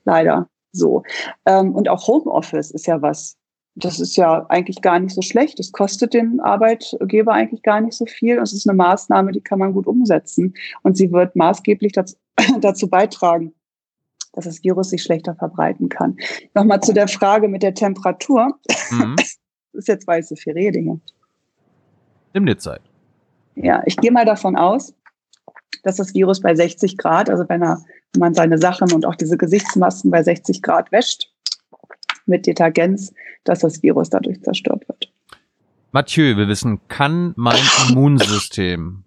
leider 0.05 0.49
so. 0.73 1.03
Ähm, 1.47 1.75
und 1.75 1.89
auch 1.89 2.07
Homeoffice 2.07 2.71
ist 2.71 2.87
ja 2.87 3.03
was, 3.03 3.37
das 3.75 4.01
ist 4.01 4.17
ja 4.17 4.47
eigentlich 4.49 4.83
gar 4.83 4.99
nicht 4.99 5.15
so 5.15 5.23
schlecht. 5.23 5.61
Es 5.61 5.73
kostet 5.73 6.15
den 6.15 6.41
Arbeitgeber 6.41 7.33
eigentlich 7.33 7.63
gar 7.63 7.81
nicht 7.81 7.95
so 7.95 8.07
viel. 8.07 8.39
Es 8.39 8.53
ist 8.53 8.69
eine 8.69 8.77
Maßnahme, 8.77 9.33
die 9.33 9.41
kann 9.41 9.59
man 9.59 9.73
gut 9.73 9.87
umsetzen. 9.87 10.55
Und 10.83 10.97
sie 10.97 11.13
wird 11.13 11.37
maßgeblich 11.37 11.93
dazu, 11.93 12.17
dazu 12.61 12.89
beitragen, 12.89 13.55
dass 14.33 14.45
das 14.45 14.63
Virus 14.63 14.91
sich 14.91 15.03
schlechter 15.03 15.35
verbreiten 15.35 15.89
kann. 15.89 16.17
Nochmal 16.55 16.81
zu 16.81 16.93
der 16.93 17.09
Frage 17.09 17.49
mit 17.49 17.63
der 17.63 17.75
Temperatur. 17.75 18.59
Mhm. 18.91 19.17
Das 19.75 19.87
ist 19.87 20.09
jetzt, 20.09 20.29
so 20.29 20.35
viel 20.35 20.55
rede 20.55 20.81
hier. 20.81 20.99
Dir 22.35 22.59
Zeit. 22.59 22.81
Ja, 23.55 23.83
ich 23.87 23.97
gehe 23.97 24.11
mal 24.11 24.25
davon 24.25 24.57
aus, 24.57 24.95
dass 25.83 25.97
das 25.97 26.15
Virus 26.15 26.41
bei 26.41 26.55
60 26.55 26.97
Grad, 26.97 27.31
also 27.31 27.45
wenn, 27.49 27.63
er, 27.63 27.83
wenn 28.13 28.21
man 28.21 28.35
seine 28.35 28.59
Sachen 28.59 28.93
und 28.93 29.07
auch 29.07 29.15
diese 29.15 29.37
Gesichtsmasken 29.37 30.11
bei 30.11 30.23
60 30.23 30.63
Grad 30.63 30.93
wäscht, 30.93 31.33
mit 32.27 32.47
Detergenz, 32.47 33.13
dass 33.45 33.61
das 33.61 33.83
Virus 33.83 34.11
dadurch 34.11 34.43
zerstört 34.43 34.87
wird. 34.89 35.11
Mathieu, 35.93 36.37
wir 36.37 36.49
wissen, 36.49 36.81
kann 36.89 37.33
mein 37.37 37.61
Immunsystem 37.89 39.05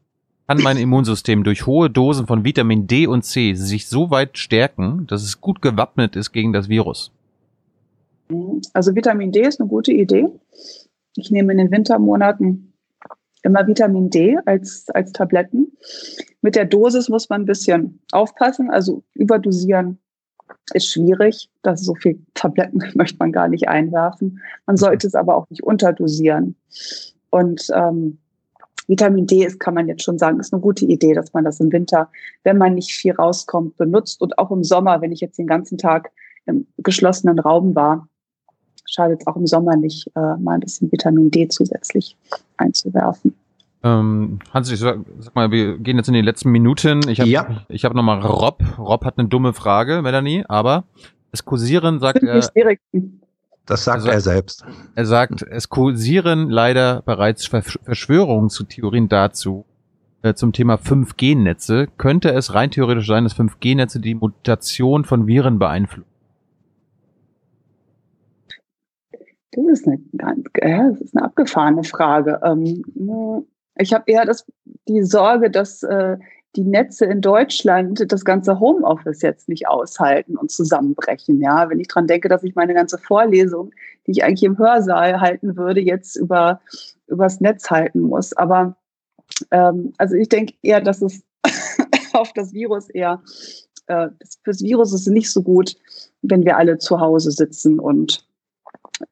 kann 0.51 0.63
mein 0.63 0.75
Immunsystem 0.75 1.45
durch 1.45 1.65
hohe 1.65 1.89
Dosen 1.89 2.27
von 2.27 2.43
Vitamin 2.43 2.85
D 2.85 3.07
und 3.07 3.23
C 3.23 3.53
sich 3.53 3.87
so 3.87 4.11
weit 4.11 4.37
stärken, 4.37 5.07
dass 5.07 5.23
es 5.23 5.39
gut 5.39 5.61
gewappnet 5.61 6.17
ist 6.17 6.33
gegen 6.33 6.51
das 6.51 6.67
Virus? 6.67 7.13
Also 8.73 8.93
Vitamin 8.93 9.31
D 9.31 9.43
ist 9.43 9.61
eine 9.61 9.69
gute 9.69 9.93
Idee. 9.93 10.27
Ich 11.15 11.31
nehme 11.31 11.53
in 11.53 11.57
den 11.57 11.71
Wintermonaten 11.71 12.73
immer 13.43 13.65
Vitamin 13.65 14.09
D 14.09 14.39
als, 14.45 14.89
als 14.89 15.13
Tabletten. 15.13 15.71
Mit 16.41 16.55
der 16.55 16.65
Dosis 16.65 17.09
muss 17.09 17.29
man 17.29 17.41
ein 17.41 17.45
bisschen 17.45 17.99
aufpassen, 18.11 18.71
also 18.71 19.03
überdosieren 19.13 19.99
ist 20.73 20.91
schwierig. 20.91 21.49
Das 21.61 21.83
so 21.83 21.95
viel 21.95 22.19
Tabletten 22.33 22.81
möchte 22.95 23.17
man 23.19 23.31
gar 23.31 23.47
nicht 23.47 23.67
einwerfen. 23.67 24.39
Man 24.65 24.77
sollte 24.77 25.07
es 25.07 25.15
aber 25.15 25.35
auch 25.35 25.49
nicht 25.49 25.63
unterdosieren. 25.63 26.55
Und 27.29 27.67
ähm, 27.73 28.17
Vitamin 28.87 29.27
D 29.27 29.45
ist, 29.45 29.59
kann 29.59 29.73
man 29.73 29.87
jetzt 29.87 30.03
schon 30.03 30.17
sagen, 30.17 30.39
ist 30.39 30.53
eine 30.53 30.61
gute 30.61 30.85
Idee, 30.85 31.13
dass 31.13 31.33
man 31.33 31.45
das 31.45 31.59
im 31.59 31.71
Winter, 31.71 32.09
wenn 32.43 32.57
man 32.57 32.75
nicht 32.75 32.91
viel 32.91 33.13
rauskommt, 33.13 33.77
benutzt 33.77 34.21
und 34.21 34.37
auch 34.37 34.51
im 34.51 34.63
Sommer, 34.63 35.01
wenn 35.01 35.11
ich 35.11 35.21
jetzt 35.21 35.37
den 35.37 35.47
ganzen 35.47 35.77
Tag 35.77 36.11
im 36.45 36.67
geschlossenen 36.77 37.39
Raum 37.39 37.75
war, 37.75 38.07
schadet 38.85 39.21
es 39.21 39.27
auch 39.27 39.37
im 39.37 39.47
Sommer 39.47 39.77
nicht, 39.77 40.07
äh, 40.15 40.35
mal 40.37 40.55
ein 40.55 40.59
bisschen 40.59 40.91
Vitamin 40.91 41.31
D 41.31 41.47
zusätzlich 41.47 42.17
einzuwerfen. 42.57 43.33
Ähm, 43.83 44.39
Hans, 44.53 44.71
ich 44.71 44.79
sag, 44.79 44.99
sag, 45.19 45.35
mal, 45.35 45.49
wir 45.49 45.77
gehen 45.79 45.97
jetzt 45.97 46.07
in 46.07 46.13
die 46.13 46.21
letzten 46.21 46.51
Minuten. 46.51 47.07
Ich 47.09 47.19
habe 47.19 47.29
ja. 47.29 47.65
ich 47.67 47.83
hab 47.83 47.93
nochmal 47.93 48.19
Rob. 48.21 48.61
Rob 48.77 49.05
hat 49.05 49.17
eine 49.17 49.27
dumme 49.27 49.53
Frage, 49.53 50.01
Melanie, 50.01 50.43
aber 50.47 50.83
es 51.31 51.45
kursieren, 51.45 51.99
sagt 51.99 52.21
er. 52.23 52.35
Das 53.65 53.83
sagt 53.83 54.05
er, 54.05 54.13
er, 54.13 54.21
selbst. 54.21 54.65
Er 54.95 55.05
sagt, 55.05 55.43
es 55.43 55.69
kursieren 55.69 56.49
leider 56.49 57.01
bereits 57.03 57.45
Verschwörungstheorien 57.45 59.07
dazu, 59.07 59.65
äh, 60.23 60.33
zum 60.33 60.51
Thema 60.51 60.75
5G-Netze. 60.75 61.87
Könnte 61.97 62.33
es 62.33 62.53
rein 62.53 62.71
theoretisch 62.71 63.07
sein, 63.07 63.23
dass 63.23 63.35
5G-Netze 63.35 63.99
die 63.99 64.15
Mutation 64.15 65.05
von 65.05 65.27
Viren 65.27 65.57
beeinflussen? 65.57 66.09
Das 69.53 69.65
ist 69.67 69.87
eine, 69.87 69.99
ganz, 70.17 70.45
ja, 70.61 70.89
das 70.89 71.01
ist 71.01 71.15
eine 71.15 71.25
abgefahrene 71.25 71.83
Frage. 71.83 72.39
Ähm, 72.43 72.83
ich 73.81 73.93
habe 73.93 74.03
eher 74.07 74.25
das, 74.25 74.45
die 74.87 75.03
Sorge, 75.03 75.49
dass 75.49 75.83
äh, 75.83 76.17
die 76.55 76.63
Netze 76.63 77.05
in 77.05 77.21
Deutschland 77.21 78.11
das 78.11 78.25
ganze 78.25 78.59
Homeoffice 78.59 79.21
jetzt 79.21 79.47
nicht 79.47 79.67
aushalten 79.67 80.35
und 80.37 80.51
zusammenbrechen. 80.51 81.39
Ja, 81.39 81.69
wenn 81.69 81.79
ich 81.79 81.87
dran 81.87 82.07
denke, 82.07 82.27
dass 82.27 82.43
ich 82.43 82.55
meine 82.55 82.73
ganze 82.73 82.97
Vorlesung, 82.97 83.71
die 84.05 84.11
ich 84.11 84.23
eigentlich 84.23 84.43
im 84.43 84.57
Hörsaal 84.57 85.21
halten 85.21 85.55
würde, 85.55 85.79
jetzt 85.79 86.15
über 86.15 86.59
übers 87.07 87.41
Netz 87.41 87.69
halten 87.69 88.01
muss. 88.01 88.33
Aber 88.33 88.75
ähm, 89.51 89.93
also 89.97 90.15
ich 90.15 90.29
denke 90.29 90.53
eher, 90.61 90.81
dass 90.81 91.01
es 91.01 91.23
auf 92.13 92.33
das 92.33 92.53
Virus 92.53 92.89
eher 92.89 93.21
äh, 93.87 94.09
fürs 94.43 94.61
Virus 94.61 94.93
ist 94.93 95.07
es 95.07 95.13
nicht 95.13 95.31
so 95.31 95.41
gut, 95.41 95.75
wenn 96.21 96.45
wir 96.45 96.57
alle 96.57 96.77
zu 96.77 96.99
Hause 96.99 97.31
sitzen 97.31 97.79
und 97.79 98.25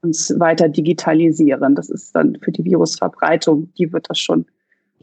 uns 0.02 0.34
weiter 0.40 0.70
digitalisieren. 0.70 1.76
Das 1.76 1.90
ist 1.90 2.16
dann 2.16 2.38
für 2.42 2.52
die 2.52 2.64
Virusverbreitung, 2.64 3.74
die 3.78 3.92
wird 3.92 4.10
das 4.10 4.20
schon, 4.20 4.46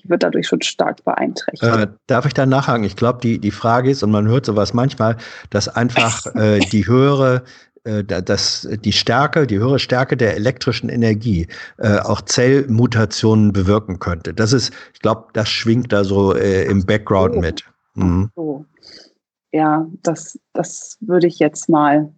wird 0.09 0.23
dadurch 0.23 0.47
schon 0.47 0.63
stark 0.63 1.05
beeinträchtigt. 1.05 1.73
Äh, 1.73 1.89
darf 2.07 2.27
ich 2.27 2.35
da 2.35 2.47
nachhaken? 2.47 2.85
Ich 2.85 2.97
glaube, 2.97 3.21
die, 3.23 3.39
die 3.39 3.51
Frage 3.51 3.91
ist, 3.91 4.03
und 4.03 4.11
man 4.11 4.27
hört 4.27 4.47
sowas 4.47 4.75
manchmal, 4.75 5.17
dass 5.51 5.69
einfach 5.69 6.27
äh, 6.35 6.61
die 6.61 6.87
höhere 6.87 7.43
äh, 7.87 8.03
dass 8.03 8.69
die 8.85 8.93
Stärke, 8.93 9.47
die 9.47 9.59
höhere 9.59 9.79
Stärke 9.79 10.17
der 10.17 10.35
elektrischen 10.35 10.89
Energie 10.89 11.47
äh, 11.79 11.99
auch 11.99 12.21
Zellmutationen 12.21 13.53
bewirken 13.53 14.01
könnte. 14.01 14.35
Das 14.35 14.53
ist, 14.53 14.73
ich 14.93 15.01
glaube, 15.01 15.27
das 15.35 15.49
schwingt 15.49 15.93
da 15.93 16.03
so 16.03 16.35
äh, 16.35 16.65
im 16.65 16.85
Background 16.85 17.35
so. 17.35 17.41
mit. 17.41 17.65
Mhm. 17.95 18.31
So. 18.35 18.65
Ja, 19.53 19.87
das, 20.03 20.39
das 20.53 20.99
würde 21.01 21.29
ich 21.29 21.39
jetzt 21.39 21.69
mal 21.69 22.13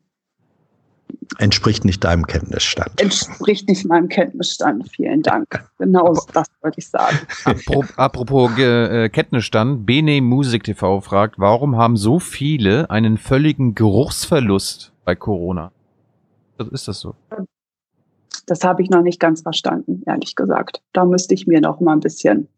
Entspricht 1.38 1.84
nicht 1.84 2.04
deinem 2.04 2.26
Kenntnisstand. 2.26 3.00
Entspricht 3.00 3.68
nicht 3.68 3.86
meinem 3.86 4.08
Kenntnisstand. 4.08 4.88
Vielen 4.90 5.22
Dank. 5.22 5.64
Genau 5.78 6.14
das 6.32 6.48
wollte 6.62 6.78
ich 6.78 6.88
sagen. 6.88 7.18
Apropos 7.96 8.58
äh, 8.58 9.08
Kenntnisstand, 9.08 9.86
Bene 9.86 10.20
Musik 10.20 10.64
TV 10.64 11.00
fragt, 11.00 11.38
warum 11.38 11.76
haben 11.76 11.96
so 11.96 12.18
viele 12.18 12.90
einen 12.90 13.18
völligen 13.18 13.74
Geruchsverlust 13.74 14.92
bei 15.04 15.14
Corona? 15.14 15.70
Was 16.56 16.68
ist 16.68 16.88
das 16.88 17.00
so? 17.00 17.14
Das 18.46 18.64
habe 18.64 18.82
ich 18.82 18.90
noch 18.90 19.02
nicht 19.02 19.20
ganz 19.20 19.42
verstanden, 19.42 20.02
ehrlich 20.06 20.34
gesagt. 20.34 20.82
Da 20.92 21.04
müsste 21.04 21.34
ich 21.34 21.46
mir 21.46 21.60
noch 21.60 21.80
mal 21.80 21.92
ein 21.92 22.00
bisschen 22.00 22.48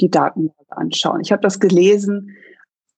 die 0.00 0.10
Daten 0.10 0.52
anschauen. 0.68 1.20
Ich 1.20 1.32
habe 1.32 1.42
das 1.42 1.58
gelesen, 1.60 2.36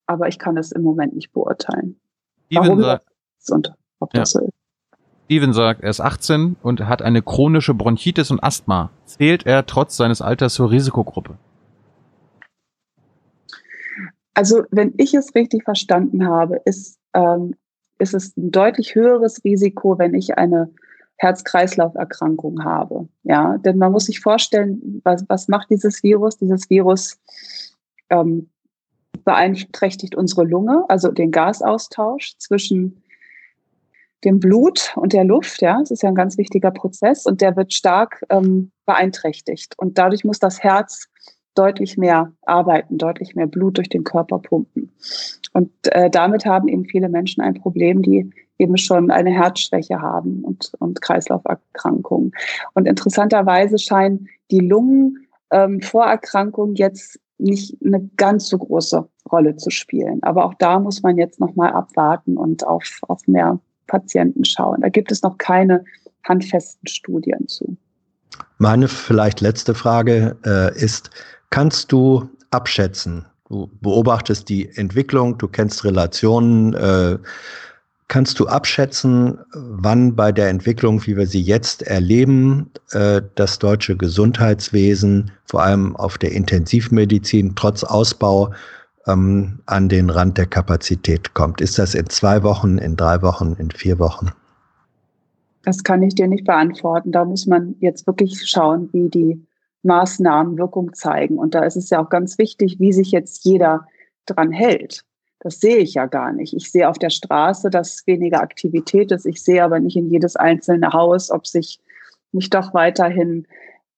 aber 0.06 0.28
ich 0.28 0.38
kann 0.38 0.54
das 0.54 0.70
im 0.72 0.82
Moment 0.82 1.14
nicht 1.14 1.32
beurteilen. 1.32 1.98
Steven 2.46 2.62
warum 2.62 2.82
sagt, 2.82 3.08
und 3.50 3.72
ob 4.00 4.12
das 4.12 4.34
ja. 4.34 4.40
so 4.40 4.46
ist. 4.46 4.59
Steven 5.30 5.52
sagt, 5.52 5.84
er 5.84 5.90
ist 5.90 6.00
18 6.00 6.56
und 6.60 6.88
hat 6.88 7.02
eine 7.02 7.22
chronische 7.22 7.72
Bronchitis 7.72 8.32
und 8.32 8.42
Asthma. 8.42 8.90
Zählt 9.04 9.46
er 9.46 9.64
trotz 9.64 9.96
seines 9.96 10.20
Alters 10.20 10.54
zur 10.54 10.72
Risikogruppe? 10.72 11.38
Also, 14.34 14.64
wenn 14.72 14.92
ich 14.96 15.14
es 15.14 15.32
richtig 15.36 15.62
verstanden 15.62 16.26
habe, 16.26 16.60
ist, 16.64 16.98
ähm, 17.14 17.54
ist 18.00 18.12
es 18.12 18.36
ein 18.36 18.50
deutlich 18.50 18.96
höheres 18.96 19.44
Risiko, 19.44 20.00
wenn 20.00 20.14
ich 20.14 20.36
eine 20.36 20.72
Herz-Kreislauf-Erkrankung 21.18 22.64
habe. 22.64 23.06
Ja, 23.22 23.56
denn 23.58 23.78
man 23.78 23.92
muss 23.92 24.06
sich 24.06 24.18
vorstellen, 24.18 25.00
was, 25.04 25.24
was 25.28 25.46
macht 25.46 25.70
dieses 25.70 26.02
Virus? 26.02 26.38
Dieses 26.38 26.68
Virus 26.68 27.20
ähm, 28.08 28.50
beeinträchtigt 29.24 30.16
unsere 30.16 30.42
Lunge, 30.42 30.86
also 30.88 31.12
den 31.12 31.30
Gasaustausch 31.30 32.36
zwischen 32.38 33.04
dem 34.24 34.40
Blut 34.40 34.92
und 34.96 35.12
der 35.12 35.24
Luft, 35.24 35.60
ja, 35.62 35.78
das 35.78 35.90
ist 35.90 36.02
ja 36.02 36.10
ein 36.10 36.14
ganz 36.14 36.38
wichtiger 36.38 36.70
Prozess 36.70 37.26
und 37.26 37.40
der 37.40 37.56
wird 37.56 37.72
stark 37.72 38.22
ähm, 38.28 38.70
beeinträchtigt. 38.86 39.74
Und 39.78 39.98
dadurch 39.98 40.24
muss 40.24 40.38
das 40.38 40.62
Herz 40.62 41.08
deutlich 41.54 41.96
mehr 41.96 42.32
arbeiten, 42.42 42.98
deutlich 42.98 43.34
mehr 43.34 43.46
Blut 43.46 43.78
durch 43.78 43.88
den 43.88 44.04
Körper 44.04 44.38
pumpen. 44.38 44.92
Und 45.52 45.72
äh, 45.86 46.10
damit 46.10 46.44
haben 46.46 46.68
eben 46.68 46.84
viele 46.84 47.08
Menschen 47.08 47.42
ein 47.42 47.54
Problem, 47.54 48.02
die 48.02 48.30
eben 48.58 48.76
schon 48.76 49.10
eine 49.10 49.30
Herzschwäche 49.30 50.00
haben 50.00 50.44
und, 50.44 50.70
und 50.78 51.00
Kreislauferkrankungen. 51.00 52.30
Und 52.74 52.86
interessanterweise 52.86 53.78
scheinen 53.78 54.28
die 54.50 54.60
Lungenvorerkrankungen 54.60 56.72
ähm, 56.72 56.76
jetzt 56.76 57.18
nicht 57.38 57.76
eine 57.84 58.08
ganz 58.16 58.48
so 58.48 58.58
große 58.58 59.08
Rolle 59.32 59.56
zu 59.56 59.70
spielen. 59.70 60.22
Aber 60.22 60.44
auch 60.44 60.54
da 60.54 60.78
muss 60.78 61.02
man 61.02 61.16
jetzt 61.16 61.40
nochmal 61.40 61.72
abwarten 61.72 62.36
und 62.36 62.64
auf, 62.66 63.00
auf 63.08 63.26
mehr 63.26 63.58
Patienten 63.90 64.44
schauen. 64.44 64.80
Da 64.80 64.88
gibt 64.88 65.10
es 65.10 65.22
noch 65.22 65.36
keine 65.38 65.84
handfesten 66.24 66.86
Studien 66.86 67.48
zu. 67.48 67.76
Meine 68.58 68.88
vielleicht 68.88 69.40
letzte 69.40 69.74
Frage 69.74 70.36
äh, 70.44 70.78
ist, 70.78 71.10
kannst 71.50 71.90
du 71.90 72.28
abschätzen, 72.50 73.26
du 73.48 73.68
beobachtest 73.80 74.48
die 74.48 74.68
Entwicklung, 74.76 75.38
du 75.38 75.48
kennst 75.48 75.84
Relationen, 75.84 76.74
äh, 76.74 77.18
kannst 78.06 78.38
du 78.38 78.46
abschätzen, 78.46 79.38
wann 79.54 80.14
bei 80.14 80.30
der 80.30 80.48
Entwicklung, 80.48 81.04
wie 81.06 81.16
wir 81.16 81.26
sie 81.26 81.42
jetzt 81.42 81.82
erleben, 81.82 82.70
äh, 82.92 83.22
das 83.34 83.58
deutsche 83.58 83.96
Gesundheitswesen, 83.96 85.32
vor 85.46 85.62
allem 85.62 85.96
auf 85.96 86.18
der 86.18 86.32
Intensivmedizin, 86.32 87.54
trotz 87.56 87.82
Ausbau 87.82 88.52
ähm, 89.06 89.60
an 89.66 89.88
den 89.88 90.10
Rand 90.10 90.38
der 90.38 90.46
Kapazität 90.46 91.34
kommt. 91.34 91.60
Ist 91.60 91.78
das 91.78 91.94
in 91.94 92.08
zwei 92.08 92.42
Wochen, 92.42 92.78
in 92.78 92.96
drei 92.96 93.22
Wochen, 93.22 93.56
in 93.58 93.70
vier 93.70 93.98
Wochen? 93.98 94.32
Das 95.62 95.84
kann 95.84 96.02
ich 96.02 96.14
dir 96.14 96.26
nicht 96.26 96.44
beantworten. 96.44 97.12
Da 97.12 97.24
muss 97.24 97.46
man 97.46 97.76
jetzt 97.80 98.06
wirklich 98.06 98.48
schauen, 98.48 98.88
wie 98.92 99.08
die 99.08 99.46
Maßnahmen 99.82 100.58
Wirkung 100.58 100.92
zeigen. 100.94 101.38
Und 101.38 101.54
da 101.54 101.64
ist 101.64 101.76
es 101.76 101.90
ja 101.90 102.02
auch 102.02 102.08
ganz 102.08 102.38
wichtig, 102.38 102.78
wie 102.78 102.92
sich 102.92 103.10
jetzt 103.10 103.44
jeder 103.44 103.86
dran 104.26 104.52
hält. 104.52 105.04
Das 105.40 105.58
sehe 105.58 105.78
ich 105.78 105.94
ja 105.94 106.06
gar 106.06 106.32
nicht. 106.32 106.54
Ich 106.54 106.70
sehe 106.70 106.88
auf 106.88 106.98
der 106.98 107.10
Straße, 107.10 107.70
dass 107.70 108.06
weniger 108.06 108.42
Aktivität 108.42 109.10
ist. 109.10 109.24
Ich 109.24 109.42
sehe 109.42 109.64
aber 109.64 109.80
nicht 109.80 109.96
in 109.96 110.10
jedes 110.10 110.36
einzelne 110.36 110.92
Haus, 110.92 111.30
ob 111.30 111.46
sich 111.46 111.80
nicht 112.32 112.54
doch 112.54 112.74
weiterhin 112.74 113.46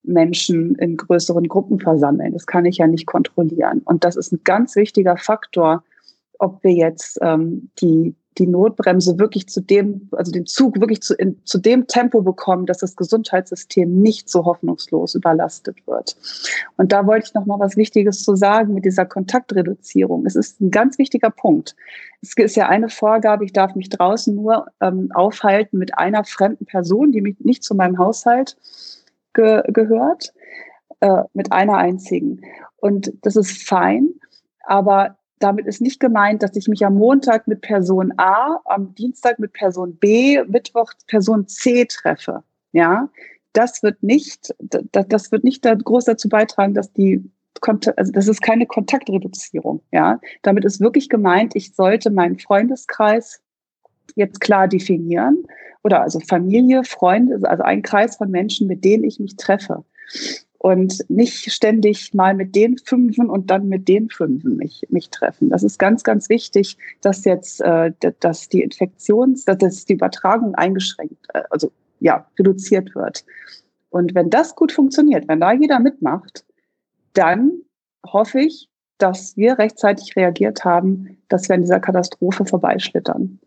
Menschen 0.04 0.74
in 0.76 0.96
größeren 0.96 1.48
Gruppen 1.48 1.78
versammeln. 1.78 2.32
Das 2.32 2.46
kann 2.46 2.64
ich 2.64 2.78
ja 2.78 2.86
nicht 2.86 3.06
kontrollieren. 3.06 3.82
Und 3.84 4.04
das 4.04 4.16
ist 4.16 4.32
ein 4.32 4.40
ganz 4.44 4.76
wichtiger 4.76 5.16
Faktor, 5.16 5.84
ob 6.38 6.62
wir 6.64 6.72
jetzt 6.72 7.18
ähm, 7.22 7.70
die, 7.80 8.14
die 8.38 8.46
Notbremse 8.46 9.18
wirklich 9.18 9.48
zu 9.48 9.60
dem, 9.60 10.08
also 10.12 10.32
den 10.32 10.46
Zug 10.46 10.80
wirklich 10.80 11.02
zu, 11.02 11.14
in, 11.14 11.38
zu 11.44 11.58
dem 11.58 11.86
Tempo 11.86 12.22
bekommen, 12.22 12.66
dass 12.66 12.78
das 12.78 12.96
Gesundheitssystem 12.96 14.00
nicht 14.00 14.28
so 14.28 14.44
hoffnungslos 14.44 15.14
überlastet 15.14 15.86
wird. 15.86 16.16
Und 16.76 16.90
da 16.90 17.06
wollte 17.06 17.26
ich 17.28 17.34
noch 17.34 17.46
mal 17.46 17.60
was 17.60 17.76
Wichtiges 17.76 18.24
zu 18.24 18.34
sagen 18.34 18.74
mit 18.74 18.84
dieser 18.84 19.04
Kontaktreduzierung. 19.04 20.26
Es 20.26 20.34
ist 20.34 20.60
ein 20.60 20.70
ganz 20.70 20.98
wichtiger 20.98 21.30
Punkt. 21.30 21.76
Es 22.22 22.32
ist 22.36 22.56
ja 22.56 22.68
eine 22.68 22.88
Vorgabe, 22.88 23.44
ich 23.44 23.52
darf 23.52 23.74
mich 23.74 23.90
draußen 23.90 24.34
nur 24.34 24.66
ähm, 24.80 25.10
aufhalten 25.12 25.78
mit 25.78 25.96
einer 25.98 26.24
fremden 26.24 26.66
Person, 26.66 27.12
die 27.12 27.20
mich 27.20 27.38
nicht 27.40 27.62
zu 27.62 27.74
meinem 27.74 27.98
Haushalt 27.98 28.56
ge 29.34 29.62
gehört, 29.68 30.32
äh, 31.00 31.22
mit 31.34 31.52
einer 31.52 31.76
einzigen. 31.76 32.40
Und 32.76 33.12
das 33.22 33.36
ist 33.36 33.66
fein, 33.68 34.08
aber 34.64 35.16
damit 35.38 35.66
ist 35.66 35.80
nicht 35.80 35.98
gemeint, 35.98 36.42
dass 36.42 36.54
ich 36.56 36.68
mich 36.68 36.86
am 36.86 36.94
Montag 36.94 37.48
mit 37.48 37.60
Person 37.62 38.12
A, 38.16 38.60
am 38.64 38.94
Dienstag 38.94 39.38
mit 39.38 39.52
Person 39.52 39.96
B, 39.96 40.42
Mittwoch 40.46 40.92
Person 41.08 41.48
C 41.48 41.84
treffe. 41.84 42.44
Ja, 42.72 43.08
das 43.52 43.82
wird 43.82 44.02
nicht, 44.02 44.54
das, 44.60 45.06
das 45.08 45.32
wird 45.32 45.44
nicht 45.44 45.64
da 45.64 45.74
groß 45.74 46.04
dazu 46.04 46.28
beitragen, 46.28 46.74
dass 46.74 46.92
die 46.92 47.28
also 47.64 48.10
das 48.12 48.26
ist 48.26 48.42
keine 48.42 48.66
Kontaktreduzierung. 48.66 49.82
Ja, 49.92 50.20
damit 50.42 50.64
ist 50.64 50.80
wirklich 50.80 51.08
gemeint, 51.08 51.54
ich 51.54 51.74
sollte 51.76 52.10
meinen 52.10 52.38
Freundeskreis 52.38 53.40
jetzt 54.14 54.40
klar 54.40 54.68
definieren 54.68 55.44
oder 55.82 56.02
also 56.02 56.20
Familie, 56.20 56.84
Freunde, 56.84 57.48
also 57.48 57.62
ein 57.62 57.82
Kreis 57.82 58.16
von 58.16 58.30
Menschen, 58.30 58.66
mit 58.66 58.84
denen 58.84 59.04
ich 59.04 59.18
mich 59.18 59.36
treffe. 59.36 59.84
Und 60.58 61.04
nicht 61.10 61.50
ständig 61.50 62.14
mal 62.14 62.34
mit 62.34 62.54
den 62.54 62.78
Fünfen 62.78 63.28
und 63.28 63.50
dann 63.50 63.68
mit 63.68 63.88
den 63.88 64.08
Fünfen 64.08 64.56
mich, 64.56 64.86
mich 64.90 65.10
treffen. 65.10 65.50
Das 65.50 65.64
ist 65.64 65.76
ganz, 65.78 66.04
ganz 66.04 66.28
wichtig, 66.28 66.78
dass 67.00 67.24
jetzt, 67.24 67.60
äh, 67.62 67.92
dass 68.20 68.48
die 68.48 68.62
Infektions, 68.62 69.44
dass 69.44 69.84
die 69.86 69.94
Übertragung 69.94 70.54
eingeschränkt, 70.54 71.26
äh, 71.34 71.42
also 71.50 71.72
ja, 71.98 72.26
reduziert 72.38 72.94
wird. 72.94 73.24
Und 73.90 74.14
wenn 74.14 74.30
das 74.30 74.54
gut 74.54 74.70
funktioniert, 74.70 75.26
wenn 75.26 75.40
da 75.40 75.52
jeder 75.52 75.80
mitmacht, 75.80 76.44
dann 77.14 77.52
hoffe 78.06 78.40
ich, 78.40 78.68
dass 78.98 79.36
wir 79.36 79.58
rechtzeitig 79.58 80.14
reagiert 80.16 80.64
haben, 80.64 81.18
dass 81.28 81.48
wir 81.48 81.56
an 81.56 81.62
dieser 81.62 81.80
Katastrophe 81.80 82.44
vorbeischlittern. 82.44 83.40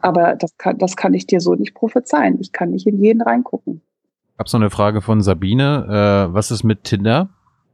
Aber 0.00 0.36
das 0.36 0.56
kann, 0.56 0.78
das 0.78 0.96
kann 0.96 1.14
ich 1.14 1.26
dir 1.26 1.40
so 1.40 1.54
nicht 1.54 1.74
prophezeien. 1.74 2.38
Ich 2.40 2.52
kann 2.52 2.70
nicht 2.70 2.86
in 2.86 3.02
jeden 3.02 3.22
reingucken. 3.22 3.82
Gab 4.36 4.46
es 4.46 4.52
noch 4.52 4.60
eine 4.60 4.70
Frage 4.70 5.00
von 5.00 5.20
Sabine. 5.22 6.28
Äh, 6.30 6.34
was 6.34 6.50
ist 6.50 6.64
mit 6.64 6.84
Tinder? 6.84 7.28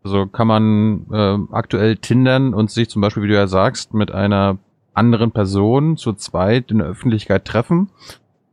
Also 0.04 0.26
kann 0.26 0.46
man 0.46 1.06
äh, 1.12 1.38
aktuell 1.52 1.96
Tindern 1.96 2.54
und 2.54 2.70
sich 2.70 2.88
zum 2.88 3.02
Beispiel, 3.02 3.24
wie 3.24 3.28
du 3.28 3.34
ja 3.34 3.48
sagst, 3.48 3.92
mit 3.92 4.12
einer 4.12 4.58
anderen 4.94 5.32
Person 5.32 5.96
zu 5.96 6.12
zweit 6.12 6.70
in 6.70 6.78
der 6.78 6.86
Öffentlichkeit 6.86 7.44
treffen? 7.44 7.90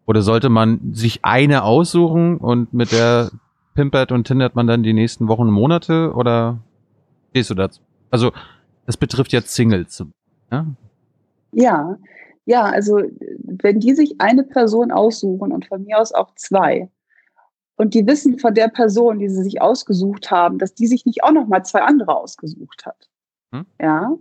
Oder 0.06 0.22
sollte 0.22 0.50
man 0.50 0.94
sich 0.94 1.24
eine 1.24 1.64
aussuchen 1.64 2.38
und 2.38 2.74
mit 2.74 2.92
der 2.92 3.32
pimpert 3.76 4.12
und 4.12 4.28
tindert 4.28 4.56
man 4.56 4.68
dann 4.68 4.84
die 4.84 4.94
nächsten 4.94 5.28
Wochen 5.28 5.44
und 5.44 5.52
Monate? 5.52 6.14
Oder 6.14 6.60
stehst 7.30 7.52
du 7.52 7.56
dazu? 7.56 7.82
Also, 8.12 8.32
das 8.86 8.98
betrifft 8.98 9.32
jetzt 9.32 9.56
Singles. 9.56 10.04
Ja? 10.52 10.66
ja, 11.52 11.98
ja, 12.46 12.64
also 12.64 13.02
wenn 13.44 13.80
die 13.80 13.94
sich 13.94 14.16
eine 14.20 14.44
Person 14.44 14.92
aussuchen 14.92 15.52
und 15.52 15.66
von 15.66 15.84
mir 15.84 16.00
aus 16.00 16.12
auch 16.12 16.34
zwei 16.36 16.90
und 17.76 17.94
die 17.94 18.06
wissen 18.06 18.40
von 18.40 18.54
der 18.54 18.68
Person, 18.68 19.20
die 19.20 19.30
sie 19.30 19.44
sich 19.44 19.62
ausgesucht 19.62 20.32
haben, 20.32 20.60
dass 20.60 20.74
die 20.74 20.88
sich 20.88 21.06
nicht 21.06 21.24
auch 21.24 21.32
noch 21.32 21.48
mal 21.48 21.64
zwei 21.64 21.82
andere 21.82 22.16
ausgesucht 22.16 22.86
hat, 22.86 23.10
hm? 23.52 23.66
ja, 23.82 24.14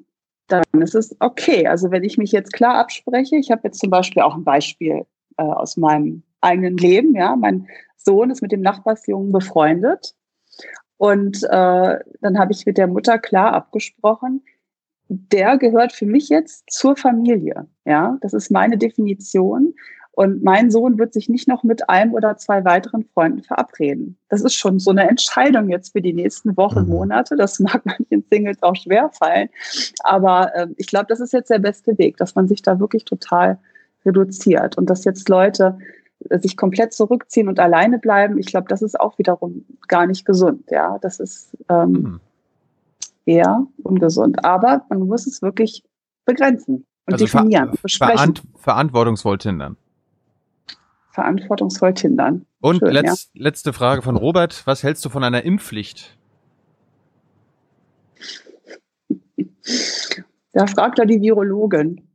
dann 0.48 0.64
ist 0.80 0.94
es 0.94 1.16
okay. 1.20 1.66
Also 1.66 1.90
wenn 1.90 2.04
ich 2.04 2.18
mich 2.18 2.32
jetzt 2.32 2.52
klar 2.52 2.76
abspreche, 2.76 3.36
ich 3.36 3.50
habe 3.50 3.62
jetzt 3.64 3.80
zum 3.80 3.90
Beispiel 3.90 4.22
auch 4.22 4.34
ein 4.34 4.44
Beispiel 4.44 5.06
äh, 5.36 5.42
aus 5.42 5.76
meinem 5.76 6.22
eigenen 6.40 6.76
Leben. 6.76 7.14
Ja, 7.14 7.36
mein 7.36 7.66
Sohn 7.96 8.30
ist 8.30 8.42
mit 8.42 8.52
dem 8.52 8.60
Nachbarsjungen 8.60 9.32
befreundet. 9.32 10.14
Und 10.96 11.42
äh, 11.44 11.98
dann 12.20 12.38
habe 12.38 12.52
ich 12.52 12.66
mit 12.66 12.78
der 12.78 12.86
Mutter 12.86 13.18
klar 13.18 13.52
abgesprochen, 13.54 14.42
der 15.12 15.58
gehört 15.58 15.92
für 15.92 16.06
mich 16.06 16.28
jetzt 16.28 16.64
zur 16.70 16.96
Familie. 16.96 17.66
Ja, 17.84 18.18
das 18.20 18.32
ist 18.32 18.50
meine 18.50 18.78
Definition. 18.78 19.74
Und 20.14 20.42
mein 20.44 20.70
Sohn 20.70 20.98
wird 20.98 21.14
sich 21.14 21.30
nicht 21.30 21.48
noch 21.48 21.62
mit 21.62 21.88
einem 21.88 22.12
oder 22.12 22.36
zwei 22.36 22.66
weiteren 22.66 23.04
Freunden 23.14 23.42
verabreden. 23.42 24.18
Das 24.28 24.42
ist 24.42 24.54
schon 24.54 24.78
so 24.78 24.90
eine 24.90 25.08
Entscheidung 25.08 25.70
jetzt 25.70 25.92
für 25.92 26.02
die 26.02 26.12
nächsten 26.12 26.54
Wochen, 26.58 26.82
mhm. 26.82 26.88
Monate. 26.88 27.34
Das 27.34 27.58
mag 27.60 27.80
manchen 27.84 28.22
Singles 28.30 28.62
auch 28.62 28.76
schwer 28.76 29.10
fallen. 29.10 29.48
Aber 30.04 30.54
äh, 30.54 30.66
ich 30.76 30.86
glaube, 30.86 31.06
das 31.08 31.20
ist 31.20 31.32
jetzt 31.32 31.48
der 31.48 31.60
beste 31.60 31.96
Weg, 31.96 32.18
dass 32.18 32.34
man 32.34 32.46
sich 32.46 32.60
da 32.60 32.78
wirklich 32.78 33.06
total 33.06 33.58
reduziert 34.04 34.76
und 34.76 34.90
dass 34.90 35.04
jetzt 35.04 35.30
Leute 35.30 35.78
äh, 36.28 36.38
sich 36.38 36.58
komplett 36.58 36.92
zurückziehen 36.92 37.48
und 37.48 37.58
alleine 37.58 37.98
bleiben. 37.98 38.36
Ich 38.36 38.46
glaube, 38.46 38.68
das 38.68 38.82
ist 38.82 39.00
auch 39.00 39.18
wiederum 39.18 39.64
gar 39.88 40.06
nicht 40.06 40.26
gesund. 40.26 40.64
Ja, 40.70 40.98
das 41.00 41.20
ist 41.20 41.56
ähm, 41.70 41.92
mhm. 41.92 42.20
eher 43.24 43.66
ungesund. 43.92 44.44
Aber 44.44 44.84
man 44.88 45.06
muss 45.06 45.26
es 45.26 45.42
wirklich 45.42 45.82
begrenzen 46.24 46.86
und 47.06 47.14
also 47.14 47.24
definieren. 47.24 47.72
Ver 47.86 48.08
verant 48.08 48.42
verantwortungsvoll 48.56 49.38
tindern 49.38 49.76
verantwortungsvoll 51.12 51.94
tindern. 51.94 52.46
Und 52.60 52.78
Schön, 52.78 52.92
letz, 52.92 53.30
ja. 53.34 53.42
letzte 53.42 53.72
Frage 53.72 54.02
von 54.02 54.16
Robert. 54.16 54.66
Was 54.66 54.82
hältst 54.82 55.04
du 55.04 55.08
von 55.08 55.22
einer 55.22 55.44
Impfpflicht? 55.44 56.16
Da 60.54 60.66
fragt 60.66 60.98
er 60.98 61.06
die 61.06 61.22
Virologin. 61.22 62.06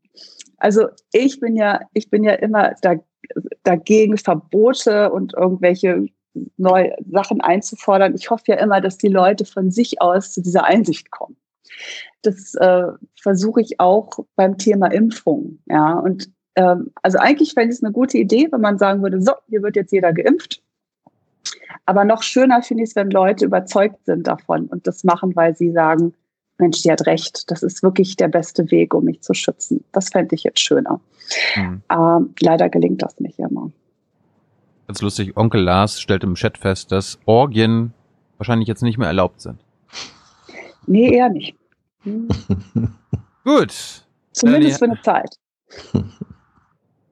Also 0.57 0.89
ich 1.11 1.39
bin 1.39 1.55
ja, 1.55 1.79
ich 1.93 2.11
bin 2.11 2.23
ja 2.23 2.33
immer 2.33 2.75
da, 2.83 2.97
dagegen, 3.63 4.15
Verbote 4.15 5.11
und 5.11 5.33
irgendwelche 5.33 6.05
neue 6.57 6.95
Sachen 7.09 7.41
einzufordern. 7.41 8.13
Ich 8.13 8.29
hoffe 8.29 8.43
ja 8.49 8.55
immer, 8.57 8.79
dass 8.79 8.99
die 8.99 9.07
Leute 9.07 9.43
von 9.43 9.71
sich 9.71 10.03
aus 10.03 10.33
zu 10.33 10.43
dieser 10.43 10.65
Einsicht 10.65 11.09
kommen. 11.09 11.35
Das 12.21 12.55
äh, 12.55 12.87
versuche 13.21 13.61
ich 13.61 13.79
auch 13.79 14.09
beim 14.35 14.57
Thema 14.57 14.87
Impfung. 14.87 15.59
Ja, 15.65 15.93
und 15.93 16.29
ähm, 16.55 16.91
also 17.03 17.19
eigentlich 17.19 17.53
fände 17.53 17.69
ich 17.69 17.77
es 17.77 17.83
eine 17.83 17.93
gute 17.93 18.17
Idee, 18.17 18.47
wenn 18.51 18.61
man 18.61 18.77
sagen 18.77 19.03
würde, 19.03 19.21
so, 19.21 19.33
hier 19.47 19.61
wird 19.61 19.75
jetzt 19.75 19.91
jeder 19.91 20.13
geimpft. 20.13 20.61
Aber 21.85 22.03
noch 22.03 22.23
schöner 22.23 22.61
finde 22.61 22.83
ich 22.83 22.89
es, 22.89 22.95
wenn 22.95 23.11
Leute 23.11 23.45
überzeugt 23.45 24.05
sind 24.05 24.27
davon 24.27 24.65
und 24.65 24.87
das 24.87 25.03
machen, 25.03 25.35
weil 25.35 25.55
sie 25.55 25.71
sagen, 25.71 26.13
Mensch, 26.57 26.81
die 26.81 26.91
hat 26.91 27.05
recht, 27.05 27.49
das 27.51 27.63
ist 27.63 27.83
wirklich 27.83 28.15
der 28.15 28.27
beste 28.27 28.69
Weg, 28.71 28.93
um 28.93 29.05
mich 29.05 29.21
zu 29.21 29.33
schützen. 29.33 29.83
Das 29.91 30.09
fände 30.09 30.35
ich 30.35 30.43
jetzt 30.43 30.59
schöner. 30.59 30.99
Mhm. 31.55 31.81
Ähm, 31.91 32.33
leider 32.41 32.69
gelingt 32.69 33.03
das 33.03 33.19
nicht 33.19 33.37
immer. 33.39 33.71
Ganz 34.87 35.01
lustig, 35.01 35.35
Onkel 35.37 35.61
Lars 35.61 36.01
stellt 36.01 36.23
im 36.23 36.35
Chat 36.35 36.57
fest, 36.57 36.91
dass 36.91 37.19
Orgien 37.25 37.93
wahrscheinlich 38.37 38.67
jetzt 38.67 38.81
nicht 38.83 38.97
mehr 38.97 39.07
erlaubt 39.07 39.41
sind. 39.41 39.59
Nee, 40.87 41.13
eher 41.13 41.29
nicht. 41.29 41.56
Gut. 43.43 44.05
Zumindest 44.31 44.79
für 44.79 44.85
eine 44.85 45.01
Zeit. 45.01 45.35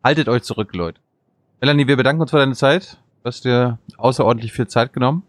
Haltet 0.03 0.29
euch 0.29 0.43
zurück, 0.43 0.73
Leute. 0.75 0.99
Melanie, 1.61 1.87
wir 1.87 1.97
bedanken 1.97 2.21
uns 2.21 2.31
für 2.31 2.37
deine 2.37 2.53
Zeit. 2.53 2.97
Du 3.23 3.27
hast 3.27 3.45
dir 3.45 3.79
außerordentlich 3.97 4.53
viel 4.53 4.67
Zeit 4.67 4.93
genommen. 4.93 5.23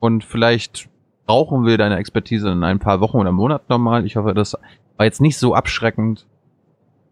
Und 0.00 0.24
vielleicht 0.24 0.88
brauchen 1.26 1.64
wir 1.64 1.78
deine 1.78 1.96
Expertise 1.96 2.50
in 2.50 2.64
ein 2.64 2.78
paar 2.78 3.00
Wochen 3.00 3.18
oder 3.18 3.32
Monaten 3.32 3.66
nochmal. 3.68 4.04
Ich 4.04 4.16
hoffe, 4.16 4.34
das 4.34 4.56
war 4.96 5.06
jetzt 5.06 5.20
nicht 5.20 5.38
so 5.38 5.54
abschreckend. 5.54 6.26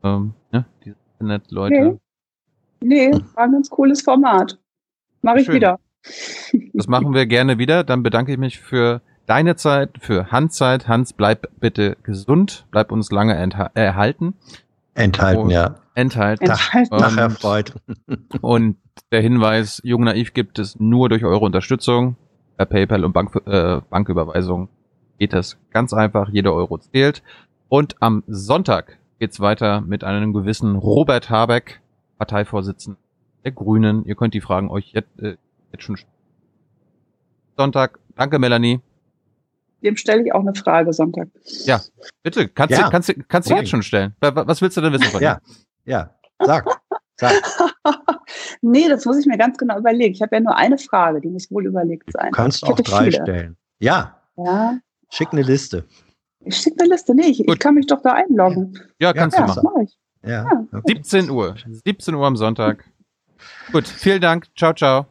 Ähm, 0.02 0.34
ne? 0.52 0.64
Diese 0.84 0.96
Internet-Leute. 1.20 1.98
Nee. 2.80 3.10
nee, 3.10 3.18
war 3.34 3.44
ein 3.44 3.52
ganz 3.52 3.70
cooles 3.70 4.02
Format. 4.02 4.58
Mache 5.22 5.40
ich 5.40 5.48
wieder. 5.48 5.78
Das 6.74 6.86
machen 6.86 7.14
wir 7.14 7.26
gerne 7.26 7.58
wieder. 7.58 7.84
Dann 7.84 8.02
bedanke 8.02 8.32
ich 8.32 8.38
mich 8.38 8.58
für 8.58 9.00
deine 9.26 9.56
Zeit, 9.56 9.90
für 10.00 10.30
Hans 10.30 10.54
Zeit. 10.56 10.88
Hans, 10.88 11.12
bleib 11.12 11.48
bitte 11.60 11.96
gesund, 12.02 12.66
bleib 12.70 12.92
uns 12.92 13.10
lange 13.10 13.34
erhalten. 13.74 14.34
Enthalten, 14.94 15.42
und 15.42 15.50
ja. 15.50 15.76
Enthalten. 15.94 16.44
Enthalten. 16.44 16.88
Nach, 16.90 17.00
nachher 17.00 17.30
Freud. 17.30 17.72
Und 18.40 18.76
der 19.10 19.20
Hinweis, 19.22 19.80
Jung 19.82 20.04
Naiv 20.04 20.34
gibt 20.34 20.58
es 20.60 20.78
nur 20.78 21.08
durch 21.08 21.24
eure 21.24 21.44
Unterstützung. 21.44 22.16
Per 22.56 22.66
PayPal 22.66 23.04
und 23.04 23.12
Bank, 23.12 23.34
äh, 23.46 23.80
Banküberweisung 23.90 24.68
geht 25.18 25.32
das 25.32 25.56
ganz 25.72 25.92
einfach. 25.92 26.28
Jeder 26.28 26.54
Euro 26.54 26.78
zählt. 26.78 27.24
Und 27.68 27.96
am 28.00 28.22
Sonntag 28.28 28.98
geht's 29.18 29.40
weiter 29.40 29.80
mit 29.80 30.04
einem 30.04 30.32
gewissen 30.32 30.76
Robert 30.76 31.30
Habeck, 31.30 31.80
Parteivorsitzender 32.18 32.98
der 33.44 33.50
Grünen. 33.50 34.04
Ihr 34.04 34.14
könnt 34.14 34.34
die 34.34 34.40
Fragen 34.40 34.70
euch 34.70 34.92
jetzt, 34.92 35.20
äh, 35.20 35.36
jetzt 35.72 35.82
schon 35.82 35.98
Sonntag. 37.56 37.98
Danke, 38.14 38.38
Melanie 38.38 38.80
dem 39.84 39.96
stelle 39.96 40.24
ich 40.24 40.32
auch 40.32 40.40
eine 40.40 40.54
Frage 40.54 40.92
Sonntag. 40.92 41.28
Ja, 41.64 41.80
bitte, 42.22 42.48
kannst 42.48 42.76
ja. 42.76 42.84
du, 42.84 42.90
kannst 42.90 43.08
du, 43.08 43.14
kannst 43.28 43.50
du 43.50 43.54
jetzt 43.54 43.68
schon 43.68 43.82
stellen. 43.82 44.14
Was 44.20 44.60
willst 44.62 44.76
du 44.76 44.80
denn 44.80 44.92
wissen 44.92 45.04
von 45.04 45.22
Ja, 45.22 45.40
ja, 45.84 46.14
sag. 46.44 46.66
sag. 47.16 47.32
nee, 48.62 48.88
das 48.88 49.04
muss 49.04 49.18
ich 49.18 49.26
mir 49.26 49.38
ganz 49.38 49.58
genau 49.58 49.78
überlegen. 49.78 50.14
Ich 50.14 50.22
habe 50.22 50.34
ja 50.36 50.40
nur 50.40 50.56
eine 50.56 50.78
Frage, 50.78 51.20
die 51.20 51.28
muss 51.28 51.50
wohl 51.50 51.66
überlegt 51.66 52.10
sein. 52.12 52.30
Du 52.30 52.36
kannst 52.36 52.64
auch 52.64 52.76
drei 52.76 53.10
viele. 53.10 53.22
stellen. 53.22 53.56
Ja. 53.78 54.20
Ja. 54.36 54.78
Schick 55.10 55.28
eine 55.32 55.42
Liste. 55.42 55.84
Ich 56.44 56.56
schicke 56.56 56.80
eine 56.80 56.90
Liste. 56.90 57.14
Nee, 57.14 57.26
ich, 57.26 57.46
ich, 57.46 57.58
kann 57.58 57.74
mich 57.74 57.86
doch 57.86 58.02
da 58.02 58.12
einloggen. 58.12 58.78
Ja, 58.98 59.12
kannst 59.12 59.38
ja, 59.38 59.46
du 59.46 59.48
machen. 59.48 59.62
Mach 59.64 59.82
ich. 59.82 59.98
Ja. 60.22 60.44
ja. 60.44 60.66
Okay. 60.72 60.94
17 60.96 61.30
Uhr. 61.30 61.56
17 61.84 62.14
Uhr 62.14 62.26
am 62.26 62.36
Sonntag. 62.36 62.84
Gut, 63.72 63.86
vielen 63.86 64.20
Dank. 64.20 64.46
Ciao, 64.56 64.72
ciao. 64.72 65.06